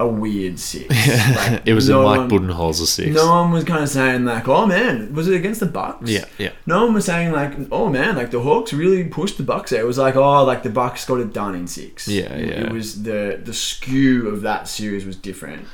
a 0.00 0.06
weird 0.08 0.58
six 0.58 0.88
Like, 1.36 1.62
it 1.66 1.74
was 1.74 1.88
no 1.88 2.00
a 2.00 2.04
Mike 2.04 2.18
one- 2.18 2.30
Budenholzer 2.30 2.86
six. 2.86 3.14
no 3.14 3.28
one 3.30 3.50
was 3.52 3.64
kind 3.64 3.82
of 3.82 3.88
saying 3.88 4.24
like 4.24 4.48
oh 4.48 4.66
man 4.66 5.14
was 5.14 5.28
it 5.28 5.34
against 5.34 5.60
the 5.60 5.66
bucks 5.66 6.10
Yeah. 6.10 6.24
Yeah. 6.38 6.52
no 6.66 6.84
one 6.86 6.94
was 6.94 7.04
saying 7.04 7.32
like, 7.32 7.52
"Oh 7.70 7.88
man, 7.90 8.16
like 8.16 8.30
the 8.30 8.40
Hawks 8.40 8.72
really 8.72 9.04
pushed 9.04 9.36
the 9.36 9.42
Bucks." 9.44 9.70
There. 9.70 9.80
It 9.80 9.86
was 9.86 9.98
like, 9.98 10.16
"Oh, 10.16 10.42
like 10.44 10.62
the 10.62 10.70
Bucks 10.70 11.04
got 11.04 11.20
it 11.20 11.32
done 11.32 11.54
in 11.54 11.66
six. 11.66 12.08
Yeah, 12.08 12.32
It- 12.34 12.48
yeah. 12.48 12.60
It 12.64 12.72
was 12.72 13.02
the 13.02 13.40
the 13.44 13.52
skew 13.52 14.28
of 14.28 14.40
that 14.42 14.68
series 14.68 15.04
was 15.04 15.16
different, 15.16 15.66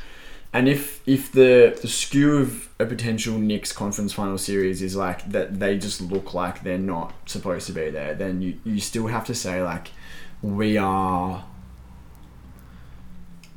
and 0.52 0.68
if 0.68 1.00
if 1.06 1.30
the 1.32 1.78
the 1.80 1.88
skew 1.88 2.36
of 2.38 2.68
a 2.80 2.84
potential 2.84 3.38
Knicks 3.38 3.72
conference 3.72 4.12
final 4.12 4.38
series 4.38 4.82
is 4.82 4.94
like 4.96 5.20
that, 5.32 5.60
they 5.60 5.78
just 5.78 6.00
look 6.00 6.34
like 6.34 6.62
they're 6.64 6.86
not 6.96 7.12
supposed 7.26 7.66
to 7.68 7.72
be 7.72 7.90
there. 7.90 8.14
Then 8.14 8.42
you 8.42 8.54
you 8.64 8.80
still 8.80 9.06
have 9.06 9.24
to 9.26 9.34
say 9.34 9.62
like, 9.62 9.86
we 10.42 10.76
are 10.76 11.44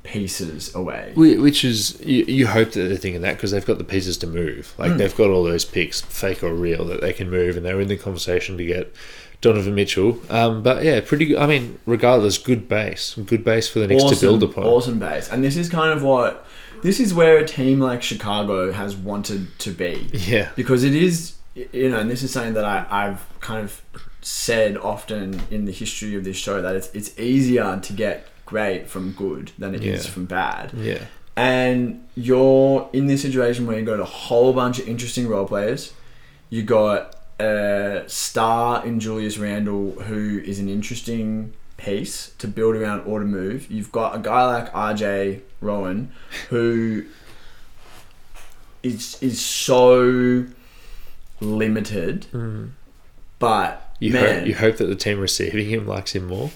pieces 0.09 0.73
away. 0.73 1.11
Which 1.15 1.63
is 1.63 1.99
you, 2.01 2.25
you 2.25 2.47
hope 2.47 2.71
that 2.71 2.87
they're 2.87 2.97
thinking 2.97 3.21
that 3.21 3.35
because 3.35 3.51
they've 3.51 3.65
got 3.65 3.77
the 3.77 3.83
pieces 3.83 4.17
to 4.19 4.27
move. 4.27 4.73
Like 4.77 4.97
they've 4.97 5.15
got 5.15 5.29
all 5.29 5.43
those 5.43 5.65
picks, 5.65 6.01
fake 6.01 6.43
or 6.43 6.53
real, 6.53 6.85
that 6.85 7.01
they 7.01 7.13
can 7.13 7.29
move, 7.29 7.55
and 7.55 7.65
they're 7.65 7.79
in 7.79 7.87
the 7.87 7.97
conversation 7.97 8.57
to 8.57 8.65
get 8.65 8.93
Donovan 9.41 9.75
Mitchell. 9.75 10.19
Um, 10.29 10.63
but 10.63 10.83
yeah, 10.83 10.99
pretty. 11.01 11.27
good. 11.27 11.37
I 11.37 11.45
mean, 11.45 11.79
regardless, 11.85 12.37
good 12.37 12.67
base, 12.67 13.15
good 13.15 13.43
base 13.43 13.67
for 13.67 13.79
the 13.79 13.87
Knicks 13.87 14.03
to 14.05 14.15
build 14.19 14.43
upon. 14.43 14.65
Awesome 14.65 14.99
base. 14.99 15.29
And 15.31 15.43
this 15.43 15.55
is 15.55 15.69
kind 15.69 15.91
of 15.91 16.03
what 16.03 16.45
this 16.81 16.99
is 16.99 17.13
where 17.13 17.37
a 17.37 17.47
team 17.47 17.79
like 17.79 18.01
Chicago 18.01 18.71
has 18.71 18.95
wanted 18.95 19.57
to 19.59 19.71
be. 19.71 20.09
Yeah, 20.13 20.49
Because 20.55 20.83
it 20.83 20.95
is 20.95 21.35
you 21.55 21.89
know, 21.89 21.99
and 21.99 22.09
this 22.09 22.23
is 22.23 22.31
something 22.31 22.53
that 22.53 22.65
I, 22.65 22.85
I've 22.89 23.25
kind 23.41 23.63
of 23.63 23.81
said 24.21 24.77
often 24.77 25.41
in 25.49 25.65
the 25.65 25.71
history 25.71 26.15
of 26.15 26.23
this 26.23 26.37
show 26.37 26.61
that 26.61 26.75
it's 26.75 26.89
it's 26.93 27.17
easier 27.19 27.79
to 27.79 27.93
get 27.93 28.27
great 28.49 28.87
from 28.87 29.11
good 29.13 29.51
than 29.57 29.75
it 29.75 29.83
is 29.83 30.05
Yeah. 30.05 30.11
from 30.11 30.25
bad. 30.25 30.71
yeah, 30.75 31.05
And 31.37 32.03
you're 32.15 32.89
in 32.93 33.07
this 33.07 33.21
situation 33.21 33.65
where 33.67 33.77
you've 33.77 33.85
got 33.87 33.99
a 33.99 34.05
whole 34.27 34.53
bunch 34.53 34.79
of 34.79 34.87
interesting 34.87 35.27
role 35.27 35.45
players. 35.45 35.93
You 36.49 36.63
got 36.63 37.15
a 37.39 38.03
star 38.07 38.85
in 38.85 38.99
Julius 38.99 39.37
Randle 39.37 39.91
who 40.07 40.39
is 40.43 40.59
an 40.59 40.67
interesting 40.67 41.53
piece 41.77 42.33
to 42.39 42.47
build 42.47 42.75
around 42.75 43.01
or 43.05 43.19
to 43.19 43.25
move. 43.25 43.71
You've 43.71 43.91
got 43.91 44.15
a 44.15 44.19
guy 44.19 44.43
like 44.45 44.73
RJ 44.73 45.41
Rowan 45.61 46.11
who 46.49 47.05
is 48.83 49.17
is 49.21 49.39
so 49.41 50.45
limited, 51.41 52.27
mm. 52.33 52.69
but 53.39 53.95
You 53.99 54.13
man, 54.13 54.39
hope 54.39 54.47
you 54.47 54.55
hope 54.55 54.77
that 54.77 54.85
the 54.87 54.95
team 54.95 55.19
receiving 55.19 55.67
him 55.69 55.87
likes 55.87 56.13
him 56.13 56.27
more. 56.27 56.51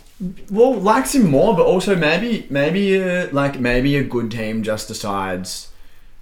Well, 0.50 0.74
likes 0.74 1.16
him 1.16 1.30
more, 1.30 1.56
but 1.56 1.66
also 1.66 1.96
maybe 1.96 2.46
maybe 2.50 2.96
a, 2.96 3.28
like 3.32 3.60
maybe 3.60 3.96
a 3.98 4.04
good 4.04 4.32
team 4.32 4.64
just 4.64 4.88
decides 4.88 5.70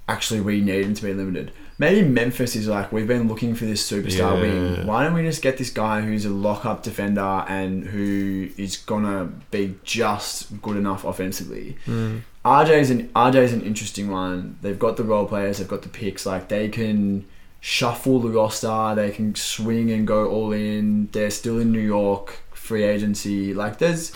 actually 0.08 0.42
we 0.42 0.62
need 0.62 0.86
him 0.86 0.94
to 0.96 1.04
be 1.04 1.14
limited. 1.14 1.52
Maybe 1.78 2.08
Memphis 2.08 2.56
is 2.56 2.68
like 2.68 2.92
we've 2.92 3.08
been 3.08 3.28
looking 3.28 3.56
for 3.56 3.66
this 3.66 3.90
superstar 3.90 4.36
Yeah. 4.36 4.42
wing. 4.42 4.86
Why 4.88 5.04
don't 5.04 5.14
we 5.16 5.24
just 5.24 5.42
get 5.42 5.58
this 5.58 5.70
guy 5.72 6.02
who's 6.02 6.26
a 6.26 6.30
lock 6.30 6.66
up 6.66 6.84
defender 6.84 7.44
and 7.48 7.86
who 7.86 8.50
is 8.58 8.78
gonna 8.78 9.30
be 9.50 9.76
just 9.84 10.62
good 10.62 10.78
enough 10.78 11.04
offensively? 11.06 11.78
Hmm. 11.86 12.18
RJ's 12.46 12.90
an 12.92 13.10
RJ's 13.16 13.54
an 13.54 13.62
interesting 13.62 14.12
one. 14.12 14.58
They've 14.62 14.78
got 14.78 14.98
the 14.98 15.04
role 15.04 15.26
players, 15.26 15.58
they've 15.58 15.68
got 15.68 15.82
the 15.82 15.90
picks. 15.90 16.26
Like 16.26 16.50
they 16.50 16.70
can 16.70 17.26
shuffle 17.60 18.20
the 18.20 18.30
roster, 18.30 18.94
they 18.96 19.12
can 19.12 19.34
swing 19.36 19.92
and 19.92 20.06
go 20.08 20.28
all 20.30 20.52
in. 20.52 21.10
They're 21.12 21.30
still 21.32 21.60
in 21.60 21.72
New 21.72 21.80
York, 21.80 22.42
free 22.72 22.84
agency. 22.84 23.54
Like 23.54 23.80
there's 23.80 24.14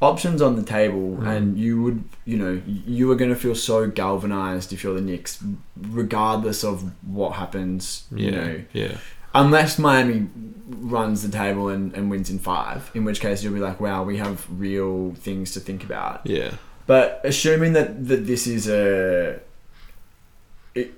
options 0.00 0.40
on 0.40 0.56
the 0.56 0.62
table, 0.62 1.18
mm. 1.18 1.26
and 1.26 1.58
you 1.58 1.82
would, 1.82 2.04
you 2.24 2.38
know, 2.38 2.62
you 2.66 3.10
are 3.10 3.16
going 3.16 3.30
to 3.30 3.36
feel 3.36 3.54
so 3.54 3.86
galvanized 3.88 4.72
if 4.72 4.82
you're 4.82 4.94
the 4.94 5.02
Knicks, 5.02 5.44
regardless 5.76 6.64
of 6.64 6.90
what 7.06 7.34
happens. 7.34 8.06
You 8.10 8.30
know, 8.30 8.64
yeah, 8.72 8.96
unless 9.34 9.78
Miami 9.78 10.28
runs 10.66 11.22
the 11.22 11.30
table 11.30 11.68
and, 11.68 11.92
and 11.94 12.10
wins 12.10 12.30
in 12.30 12.38
five, 12.38 12.90
in 12.94 13.04
which 13.04 13.20
case 13.20 13.42
you'll 13.42 13.54
be 13.54 13.60
like, 13.60 13.78
wow, 13.78 14.02
we 14.02 14.16
have 14.16 14.46
real 14.50 15.12
things 15.16 15.52
to 15.52 15.60
think 15.60 15.84
about. 15.84 16.26
yeah, 16.26 16.54
But 16.86 17.20
assuming 17.24 17.74
that, 17.74 18.08
that 18.08 18.26
this 18.26 18.46
is 18.46 18.68
a 18.68 19.40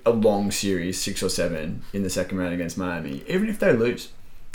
a 0.05 0.11
long 0.11 0.51
series, 0.51 1.01
six 1.01 1.23
or 1.23 1.29
seven 1.29 1.81
in 1.91 2.03
the 2.03 2.09
second 2.09 2.37
round 2.37 2.53
against 2.53 2.77
Miami, 2.77 3.23
even 3.27 3.49
if 3.49 3.57
they 3.59 3.73
lose, 3.73 4.09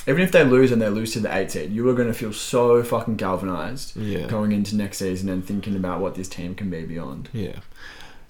even 0.07 0.23
if 0.23 0.33
they 0.33 0.45
lose 0.45 0.71
and 0.71 0.81
they 0.81 0.89
lose 0.89 1.13
to 1.15 1.21
the 1.21 1.35
eight 1.35 1.51
seed, 1.51 1.73
you 1.73 1.89
are 1.89 1.95
going 1.95 2.09
to 2.09 2.15
feel 2.15 2.33
so 2.33 2.83
fucking 2.83 3.17
galvanized 3.17 3.97
yeah. 3.97 4.27
going 4.27 4.53
into 4.53 4.77
next 4.77 4.99
season 4.99 5.29
and 5.29 5.45
thinking 5.45 5.75
about 5.75 6.01
what 6.01 6.15
this 6.15 6.29
team 6.29 6.55
can 6.55 6.71
be 6.71 6.85
beyond. 6.85 7.29
Yeah. 7.33 7.57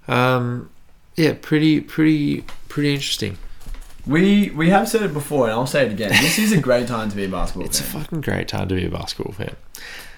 Um, 0.08 0.70
yeah, 1.16 1.34
pretty, 1.40 1.80
pretty, 1.80 2.44
pretty 2.68 2.94
interesting. 2.94 3.38
We 4.06 4.50
we 4.50 4.70
have 4.70 4.88
said 4.88 5.02
it 5.02 5.12
before, 5.12 5.46
and 5.46 5.52
I'll 5.52 5.66
say 5.66 5.84
it 5.84 5.92
again. 5.92 6.10
This 6.10 6.38
is 6.38 6.52
a 6.52 6.60
great 6.60 6.86
time 6.86 7.10
to 7.10 7.16
be 7.16 7.24
a 7.24 7.28
basketball 7.28 7.64
fan. 7.64 7.68
It's 7.70 7.80
a 7.80 7.82
fucking 7.82 8.20
great 8.20 8.46
time 8.46 8.68
to 8.68 8.74
be 8.76 8.86
a 8.86 8.90
basketball 8.90 9.34
fan. 9.34 9.56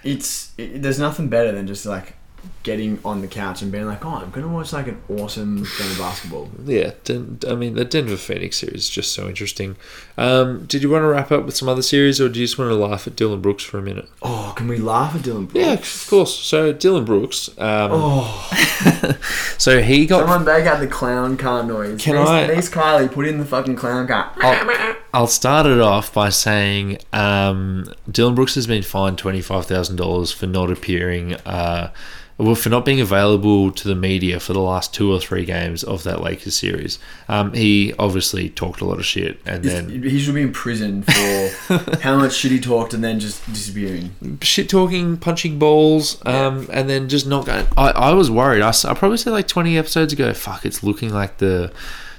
it's 0.04 0.52
it, 0.58 0.82
there's 0.82 0.98
nothing 0.98 1.28
better 1.28 1.52
than 1.52 1.66
just 1.66 1.86
like 1.86 2.14
getting 2.62 2.98
on 3.04 3.20
the 3.20 3.26
couch 3.26 3.62
and 3.62 3.70
being 3.72 3.86
like, 3.86 4.04
oh, 4.04 4.10
I'm 4.16 4.30
gonna 4.30 4.48
watch 4.48 4.72
like 4.72 4.88
an 4.88 5.00
awesome 5.08 5.56
game 5.78 5.90
of 5.92 5.98
basketball. 5.98 6.50
Yeah, 6.66 6.92
Den- 7.04 7.38
I 7.48 7.54
mean 7.54 7.74
the 7.74 7.84
Denver 7.84 8.16
Phoenix 8.16 8.58
series 8.58 8.82
is 8.84 8.90
just 8.90 9.12
so 9.12 9.28
interesting. 9.28 9.76
Um, 10.18 10.66
did 10.66 10.82
you 10.82 10.90
want 10.90 11.02
to 11.02 11.06
wrap 11.06 11.30
up 11.32 11.44
with 11.46 11.56
some 11.56 11.68
other 11.68 11.82
series, 11.82 12.20
or 12.20 12.28
do 12.28 12.40
you 12.40 12.46
just 12.46 12.58
want 12.58 12.70
to 12.70 12.74
laugh 12.74 13.06
at 13.06 13.16
Dillon 13.16 13.40
Brooks 13.40 13.62
for 13.64 13.78
a 13.78 13.82
minute? 13.82 14.08
Oh, 14.22 14.52
can 14.56 14.68
we 14.68 14.76
laugh 14.78 15.14
at 15.14 15.22
Dillon 15.22 15.46
Brooks? 15.46 15.64
Yeah, 15.66 15.72
of 15.74 16.06
course. 16.10 16.34
So 16.38 16.72
Dillon 16.72 17.04
Brooks. 17.04 17.48
Um, 17.58 17.90
Oh, 17.92 18.50
So 19.58 19.82
he 19.82 20.06
got. 20.06 20.20
someone 20.20 20.44
back 20.44 20.66
out 20.66 20.80
the 20.80 20.86
clown 20.86 21.36
car 21.36 21.62
noise. 21.62 22.00
Can 22.02 22.16
I- 22.16 22.46
Nice 22.46 22.68
Kylie, 22.68 23.10
put 23.10 23.26
in 23.26 23.38
the 23.38 23.44
fucking 23.44 23.76
clown 23.76 24.06
car. 24.06 24.32
I'll, 24.40 24.96
I'll 25.14 25.26
start 25.26 25.66
it 25.66 25.80
off 25.80 26.12
by 26.12 26.28
saying 26.28 26.98
um, 27.12 27.92
Dillon 28.10 28.34
Brooks 28.34 28.54
has 28.56 28.66
been 28.66 28.82
fined 28.82 29.18
twenty 29.18 29.40
five 29.40 29.66
thousand 29.66 29.96
dollars 29.96 30.30
for 30.32 30.46
not 30.46 30.70
appearing 30.70 31.34
uh, 31.34 31.92
well, 32.38 32.54
for 32.54 32.68
not 32.68 32.84
being 32.84 33.00
available 33.00 33.72
to 33.72 33.88
the 33.88 33.96
media 33.96 34.38
for 34.38 34.52
the 34.52 34.60
last 34.60 34.94
two 34.94 35.12
or 35.12 35.18
three 35.18 35.44
games 35.44 35.82
of 35.82 36.04
that 36.04 36.22
Lakers 36.22 36.56
series. 36.56 37.00
Um, 37.28 37.52
he 37.52 37.92
obviously 37.98 38.48
talked 38.48 38.80
a 38.80 38.84
lot 38.84 38.98
of 38.98 39.04
shit, 39.04 39.40
and 39.44 39.64
then 39.64 40.02
he 40.04 40.20
should 40.20 40.36
be 40.36 40.42
in 40.42 40.52
prison 40.52 41.02
for 41.02 41.98
how 42.00 42.16
much 42.16 42.34
shit 42.34 42.52
he 42.52 42.60
talked 42.60 42.94
and 42.94 43.02
then 43.02 43.18
just 43.18 43.44
disappearing. 43.52 44.38
shit 44.40 44.68
talking, 44.68 45.16
punching 45.16 45.58
balls, 45.58 46.24
um, 46.26 46.68
and 46.72 46.88
then 46.88 47.08
just 47.08 47.26
not 47.26 47.44
going. 47.44 47.66
I, 47.76 47.90
I 47.90 48.12
was 48.12 48.30
worried. 48.30 48.62
I 48.62 48.72
probably 48.94 49.18
said 49.18 49.32
like 49.32 49.48
20 49.48 49.76
episodes 49.76 50.12
ago, 50.12 50.32
fuck, 50.32 50.64
it's 50.64 50.84
looking 50.84 51.12
like 51.12 51.38
the 51.38 51.72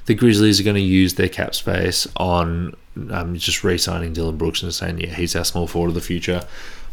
the 0.05 0.15
Grizzlies 0.15 0.59
are 0.59 0.63
going 0.63 0.75
to 0.75 0.81
use 0.81 1.13
their 1.13 1.29
cap 1.29 1.53
space 1.53 2.07
on 2.17 2.75
um, 3.11 3.37
just 3.37 3.63
re 3.63 3.77
signing 3.77 4.11
Dillon 4.11 4.37
Brooks 4.37 4.63
and 4.63 4.73
saying, 4.73 4.99
yeah, 4.99 5.13
he's 5.13 5.35
our 5.35 5.45
small 5.45 5.67
forward 5.67 5.89
of 5.89 5.93
the 5.93 6.01
future. 6.01 6.45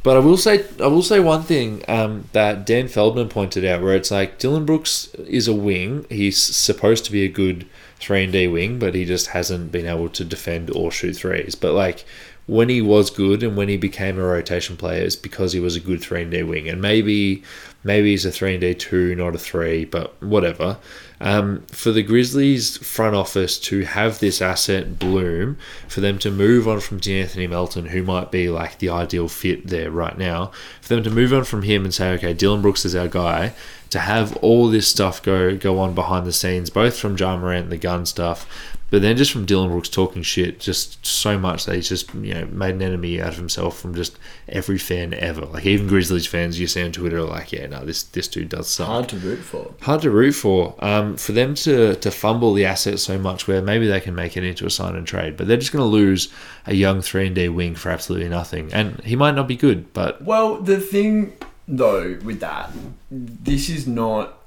But 0.07 0.17
I 0.17 0.21
will 0.21 0.37
say, 0.37 0.65
I 0.81 0.87
will 0.87 1.03
say 1.03 1.19
one 1.19 1.43
thing 1.43 1.83
um, 1.89 2.29
that 2.31 2.65
Dan 2.65 2.87
Feldman 2.87 3.29
pointed 3.29 3.65
out, 3.65 3.83
where 3.83 3.97
it's 3.97 4.13
like 4.13 4.39
Dillon 4.39 4.65
Brooks 4.65 5.13
is 5.15 5.49
a 5.49 5.53
wing. 5.53 6.07
He's 6.09 6.41
supposed 6.41 7.05
to 7.07 7.11
be 7.11 7.25
a 7.25 7.29
good 7.29 7.67
three 7.99 8.23
and 8.23 8.33
D 8.33 8.47
wing, 8.47 8.79
but 8.79 8.95
he 8.95 9.05
just 9.05 9.27
hasn't 9.31 9.73
been 9.73 9.85
able 9.85 10.09
to 10.11 10.25
defend 10.25 10.71
or 10.71 10.93
shoot 10.93 11.17
threes. 11.17 11.57
But 11.57 11.73
like 11.73 12.05
when 12.47 12.69
he 12.69 12.81
was 12.81 13.11
good 13.11 13.43
and 13.43 13.57
when 13.57 13.69
he 13.69 13.77
became 13.77 14.17
a 14.17 14.23
rotation 14.23 14.77
player, 14.77 15.03
it's 15.03 15.17
because 15.17 15.53
he 15.53 15.59
was 15.59 15.75
a 15.75 15.81
good 15.81 16.03
three 16.03 16.23
and 16.23 16.31
D 16.31 16.45
wing. 16.45 16.69
And 16.69 16.81
maybe, 16.81 17.43
maybe 17.83 18.11
he's 18.13 18.25
a 18.25 18.31
three 18.31 18.53
and 18.53 18.61
D 18.61 18.75
two, 18.75 19.17
not 19.17 19.35
a 19.35 19.39
three, 19.39 19.87
but 19.87 20.23
whatever. 20.23 20.79
Um, 21.19 21.65
for 21.69 21.93
the 21.93 22.03
Grizzlies 22.03 22.77
front 22.77 23.17
office 23.17 23.59
to 23.61 23.85
have 23.85 24.19
this 24.19 24.43
asset 24.43 24.99
bloom, 24.99 25.57
for 25.89 26.01
them 26.01 26.19
to 26.19 26.31
move 26.31 26.69
on 26.69 26.81
from 26.81 27.01
De'Anthony 27.01 27.49
Melton, 27.49 27.87
who 27.87 28.03
might 28.03 28.31
be 28.31 28.51
like 28.51 28.79
the 28.79 28.91
ideal 28.91 29.29
fit 29.29 29.67
there 29.69 29.91
right 29.91 30.19
now, 30.19 30.51
for 30.81 30.95
them 30.95 31.05
to 31.05 31.11
move 31.11 31.33
on 31.33 31.45
from 31.45 31.63
him 31.63 31.85
and 31.85 31.95
say, 31.95 32.11
okay, 32.13 32.35
Dillon 32.35 32.61
Brooks 32.61 32.85
is 32.85 32.95
our 32.95 33.09
guy, 33.09 33.55
to 33.91 33.99
have 34.01 34.37
all 34.39 34.69
this 34.69 34.89
stuff 34.89 35.23
go 35.23 35.57
go 35.57 35.79
on 35.79 35.95
behind 35.95 36.27
the 36.27 36.33
scenes, 36.33 36.71
both 36.71 36.99
from 36.99 37.17
Ja 37.17 37.37
Morant 37.37 37.65
and 37.65 37.73
the 37.73 37.77
gun 37.77 38.07
stuff, 38.07 38.47
but 38.91 39.03
then 39.03 39.17
just 39.17 39.33
from 39.33 39.45
Dillon 39.45 39.71
Brooks 39.71 39.89
talking 39.89 40.23
shit, 40.23 40.61
just 40.61 41.05
so 41.05 41.39
much 41.39 41.65
that 41.65 41.75
he's 41.75 41.89
just 41.89 42.13
you 42.15 42.35
know 42.35 42.47
made 42.47 42.75
an 42.77 42.83
enemy 42.83 43.21
out 43.21 43.31
of 43.31 43.37
himself 43.37 43.79
from 43.81 43.95
just 43.95 44.19
every 44.49 44.79
fan 44.79 45.13
ever. 45.15 45.43
Like 45.43 45.67
even 45.67 45.89
Grizzlies 45.89 46.27
fans 46.27 46.61
you 46.61 46.67
see 46.67 46.85
on 46.85 46.93
Twitter 46.93 47.19
are 47.19 47.23
like, 47.25 47.53
yeah, 47.53 47.67
no, 47.67 47.85
this 47.85 48.05
this 48.05 48.29
dude 48.29 48.49
does 48.49 48.69
suck 48.69 48.87
Hard 48.87 49.09
to 49.11 49.19
root 49.19 49.39
for. 49.39 49.75
hard 49.81 50.03
to 50.03 50.11
root 50.11 50.33
for. 50.33 50.75
Um, 50.79 51.17
for 51.17 51.33
them 51.33 51.55
to 51.57 51.97
to 51.97 52.11
fumble 52.11 52.55
the 52.55 52.65
asset 52.65 53.01
so 53.01 53.19
much, 53.19 53.49
where 53.49 53.61
maybe 53.61 53.87
they 53.89 54.01
can 54.01 54.15
make 54.15 54.37
it 54.37 54.45
into 54.45 54.67
a 54.67 54.71
sign 54.71 54.95
and 54.95 55.07
trade, 55.07 55.37
but 55.37 55.49
they're 55.49 55.57
just 55.57 55.73
going 55.73 55.83
to 55.83 55.87
lose 55.87 56.33
a 56.67 56.75
young 56.75 57.03
three 57.03 57.27
and 57.27 57.35
D 57.35 57.49
wing 57.49 57.75
for 57.75 57.91
absolutely 57.91 58.29
nothing, 58.29 58.73
and 58.73 59.01
he 59.03 59.17
might 59.17 59.35
not 59.35 59.49
be 59.49 59.57
good, 59.57 59.93
but 59.93 60.23
Well, 60.23 60.61
the 60.61 60.81
thing 60.81 61.33
though 61.69 62.19
with 62.25 62.41
that, 62.41 62.71
this 63.11 63.69
is 63.69 63.87
not 63.87 64.39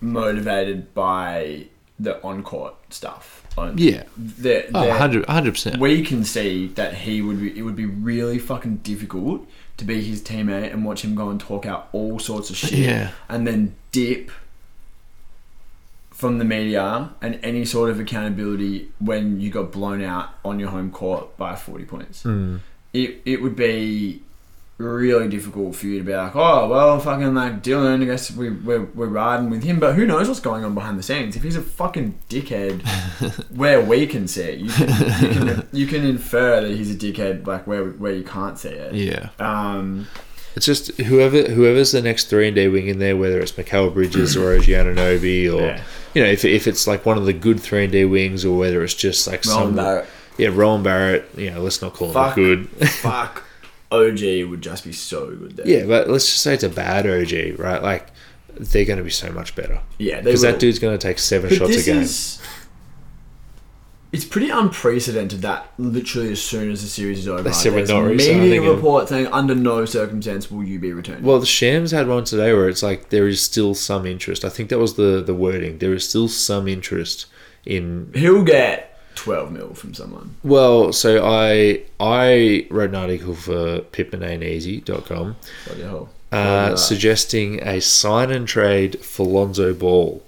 motivated 0.00 0.94
by 0.94 1.66
the 1.98 2.22
on 2.22 2.42
court 2.42 2.74
stuff. 2.90 3.46
On, 3.58 3.76
yeah, 3.76 4.04
they're, 4.16 4.66
oh, 4.72 4.80
they're- 4.82 5.20
100 5.22 5.50
percent. 5.52 5.80
we 5.80 6.02
can 6.02 6.24
see 6.24 6.68
that 6.68 6.94
he 6.94 7.20
would 7.20 7.40
be, 7.40 7.58
it 7.58 7.62
would 7.62 7.76
be 7.76 7.84
really 7.86 8.38
fucking 8.38 8.76
difficult 8.78 9.46
to 9.76 9.84
be 9.84 10.00
his 10.02 10.22
teammate 10.22 10.72
and 10.72 10.84
watch 10.84 11.02
him 11.04 11.14
go 11.14 11.28
and 11.30 11.40
talk 11.40 11.66
out 11.66 11.88
all 11.92 12.18
sorts 12.18 12.48
of 12.50 12.56
shit 12.56 12.72
Yeah. 12.72 13.10
and 13.28 13.46
then 13.46 13.74
dip 13.92 14.30
from 16.10 16.38
the 16.38 16.44
media 16.44 17.10
and 17.22 17.40
any 17.42 17.64
sort 17.64 17.90
of 17.90 17.98
accountability 17.98 18.90
when 18.98 19.40
you 19.40 19.50
got 19.50 19.72
blown 19.72 20.02
out 20.02 20.28
on 20.44 20.60
your 20.60 20.68
home 20.68 20.90
court 20.90 21.36
by 21.36 21.56
40 21.56 21.84
points. 21.84 22.22
Hmm. 22.22 22.58
It, 22.92 23.22
it 23.24 23.40
would 23.42 23.56
be 23.56 24.22
really 24.80 25.28
difficult 25.28 25.76
for 25.76 25.86
you 25.86 25.98
to 25.98 26.04
be 26.04 26.14
like, 26.14 26.34
oh, 26.34 26.68
well, 26.68 26.98
fucking 26.98 27.34
like 27.34 27.62
Dillon, 27.62 28.02
I 28.02 28.04
guess 28.06 28.30
we, 28.30 28.50
we're, 28.50 28.84
we're 28.84 29.06
riding 29.06 29.50
with 29.50 29.62
him, 29.62 29.78
but 29.78 29.94
who 29.94 30.06
knows 30.06 30.26
what's 30.28 30.40
going 30.40 30.64
on 30.64 30.74
behind 30.74 30.98
the 30.98 31.02
scenes. 31.02 31.36
If 31.36 31.42
he's 31.42 31.56
a 31.56 31.62
fucking 31.62 32.18
dickhead 32.28 32.82
where 33.56 33.80
we 33.80 34.06
can 34.06 34.26
see 34.26 34.42
it, 34.42 34.58
you 34.60 34.70
can, 34.70 34.88
you 34.88 35.28
can, 35.54 35.68
you 35.72 35.86
can 35.86 36.04
infer 36.04 36.62
that 36.62 36.70
he's 36.70 36.90
a 36.90 36.94
dickhead 36.98 37.46
like 37.46 37.66
where, 37.66 37.84
where 37.84 38.12
you 38.12 38.24
can't 38.24 38.58
see 38.58 38.68
it. 38.70 38.94
Yeah, 38.94 39.28
Um, 39.38 40.08
it's 40.56 40.66
just 40.66 40.88
whoever 41.02 41.42
whoever's 41.44 41.92
the 41.92 42.02
next 42.02 42.24
three 42.24 42.48
and 42.48 42.56
D 42.56 42.66
wing 42.66 42.88
in 42.88 42.98
there, 42.98 43.16
whether 43.16 43.38
it's 43.38 43.52
Mikal 43.52 43.94
Bridges 43.94 44.36
or 44.36 44.52
OG 44.56 44.64
Anunoby, 44.64 45.46
or 45.52 45.60
Yeah. 45.60 45.82
you 46.12 46.22
know 46.24 46.28
if, 46.28 46.44
if 46.44 46.66
it's 46.66 46.88
like 46.88 47.06
one 47.06 47.16
of 47.16 47.24
the 47.24 47.32
good 47.32 47.60
three 47.60 47.84
and 47.84 47.92
D 47.92 48.04
wings, 48.04 48.44
or 48.44 48.58
whether 48.58 48.82
it's 48.82 48.94
just 48.94 49.28
like 49.28 49.44
Rowan 49.46 49.66
some 49.68 49.76
Barrett. 49.76 50.08
yeah 50.38 50.48
Rowan 50.52 50.82
Barrett, 50.82 51.28
you 51.36 51.50
know, 51.52 51.60
let's 51.62 51.80
not 51.80 51.94
call 51.94 52.12
Fuck. 52.12 52.36
him 52.36 52.42
good. 52.44 52.68
fuck 52.90 53.44
OG 53.92 54.48
would 54.50 54.62
just 54.62 54.84
be 54.84 54.92
so 54.92 55.26
good 55.34 55.56
there. 55.56 55.66
Yeah, 55.66 55.84
but 55.86 56.08
let's 56.08 56.26
just 56.26 56.42
say 56.42 56.54
it's 56.54 56.62
a 56.64 56.68
bad 56.68 57.06
OG, 57.06 57.58
right? 57.58 57.82
Like 57.82 58.08
they're 58.54 58.84
going 58.84 58.98
to 58.98 59.04
be 59.04 59.10
so 59.10 59.30
much 59.32 59.54
better 59.54 59.80
Yeah, 59.98 60.20
because 60.20 60.42
that 60.42 60.58
dude's 60.58 60.78
going 60.78 60.96
to 60.96 61.02
take 61.06 61.18
seven 61.18 61.48
But 61.50 61.58
shots 61.58 61.76
a 61.76 61.82
game. 61.84 62.02
is. 62.02 62.40
It's 64.12 64.24
pretty 64.24 64.50
unprecedented 64.50 65.42
that 65.42 65.72
literally 65.78 66.32
as 66.32 66.42
soon 66.42 66.72
as 66.72 66.82
the 66.82 66.88
series 66.88 67.20
is 67.20 67.28
over, 67.28 67.42
They 67.42 67.52
said 67.52 67.70
we're 67.72 67.86
there's 67.86 67.90
not 67.90 68.10
a 68.10 68.14
media 68.14 68.60
report 68.60 69.08
saying 69.08 69.28
under 69.28 69.54
no 69.54 69.84
circumstance 69.84 70.50
will 70.50 70.64
you 70.64 70.80
be 70.80 70.92
returned. 70.92 71.24
Well, 71.24 71.38
the 71.38 71.46
Shams 71.46 71.92
had 71.92 72.08
one 72.08 72.24
today 72.24 72.52
where 72.52 72.68
it's 72.68 72.82
like 72.82 73.10
there 73.10 73.28
is 73.28 73.40
still 73.40 73.72
some 73.76 74.06
interest. 74.06 74.44
I 74.44 74.48
think 74.48 74.68
that 74.70 74.80
was 74.80 74.94
the 74.94 75.22
the 75.24 75.34
wording. 75.34 75.78
There 75.78 75.94
is 75.94 76.08
still 76.08 76.26
some 76.26 76.66
interest 76.66 77.26
in. 77.64 78.10
He'll 78.12 78.42
get 78.42 78.89
12 79.14 79.52
mil 79.52 79.74
from 79.74 79.92
someone. 79.94 80.36
Well, 80.42 80.92
so 80.92 81.24
I 81.26 81.82
I 81.98 82.66
wrote 82.70 82.90
an 82.90 82.96
article 82.96 83.34
for 83.34 83.80
pippenainteasy.com 83.80 85.36
Bloody 85.66 85.82
hell. 85.82 86.08
uh, 86.32 86.76
suggesting 86.76 87.60
a 87.62 87.80
sign 87.80 88.30
and 88.30 88.46
trade 88.48 89.00
for 89.04 89.26
Lonzo 89.26 89.74
Ball, 89.74 90.22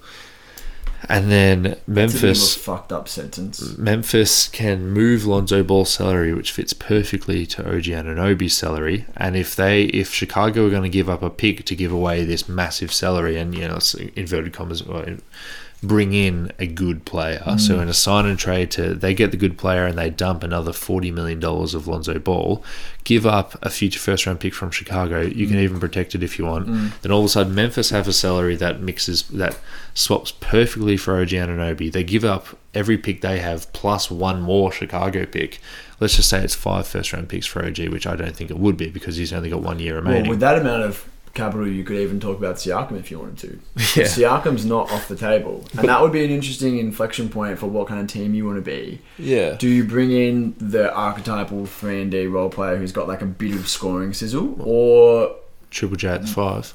and 1.08 1.30
then 1.30 1.66
It's 1.66 1.76
a 1.76 1.90
a 1.90 1.94
Memphis 1.94 2.54
fucked 2.56 2.92
up 2.92 3.08
sentence. 3.08 3.76
Memphis 3.78 4.48
can 4.48 4.88
move 4.90 5.24
Lonzo 5.24 5.62
Ball's 5.62 5.90
salary, 5.90 6.34
which 6.34 6.52
fits 6.52 6.72
perfectly 6.72 7.46
to 7.46 7.62
OG 7.66 7.84
Anunoby's 7.84 8.56
salary. 8.56 9.06
And 9.16 9.36
if 9.36 9.56
they, 9.56 9.84
if 9.84 10.12
Chicago 10.12 10.66
are 10.66 10.70
going 10.70 10.82
to 10.84 10.88
give 10.88 11.08
up 11.08 11.22
a 11.22 11.30
pick 11.30 11.64
to 11.64 11.74
give 11.74 11.92
away 11.92 12.24
this 12.24 12.48
massive 12.48 12.92
salary, 12.92 13.36
and 13.38 13.54
you 13.54 13.66
know, 13.66 13.76
it's 13.76 13.94
inverted 13.94 14.52
commas, 14.52 14.80
in- 14.82 15.22
bring 15.82 16.12
in 16.12 16.52
a 16.60 16.66
good 16.66 17.04
player, 17.04 17.42
so 17.58 17.76
mm. 17.76 17.82
in 17.82 17.88
a 17.88 17.94
sign 17.94 18.24
and 18.26 18.38
trade 18.38 18.70
to 18.70 18.94
they 18.94 19.14
get 19.14 19.32
the 19.32 19.36
good 19.36 19.58
player 19.58 19.84
and 19.84 19.98
they 19.98 20.10
dump 20.10 20.44
another 20.44 20.72
forty 20.72 21.10
million 21.10 21.40
dollars 21.40 21.74
of 21.74 21.88
Lonzo 21.88 22.18
Ball, 22.18 22.62
give 23.04 23.26
up 23.26 23.56
a 23.62 23.70
future 23.70 23.98
first 23.98 24.24
round 24.26 24.40
pick 24.40 24.54
from 24.54 24.70
Chicago. 24.70 25.20
You 25.20 25.46
can 25.46 25.56
mm. 25.56 25.62
even 25.62 25.80
protect 25.80 26.14
it 26.14 26.22
if 26.22 26.38
you 26.38 26.46
want. 26.46 26.68
Mm. 26.68 27.00
Then 27.00 27.12
all 27.12 27.20
of 27.20 27.26
a 27.26 27.28
sudden, 27.28 27.54
Memphis 27.54 27.90
have 27.90 28.06
a 28.06 28.12
salary 28.12 28.56
that 28.56 28.80
mixes 28.80 29.22
that 29.28 29.58
swaps 29.94 30.32
perfectly 30.32 30.96
for 30.96 31.20
OG 31.20 31.30
Anunoby. 31.30 31.90
They 31.90 32.04
give 32.04 32.24
up 32.24 32.46
every 32.74 32.96
pick 32.96 33.20
they 33.20 33.40
have 33.40 33.72
plus 33.72 34.10
one 34.10 34.40
more 34.40 34.70
Chicago 34.70 35.26
pick. 35.26 35.60
Let's 35.98 36.16
just 36.16 36.28
say 36.28 36.42
it's 36.42 36.54
five 36.54 36.86
first 36.86 37.12
round 37.12 37.28
picks 37.28 37.46
for 37.46 37.64
OG, 37.64 37.88
which 37.88 38.06
I 38.06 38.16
don't 38.16 38.36
think 38.36 38.50
it 38.50 38.58
would 38.58 38.76
be 38.76 38.88
because 38.88 39.16
he's 39.16 39.32
only 39.32 39.50
got 39.50 39.62
one 39.62 39.78
year 39.78 39.96
remaining. 39.96 40.04
Well, 40.04 40.12
remaining. 40.12 40.30
with 40.30 40.40
that 40.40 40.58
amount 40.58 40.82
of 40.84 41.11
capital, 41.34 41.66
you 41.66 41.84
could 41.84 41.96
even 41.96 42.20
talk 42.20 42.38
about 42.38 42.56
Siakam 42.56 42.98
if 42.98 43.10
you 43.10 43.18
wanted 43.18 43.38
to. 43.38 43.58
Yeah. 43.98 44.06
Siakam's 44.06 44.64
not 44.64 44.90
off 44.90 45.08
the 45.08 45.16
table. 45.16 45.64
And 45.76 45.88
that 45.88 46.00
would 46.00 46.12
be 46.12 46.24
an 46.24 46.30
interesting 46.30 46.78
inflection 46.78 47.28
point 47.28 47.58
for 47.58 47.66
what 47.66 47.88
kind 47.88 48.00
of 48.00 48.06
team 48.06 48.34
you 48.34 48.46
want 48.46 48.56
to 48.56 48.62
be. 48.62 49.00
yeah. 49.18 49.56
Do 49.58 49.68
you 49.68 49.84
bring 49.84 50.10
in 50.12 50.54
the 50.58 50.92
archetypal 50.94 51.66
3 51.66 52.02
and 52.02 52.10
D 52.10 52.26
role 52.26 52.48
player 52.50 52.76
who's 52.76 52.92
got 52.92 53.06
like 53.08 53.22
a 53.22 53.26
bit 53.26 53.54
of 53.54 53.68
scoring 53.68 54.12
sizzle, 54.14 54.56
or 54.60 55.34
Triple 55.70 55.96
J 55.96 56.08
at 56.08 56.22
the 56.22 56.28
five. 56.28 56.74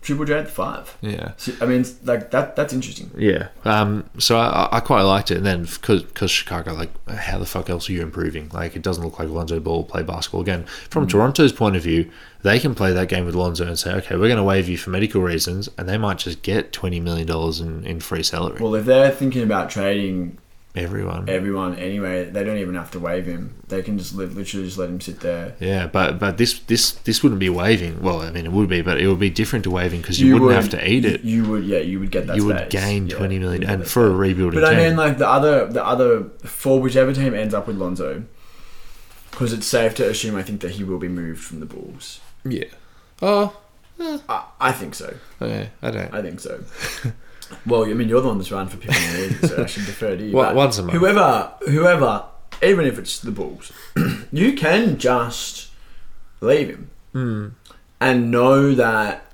Triple 0.00 0.24
J 0.24 0.38
at 0.38 0.48
five? 0.48 0.96
Yeah. 1.00 1.32
So, 1.36 1.52
I 1.60 1.66
mean, 1.66 1.84
like 2.04 2.30
that. 2.30 2.54
That's 2.54 2.72
interesting. 2.72 3.10
Yeah. 3.16 3.48
Um, 3.64 4.08
so 4.18 4.38
I, 4.38 4.68
I 4.72 4.80
quite 4.80 5.02
liked 5.02 5.30
it. 5.30 5.38
And 5.38 5.46
then 5.46 5.64
because 5.64 6.04
because 6.04 6.30
Chicago, 6.30 6.72
like, 6.74 6.90
how 7.08 7.38
the 7.38 7.46
fuck 7.46 7.68
else 7.68 7.88
are 7.90 7.92
you 7.92 8.02
improving? 8.02 8.48
Like, 8.50 8.76
it 8.76 8.82
doesn't 8.82 9.04
look 9.04 9.18
like 9.18 9.28
Lonzo 9.28 9.58
Ball 9.58 9.84
play 9.84 10.02
basketball 10.02 10.40
again. 10.40 10.64
From 10.88 11.08
Toronto's 11.08 11.52
point 11.52 11.76
of 11.76 11.82
view, 11.82 12.10
they 12.42 12.60
can 12.60 12.74
play 12.74 12.92
that 12.92 13.08
game 13.08 13.26
with 13.26 13.34
Lonzo 13.34 13.66
and 13.66 13.78
say, 13.78 13.92
okay, 13.94 14.14
we're 14.14 14.28
going 14.28 14.36
to 14.36 14.44
waive 14.44 14.68
you 14.68 14.78
for 14.78 14.90
medical 14.90 15.20
reasons. 15.20 15.68
And 15.76 15.88
they 15.88 15.98
might 15.98 16.18
just 16.18 16.42
get 16.42 16.72
$20 16.72 17.02
million 17.02 17.28
in, 17.28 17.84
in 17.84 18.00
free 18.00 18.22
salary. 18.22 18.60
Well, 18.60 18.76
if 18.76 18.84
they're 18.84 19.10
thinking 19.10 19.42
about 19.42 19.68
trading 19.68 20.38
Everyone. 20.76 21.28
everyone 21.28 21.74
anyway, 21.76 22.24
they 22.30 22.44
don't 22.44 22.58
even 22.58 22.74
have 22.76 22.90
to 22.92 23.00
wave 23.00 23.26
him. 23.26 23.54
They 23.66 23.82
can 23.82 23.98
just 23.98 24.14
li- 24.14 24.26
literally 24.26 24.66
just 24.66 24.78
let 24.78 24.88
him 24.88 25.00
sit 25.00 25.20
there. 25.20 25.56
Yeah, 25.58 25.88
but 25.88 26.20
but 26.20 26.36
this 26.36 26.60
this 26.60 26.92
this 26.92 27.22
wouldn't 27.22 27.40
be 27.40 27.48
waving. 27.48 28.00
Well, 28.00 28.20
I 28.20 28.30
mean, 28.30 28.44
it 28.44 28.52
would 28.52 28.68
be, 28.68 28.82
but 28.82 29.00
it 29.00 29.08
would 29.08 29.18
be 29.18 29.30
different 29.30 29.64
to 29.64 29.70
waving 29.70 30.02
because 30.02 30.20
you, 30.20 30.34
wouldn't 30.34 30.46
would- 30.46 30.54
have 30.54 30.68
to 30.70 30.88
eat 30.88 31.04
it. 31.04 31.22
You 31.22 31.48
would, 31.48 31.64
yeah, 31.64 31.78
you 31.78 31.98
would 31.98 32.12
get 32.12 32.26
that. 32.28 32.36
you 32.36 32.44
would 32.46 32.70
gain 32.70 33.08
Yeah, 33.08 33.16
twenty 33.16 33.38
million, 33.40 33.64
and 33.64 33.82
that 33.82 33.88
for 33.88 34.06
a 34.06 34.10
space. 34.10 34.18
rebuilding 34.18 34.60
But 34.60 34.72
I 34.72 34.76
mean, 34.76 34.96
like 34.96 35.18
the 35.18 35.28
other, 35.28 35.66
the 35.66 35.84
other 35.84 36.24
for 36.44 36.80
whichever 36.80 37.12
team 37.12 37.34
ends 37.34 37.54
up 37.54 37.66
with 37.66 37.76
Lonzo, 37.76 38.22
because 39.32 39.52
it's 39.52 39.66
safe 39.66 39.94
to 39.96 40.08
assume. 40.08 40.36
I 40.36 40.42
think 40.42 40.60
that 40.60 40.72
he 40.72 40.84
will 40.84 40.98
be 40.98 41.08
moved 41.08 41.42
from 41.42 41.58
the 41.60 41.66
Bulls. 41.66 42.20
yeah. 42.44 42.64
Oh, 43.20 43.56
eh. 43.98 44.18
I, 44.28 44.44
I 44.60 44.72
think 44.72 44.94
so. 44.94 45.14
okay. 45.42 45.70
I 45.82 45.90
don't. 45.90 46.14
I 46.14 46.22
think 46.22 46.38
so. 46.38 46.62
well, 47.66 47.84
I 47.84 47.92
mean, 47.94 48.08
you're 48.08 48.20
the 48.20 48.28
one 48.28 48.38
that's 48.38 48.50
ran 48.52 48.66
for 48.68 48.76
picking 48.76 49.12
the 49.12 49.18
league, 49.28 49.46
so 49.46 49.62
I 49.62 49.66
should 49.66 49.86
defer 49.86 50.16
to 50.16 50.24
you. 50.24 50.36
Well, 50.36 50.54
once 50.54 50.78
a 50.78 50.82
month. 50.82 50.98
Whoever, 50.98 51.52
whoever, 51.66 52.24
even 52.62 52.86
if 52.86 52.98
it's 52.98 53.18
the 53.20 53.30
Bulls, 53.30 53.72
you 54.32 54.52
can 54.54 54.98
just 54.98 55.70
leave 56.40 56.68
him 56.68 56.90
Hmm. 57.12 57.48
and 58.00 58.30
know 58.30 58.74
that 58.74 59.24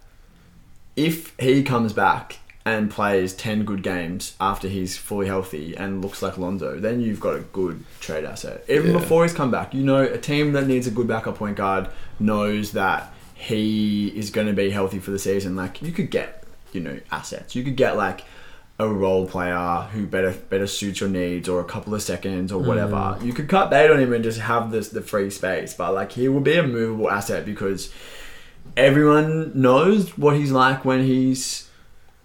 if 0.97 1.35
he 1.41 1.63
comes 1.63 1.93
back 1.93 2.39
and 2.65 2.91
plays 2.91 3.35
10 3.35 3.65
good 3.65 3.83
games 3.83 4.35
after 4.41 4.69
he's 4.69 4.97
fully 4.97 5.27
healthy 5.27 5.77
and 5.77 6.01
looks 6.01 6.23
like 6.23 6.39
Lonzo, 6.39 6.79
then 6.79 7.01
you've 7.01 7.21
got 7.21 7.35
a 7.35 7.41
good 7.41 7.85
trade 8.01 8.25
asset. 8.25 8.65
Even 8.69 8.93
Yeah. 8.93 8.99
before 9.01 9.25
he's 9.25 9.35
come 9.35 9.51
back, 9.51 9.75
you 9.75 9.83
know, 9.83 10.03
a 10.03 10.17
team 10.19 10.53
that 10.53 10.67
needs 10.67 10.87
a 10.87 10.91
good 10.91 11.07
backup 11.09 11.37
point 11.37 11.57
guard 11.57 11.89
knows 12.19 12.73
that 12.73 13.13
he 13.35 14.09
is 14.17 14.31
going 14.31 14.47
to 14.47 14.53
be 14.55 14.71
healthy 14.71 14.99
for 15.01 15.11
the 15.11 15.19
season. 15.19 15.57
Like, 15.57 15.83
you 15.83 15.93
could 15.93 16.11
get, 16.11 16.44
you 16.75 16.81
know, 16.81 16.99
assets. 17.11 17.55
You 17.55 17.65
could 17.65 17.77
get, 17.77 17.97
like, 17.97 18.25
a 18.79 18.89
role 18.89 19.27
player 19.27 19.89
who 19.93 20.05
better 20.05 20.33
better 20.33 20.67
suits 20.67 21.01
your 21.01 21.09
needs 21.09 21.49
or 21.49 21.61
a 21.61 21.65
couple 21.65 21.95
of 21.95 22.03
seconds 22.03 22.51
or 22.51 22.61
whatever. 22.61 23.17
You 23.23 23.33
could 23.33 23.49
cut 23.49 23.71
bait 23.71 23.89
on 23.89 24.01
him 24.01 24.13
and 24.13 24.25
just 24.25 24.41
have 24.41 24.73
this 24.73 24.89
the 24.89 25.01
free 25.01 25.31
space. 25.31 25.75
But 25.75 25.95
like 25.95 26.11
he 26.13 26.29
will 26.29 26.41
be 26.41 26.57
a 26.57 26.65
movable 26.65 27.09
asset 27.09 27.47
because 27.47 27.93
everyone 28.77 29.53
knows 29.55 30.19
what 30.19 30.37
he's 30.37 30.51
like 30.51 30.85
when 30.85 31.05
he's 31.05 31.71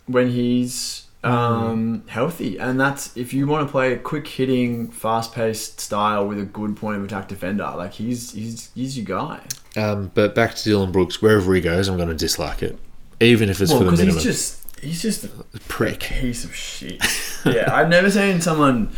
when 0.08 0.32
he's 0.32 1.06
um, 1.24 2.04
healthy, 2.08 2.58
and 2.58 2.80
that's 2.80 3.16
if 3.16 3.34
you 3.34 3.46
want 3.46 3.68
to 3.68 3.72
play 3.72 3.94
a 3.94 3.98
quick 3.98 4.28
hitting, 4.28 4.90
fast 4.90 5.34
paced 5.34 5.80
style 5.80 6.28
with 6.28 6.40
a 6.40 6.46
good 6.46 6.78
point 6.78 6.98
of 6.98 7.04
attack 7.04 7.28
defender. 7.28 7.72
Like 7.76 7.94
he's 7.94 8.32
he's 8.32 8.72
he's 8.74 8.98
your 8.98 9.06
guy. 9.06 9.42
Um, 9.76 10.12
but 10.14 10.34
back 10.34 10.56
to 10.56 10.64
Dillon 10.64 10.92
Brooks. 10.92 11.22
Wherever 11.22 11.54
he 11.54 11.62
goes, 11.62 11.88
I'm 11.88 11.98
going 11.98 12.10
to 12.10 12.16
dislike 12.16 12.64
it, 12.64 12.80
even 13.20 13.50
if 13.50 13.62
it's 13.62 13.72
Well, 13.72 13.80
for 13.80 13.86
the 13.86 13.92
because 13.92 14.00
minimum. 14.00 14.16
he's 14.24 14.24
just 14.24 14.80
he's 14.82 15.02
just 15.02 15.24
a 15.26 15.30
prick. 15.68 16.00
piece 16.02 16.44
of 16.46 16.56
shit. 16.56 17.02
yeah, 17.46 17.74
I've 17.74 17.90
never 17.90 18.10
seen 18.10 18.42
someone 18.42 18.92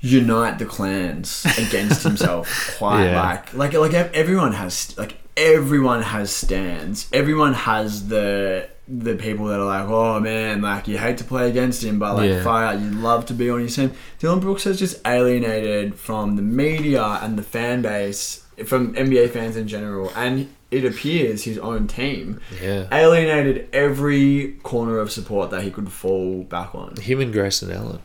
unite 0.00 0.58
the 0.58 0.66
clans 0.66 1.46
against 1.58 2.02
himself 2.02 2.74
quite 2.78 3.06
Yeah. 3.06 3.22
like 3.22 3.54
like 3.54 3.72
like 3.72 3.94
everyone 4.14 4.52
has 4.52 4.96
like 4.98 5.16
everyone 5.36 6.02
has 6.02 6.30
stands. 6.30 7.08
Everyone 7.12 7.54
has 7.54 8.08
the 8.08 8.68
the 8.86 9.16
people 9.16 9.46
that 9.46 9.58
are 9.58 9.64
like, 9.64 9.88
oh 9.88 10.20
man, 10.20 10.60
like 10.60 10.86
you 10.86 10.98
hate 10.98 11.16
to 11.18 11.24
play 11.24 11.48
against 11.48 11.82
him, 11.82 11.98
but 11.98 12.14
like 12.16 12.28
Yeah. 12.28 12.46
out, 12.46 12.78
you 12.80 12.90
love 12.90 13.24
to 13.26 13.32
be 13.34 13.48
on 13.48 13.60
his 13.60 13.74
team. 13.74 13.92
Dillon 14.18 14.40
Brooks 14.40 14.64
has 14.64 14.78
just 14.78 15.00
alienated 15.06 15.94
from 15.94 16.36
the 16.36 16.42
media 16.42 17.02
and 17.22 17.38
the 17.38 17.42
fan 17.42 17.80
base, 17.80 18.44
from 18.66 18.94
NBA 18.94 19.30
fans 19.30 19.56
in 19.56 19.66
general, 19.68 20.12
and 20.14 20.50
it 20.74 20.84
appears 20.84 21.44
his 21.44 21.58
own 21.58 21.86
team 21.86 22.40
Yeah. 22.62 22.86
alienated 22.92 23.68
every 23.72 24.58
corner 24.62 24.98
of 24.98 25.10
support 25.12 25.50
that 25.50 25.62
he 25.62 25.70
could 25.70 25.90
fall 25.90 26.42
back 26.44 26.74
on. 26.74 26.96
Him 26.96 27.20
and 27.20 27.32
Grayson 27.32 27.70
Allen. 27.70 28.00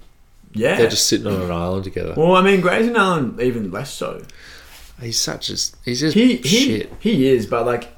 Yeah. 0.53 0.75
They're 0.77 0.89
just 0.89 1.07
sitting 1.07 1.27
on 1.27 1.41
an 1.41 1.51
island 1.51 1.83
together. 1.83 2.13
well, 2.17 2.35
I 2.35 2.41
mean, 2.41 2.61
Grayson 2.61 2.95
Allen 2.95 3.37
even 3.41 3.71
less 3.71 3.91
so. 3.93 4.23
He's 5.01 5.19
such 5.19 5.49
a. 5.49 5.53
He's 5.85 5.99
just 6.01 6.13
He 6.15 6.37
he 6.37 6.65
shit. 6.65 6.93
he 6.99 7.27
is, 7.27 7.45
but 7.45 7.65
like 7.65 7.89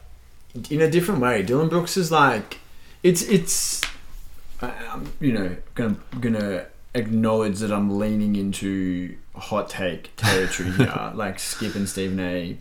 in 0.70 0.82
a 0.82 0.90
different 0.92 1.20
way. 1.22 1.42
Dillon 1.42 1.68
Brooks 1.70 1.98
is 1.98 2.12
like 2.12 2.60
it's 3.04 3.22
it's. 3.24 3.82
I'm 4.62 5.12
you 5.20 5.32
know 5.34 5.56
gonna 5.74 5.96
gonna 6.20 6.66
acknowledge 6.94 7.58
that 7.60 7.72
I'm 7.72 7.98
leaning 7.98 8.36
into 8.36 9.16
hot 9.36 9.70
take 9.70 10.16
territory 10.18 10.72
here, 10.78 11.12
like 11.16 11.40
Skip 11.40 11.74
and 11.74 11.90
Stephen 11.90 12.20
A. 12.20 12.58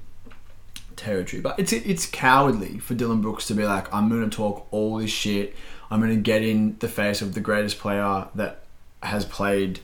territory. 1.01 1.41
But 1.43 1.59
it's 1.59 1.73
it's 1.73 2.07
cowardly 2.07 2.79
for 2.79 2.95
Dillon 2.95 3.21
Brooks 3.21 3.47
to 3.49 3.55
be 3.55 3.65
like, 3.65 3.93
I'm 3.93 4.09
gonna 4.09 4.29
talk 4.29 4.67
all 4.71 4.99
this 4.99 5.11
shit. 5.11 5.55
I'm 5.91 6.01
gonna 6.01 6.17
get 6.17 6.43
in 6.43 6.77
the 6.79 6.89
face 6.89 7.21
of 7.23 7.35
the 7.35 7.41
greatest 7.41 7.79
player 7.79 8.29
that 8.35 8.65
has 9.03 9.25
played 9.25 9.81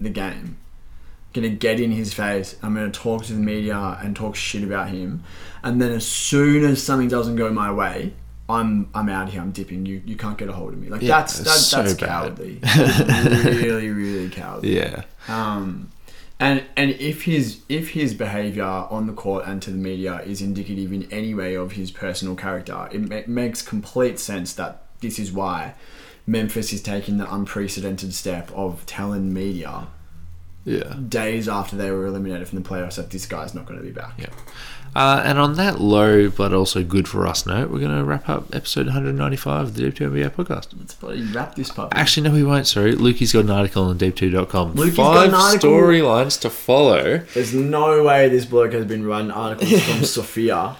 the 0.00 0.10
game. 0.10 0.56
I'm 0.56 1.42
Gonna 1.42 1.48
get 1.50 1.78
in 1.80 1.92
his 1.92 2.12
face. 2.12 2.56
I'm 2.62 2.74
gonna 2.74 2.90
talk 2.90 3.24
to 3.24 3.32
the 3.32 3.38
media 3.40 3.98
and 4.02 4.14
talk 4.16 4.34
shit 4.36 4.64
about 4.64 4.88
him. 4.90 5.22
And 5.62 5.80
then 5.80 5.92
as 5.92 6.06
soon 6.06 6.64
as 6.64 6.82
something 6.82 7.08
doesn't 7.08 7.36
go 7.36 7.50
my 7.52 7.70
way, 7.72 8.12
I'm 8.48 8.88
I'm 8.94 9.08
out 9.08 9.28
here. 9.30 9.40
I'm 9.40 9.52
dipping. 9.52 9.86
You 9.86 10.02
you 10.04 10.16
can't 10.16 10.36
get 10.36 10.48
a 10.48 10.52
hold 10.52 10.72
of 10.72 10.78
me. 10.80 10.88
Like 10.88 11.02
Yeah, 11.02 11.20
that's 11.20 11.38
it's 11.40 11.48
that's, 11.48 11.66
so 11.66 11.82
that's 11.82 11.94
bad. 11.94 12.08
cowardly. 12.08 12.54
That's 12.62 13.44
really 13.44 13.88
really 13.90 14.28
cowardly. 14.40 14.76
Yeah. 14.76 15.04
Um, 15.28 15.90
and 16.40 16.64
and 16.76 16.90
if 16.92 17.22
his 17.24 17.60
if 17.68 17.90
his 17.90 18.14
behavior 18.14 18.64
on 18.64 19.06
the 19.06 19.12
court 19.12 19.44
and 19.46 19.60
to 19.62 19.70
the 19.70 19.76
media 19.76 20.20
is 20.22 20.40
indicative 20.42 20.92
in 20.92 21.04
any 21.12 21.34
way 21.34 21.54
of 21.54 21.72
his 21.72 21.90
personal 21.90 22.34
character, 22.34 22.88
it 22.90 23.08
ma- 23.08 23.20
makes 23.32 23.62
complete 23.62 24.18
sense 24.18 24.52
that 24.54 24.82
this 25.00 25.18
is 25.18 25.30
why 25.30 25.74
Memphis 26.26 26.72
is 26.72 26.82
taking 26.82 27.18
the 27.18 27.32
unprecedented 27.32 28.12
step 28.14 28.50
of 28.54 28.84
telling 28.86 29.32
media 29.32 29.88
Yeah. 30.64 30.94
days 31.08 31.48
after 31.48 31.76
they 31.76 31.90
were 31.90 32.06
eliminated 32.06 32.48
from 32.48 32.62
the 32.62 32.68
playoffs 32.68 32.96
that 32.96 33.10
this 33.10 33.26
guy's 33.26 33.54
not 33.54 33.66
going 33.66 33.78
to 33.80 33.84
be 33.84 33.92
back. 33.92 34.12
Yeah. 34.18 34.26
Uh, 34.94 35.22
and 35.24 35.38
on 35.38 35.54
that 35.54 35.80
low, 35.80 36.28
but 36.28 36.52
also 36.52 36.82
good 36.82 37.06
for 37.06 37.26
us 37.26 37.46
note, 37.46 37.70
we're 37.70 37.78
going 37.78 37.96
to 37.96 38.04
wrap 38.04 38.28
up 38.28 38.52
episode 38.54 38.86
195 38.86 39.60
of 39.62 39.74
the 39.74 39.82
Deep 39.84 39.94
2 39.96 40.10
NBA 40.10 40.30
podcast. 40.30 40.68
Let's 40.76 41.32
wrap 41.32 41.54
this 41.54 41.70
puppy. 41.70 41.96
Actually, 41.96 42.28
no, 42.28 42.34
we 42.34 42.42
won't. 42.42 42.66
Sorry. 42.66 42.94
Lukey's 42.94 43.32
got 43.32 43.44
an 43.44 43.50
article 43.50 43.84
on 43.84 43.98
deep2.com. 43.98 44.74
Lukey's 44.74 44.96
Five 44.96 45.30
storylines 45.30 46.40
to 46.40 46.50
follow. 46.50 47.18
There's 47.34 47.54
no 47.54 48.02
way 48.02 48.28
this 48.28 48.44
bloke 48.46 48.72
has 48.72 48.86
been 48.86 49.06
writing 49.06 49.30
articles 49.30 49.80
from 49.82 50.04
Sophia, 50.04 50.76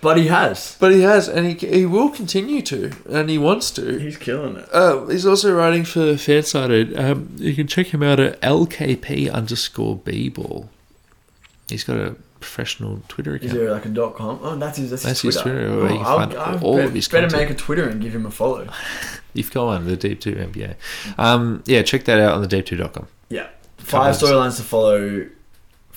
but 0.00 0.16
he 0.16 0.28
has. 0.28 0.76
But 0.80 0.92
he 0.92 1.02
has, 1.02 1.28
and 1.28 1.46
he, 1.46 1.66
he 1.66 1.84
will 1.84 2.08
continue 2.08 2.62
to, 2.62 2.92
and 3.10 3.28
he 3.28 3.36
wants 3.36 3.70
to. 3.72 3.98
He's 3.98 4.16
killing 4.16 4.56
it. 4.56 4.68
Uh, 4.72 5.04
he's 5.06 5.26
also 5.26 5.54
writing 5.54 5.84
for 5.84 6.14
Fansided. 6.14 6.98
Um, 6.98 7.34
you 7.36 7.54
can 7.54 7.66
check 7.66 7.88
him 7.88 8.02
out 8.02 8.18
at 8.20 8.40
LKP 8.40 9.30
underscore 9.30 9.96
B-ball. 9.96 10.70
He's 11.68 11.84
got 11.84 11.98
a 11.98 12.16
professional 12.40 13.02
Twitter 13.08 13.34
account. 13.34 13.52
Is 13.52 13.58
there 13.58 13.70
like 13.70 13.84
a 13.84 13.88
dot 13.90 14.14
com? 14.16 14.40
Oh, 14.42 14.56
that's 14.56 14.78
his. 14.78 14.90
That's, 14.90 15.02
That's 15.02 15.20
his 15.22 15.34
his 15.34 15.42
Twitter. 15.42 15.68
Twitter, 15.68 15.80
where 15.82 15.92
Oh, 15.92 15.98
I'll, 16.02 16.38
I'll 16.38 16.64
all 16.64 16.76
bet- 16.76 16.86
of 16.86 16.94
his 16.94 17.06
better 17.08 17.28
content. 17.28 17.50
make 17.50 17.58
a 17.58 17.60
Twitter 17.60 17.88
and 17.88 18.00
give 18.00 18.14
him 18.14 18.26
a 18.26 18.30
follow. 18.30 18.68
You've 19.34 19.52
got 19.52 19.66
one, 19.66 19.86
the 19.86 19.96
Deep 19.96 20.20
2 20.20 20.34
NBA. 20.34 20.74
Um, 21.16 21.62
yeah, 21.66 21.82
check 21.82 22.04
that 22.06 22.18
out 22.18 22.32
on 22.34 22.42
the 22.42 22.48
deep2.com. 22.48 23.06
Yeah, 23.28 23.48
five 23.78 24.16
storylines 24.16 24.56
to 24.56 24.62
follow 24.64 25.26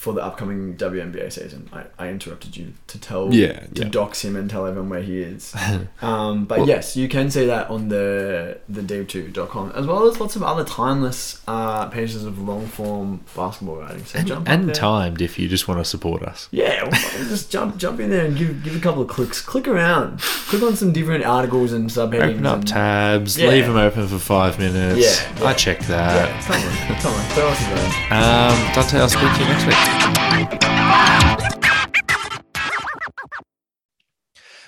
for 0.04 0.12
the 0.12 0.22
upcoming 0.22 0.76
WNBA 0.76 1.32
season. 1.32 1.70
I, 1.72 1.86
I 1.98 2.10
interrupted 2.10 2.58
you 2.58 2.74
to 2.88 3.00
tell 3.00 3.34
Yeah, 3.34 3.54
to 3.76 3.84
yeah. 3.84 3.88
dox 3.88 4.22
him 4.26 4.36
and 4.36 4.50
tell 4.50 4.66
everyone 4.68 4.90
where 4.90 5.02
he 5.02 5.22
is. 5.22 5.56
um, 6.02 6.44
but 6.44 6.60
Well- 6.60 6.68
yes, 6.68 6.98
you 6.98 7.08
can 7.08 7.32
see 7.32 7.46
that 7.46 7.70
on 7.70 7.88
the 7.88 8.60
the 8.68 8.82
deep2.com 8.82 9.72
as 9.74 9.88
well 9.88 10.06
as 10.06 10.20
lots 10.20 10.36
of 10.36 10.44
other 10.44 10.66
timeless 10.66 11.42
uh, 11.48 11.86
pieces 11.88 12.26
of 12.26 12.38
long 12.38 12.68
form 12.68 13.24
basketball 13.34 13.78
writing. 13.78 14.04
So 14.04 14.20
And, 14.20 14.48
and 14.48 14.76
timed 14.76 15.22
if 15.22 15.40
you 15.40 15.48
just 15.48 15.70
want 15.70 15.80
to 15.80 15.86
support 15.86 16.22
us. 16.24 16.50
Yeah, 16.52 16.84
well, 16.84 16.92
just 17.30 17.50
jump 17.50 17.78
jump 17.78 18.02
in 18.02 18.10
there 18.10 18.26
and 18.26 18.36
give 18.36 18.62
give 18.62 18.76
a 18.76 18.80
couple 18.80 19.02
of 19.04 19.08
clicks. 19.08 19.40
Click 19.42 19.70
around. 19.70 20.20
Click 20.50 20.64
on 20.64 20.76
some 20.76 20.92
different 20.92 21.24
articles 21.24 21.72
and 21.72 21.90
subheadings. 21.90 22.34
Open 22.34 22.46
up 22.46 22.58
and, 22.60 22.68
tabs, 22.68 23.38
Yeah. 23.40 23.48
leave 23.48 23.68
them 23.68 23.78
open 23.78 24.06
for 24.10 24.20
five 24.20 24.60
minutes. 24.60 25.00
Yeah. 25.40 25.48
I 25.48 25.54
check 25.54 25.80
that. 25.86 26.30
Yeah, 26.30 27.00
come 27.00 27.14
on, 27.14 27.26
throw 27.32 27.48
us 27.48 27.62
a 27.66 27.70
bone. 27.70 27.94
Um, 28.12 28.74
Dante, 28.76 28.98
I'll 29.00 29.08
speak 29.08 29.32
to 29.34 29.40
you 29.40 29.46
next 29.48 29.66
week. 29.66 29.93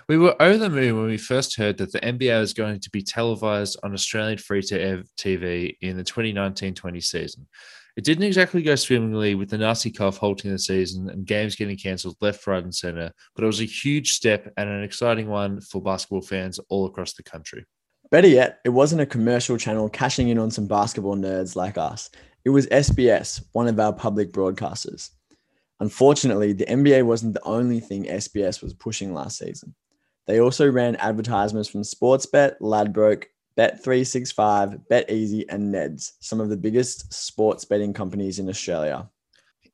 We 0.07 0.19
were 0.19 0.39
over 0.39 0.59
the 0.59 0.69
moon 0.69 0.97
when 0.97 1.07
we 1.07 1.17
first 1.17 1.55
heard 1.55 1.77
that 1.77 1.91
the 1.91 1.99
NBA 1.99 2.39
was 2.39 2.53
going 2.53 2.79
to 2.79 2.89
be 2.91 3.01
televised 3.01 3.79
on 3.81 3.93
Australian 3.93 4.37
free 4.37 4.61
to 4.61 4.79
air 4.79 5.03
TV 5.17 5.77
in 5.81 5.97
the 5.97 6.03
2019 6.03 6.75
20 6.75 7.01
season. 7.01 7.47
It 7.97 8.03
didn't 8.03 8.25
exactly 8.25 8.61
go 8.61 8.75
swimmingly 8.75 9.33
with 9.33 9.49
the 9.49 9.57
nasty 9.57 9.89
cough 9.89 10.17
halting 10.17 10.51
the 10.51 10.59
season 10.59 11.09
and 11.09 11.25
games 11.25 11.55
getting 11.55 11.77
cancelled 11.77 12.17
left, 12.21 12.45
right, 12.45 12.63
and 12.63 12.75
centre, 12.75 13.11
but 13.35 13.43
it 13.43 13.47
was 13.47 13.61
a 13.61 13.65
huge 13.65 14.11
step 14.11 14.51
and 14.57 14.69
an 14.69 14.83
exciting 14.83 15.27
one 15.27 15.59
for 15.61 15.81
basketball 15.81 16.21
fans 16.21 16.59
all 16.69 16.85
across 16.85 17.13
the 17.13 17.23
country. 17.23 17.65
Better 18.11 18.27
yet, 18.27 18.59
it 18.63 18.69
wasn't 18.69 19.01
a 19.01 19.07
commercial 19.07 19.57
channel 19.57 19.89
cashing 19.89 20.27
in 20.27 20.37
on 20.37 20.51
some 20.51 20.67
basketball 20.67 21.15
nerds 21.15 21.55
like 21.55 21.79
us. 21.79 22.11
It 22.43 22.49
was 22.49 22.67
SBS, 22.67 23.43
one 23.53 23.67
of 23.67 23.79
our 23.79 23.93
public 23.93 24.31
broadcasters. 24.31 25.09
Unfortunately, 25.79 26.53
the 26.53 26.65
NBA 26.65 27.03
wasn't 27.03 27.33
the 27.33 27.43
only 27.43 27.79
thing 27.79 28.05
SBS 28.05 28.61
was 28.61 28.73
pushing 28.73 29.13
last 29.13 29.37
season. 29.37 29.75
They 30.27 30.39
also 30.39 30.69
ran 30.69 30.95
advertisements 30.95 31.69
from 31.69 31.81
Sportsbet, 31.81 32.55
Ladbroke, 32.59 33.27
Bet365, 33.57 34.81
BetEasy, 34.89 35.45
and 35.49 35.73
Neds, 35.73 36.13
some 36.19 36.41
of 36.41 36.49
the 36.49 36.57
biggest 36.57 37.13
sports 37.13 37.65
betting 37.65 37.93
companies 37.93 38.39
in 38.39 38.49
Australia. 38.49 39.09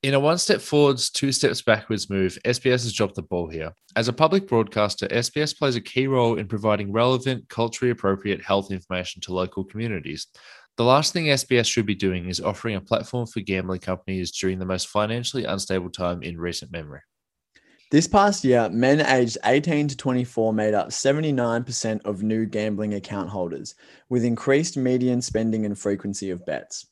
In 0.04 0.16
a 0.16 0.20
one 0.20 0.40
step 0.40 0.62
forwards, 0.62 1.12
two 1.12 1.32
steps 1.32 1.62
backwards 1.62 2.10
move, 2.10 2.38
SBS 2.44 2.84
has 2.84 2.94
dropped 2.94 3.14
the 3.14 3.22
ball 3.22 3.48
here. 3.48 3.72
As 3.96 4.08
a 4.08 4.14
public 4.14 4.48
broadcaster, 4.48 5.08
SBS 5.08 5.56
plays 5.56 5.76
a 5.76 5.82
key 5.82 6.08
role 6.08 6.40
in 6.40 6.48
providing 6.48 6.92
relevant, 6.92 7.48
culturally 7.50 7.92
appropriate 7.92 8.44
health 8.44 8.72
information 8.72 9.22
to 9.22 9.34
local 9.34 9.64
communities. 9.64 10.26
The 10.82 10.88
last 10.88 11.14
thing 11.14 11.26
SBS 11.26 11.68
should 11.68 11.86
be 11.86 11.94
doing 11.94 12.28
is 12.28 12.42
offering 12.42 12.74
a 12.74 12.82
platform 12.82 13.28
for 13.28 13.40
gambling 13.42 13.82
companies 13.82 14.32
during 14.32 14.58
the 14.58 14.66
most 14.66 14.88
financially 14.88 15.44
unstable 15.44 15.92
time 15.92 16.24
in 16.24 16.40
recent 16.40 16.72
memory. 16.72 17.02
This 17.92 18.08
past 18.08 18.44
year, 18.44 18.68
men 18.68 19.00
aged 19.02 19.38
18 19.46 19.90
to 19.90 19.96
24 19.96 20.54
made 20.54 20.74
up 20.74 20.88
79% 20.90 22.02
of 22.04 22.24
new 22.24 22.48
gambling 22.48 22.96
account 22.96 23.30
holders, 23.30 23.76
with 24.10 24.26
increased 24.26 24.76
median 24.76 25.22
spending 25.22 25.68
and 25.68 25.78
frequency 25.78 26.32
of 26.32 26.44
bets. 26.48 26.88